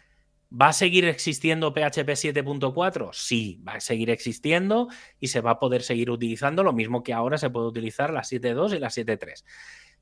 ¿Va 0.51 0.69
a 0.69 0.73
seguir 0.73 1.05
existiendo 1.07 1.73
PHP 1.73 2.09
7.4? 2.11 3.11
Sí, 3.13 3.61
va 3.67 3.75
a 3.75 3.81
seguir 3.81 4.11
existiendo 4.11 4.89
y 5.19 5.29
se 5.29 5.41
va 5.41 5.53
a 5.53 5.59
poder 5.59 5.83
seguir 5.83 6.11
utilizando, 6.11 6.63
lo 6.63 6.73
mismo 6.73 7.03
que 7.03 7.13
ahora 7.13 7.37
se 7.37 7.51
puede 7.51 7.67
utilizar 7.67 8.13
la 8.13 8.23
7.2 8.23 8.77
y 8.77 8.79
la 8.79 8.89
7.3. 8.89 9.45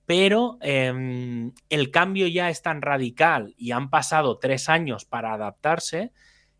Pero 0.06 0.58
em, 0.60 1.52
el 1.70 1.90
cambio 1.90 2.26
ya 2.26 2.50
es 2.50 2.60
tan 2.60 2.82
radical 2.82 3.54
y 3.56 3.72
han 3.72 3.88
pasado 3.88 4.38
tres 4.38 4.68
años 4.68 5.06
para 5.06 5.32
adaptarse 5.32 6.12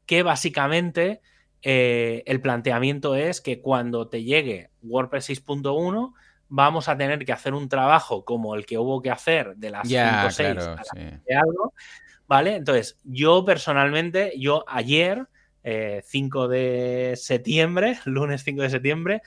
que 0.07 0.23
básicamente 0.23 1.21
eh, 1.61 2.23
el 2.27 2.41
planteamiento 2.41 3.15
es 3.17 3.43
que 3.43 3.61
cuando 3.61 4.09
te 4.09 4.23
llegue 4.23 4.71
WordPress 4.83 5.31
6.1 5.31 6.15
vamos 6.49 6.89
a 6.89 6.97
tener 6.97 7.25
que 7.25 7.33
hacer 7.33 7.55
un 7.55 7.69
trabajo 7.69 8.25
como 8.25 8.55
el 8.55 8.65
que 8.65 8.79
hubo 8.79 9.03
que 9.03 9.11
hacer 9.11 9.57
de 9.57 9.71
las 9.71 9.89
5.6 9.89 10.79
a 11.37 11.41
algo 11.41 11.75
¿vale? 12.27 12.57
Entonces, 12.57 12.99
yo 13.05 13.45
personalmente, 13.45 14.33
yo 14.39 14.65
ayer, 14.69 15.27
5 15.63 15.65
eh, 15.65 16.49
de 16.49 17.17
septiembre, 17.17 17.99
lunes 18.05 18.43
5 18.45 18.63
de 18.63 18.71
septiembre, 18.71 19.23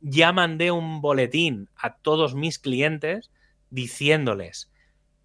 ya 0.00 0.32
mandé 0.32 0.70
un 0.70 1.00
boletín 1.00 1.68
a 1.76 1.96
todos 1.96 2.34
mis 2.34 2.58
clientes 2.58 3.30
diciéndoles 3.70 4.70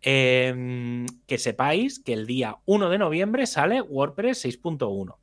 em, 0.01 1.05
que 1.27 1.37
sepáis 1.37 1.99
que 1.99 2.13
el 2.13 2.25
día 2.25 2.57
1 2.65 2.89
de 2.89 2.97
noviembre 2.97 3.45
sale 3.45 3.81
WordPress 3.81 4.45
6.1 4.45 5.15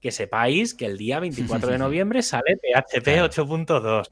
que 0.00 0.12
sepáis 0.12 0.74
que 0.74 0.86
el 0.86 0.98
día 0.98 1.20
24 1.20 1.70
de 1.70 1.78
noviembre 1.86 2.22
sale 2.22 2.56
PHP 2.56 3.08
8.2. 3.22 4.08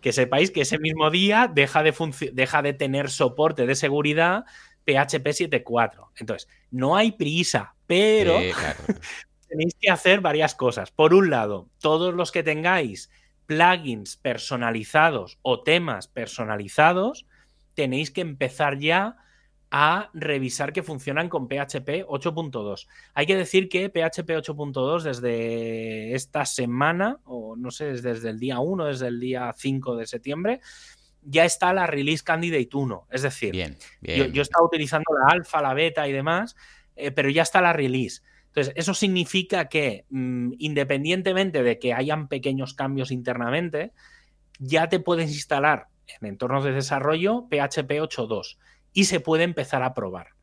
Que 0.00 0.12
sepáis 0.12 0.50
que 0.50 0.62
ese 0.62 0.78
mismo 0.78 1.10
día 1.10 1.50
deja 1.52 1.82
de, 1.82 1.92
deja 2.32 2.62
de 2.62 2.72
tener 2.72 3.10
soporte 3.10 3.66
de 3.66 3.74
seguridad 3.74 4.44
PHP 4.84 5.26
7.4. 5.26 6.08
Entonces, 6.16 6.48
no 6.70 6.96
hay 6.96 7.12
prisa, 7.12 7.74
pero 7.86 8.34
tenéis 9.48 9.76
que 9.80 9.90
hacer 9.90 10.20
varias 10.20 10.54
cosas. 10.54 10.90
Por 10.90 11.14
un 11.14 11.30
lado, 11.30 11.68
todos 11.80 12.14
los 12.14 12.32
que 12.32 12.42
tengáis 12.42 13.10
plugins 13.46 14.16
personalizados 14.16 15.38
o 15.42 15.62
temas 15.62 16.08
personalizados, 16.08 17.26
tenéis 17.74 18.10
que 18.10 18.20
empezar 18.20 18.78
ya 18.78 19.16
a 19.76 20.08
revisar 20.14 20.72
que 20.72 20.84
funcionan 20.84 21.28
con 21.28 21.48
PHP 21.48 22.06
8.2. 22.06 22.86
Hay 23.12 23.26
que 23.26 23.36
decir 23.36 23.68
que 23.68 23.88
PHP 23.88 24.30
8.2 24.30 25.02
desde 25.02 26.14
esta 26.14 26.46
semana, 26.46 27.18
o 27.24 27.56
no 27.56 27.72
sé, 27.72 28.00
desde 28.00 28.30
el 28.30 28.38
día 28.38 28.60
1, 28.60 28.84
desde 28.84 29.08
el 29.08 29.18
día 29.18 29.52
5 29.56 29.96
de 29.96 30.06
septiembre, 30.06 30.60
ya 31.24 31.44
está 31.44 31.72
la 31.72 31.86
Release 31.86 32.22
Candidate 32.22 32.68
1. 32.72 33.08
Es 33.10 33.22
decir, 33.22 33.52
bien, 33.52 33.76
Yo, 34.00 34.26
yo, 34.26 34.42
estaba 34.42 34.64
utilizando 34.64 35.12
la 35.18 35.32
alfa, 35.32 35.62
la 35.62 35.74
beta 35.74 36.06
y 36.06 36.12
demás, 36.12 36.56
eh, 36.96 37.10
pero 37.10 37.30
ya 37.30 37.42
está 37.42 37.60
la 37.60 37.72
release. 37.72 38.22
Entonces, 38.48 38.72
eso 38.76 38.94
significa 38.94 39.68
que 39.68 40.04
mm, 40.10 40.52
independientemente 40.58 41.62
de 41.62 41.78
que 41.78 41.92
hayan 41.92 42.28
pequeños 42.28 42.74
cambios 42.74 43.10
internamente, 43.10 43.92
ya 44.58 44.88
te 44.88 45.00
puedes 45.00 45.30
instalar 45.30 45.88
en 46.06 46.28
entornos 46.28 46.64
de 46.64 46.72
desarrollo 46.72 47.48
PHP 47.50 47.90
8.2 48.00 48.58
y 48.92 49.04
se 49.04 49.20
puede 49.20 49.42
empezar 49.42 49.82
a 49.82 49.94
probar. 49.94 50.33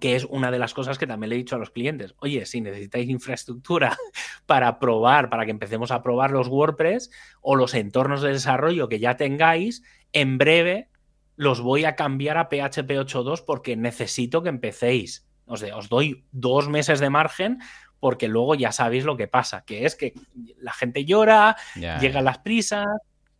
Que 0.00 0.16
es 0.16 0.24
una 0.24 0.50
de 0.50 0.58
las 0.58 0.74
cosas 0.74 0.98
que 0.98 1.06
también 1.06 1.30
le 1.30 1.36
he 1.36 1.38
dicho 1.38 1.56
a 1.56 1.58
los 1.58 1.70
clientes. 1.70 2.14
Oye, 2.18 2.44
si 2.46 2.60
necesitáis 2.60 3.08
infraestructura 3.08 3.96
para 4.46 4.78
probar, 4.78 5.30
para 5.30 5.44
que 5.44 5.50
empecemos 5.50 5.90
a 5.90 6.02
probar 6.02 6.30
los 6.30 6.48
WordPress 6.48 7.10
o 7.40 7.56
los 7.56 7.74
entornos 7.74 8.22
de 8.22 8.32
desarrollo 8.32 8.88
que 8.88 8.98
ya 8.98 9.16
tengáis, 9.16 9.82
en 10.12 10.38
breve 10.38 10.88
los 11.36 11.60
voy 11.60 11.84
a 11.84 11.94
cambiar 11.94 12.36
a 12.36 12.48
PHP 12.48 12.90
8.2 12.90 13.44
porque 13.44 13.76
necesito 13.76 14.42
que 14.42 14.48
empecéis. 14.48 15.26
O 15.46 15.56
sea, 15.56 15.76
os 15.76 15.88
doy 15.88 16.26
dos 16.32 16.68
meses 16.68 17.00
de 17.00 17.10
margen 17.10 17.58
porque 18.00 18.28
luego 18.28 18.54
ya 18.54 18.72
sabéis 18.72 19.04
lo 19.04 19.16
que 19.16 19.28
pasa, 19.28 19.64
que 19.64 19.84
es 19.84 19.96
que 19.96 20.12
la 20.58 20.72
gente 20.72 21.04
llora, 21.04 21.56
llegan 22.00 22.24
las 22.24 22.38
prisas, 22.38 22.86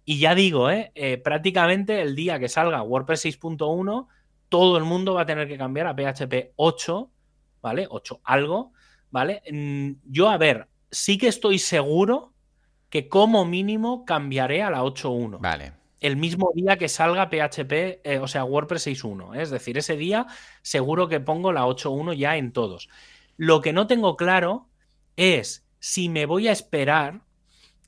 y 0.08 0.20
ya 0.20 0.34
digo, 0.34 0.70
¿eh? 0.70 0.90
¿eh? 0.94 1.18
prácticamente 1.18 2.00
el 2.00 2.16
día 2.16 2.38
que 2.38 2.48
salga 2.48 2.80
WordPress 2.80 3.26
6.1 3.26 4.06
todo 4.48 4.78
el 4.78 4.84
mundo 4.84 5.14
va 5.14 5.22
a 5.22 5.26
tener 5.26 5.48
que 5.48 5.58
cambiar 5.58 5.86
a 5.86 5.94
PHP 5.94 6.52
8, 6.56 7.10
¿vale? 7.62 7.86
8 7.88 8.20
algo, 8.24 8.72
¿vale? 9.10 9.42
Mm, 9.50 9.92
yo, 10.04 10.28
a 10.28 10.38
ver, 10.38 10.68
sí 10.90 11.18
que 11.18 11.28
estoy 11.28 11.58
seguro 11.58 12.32
que 12.90 13.08
como 13.08 13.44
mínimo 13.44 14.04
cambiaré 14.04 14.62
a 14.62 14.70
la 14.70 14.82
8.1. 14.82 15.38
Vale. 15.40 15.72
El 16.00 16.16
mismo 16.16 16.52
día 16.54 16.76
que 16.76 16.88
salga 16.88 17.28
PHP, 17.28 18.00
eh, 18.04 18.18
o 18.22 18.28
sea, 18.28 18.44
WordPress 18.44 18.86
6.1. 18.86 19.36
¿eh? 19.36 19.42
Es 19.42 19.50
decir, 19.50 19.76
ese 19.76 19.96
día 19.96 20.26
seguro 20.62 21.08
que 21.08 21.20
pongo 21.20 21.52
la 21.52 21.66
8.1 21.66 22.14
ya 22.16 22.36
en 22.36 22.52
todos. 22.52 22.88
Lo 23.36 23.60
que 23.60 23.72
no 23.72 23.86
tengo 23.86 24.16
claro 24.16 24.68
es 25.16 25.66
si 25.80 26.08
me 26.08 26.26
voy 26.26 26.48
a 26.48 26.52
esperar 26.52 27.20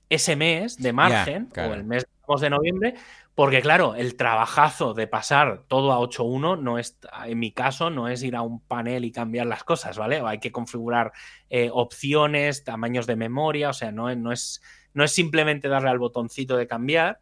ese 0.09 0.35
mes 0.35 0.77
de 0.77 0.93
margen, 0.93 1.49
o 1.57 1.73
el 1.73 1.85
mes 1.85 2.05
de 2.41 2.51
noviembre, 2.51 2.95
porque 3.35 3.63
claro, 3.63 3.95
el 3.95 4.17
trabajazo 4.17 4.93
de 4.93 5.07
pasar 5.07 5.65
todo 5.69 5.93
a 5.93 5.99
8.1 5.99 6.61
no 6.61 6.79
es, 6.79 6.99
en 7.25 7.39
mi 7.39 7.53
caso, 7.53 7.89
no 7.89 8.09
es 8.09 8.23
ir 8.23 8.37
a 8.37 8.43
un 8.43 8.61
panel 8.61 9.05
y 9.05 9.13
cambiar 9.13 9.47
las 9.47 9.65
cosas, 9.65 9.97
¿vale? 9.97 10.21
Hay 10.25 10.41
que 10.41 10.53
configurar 10.53 11.13
eh, 11.49 11.71
opciones, 11.73 12.65
tamaños 12.65 13.07
de 13.07 13.17
memoria, 13.17 13.71
o 13.71 13.73
sea, 13.73 13.93
no, 13.93 14.15
no, 14.15 14.33
es, 14.33 14.61
no 14.95 15.05
es 15.05 15.13
simplemente 15.13 15.69
darle 15.69 15.91
al 15.91 15.99
botoncito 15.99 16.57
de 16.57 16.67
cambiar. 16.67 17.19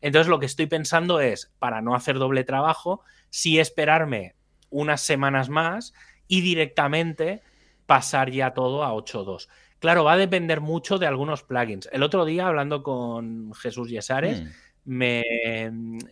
Entonces 0.00 0.28
lo 0.28 0.38
que 0.38 0.46
estoy 0.46 0.66
pensando 0.66 1.20
es, 1.20 1.52
para 1.58 1.80
no 1.80 1.94
hacer 1.94 2.18
doble 2.18 2.44
trabajo, 2.44 3.02
sí 3.30 3.58
esperarme 3.58 4.34
unas 4.70 5.00
semanas 5.00 5.48
más 5.48 5.94
y 6.26 6.40
directamente 6.40 7.42
pasar 7.86 8.30
ya 8.30 8.52
todo 8.54 8.84
a 8.84 8.92
8.2. 8.92 9.48
Claro, 9.78 10.04
va 10.04 10.14
a 10.14 10.18
depender 10.18 10.60
mucho 10.60 10.98
de 10.98 11.06
algunos 11.06 11.42
plugins. 11.42 11.88
El 11.92 12.02
otro 12.02 12.24
día, 12.24 12.46
hablando 12.46 12.82
con 12.82 13.52
Jesús 13.54 13.88
Yesares, 13.88 14.42
mm 14.42 14.63
me, 14.84 15.22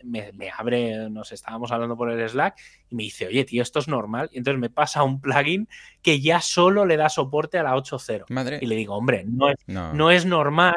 me, 0.02 0.50
abre, 0.56 1.10
nos 1.10 1.32
estábamos 1.32 1.70
hablando 1.72 1.96
por 1.96 2.10
el 2.10 2.28
Slack 2.28 2.58
y 2.90 2.94
me 2.94 3.02
dice, 3.04 3.26
oye, 3.26 3.44
tío, 3.44 3.62
esto 3.62 3.78
es 3.78 3.88
normal. 3.88 4.30
Y 4.32 4.38
entonces 4.38 4.60
me 4.60 4.70
pasa 4.70 5.02
un 5.02 5.20
plugin 5.20 5.68
que 6.00 6.20
ya 6.20 6.40
solo 6.40 6.86
le 6.86 6.96
da 6.96 7.08
soporte 7.08 7.58
a 7.58 7.62
la 7.62 7.74
8.0. 7.74 8.60
Y 8.62 8.66
le 8.66 8.76
digo, 8.76 8.94
hombre, 8.94 9.24
no 9.26 9.50
es, 9.50 9.56
no. 9.66 10.10
es 10.10 10.24
normal, 10.24 10.74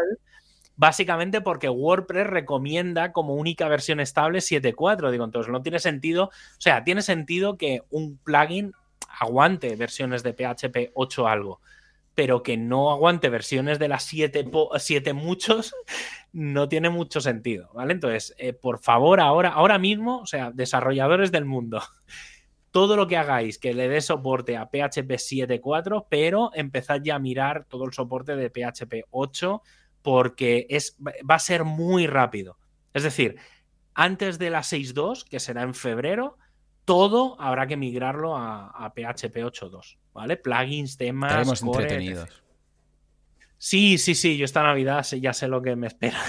básicamente 0.76 1.42
porque 1.42 1.70
WordPress 1.70 2.28
recomienda 2.28 3.12
como 3.12 3.36
única 3.36 3.68
versión 3.68 4.00
estable 4.00 4.40
7.4. 4.40 5.12
Digo, 5.12 5.24
entonces 5.24 5.52
no 5.52 5.62
tiene 5.62 5.80
sentido, 5.80 6.26
o 6.26 6.62
sea, 6.62 6.84
tiene 6.84 7.02
sentido 7.02 7.58
que 7.58 7.82
un 7.90 8.18
plugin 8.18 8.74
aguante 9.20 9.76
versiones 9.78 10.24
de 10.24 10.34
PHP 10.34 10.92
8 10.94 11.28
algo 11.28 11.62
pero 12.16 12.44
que 12.44 12.56
no 12.56 12.92
aguante 12.92 13.30
versiones 13.30 13.78
de 13.78 13.90
las 13.90 14.04
7 14.06 14.50
siete, 14.80 15.14
muchos, 15.14 15.76
no 16.34 16.70
tiene 16.70 16.90
mucho 16.90 17.20
sentido, 17.22 17.70
¿vale? 17.74 17.94
Entonces, 17.94 18.34
eh, 18.38 18.54
por 18.54 18.80
favor, 18.80 19.20
ahora, 19.20 19.50
ahora 19.50 19.78
mismo, 19.78 20.20
o 20.20 20.26
sea, 20.26 20.52
desarrolladores 20.52 21.32
del 21.32 21.46
mundo, 21.46 21.82
todo 22.72 22.96
lo 22.96 23.08
que 23.08 23.18
hagáis 23.18 23.60
que 23.60 23.74
le 23.74 23.90
dé 23.90 24.02
soporte 24.02 24.58
a 24.58 24.66
PHP 24.66 25.12
7.4, 25.12 26.08
pero 26.10 26.52
empezad 26.54 27.02
ya 27.04 27.16
a 27.16 27.20
mirar 27.20 27.66
todo 27.70 27.86
el 27.86 27.94
soporte 27.94 28.36
de 28.36 28.50
PHP 28.50 29.06
8 29.12 29.62
porque 30.02 30.68
es, 30.70 30.98
va 31.00 31.36
a 31.36 31.40
ser 31.40 31.64
muy 31.64 32.06
rápido. 32.06 32.58
Es 32.94 33.04
decir, 33.04 33.38
antes 33.94 34.38
de 34.40 34.50
la 34.50 34.60
6.2, 34.60 35.28
que 35.28 35.40
será 35.40 35.64
en 35.64 35.74
febrero, 35.74 36.38
todo 36.86 37.36
habrá 37.40 37.68
que 37.68 37.78
migrarlo 37.78 38.38
a, 38.38 38.94
PHP 38.96 39.44
8.2, 39.44 39.98
¿vale? 40.14 40.38
Plugins, 40.38 40.98
temas. 40.98 41.32
Estaremos 41.32 41.62
entretenidos. 41.62 42.44
Sí, 43.58 43.98
sí, 43.98 44.16
sí, 44.16 44.38
yo 44.38 44.46
esta 44.46 44.64
Navidad 44.64 45.06
ya 45.20 45.34
sé 45.34 45.48
lo 45.48 45.62
que 45.62 45.76
me 45.76 45.88
espera. 45.88 46.20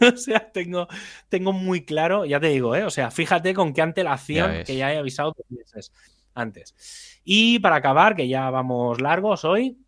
o 0.14 0.16
sea, 0.16 0.50
tengo, 0.52 0.88
tengo 1.28 1.52
muy 1.52 1.84
claro, 1.84 2.24
ya 2.24 2.38
te 2.38 2.48
digo, 2.48 2.76
¿eh? 2.76 2.84
O 2.84 2.90
sea, 2.90 3.10
fíjate 3.10 3.54
con 3.54 3.72
qué 3.72 3.82
antelación 3.82 4.64
que 4.64 4.76
ya 4.76 4.92
he 4.92 4.98
avisado 4.98 5.34
dos 5.36 5.46
meses 5.50 5.92
antes. 6.34 7.20
Y 7.24 7.58
para 7.60 7.76
acabar, 7.76 8.14
que 8.16 8.28
ya 8.28 8.50
vamos 8.50 9.00
largos 9.00 9.44
hoy, 9.44 9.78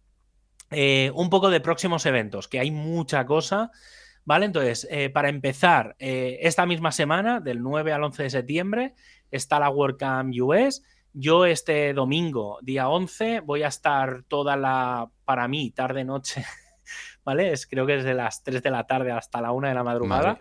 eh, 0.71 1.11
un 1.15 1.31
poco 1.31 1.51
de 1.51 1.61
próximos 1.61 2.07
eventos, 2.07 2.49
que 2.49 2.61
hay 2.61 2.71
mucha 2.71 3.27
cosa. 3.27 3.71
¿Vale? 4.25 4.47
Entonces, 4.47 4.87
eh, 4.91 5.11
para 5.11 5.29
empezar, 5.29 5.97
eh, 5.99 6.39
esta 6.43 6.65
misma 6.65 6.93
semana, 6.93 7.41
del 7.41 7.63
9 7.63 7.93
al 7.93 8.05
11 8.05 8.23
de 8.23 8.31
septiembre, 8.31 8.95
está 9.31 9.59
la 9.61 9.71
WordCamp 9.71 10.35
US. 10.41 10.83
Yo 11.13 11.45
este 11.45 11.93
domingo, 11.93 12.59
día 12.63 12.89
11, 12.89 13.41
voy 13.41 13.63
a 13.63 13.69
estar 13.69 14.25
toda 14.27 14.57
la, 14.57 15.11
para 15.25 15.47
mí, 15.47 15.71
tarde-noche, 15.71 16.45
¿vale? 17.25 17.53
Es, 17.53 17.67
creo 17.67 17.87
que 17.87 17.97
es 17.97 18.05
de 18.05 18.15
las 18.15 18.43
3 18.43 18.63
de 18.63 18.71
la 18.71 18.87
tarde 18.87 19.13
hasta 19.13 19.41
la 19.41 19.53
1 19.53 19.69
de 19.69 19.75
la 19.75 19.85
madrugada. 19.85 20.39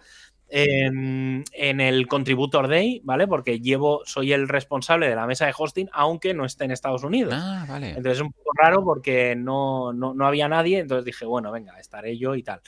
En, 0.55 1.43
el 1.51 2.07
Contributor 2.07 2.67
Day, 2.67 3.01
¿vale? 3.03 3.27
Porque 3.27 3.59
llevo, 3.59 4.01
soy 4.05 4.33
el 4.33 4.47
responsable 4.47 5.09
de 5.09 5.15
la 5.15 5.25
mesa 5.25 5.47
de 5.47 5.53
hosting, 5.57 5.89
aunque 5.91 6.35
no 6.35 6.45
esté 6.45 6.65
en 6.65 6.71
Estados 6.71 7.03
Unidos. 7.03 7.33
Ah, 7.35 7.65
vale. 7.67 7.89
Entonces 7.89 8.13
es 8.13 8.21
un 8.21 8.31
poco 8.31 8.51
raro 8.55 8.83
porque 8.83 9.35
no, 9.35 9.93
no, 9.93 10.13
no 10.13 10.27
había 10.27 10.47
nadie, 10.47 10.79
entonces 10.79 11.05
dije, 11.05 11.25
bueno, 11.25 11.51
venga, 11.51 11.79
estaré 11.79 12.19
yo 12.19 12.35
y 12.35 12.43
tal. 12.43 12.61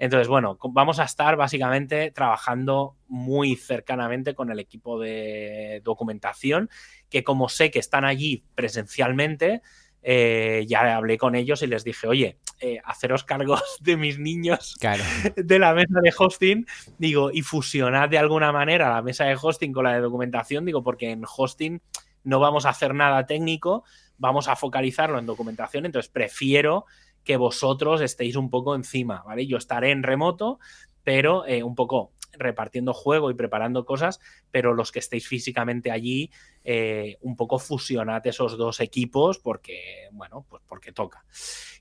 Entonces, 0.00 0.28
bueno, 0.28 0.58
vamos 0.70 0.98
a 0.98 1.04
estar 1.04 1.36
básicamente 1.36 2.10
trabajando 2.10 2.96
muy 3.06 3.54
cercanamente 3.54 4.34
con 4.34 4.50
el 4.50 4.58
equipo 4.58 4.98
de 4.98 5.82
documentación, 5.84 6.70
que 7.10 7.22
como 7.22 7.50
sé 7.50 7.70
que 7.70 7.80
están 7.80 8.06
allí 8.06 8.42
presencialmente, 8.54 9.60
eh, 10.02 10.64
ya 10.66 10.96
hablé 10.96 11.18
con 11.18 11.34
ellos 11.34 11.60
y 11.60 11.66
les 11.66 11.84
dije, 11.84 12.06
oye, 12.06 12.38
eh, 12.62 12.80
haceros 12.82 13.24
cargos 13.24 13.62
de 13.82 13.98
mis 13.98 14.18
niños 14.18 14.74
de 15.36 15.58
la 15.58 15.74
mesa 15.74 16.00
de 16.02 16.14
hosting, 16.16 16.66
digo, 16.96 17.30
y 17.30 17.42
fusionad 17.42 18.08
de 18.08 18.16
alguna 18.16 18.52
manera 18.52 18.88
la 18.88 19.02
mesa 19.02 19.24
de 19.26 19.36
hosting 19.40 19.70
con 19.70 19.84
la 19.84 19.92
de 19.92 20.00
documentación, 20.00 20.64
digo, 20.64 20.82
porque 20.82 21.10
en 21.10 21.24
hosting 21.24 21.78
no 22.24 22.40
vamos 22.40 22.64
a 22.64 22.70
hacer 22.70 22.94
nada 22.94 23.26
técnico, 23.26 23.84
vamos 24.16 24.48
a 24.48 24.56
focalizarlo 24.56 25.18
en 25.18 25.26
documentación, 25.26 25.84
entonces 25.84 26.10
prefiero 26.10 26.86
que 27.24 27.36
vosotros 27.36 28.00
estéis 28.00 28.36
un 28.36 28.50
poco 28.50 28.74
encima, 28.74 29.22
¿vale? 29.24 29.46
Yo 29.46 29.56
estaré 29.56 29.90
en 29.90 30.02
remoto, 30.02 30.58
pero 31.04 31.46
eh, 31.46 31.62
un 31.62 31.74
poco 31.74 32.12
repartiendo 32.32 32.94
juego 32.94 33.30
y 33.30 33.34
preparando 33.34 33.84
cosas, 33.84 34.20
pero 34.50 34.72
los 34.74 34.92
que 34.92 35.00
estéis 35.00 35.26
físicamente 35.26 35.90
allí, 35.90 36.30
eh, 36.64 37.16
un 37.22 37.36
poco 37.36 37.58
fusionad 37.58 38.26
esos 38.26 38.56
dos 38.56 38.80
equipos 38.80 39.38
porque, 39.38 40.08
bueno, 40.12 40.46
pues 40.48 40.62
porque 40.66 40.92
toca. 40.92 41.24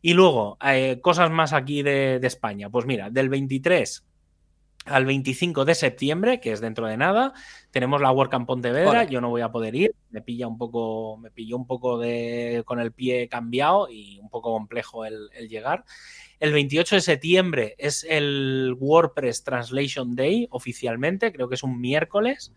Y 0.02 0.14
luego, 0.14 0.58
eh, 0.66 1.00
cosas 1.02 1.30
más 1.30 1.54
aquí 1.54 1.84
de, 1.84 2.20
de 2.20 2.28
España. 2.28 2.70
Pues 2.70 2.86
mira, 2.86 3.10
del 3.10 3.30
23 3.30 4.09
al 4.90 5.06
25 5.06 5.66
de 5.66 5.76
septiembre, 5.76 6.40
que 6.40 6.52
es 6.52 6.62
dentro 6.62 6.88
de 6.88 6.98
nada. 6.98 7.34
Tenemos 7.72 8.02
la 8.02 8.12
WordCamp 8.12 8.48
Pontevedra, 8.48 9.04
yo 9.04 9.22
no 9.22 9.30
voy 9.30 9.42
a 9.42 9.52
poder 9.52 9.76
ir, 9.76 9.96
me 10.10 10.22
pilla 10.22 10.48
un 10.48 10.58
poco, 10.58 11.18
me 11.18 11.32
pilló 11.32 11.56
un 11.56 11.68
poco 11.68 11.98
de 12.00 12.64
con 12.66 12.80
el 12.80 12.92
pie 12.92 13.28
cambiado 13.30 13.88
y 13.90 14.20
un 14.20 14.30
poco 14.30 14.52
complejo 14.52 15.06
el, 15.06 15.30
llegar. 15.48 15.86
El 16.40 16.54
28 16.54 16.96
de 16.96 17.02
septiembre 17.02 17.76
es 17.78 18.06
el 18.10 18.76
WordPress 18.80 19.44
Translation 19.44 20.16
Day 20.16 20.48
oficialmente, 20.52 21.32
creo 21.32 21.50
que 21.50 21.56
es 21.56 21.64
un 21.64 21.80
miércoles. 21.80 22.54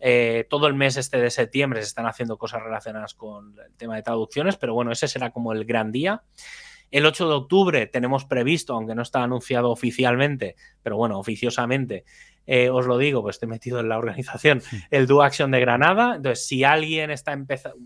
Eh, 0.00 0.46
todo 0.48 0.68
el 0.68 0.74
mes 0.74 0.96
este 0.96 1.18
de 1.18 1.30
septiembre 1.30 1.82
se 1.82 1.88
están 1.88 2.06
haciendo 2.06 2.38
cosas 2.38 2.62
relacionadas 2.62 3.14
con 3.14 3.58
el 3.58 3.74
tema 3.76 3.96
de 3.96 4.02
traducciones, 4.02 4.56
pero 4.56 4.74
bueno, 4.74 4.92
ese 4.92 5.08
será 5.08 5.30
como 5.30 5.52
el 5.52 5.64
gran 5.64 5.92
día. 5.92 6.22
El 6.90 7.06
8 7.06 7.28
de 7.28 7.34
octubre 7.34 7.86
tenemos 7.86 8.24
previsto, 8.24 8.74
aunque 8.74 8.94
no 8.94 9.02
está 9.02 9.22
anunciado 9.22 9.70
oficialmente, 9.70 10.56
pero 10.82 10.96
bueno, 10.96 11.18
oficiosamente, 11.18 12.04
eh, 12.46 12.70
os 12.70 12.86
lo 12.86 12.96
digo, 12.96 13.22
pues 13.22 13.36
estoy 13.36 13.48
metido 13.48 13.78
en 13.80 13.88
la 13.88 13.98
organización, 13.98 14.62
el 14.90 15.06
Do 15.06 15.22
Action 15.22 15.50
de 15.50 15.60
Granada. 15.60 16.16
Entonces, 16.16 16.46
si 16.46 16.64
alguien 16.64 17.10
está 17.10 17.32
empezando, 17.32 17.78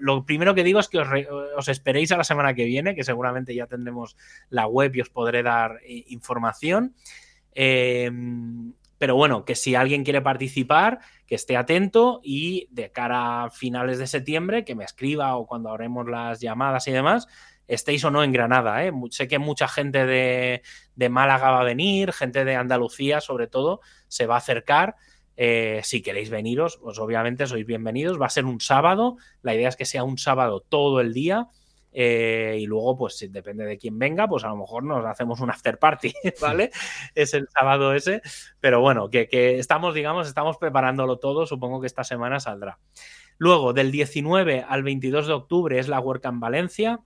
lo 0.00 0.24
primero 0.24 0.54
que 0.54 0.64
digo 0.64 0.80
es 0.80 0.88
que 0.88 0.98
os, 0.98 1.68
esperéis 1.68 2.12
a 2.12 2.16
la 2.16 2.24
semana 2.24 2.54
que 2.54 2.64
viene, 2.64 2.94
que 2.94 3.04
seguramente 3.04 3.54
ya 3.54 3.66
tendremos 3.66 4.16
la 4.48 4.66
web 4.66 4.94
y 4.94 5.00
os 5.00 5.10
podré 5.10 5.42
dar 5.42 5.78
eh, 5.84 6.04
información. 6.08 6.94
Em, 7.52 8.72
pero 8.98 9.16
bueno, 9.16 9.44
que 9.44 9.54
si 9.54 9.74
alguien 9.74 10.04
quiere 10.04 10.20
participar, 10.20 11.00
que 11.26 11.34
esté 11.34 11.56
atento 11.56 12.20
y 12.22 12.68
de 12.70 12.90
cara 12.92 13.44
a 13.44 13.50
finales 13.50 13.98
de 13.98 14.06
septiembre, 14.06 14.64
que 14.64 14.74
me 14.74 14.84
escriba 14.84 15.36
o 15.36 15.46
cuando 15.46 15.72
haremos 15.72 16.08
las 16.08 16.40
llamadas 16.40 16.86
y 16.86 16.92
demás, 16.92 17.26
estéis 17.70 18.04
o 18.04 18.10
no 18.10 18.22
en 18.22 18.32
Granada. 18.32 18.84
¿eh? 18.84 18.92
Sé 19.10 19.28
que 19.28 19.38
mucha 19.38 19.68
gente 19.68 20.04
de, 20.04 21.08
Málaga 21.08 21.50
va 21.50 21.60
a 21.60 21.64
venir, 21.64 22.12
gente 22.12 22.44
de 22.44 22.56
Andalucía 22.56 23.20
sobre 23.20 23.46
todo, 23.46 23.80
se 24.08 24.26
va 24.26 24.34
a 24.34 24.38
acercar. 24.38 24.96
Eh, 25.36 25.80
si 25.84 26.02
queréis 26.02 26.28
veniros, 26.28 26.78
pues 26.82 26.98
obviamente 26.98 27.46
sois 27.46 27.64
bienvenidos. 27.64 28.20
Va 28.20 28.26
a 28.26 28.30
ser 28.30 28.44
un 28.44 28.60
sábado. 28.60 29.16
La 29.40 29.54
idea 29.54 29.68
es 29.68 29.76
que 29.76 29.86
sea 29.86 30.04
un 30.04 30.18
sábado 30.18 30.60
todo 30.68 31.00
el 31.00 31.14
día. 31.14 31.46
Eh, 31.92 32.58
y 32.60 32.66
luego, 32.66 32.96
pues 32.98 33.16
si 33.16 33.28
depende 33.28 33.64
de 33.64 33.78
quién 33.78 33.98
venga, 33.98 34.28
pues 34.28 34.44
a 34.44 34.48
lo 34.48 34.56
mejor 34.56 34.84
nos 34.84 35.04
hacemos 35.06 35.40
un 35.40 35.50
after 35.50 35.78
party, 35.78 36.12
¿vale? 36.40 36.70
es 37.14 37.34
el 37.34 37.48
sábado 37.48 37.94
ese. 37.94 38.20
Pero 38.60 38.80
bueno, 38.80 39.08
que, 39.08 39.28
que, 39.28 39.58
estamos, 39.58 39.94
digamos, 39.94 40.28
estamos 40.28 40.58
preparándolo 40.58 41.18
todo. 41.18 41.46
Supongo 41.46 41.80
que 41.80 41.86
esta 41.86 42.04
semana 42.04 42.38
saldrá. 42.38 42.78
Luego, 43.38 43.72
del 43.72 43.90
19 43.90 44.66
al 44.68 44.82
22 44.82 45.26
de 45.26 45.32
octubre 45.32 45.78
es 45.78 45.88
la 45.88 46.00
WordCamp 46.00 46.40
Valencia 46.40 47.00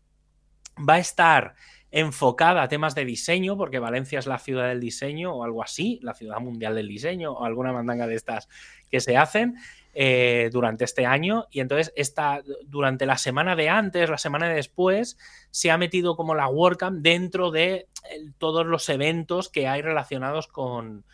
va 0.79 0.95
a 0.95 0.99
estar 0.99 1.55
enfocada 1.91 2.63
a 2.63 2.69
temas 2.69 2.97
de 2.97 3.05
diseño, 3.05 3.57
porque 3.57 3.79
Valencia 3.79 4.19
es 4.19 4.27
la 4.27 4.39
ciudad 4.39 4.69
del 4.69 4.81
diseño 4.81 5.33
o 5.33 5.45
algo 5.45 5.63
así, 5.63 6.01
la 6.03 6.13
ciudad 6.13 6.41
mundial 6.41 6.75
del 6.75 6.89
diseño 6.89 7.31
o 7.31 7.45
alguna 7.45 7.73
mandanga 7.73 8.09
de 8.09 8.17
estas 8.17 8.49
que 8.91 8.99
se 8.99 9.17
hacen 9.17 9.55
eh, 9.95 10.51
durante 10.53 10.85
este 10.85 11.07
año. 11.07 11.47
Y 11.53 11.61
entonces 11.61 11.93
esta, 11.95 12.43
durante 12.67 13.07
la 13.07 13.17
semana 13.17 13.55
de 13.55 13.69
antes, 13.69 14.11
la 14.11 14.19
semana 14.19 14.49
de 14.49 14.57
después, 14.57 15.17
se 15.53 15.71
ha 15.71 15.79
metido 15.79 16.17
como 16.17 16.35
la 16.35 16.49
WordCamp 16.49 17.01
dentro 17.01 17.53
de 17.53 17.87
todos 18.39 18.67
los 18.67 18.89
eventos 18.89 19.49
que 19.49 19.69
hay 19.69 19.81
relacionados 19.81 20.49
con, 20.49 21.05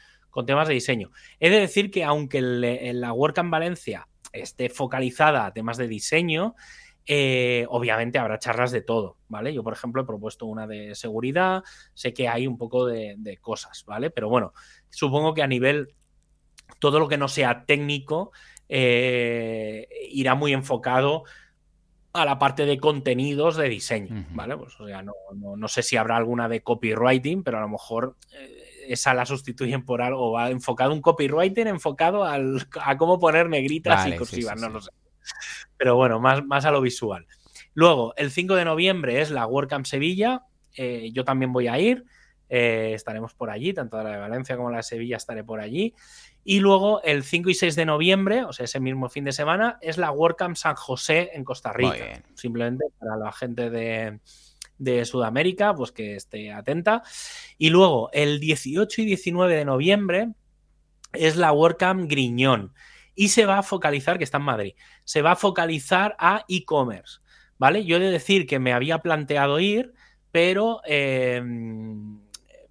temas 0.47 0.67
de 0.67 0.75
diseño. 0.75 1.11
He 1.41 1.51
de 1.51 1.61
decir 1.61 1.91
que 1.91 2.05
aunque 2.05 2.41
la 2.41 3.13
WordCamp 3.13 3.51
Valencia 3.51 4.09
esté 4.33 4.71
focalizada 4.71 5.45
a 5.45 5.53
temas 5.53 5.77
de 5.77 5.89
diseño, 5.89 6.55
eh, 7.13 7.67
obviamente 7.69 8.21
habrá 8.21 8.39
charlas 8.39 8.71
de 8.71 8.83
todo, 8.83 9.17
¿vale? 9.27 9.53
Yo, 9.53 9.65
por 9.65 9.73
ejemplo, 9.73 10.01
he 10.01 10.07
propuesto 10.07 10.47
una 10.47 10.69
de 10.69 10.95
seguridad, 10.95 11.65
sé 11.93 12.15
que 12.15 12.29
hay 12.29 12.47
un 12.47 12.57
poco 12.57 12.87
de, 12.87 13.37
cosas, 13.41 13.85
¿vale? 13.85 14.11
Pero 14.11 14.29
bueno, 14.29 14.53
supongo 14.91 15.35
que 15.35 15.43
a 15.43 15.49
nivel, 15.49 15.93
todo 16.79 17.01
lo 17.01 17.09
que 17.09 17.19
no 17.19 17.27
sea 17.27 17.65
técnico 17.67 18.31
eh, 18.69 19.89
irá 20.13 20.37
muy 20.37 20.53
enfocado 20.53 21.25
a 22.13 22.25
la 22.25 22.39
parte 22.39 22.65
de 22.65 22.79
contenidos 22.79 23.57
de 23.57 23.69
diseño, 23.69 24.27
¿vale? 24.31 24.57
Pues, 24.57 24.79
o 24.79 24.87
sea, 24.87 25.03
no, 25.03 25.67
sé 25.67 25.83
si 25.83 25.97
habrá 25.97 26.17
alguna 26.17 26.49
de 26.49 26.63
copywriting, 26.63 27.43
pero 27.43 27.59
a 27.59 27.63
lo 27.63 27.69
mejor 27.71 28.15
eh, 28.39 28.85
esa 28.87 29.15
la 29.15 29.27
sustituyen 29.27 29.85
por 29.85 30.01
algo, 30.01 30.29
o 30.29 30.33
va 30.35 30.49
enfocado 30.49 30.93
un 30.93 31.01
copywriting 31.01 31.67
enfocado 31.67 32.23
al, 32.23 32.69
a 32.81 32.97
cómo 32.97 33.19
poner 33.19 33.49
negritas 33.49 34.07
y 34.07 34.17
cursivas, 34.17 34.61
no 34.61 34.69
lo 34.69 34.81
sé. 34.81 34.93
Pero 35.77 35.97
bueno, 35.97 36.21
más, 36.21 36.45
más 36.45 36.65
a 36.65 36.71
lo 36.71 36.81
visual. 36.81 37.27
Luego, 37.75 38.15
el 38.17 38.31
5 38.31 38.55
de 38.55 38.65
noviembre 38.65 39.21
es 39.21 39.31
la 39.31 39.47
WordCamp 39.47 39.87
Sevilla. 39.87 40.45
Eh, 40.77 41.11
yo 41.13 41.25
también 41.25 41.53
voy 41.53 41.69
a 41.69 41.79
ir. 41.79 42.05
Eh, 42.49 42.93
estaremos 42.95 43.33
por 43.35 43.49
allí, 43.49 43.73
tanto 43.73 44.03
la 44.03 44.11
de 44.11 44.19
Valencia 44.19 44.57
como 44.57 44.71
la 44.71 44.79
de 44.79 44.83
Sevilla 44.83 45.17
estaré 45.17 45.45
por 45.45 45.61
allí. 45.61 45.95
Y 46.43 46.59
luego 46.59 47.01
el 47.05 47.23
5 47.23 47.49
y 47.51 47.55
6 47.55 47.77
de 47.77 47.87
noviembre, 47.87 48.45
o 48.45 48.53
sea, 48.53 48.65
ese 48.65 48.81
mismo 48.81 49.09
fin 49.09 49.25
de 49.25 49.33
semana, 49.33 49.79
es 49.81 49.99
la 49.99 50.11
WordCamp 50.11 50.57
San 50.57 50.75
José 50.75 51.31
en 51.33 51.45
Costa 51.45 51.73
Rica. 51.73 52.23
Simplemente 52.35 52.87
para 52.99 53.17
la 53.17 53.31
gente 53.31 53.71
de, 53.71 54.19
de, 54.79 55.05
Sudamérica, 55.05 55.75
pues 55.75 55.93
que 55.93 56.17
esté 56.17 56.53
atenta. 56.53 57.03
Y 57.57 57.71
luego 57.71 58.11
el 58.13 58.41
18 58.41 59.03
y 59.03 59.05
19 59.05 59.55
de 59.55 59.65
noviembre 59.65 60.33
es 61.13 61.37
la 61.37 61.53
WordCamp 61.53 62.11
Griñón 62.11 62.73
y 63.21 63.29
se 63.29 63.45
va 63.45 63.59
a 63.59 63.63
focalizar, 63.63 64.17
que 64.17 64.25
está 64.25 64.39
en 64.39 64.45
Madrid, 64.45 64.73
se 65.05 65.21
va 65.21 65.33
a 65.33 65.37
focalizar 65.37 66.17
a 66.19 66.47
e-commerce, 66.49 67.19
¿vale? 67.59 67.85
Yo 67.85 67.99
he 67.99 68.01
de 68.01 68.11
decir 68.11 68.47
que 68.47 68.59
me 68.59 68.73
había 68.73 69.01
planteado 69.01 69.61
ir, 69.61 69.93
pero... 70.33 70.81
Em, 70.87 72.19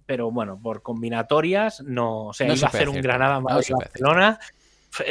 pero 0.06 0.32
bueno, 0.32 0.60
por 0.60 0.82
combinatorias 0.82 1.82
no, 1.82 2.26
o 2.26 2.32
sea, 2.32 2.52
iba 2.52 2.66
a 2.66 2.68
hacer 2.68 2.88
un 2.88 3.00
Granada 3.00 3.38
más 3.38 3.70
Barcelona. 3.70 4.40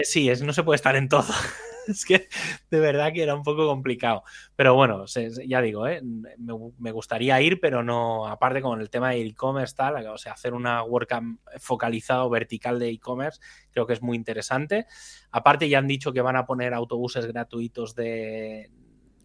Sí, 0.04 0.30
es, 0.30 0.42
no 0.42 0.52
se 0.52 0.64
puede 0.64 0.76
estar 0.76 0.98
en 0.98 1.08
todo. 1.08 1.34
Es 1.90 2.06
que 2.06 2.28
de 2.70 2.80
verdad 2.80 3.12
que 3.14 3.24
era 3.24 3.36
un 3.36 3.44
poco 3.44 3.68
complicado. 3.68 4.24
Pero 4.56 4.76
bueno, 4.76 5.06
ya 5.46 5.62
digo, 5.62 5.88
¿eh? 5.88 6.02
me, 6.02 6.92
gustaría 6.92 7.42
ir, 7.42 7.60
pero 7.60 7.84
no, 7.84 8.28
aparte 8.28 8.62
con 8.62 8.82
el 8.82 8.90
tema 8.90 9.12
de 9.12 9.22
e-commerce, 9.22 9.76
tal, 9.76 10.06
o 10.08 10.18
sea, 10.18 10.34
hacer 10.34 10.54
una 10.54 10.84
WordCamp 10.84 11.40
focalizado 11.58 12.30
vertical 12.30 12.80
de 12.80 12.90
e-commerce, 12.90 13.40
creo 13.72 13.86
que 13.86 13.94
es 13.94 14.02
muy 14.02 14.16
interesante. 14.16 14.86
Aparte, 15.32 15.70
ya 15.70 15.80
han 15.80 15.88
dicho 15.88 16.14
que 16.14 16.22
van 16.22 16.36
a 16.36 16.46
poner 16.46 16.74
autobuses 16.74 17.26
gratuitos 17.26 17.96
de, 17.96 18.70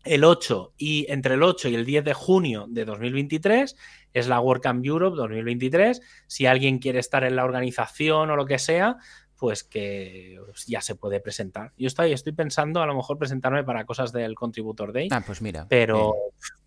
el 0.10 0.24
8 0.24 0.74
y 0.78 1.06
entre 1.10 1.36
el 1.36 1.44
8 1.44 1.70
y 1.70 1.76
el 1.76 1.86
10 1.86 2.04
de 2.06 2.14
junio 2.14 2.66
de 2.70 2.86
2023 2.86 3.76
es 4.14 4.28
la 4.28 4.40
WordCamp 4.40 4.86
Europe 4.86 5.18
2023. 5.18 6.02
Si 6.28 6.46
alguien 6.46 6.80
quiere 6.80 7.00
estar 7.00 7.24
en 7.24 7.36
la 7.36 7.46
organización 7.46 8.30
o 8.30 8.36
lo 8.36 8.46
que 8.46 8.60
sea, 8.60 8.98
pues 9.38 9.64
que 9.64 10.40
ya 10.66 10.82
se 10.82 10.96
puede 10.96 11.20
presentar. 11.20 11.72
Yo 11.78 11.88
estoy, 11.88 12.12
estoy 12.12 12.34
pensando 12.34 12.82
a 12.82 12.86
lo 12.88 12.96
mejor 12.96 13.18
presentarme 13.18 13.64
para 13.64 13.86
cosas 13.86 14.12
del 14.12 14.36
Contributor 14.36 14.94
Day. 14.94 15.10
Ah, 15.12 15.24
pues 15.26 15.42
mira. 15.42 15.68
Pero, 15.70 16.16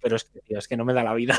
pero 0.01 0.17
es, 0.17 0.25
que, 0.25 0.41
es 0.47 0.69
que 0.69 0.77
no 0.77 0.85
me 0.85 0.95
da 0.95 1.03
la 1.03 1.15
vida. 1.15 1.37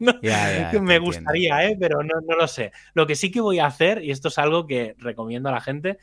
me 0.80 0.98
gustaría, 0.98 1.68
¿eh? 1.68 1.76
pero 1.78 2.02
no, 2.02 2.20
no 2.26 2.36
lo 2.36 2.48
sé. 2.48 2.72
Lo 2.94 3.06
que 3.06 3.14
sí 3.14 3.30
que 3.30 3.40
voy 3.40 3.58
a 3.58 3.66
hacer, 3.66 4.02
y 4.02 4.10
esto 4.10 4.28
es 4.28 4.38
algo 4.38 4.66
que 4.66 4.96
recomiendo 4.98 5.48
a 5.50 5.52
la 5.52 5.60
gente, 5.60 5.98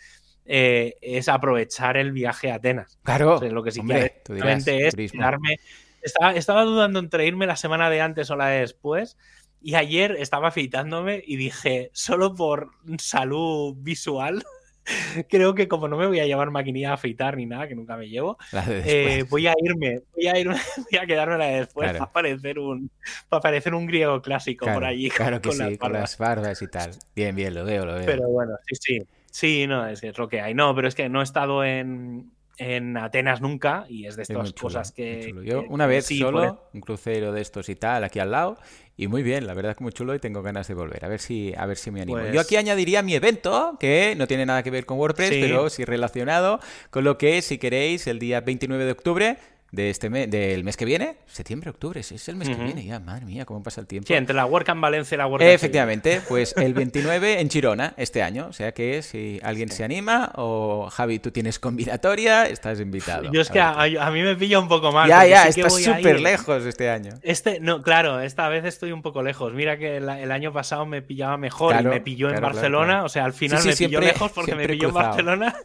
eh, 0.52 0.96
es 1.02 1.30
aprovechar 1.30 1.96
el 1.96 2.12
viaje 2.12 2.52
a 2.52 2.56
Atenas. 2.56 2.98
Claro. 3.04 3.40
lo 3.40 3.62
que 3.62 3.72
sí 3.72 3.82
que 3.86 4.88
es 4.88 5.14
darme. 5.14 5.60
Estaba, 6.02 6.34
estaba, 6.34 6.64
dudando 6.64 6.98
entre 6.98 7.28
irme 7.28 7.46
la 7.46 7.56
semana 7.56 7.88
de 7.92 8.02
antes 8.02 8.32
o 8.32 8.36
la 8.36 8.48
de 8.48 8.62
después. 8.62 9.16
Y 9.62 9.76
ayer 9.76 10.16
estaba 10.18 10.48
afeitándome 10.48 11.22
y 11.24 11.36
dije, 11.36 11.92
solo 11.94 12.34
por 12.34 12.72
salud 12.98 13.76
visual, 13.78 14.44
creo 15.30 15.54
que 15.54 15.68
como 15.68 15.88
no 15.88 15.98
me 15.98 16.08
voy 16.08 16.20
a 16.20 16.26
llevar 16.26 16.50
maquinilla 16.50 16.92
a 16.92 16.94
afeitar 16.94 17.38
ni 17.38 17.46
nada, 17.46 17.68
que 17.68 17.76
nunca 17.76 17.96
me 17.96 18.10
llevo, 18.10 18.40
eh, 18.70 19.26
voy 19.30 19.46
a 19.46 19.54
irme, 19.62 20.02
voy 20.16 20.28
a 20.30 20.40
irme, 20.40 20.56
voy 20.92 21.00
a 21.00 21.06
quedarme 21.06 21.38
la 21.38 21.46
de 21.46 21.60
después 21.60 21.92
para 21.92 22.12
parecer 22.12 22.58
un 22.58 22.90
para 23.28 23.42
parecer 23.42 23.76
un 23.76 23.86
griego 23.86 24.20
clásico 24.22 24.66
por 24.66 24.84
allí. 24.84 25.12
Claro 25.12 25.42
que 25.42 25.52
sí, 25.52 25.78
con 25.78 25.94
las 25.94 26.18
barbas 26.18 26.60
y 26.64 26.68
tal. 26.68 26.92
Bien, 27.16 27.36
bien, 27.36 27.54
lo 27.54 27.66
veo, 27.66 27.86
lo 27.86 27.94
veo. 27.94 28.06
Pero 28.08 28.30
bueno, 28.30 28.54
sí, 28.66 28.76
sí. 28.80 29.08
Sí, 29.32 29.68
no, 29.68 29.88
es, 29.88 30.04
es 30.04 30.18
lo 30.18 30.28
que 30.28 30.42
hay. 30.42 30.54
No, 30.54 30.74
pero 30.76 30.88
es 30.88 30.96
que 30.96 31.10
no 31.10 31.22
he 31.22 31.24
estado 31.24 31.64
en, 31.64 32.32
en 32.58 32.98
Atenas 32.98 33.42
nunca 33.42 33.86
y 33.90 34.06
es 34.06 34.16
de 34.16 34.24
estas 34.24 34.54
cosas 34.54 34.92
que, 34.92 35.34
Yo 35.44 35.64
una 35.70 35.88
vez 35.88 36.06
solo, 36.06 36.70
un 36.74 36.82
crucero 36.82 37.32
de 37.32 37.42
estos 37.42 37.70
y 37.70 37.76
tal, 37.76 38.04
aquí 38.04 38.20
al 38.20 38.32
lado, 38.32 38.58
y 38.98 39.08
muy 39.08 39.24
bien, 39.24 39.48
la 39.48 39.54
verdad 39.54 39.72
es 39.72 39.78
que 39.78 39.84
muy 39.84 39.94
chulo 39.94 40.14
y 40.14 40.20
tengo 40.20 40.42
ganas 40.42 40.68
de 40.68 40.74
volver. 40.74 41.06
A 41.06 41.08
ver 41.08 41.22
si, 41.22 41.54
a 41.58 41.66
ver 41.66 41.78
si 41.78 41.90
me 41.90 42.02
animo. 42.02 42.20
Yo 42.20 42.28
pues 42.34 42.46
aquí 42.46 42.58
añadiría 42.58 43.02
mi 43.02 43.16
evento, 43.16 43.78
que 43.80 44.14
no 44.18 44.28
tiene 44.28 44.46
nada 44.46 44.62
que 44.62 44.72
ver 44.72 44.86
con 44.86 44.98
WordPress, 44.98 45.30
pero 45.30 45.70
sí 45.70 45.86
relacionado 45.86 46.60
con 46.90 47.06
lo 47.06 47.18
que, 47.18 47.42
si 47.42 47.58
queréis, 47.58 48.08
el 48.08 48.20
día 48.20 48.42
29 48.42 48.84
de 48.84 48.92
octubre 48.92 49.38
de 49.72 49.90
este 49.90 50.10
mes, 50.10 50.30
del 50.30 50.64
mes 50.64 50.78
que 50.78 50.86
viene, 50.86 51.18
septiembre, 51.28 51.70
octubre, 51.70 52.00
es 52.00 52.30
el 52.30 52.36
mes 52.36 52.50
que 52.50 52.56
viene 52.56 52.84
ya, 52.84 53.00
madre 53.00 53.26
mía, 53.26 53.46
cómo 53.46 53.62
pasa 53.62 53.82
el 53.82 53.88
tiempo. 53.88 54.08
Sí, 54.08 54.14
entre 54.14 54.36
la 54.36 54.46
WordCamp 54.46 54.82
Valencia 54.82 55.16
y 55.16 55.18
la 55.18 55.28
WordCamp. 55.28 55.52
Efectivamente, 55.52 56.22
pues 56.28 56.56
el 56.58 56.74
29 56.80 57.40
en 57.40 57.50
Chirona 57.50 57.94
este 57.98 58.24
año, 58.24 58.48
o 58.48 58.54
sea 58.54 58.74
que 58.74 59.02
si 59.02 59.40
alguien 59.44 59.70
se 59.70 59.84
anima 59.84 60.32
o 60.36 60.90
Javi, 60.90 61.20
tú 61.20 61.32
tienes 61.32 61.60
combinatoria, 61.60 62.48
estás 62.48 62.80
invitado. 62.80 63.32
Yo 63.32 63.42
es 63.42 63.50
que 63.50 63.60
a, 63.60 64.10
mí 64.12 64.22
me 64.22 64.36
pilla 64.36 64.60
un 64.60 64.68
poco 64.68 64.92
mal. 64.92 65.08
Ya, 65.08 65.26
ya, 65.26 65.48
estás 65.48 65.74
súper 65.74 66.20
lejos 66.20 66.66
este 66.66 66.90
año. 66.90 67.12
Este, 67.22 67.60
no, 67.60 67.82
claro, 67.82 68.22
esta 68.22 68.50
vez 68.50 68.66
estoy 68.66 68.92
un 68.92 69.02
poco 69.02 69.22
lejos. 69.22 69.54
Mira 69.54 69.78
que 69.78 69.98
el, 69.98 70.32
año 70.32 70.54
pasado 70.54 70.86
me 70.86 71.02
pillaba 71.02 71.38
mejor 71.38 71.76
y 71.80 71.84
me 71.84 72.02
pilló 72.02 72.30
en 72.30 72.42
Barcelona, 72.42 73.04
o 73.04 73.10
sea, 73.10 73.26
al 73.26 73.34
final 73.34 73.64
me 73.64 73.76
pilló 73.76 74.00
lejos 74.00 74.32
porque 74.32 74.56
me 74.56 74.68
pilló 74.68 74.90
en 74.90 74.94
Barcelona 74.94 75.56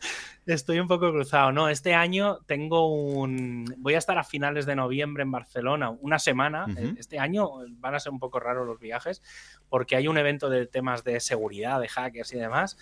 Estoy 0.47 0.79
un 0.79 0.89
poco 0.89 1.11
cruzado, 1.11 1.53
¿no? 1.53 1.69
Este 1.69 1.95
año 1.95 2.39
tengo 2.47 2.89
un... 2.89 3.65
Voy 3.79 3.95
a 3.95 3.99
estar 3.99 4.19
a 4.19 4.25
finales 4.25 4.67
de 4.67 4.77
noviembre 4.77 5.23
en 5.23 5.31
Barcelona, 5.31 5.91
una 5.91 6.19
semana. 6.19 6.67
Este 6.99 7.19
año 7.19 7.49
van 7.79 7.95
a 7.95 8.01
ser 8.01 8.13
un 8.13 8.19
poco 8.19 8.41
raros 8.41 8.67
los 8.67 8.79
viajes 8.79 9.23
porque 9.71 9.97
hay 9.97 10.07
un 10.07 10.19
evento 10.19 10.51
de 10.51 10.67
temas 10.67 11.03
de 11.03 11.21
seguridad, 11.21 11.81
de 11.81 11.89
hackers 11.89 12.33
y 12.35 12.39
demás. 12.39 12.77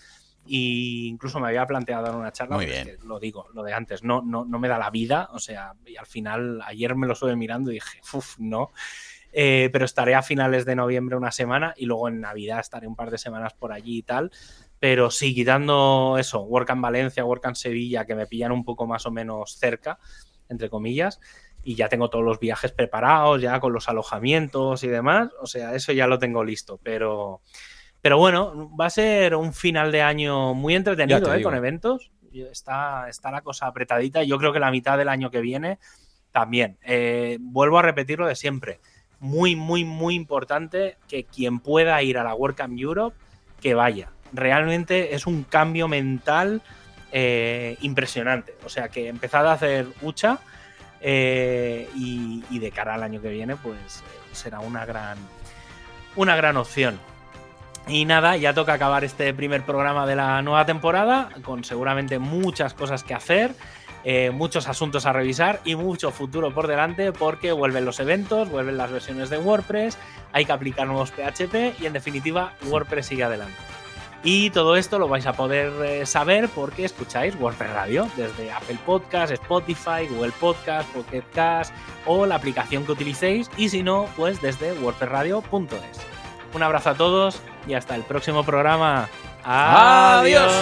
Y 0.45 1.07
incluso 1.07 1.39
me 1.39 1.47
había 1.49 1.67
planteado 1.67 2.05
dar 2.05 2.17
una 2.17 2.33
charla, 2.33 2.57
Muy 2.57 2.67
bien. 2.67 2.99
lo 3.05 3.21
digo, 3.21 3.47
lo 3.55 3.63
de 3.63 3.75
antes, 3.75 4.03
no, 4.03 4.23
no, 4.23 4.45
no 4.45 4.59
me 4.59 4.67
da 4.67 4.77
la 4.77 4.91
vida, 4.91 5.29
o 5.33 5.39
sea, 5.39 5.75
y 5.87 5.97
al 5.97 6.07
final 6.07 6.61
ayer 6.67 6.97
me 6.97 7.07
lo 7.07 7.13
estuve 7.13 7.37
mirando 7.37 7.71
y 7.71 7.75
dije, 7.75 8.01
uff, 8.13 8.39
no. 8.41 8.73
Eh, 9.33 9.71
pero 9.73 9.87
estaré 9.87 10.15
a 10.15 10.23
finales 10.23 10.67
de 10.67 10.77
noviembre 10.77 11.17
una 11.17 11.31
semana 11.31 11.73
y 11.77 11.87
luego 11.87 12.09
en 12.09 12.21
Navidad 12.21 12.61
estaré 12.61 12.87
un 12.87 12.97
par 12.97 13.11
de 13.11 13.19
semanas 13.19 13.55
por 13.55 13.73
allí 13.73 13.99
y 13.99 14.03
tal. 14.03 14.31
Pero 14.83 15.13
sí, 15.13 15.33
quitando 15.33 16.17
eso, 16.19 16.41
Work 16.41 16.71
en 16.71 16.83
Valencia, 16.83 17.25
Work 17.25 17.45
en 17.47 17.55
Sevilla, 17.55 18.05
que 18.05 18.17
me 18.17 18.27
pillan 18.27 18.51
un 18.51 18.65
poco 18.65 18.85
más 18.85 19.07
o 19.07 19.13
menos 19.13 19.57
cerca, 19.57 20.01
entre 20.49 20.69
comillas, 20.69 21.21
y 21.63 21.77
ya 21.77 21.89
tengo 21.89 22.11
todos 22.11 22.25
los 22.25 22.41
viajes 22.41 22.73
preparados, 22.73 23.41
ya 23.41 23.61
con 23.61 23.73
los 23.73 23.89
alojamientos 23.89 24.83
y 24.83 24.89
demás. 24.89 25.29
O 25.41 25.47
sea, 25.47 25.77
eso 25.77 25.93
ya 25.93 26.09
lo 26.09 26.19
tengo 26.19 26.43
listo. 26.43 26.81
Pero, 26.83 27.43
pero 28.01 28.19
bueno, 28.19 28.75
va 28.77 28.87
a 28.87 28.91
ser 28.91 29.37
un 29.37 29.53
final 29.53 29.93
de 29.93 30.03
año 30.03 30.53
muy 30.53 30.75
entretenido, 30.75 31.33
¿eh? 31.33 31.43
Con 31.45 31.55
eventos. 31.55 32.11
Está, 32.33 33.09
está 33.09 33.31
la 33.31 33.43
cosa 33.43 33.69
apretadita. 33.69 34.25
Yo 34.25 34.37
creo 34.37 34.53
que 34.53 34.59
la 34.59 34.73
mitad 34.73 34.99
del 34.99 35.11
año 35.11 35.31
que 35.31 35.43
viene 35.43 35.79
también. 36.33 36.77
Eh, 36.83 37.39
vuelvo 37.41 37.79
a 37.79 37.83
repetir 37.83 38.19
lo 38.19 38.27
de 38.27 38.35
siempre. 38.35 38.81
Muy, 39.21 39.55
muy, 39.55 39.85
muy 39.85 40.17
importante 40.17 40.97
que 41.07 41.23
quien 41.23 41.61
pueda 41.61 42.03
ir 42.03 42.19
a 42.19 42.25
la 42.25 42.35
WordCamp 42.35 42.77
Europe, 42.77 43.17
que 43.61 43.75
vaya 43.75 44.11
realmente 44.33 45.15
es 45.15 45.27
un 45.27 45.45
cambio 45.45 45.89
mental 45.89 46.63
eh, 47.15 47.77
impresionante. 47.83 48.55
O 48.65 48.71
sea 48.71 48.89
que 48.89 49.09
empezad 49.09 49.47
a 49.47 49.53
hacer 49.53 49.87
hucha 50.01 50.39
eh, 51.03 51.87
y, 51.95 52.59
de 52.59 52.71
cara 52.71 52.95
al 52.95 53.03
año 53.03 53.21
que 53.21 53.29
viene, 53.29 53.55
pues 53.57 53.77
eh, 53.77 54.03
será 54.33 54.61
una 54.61 54.87
gran, 54.87 55.19
una 56.17 56.37
gran 56.37 56.57
opción. 56.57 56.99
Y 57.87 58.07
nada, 58.07 58.39
ya 58.39 58.55
toca 58.55 58.73
acabar 58.75 59.05
este 59.05 59.35
primer 59.35 59.63
programa 59.65 60.07
de 60.07 60.17
la 60.17 60.41
nueva 60.41 60.65
temporada, 60.65 61.29
con 61.43 61.65
seguramente 61.65 62.19
muchas 62.19 62.73
cosas 62.73 63.05
que 63.05 63.13
hacer. 63.13 63.55
muchos 64.33 64.67
asuntos 64.67 65.07
a 65.07 65.13
revisar 65.13 65.61
y 65.65 65.77
mucho 65.77 66.11
futuro 66.11 66.53
por 66.53 66.67
delante 66.67 67.13
porque 67.13 67.53
vuelven 67.53 67.85
los 67.85 68.01
eventos, 68.01 68.49
vuelven 68.49 68.77
las 68.77 68.91
versiones 68.91 69.31
de 69.31 69.39
WordPress, 69.39 69.97
hay 70.33 70.45
que 70.45 70.53
aplicar 70.53 70.89
nuevos 70.89 71.13
PHP 71.13 71.81
y 71.81 71.87
en 71.87 71.93
definitiva 71.93 72.55
WordPress 72.65 73.07
sigue 73.07 73.23
adelante. 73.23 73.82
Y 74.25 74.51
todo 74.51 74.77
esto 74.77 74.99
lo 74.99 75.09
vais 75.09 75.27
a 75.27 75.33
poder 75.33 75.73
eh, 75.85 76.07
saber 76.07 76.49
porque 76.49 76.85
escucháis 76.85 77.35
WordPress 77.35 77.73
Radio 77.73 78.09
desde 78.17 78.53
Apple 78.53 78.79
Podcast, 78.87 79.33
Spotify, 79.33 80.07
Google 80.09 80.33
Podcast, 80.39 80.89
Pocket 80.91 81.25
Cast 81.35 81.75
o 82.07 82.25
la 82.27 82.37
aplicación 82.37 82.85
que 82.85 82.93
utilicéis 82.93 83.51
y 83.57 83.69
si 83.69 83.83
no, 83.83 84.07
pues 84.17 84.41
desde 84.41 84.73
wordpressradio.es. 84.75 86.01
Un 86.55 86.63
abrazo 86.63 86.91
a 86.91 86.95
todos 86.95 87.41
y 87.67 87.75
hasta 87.75 87.97
el 87.97 88.03
próximo 88.03 88.45
programa. 88.45 89.09
Adiós. 89.45 90.53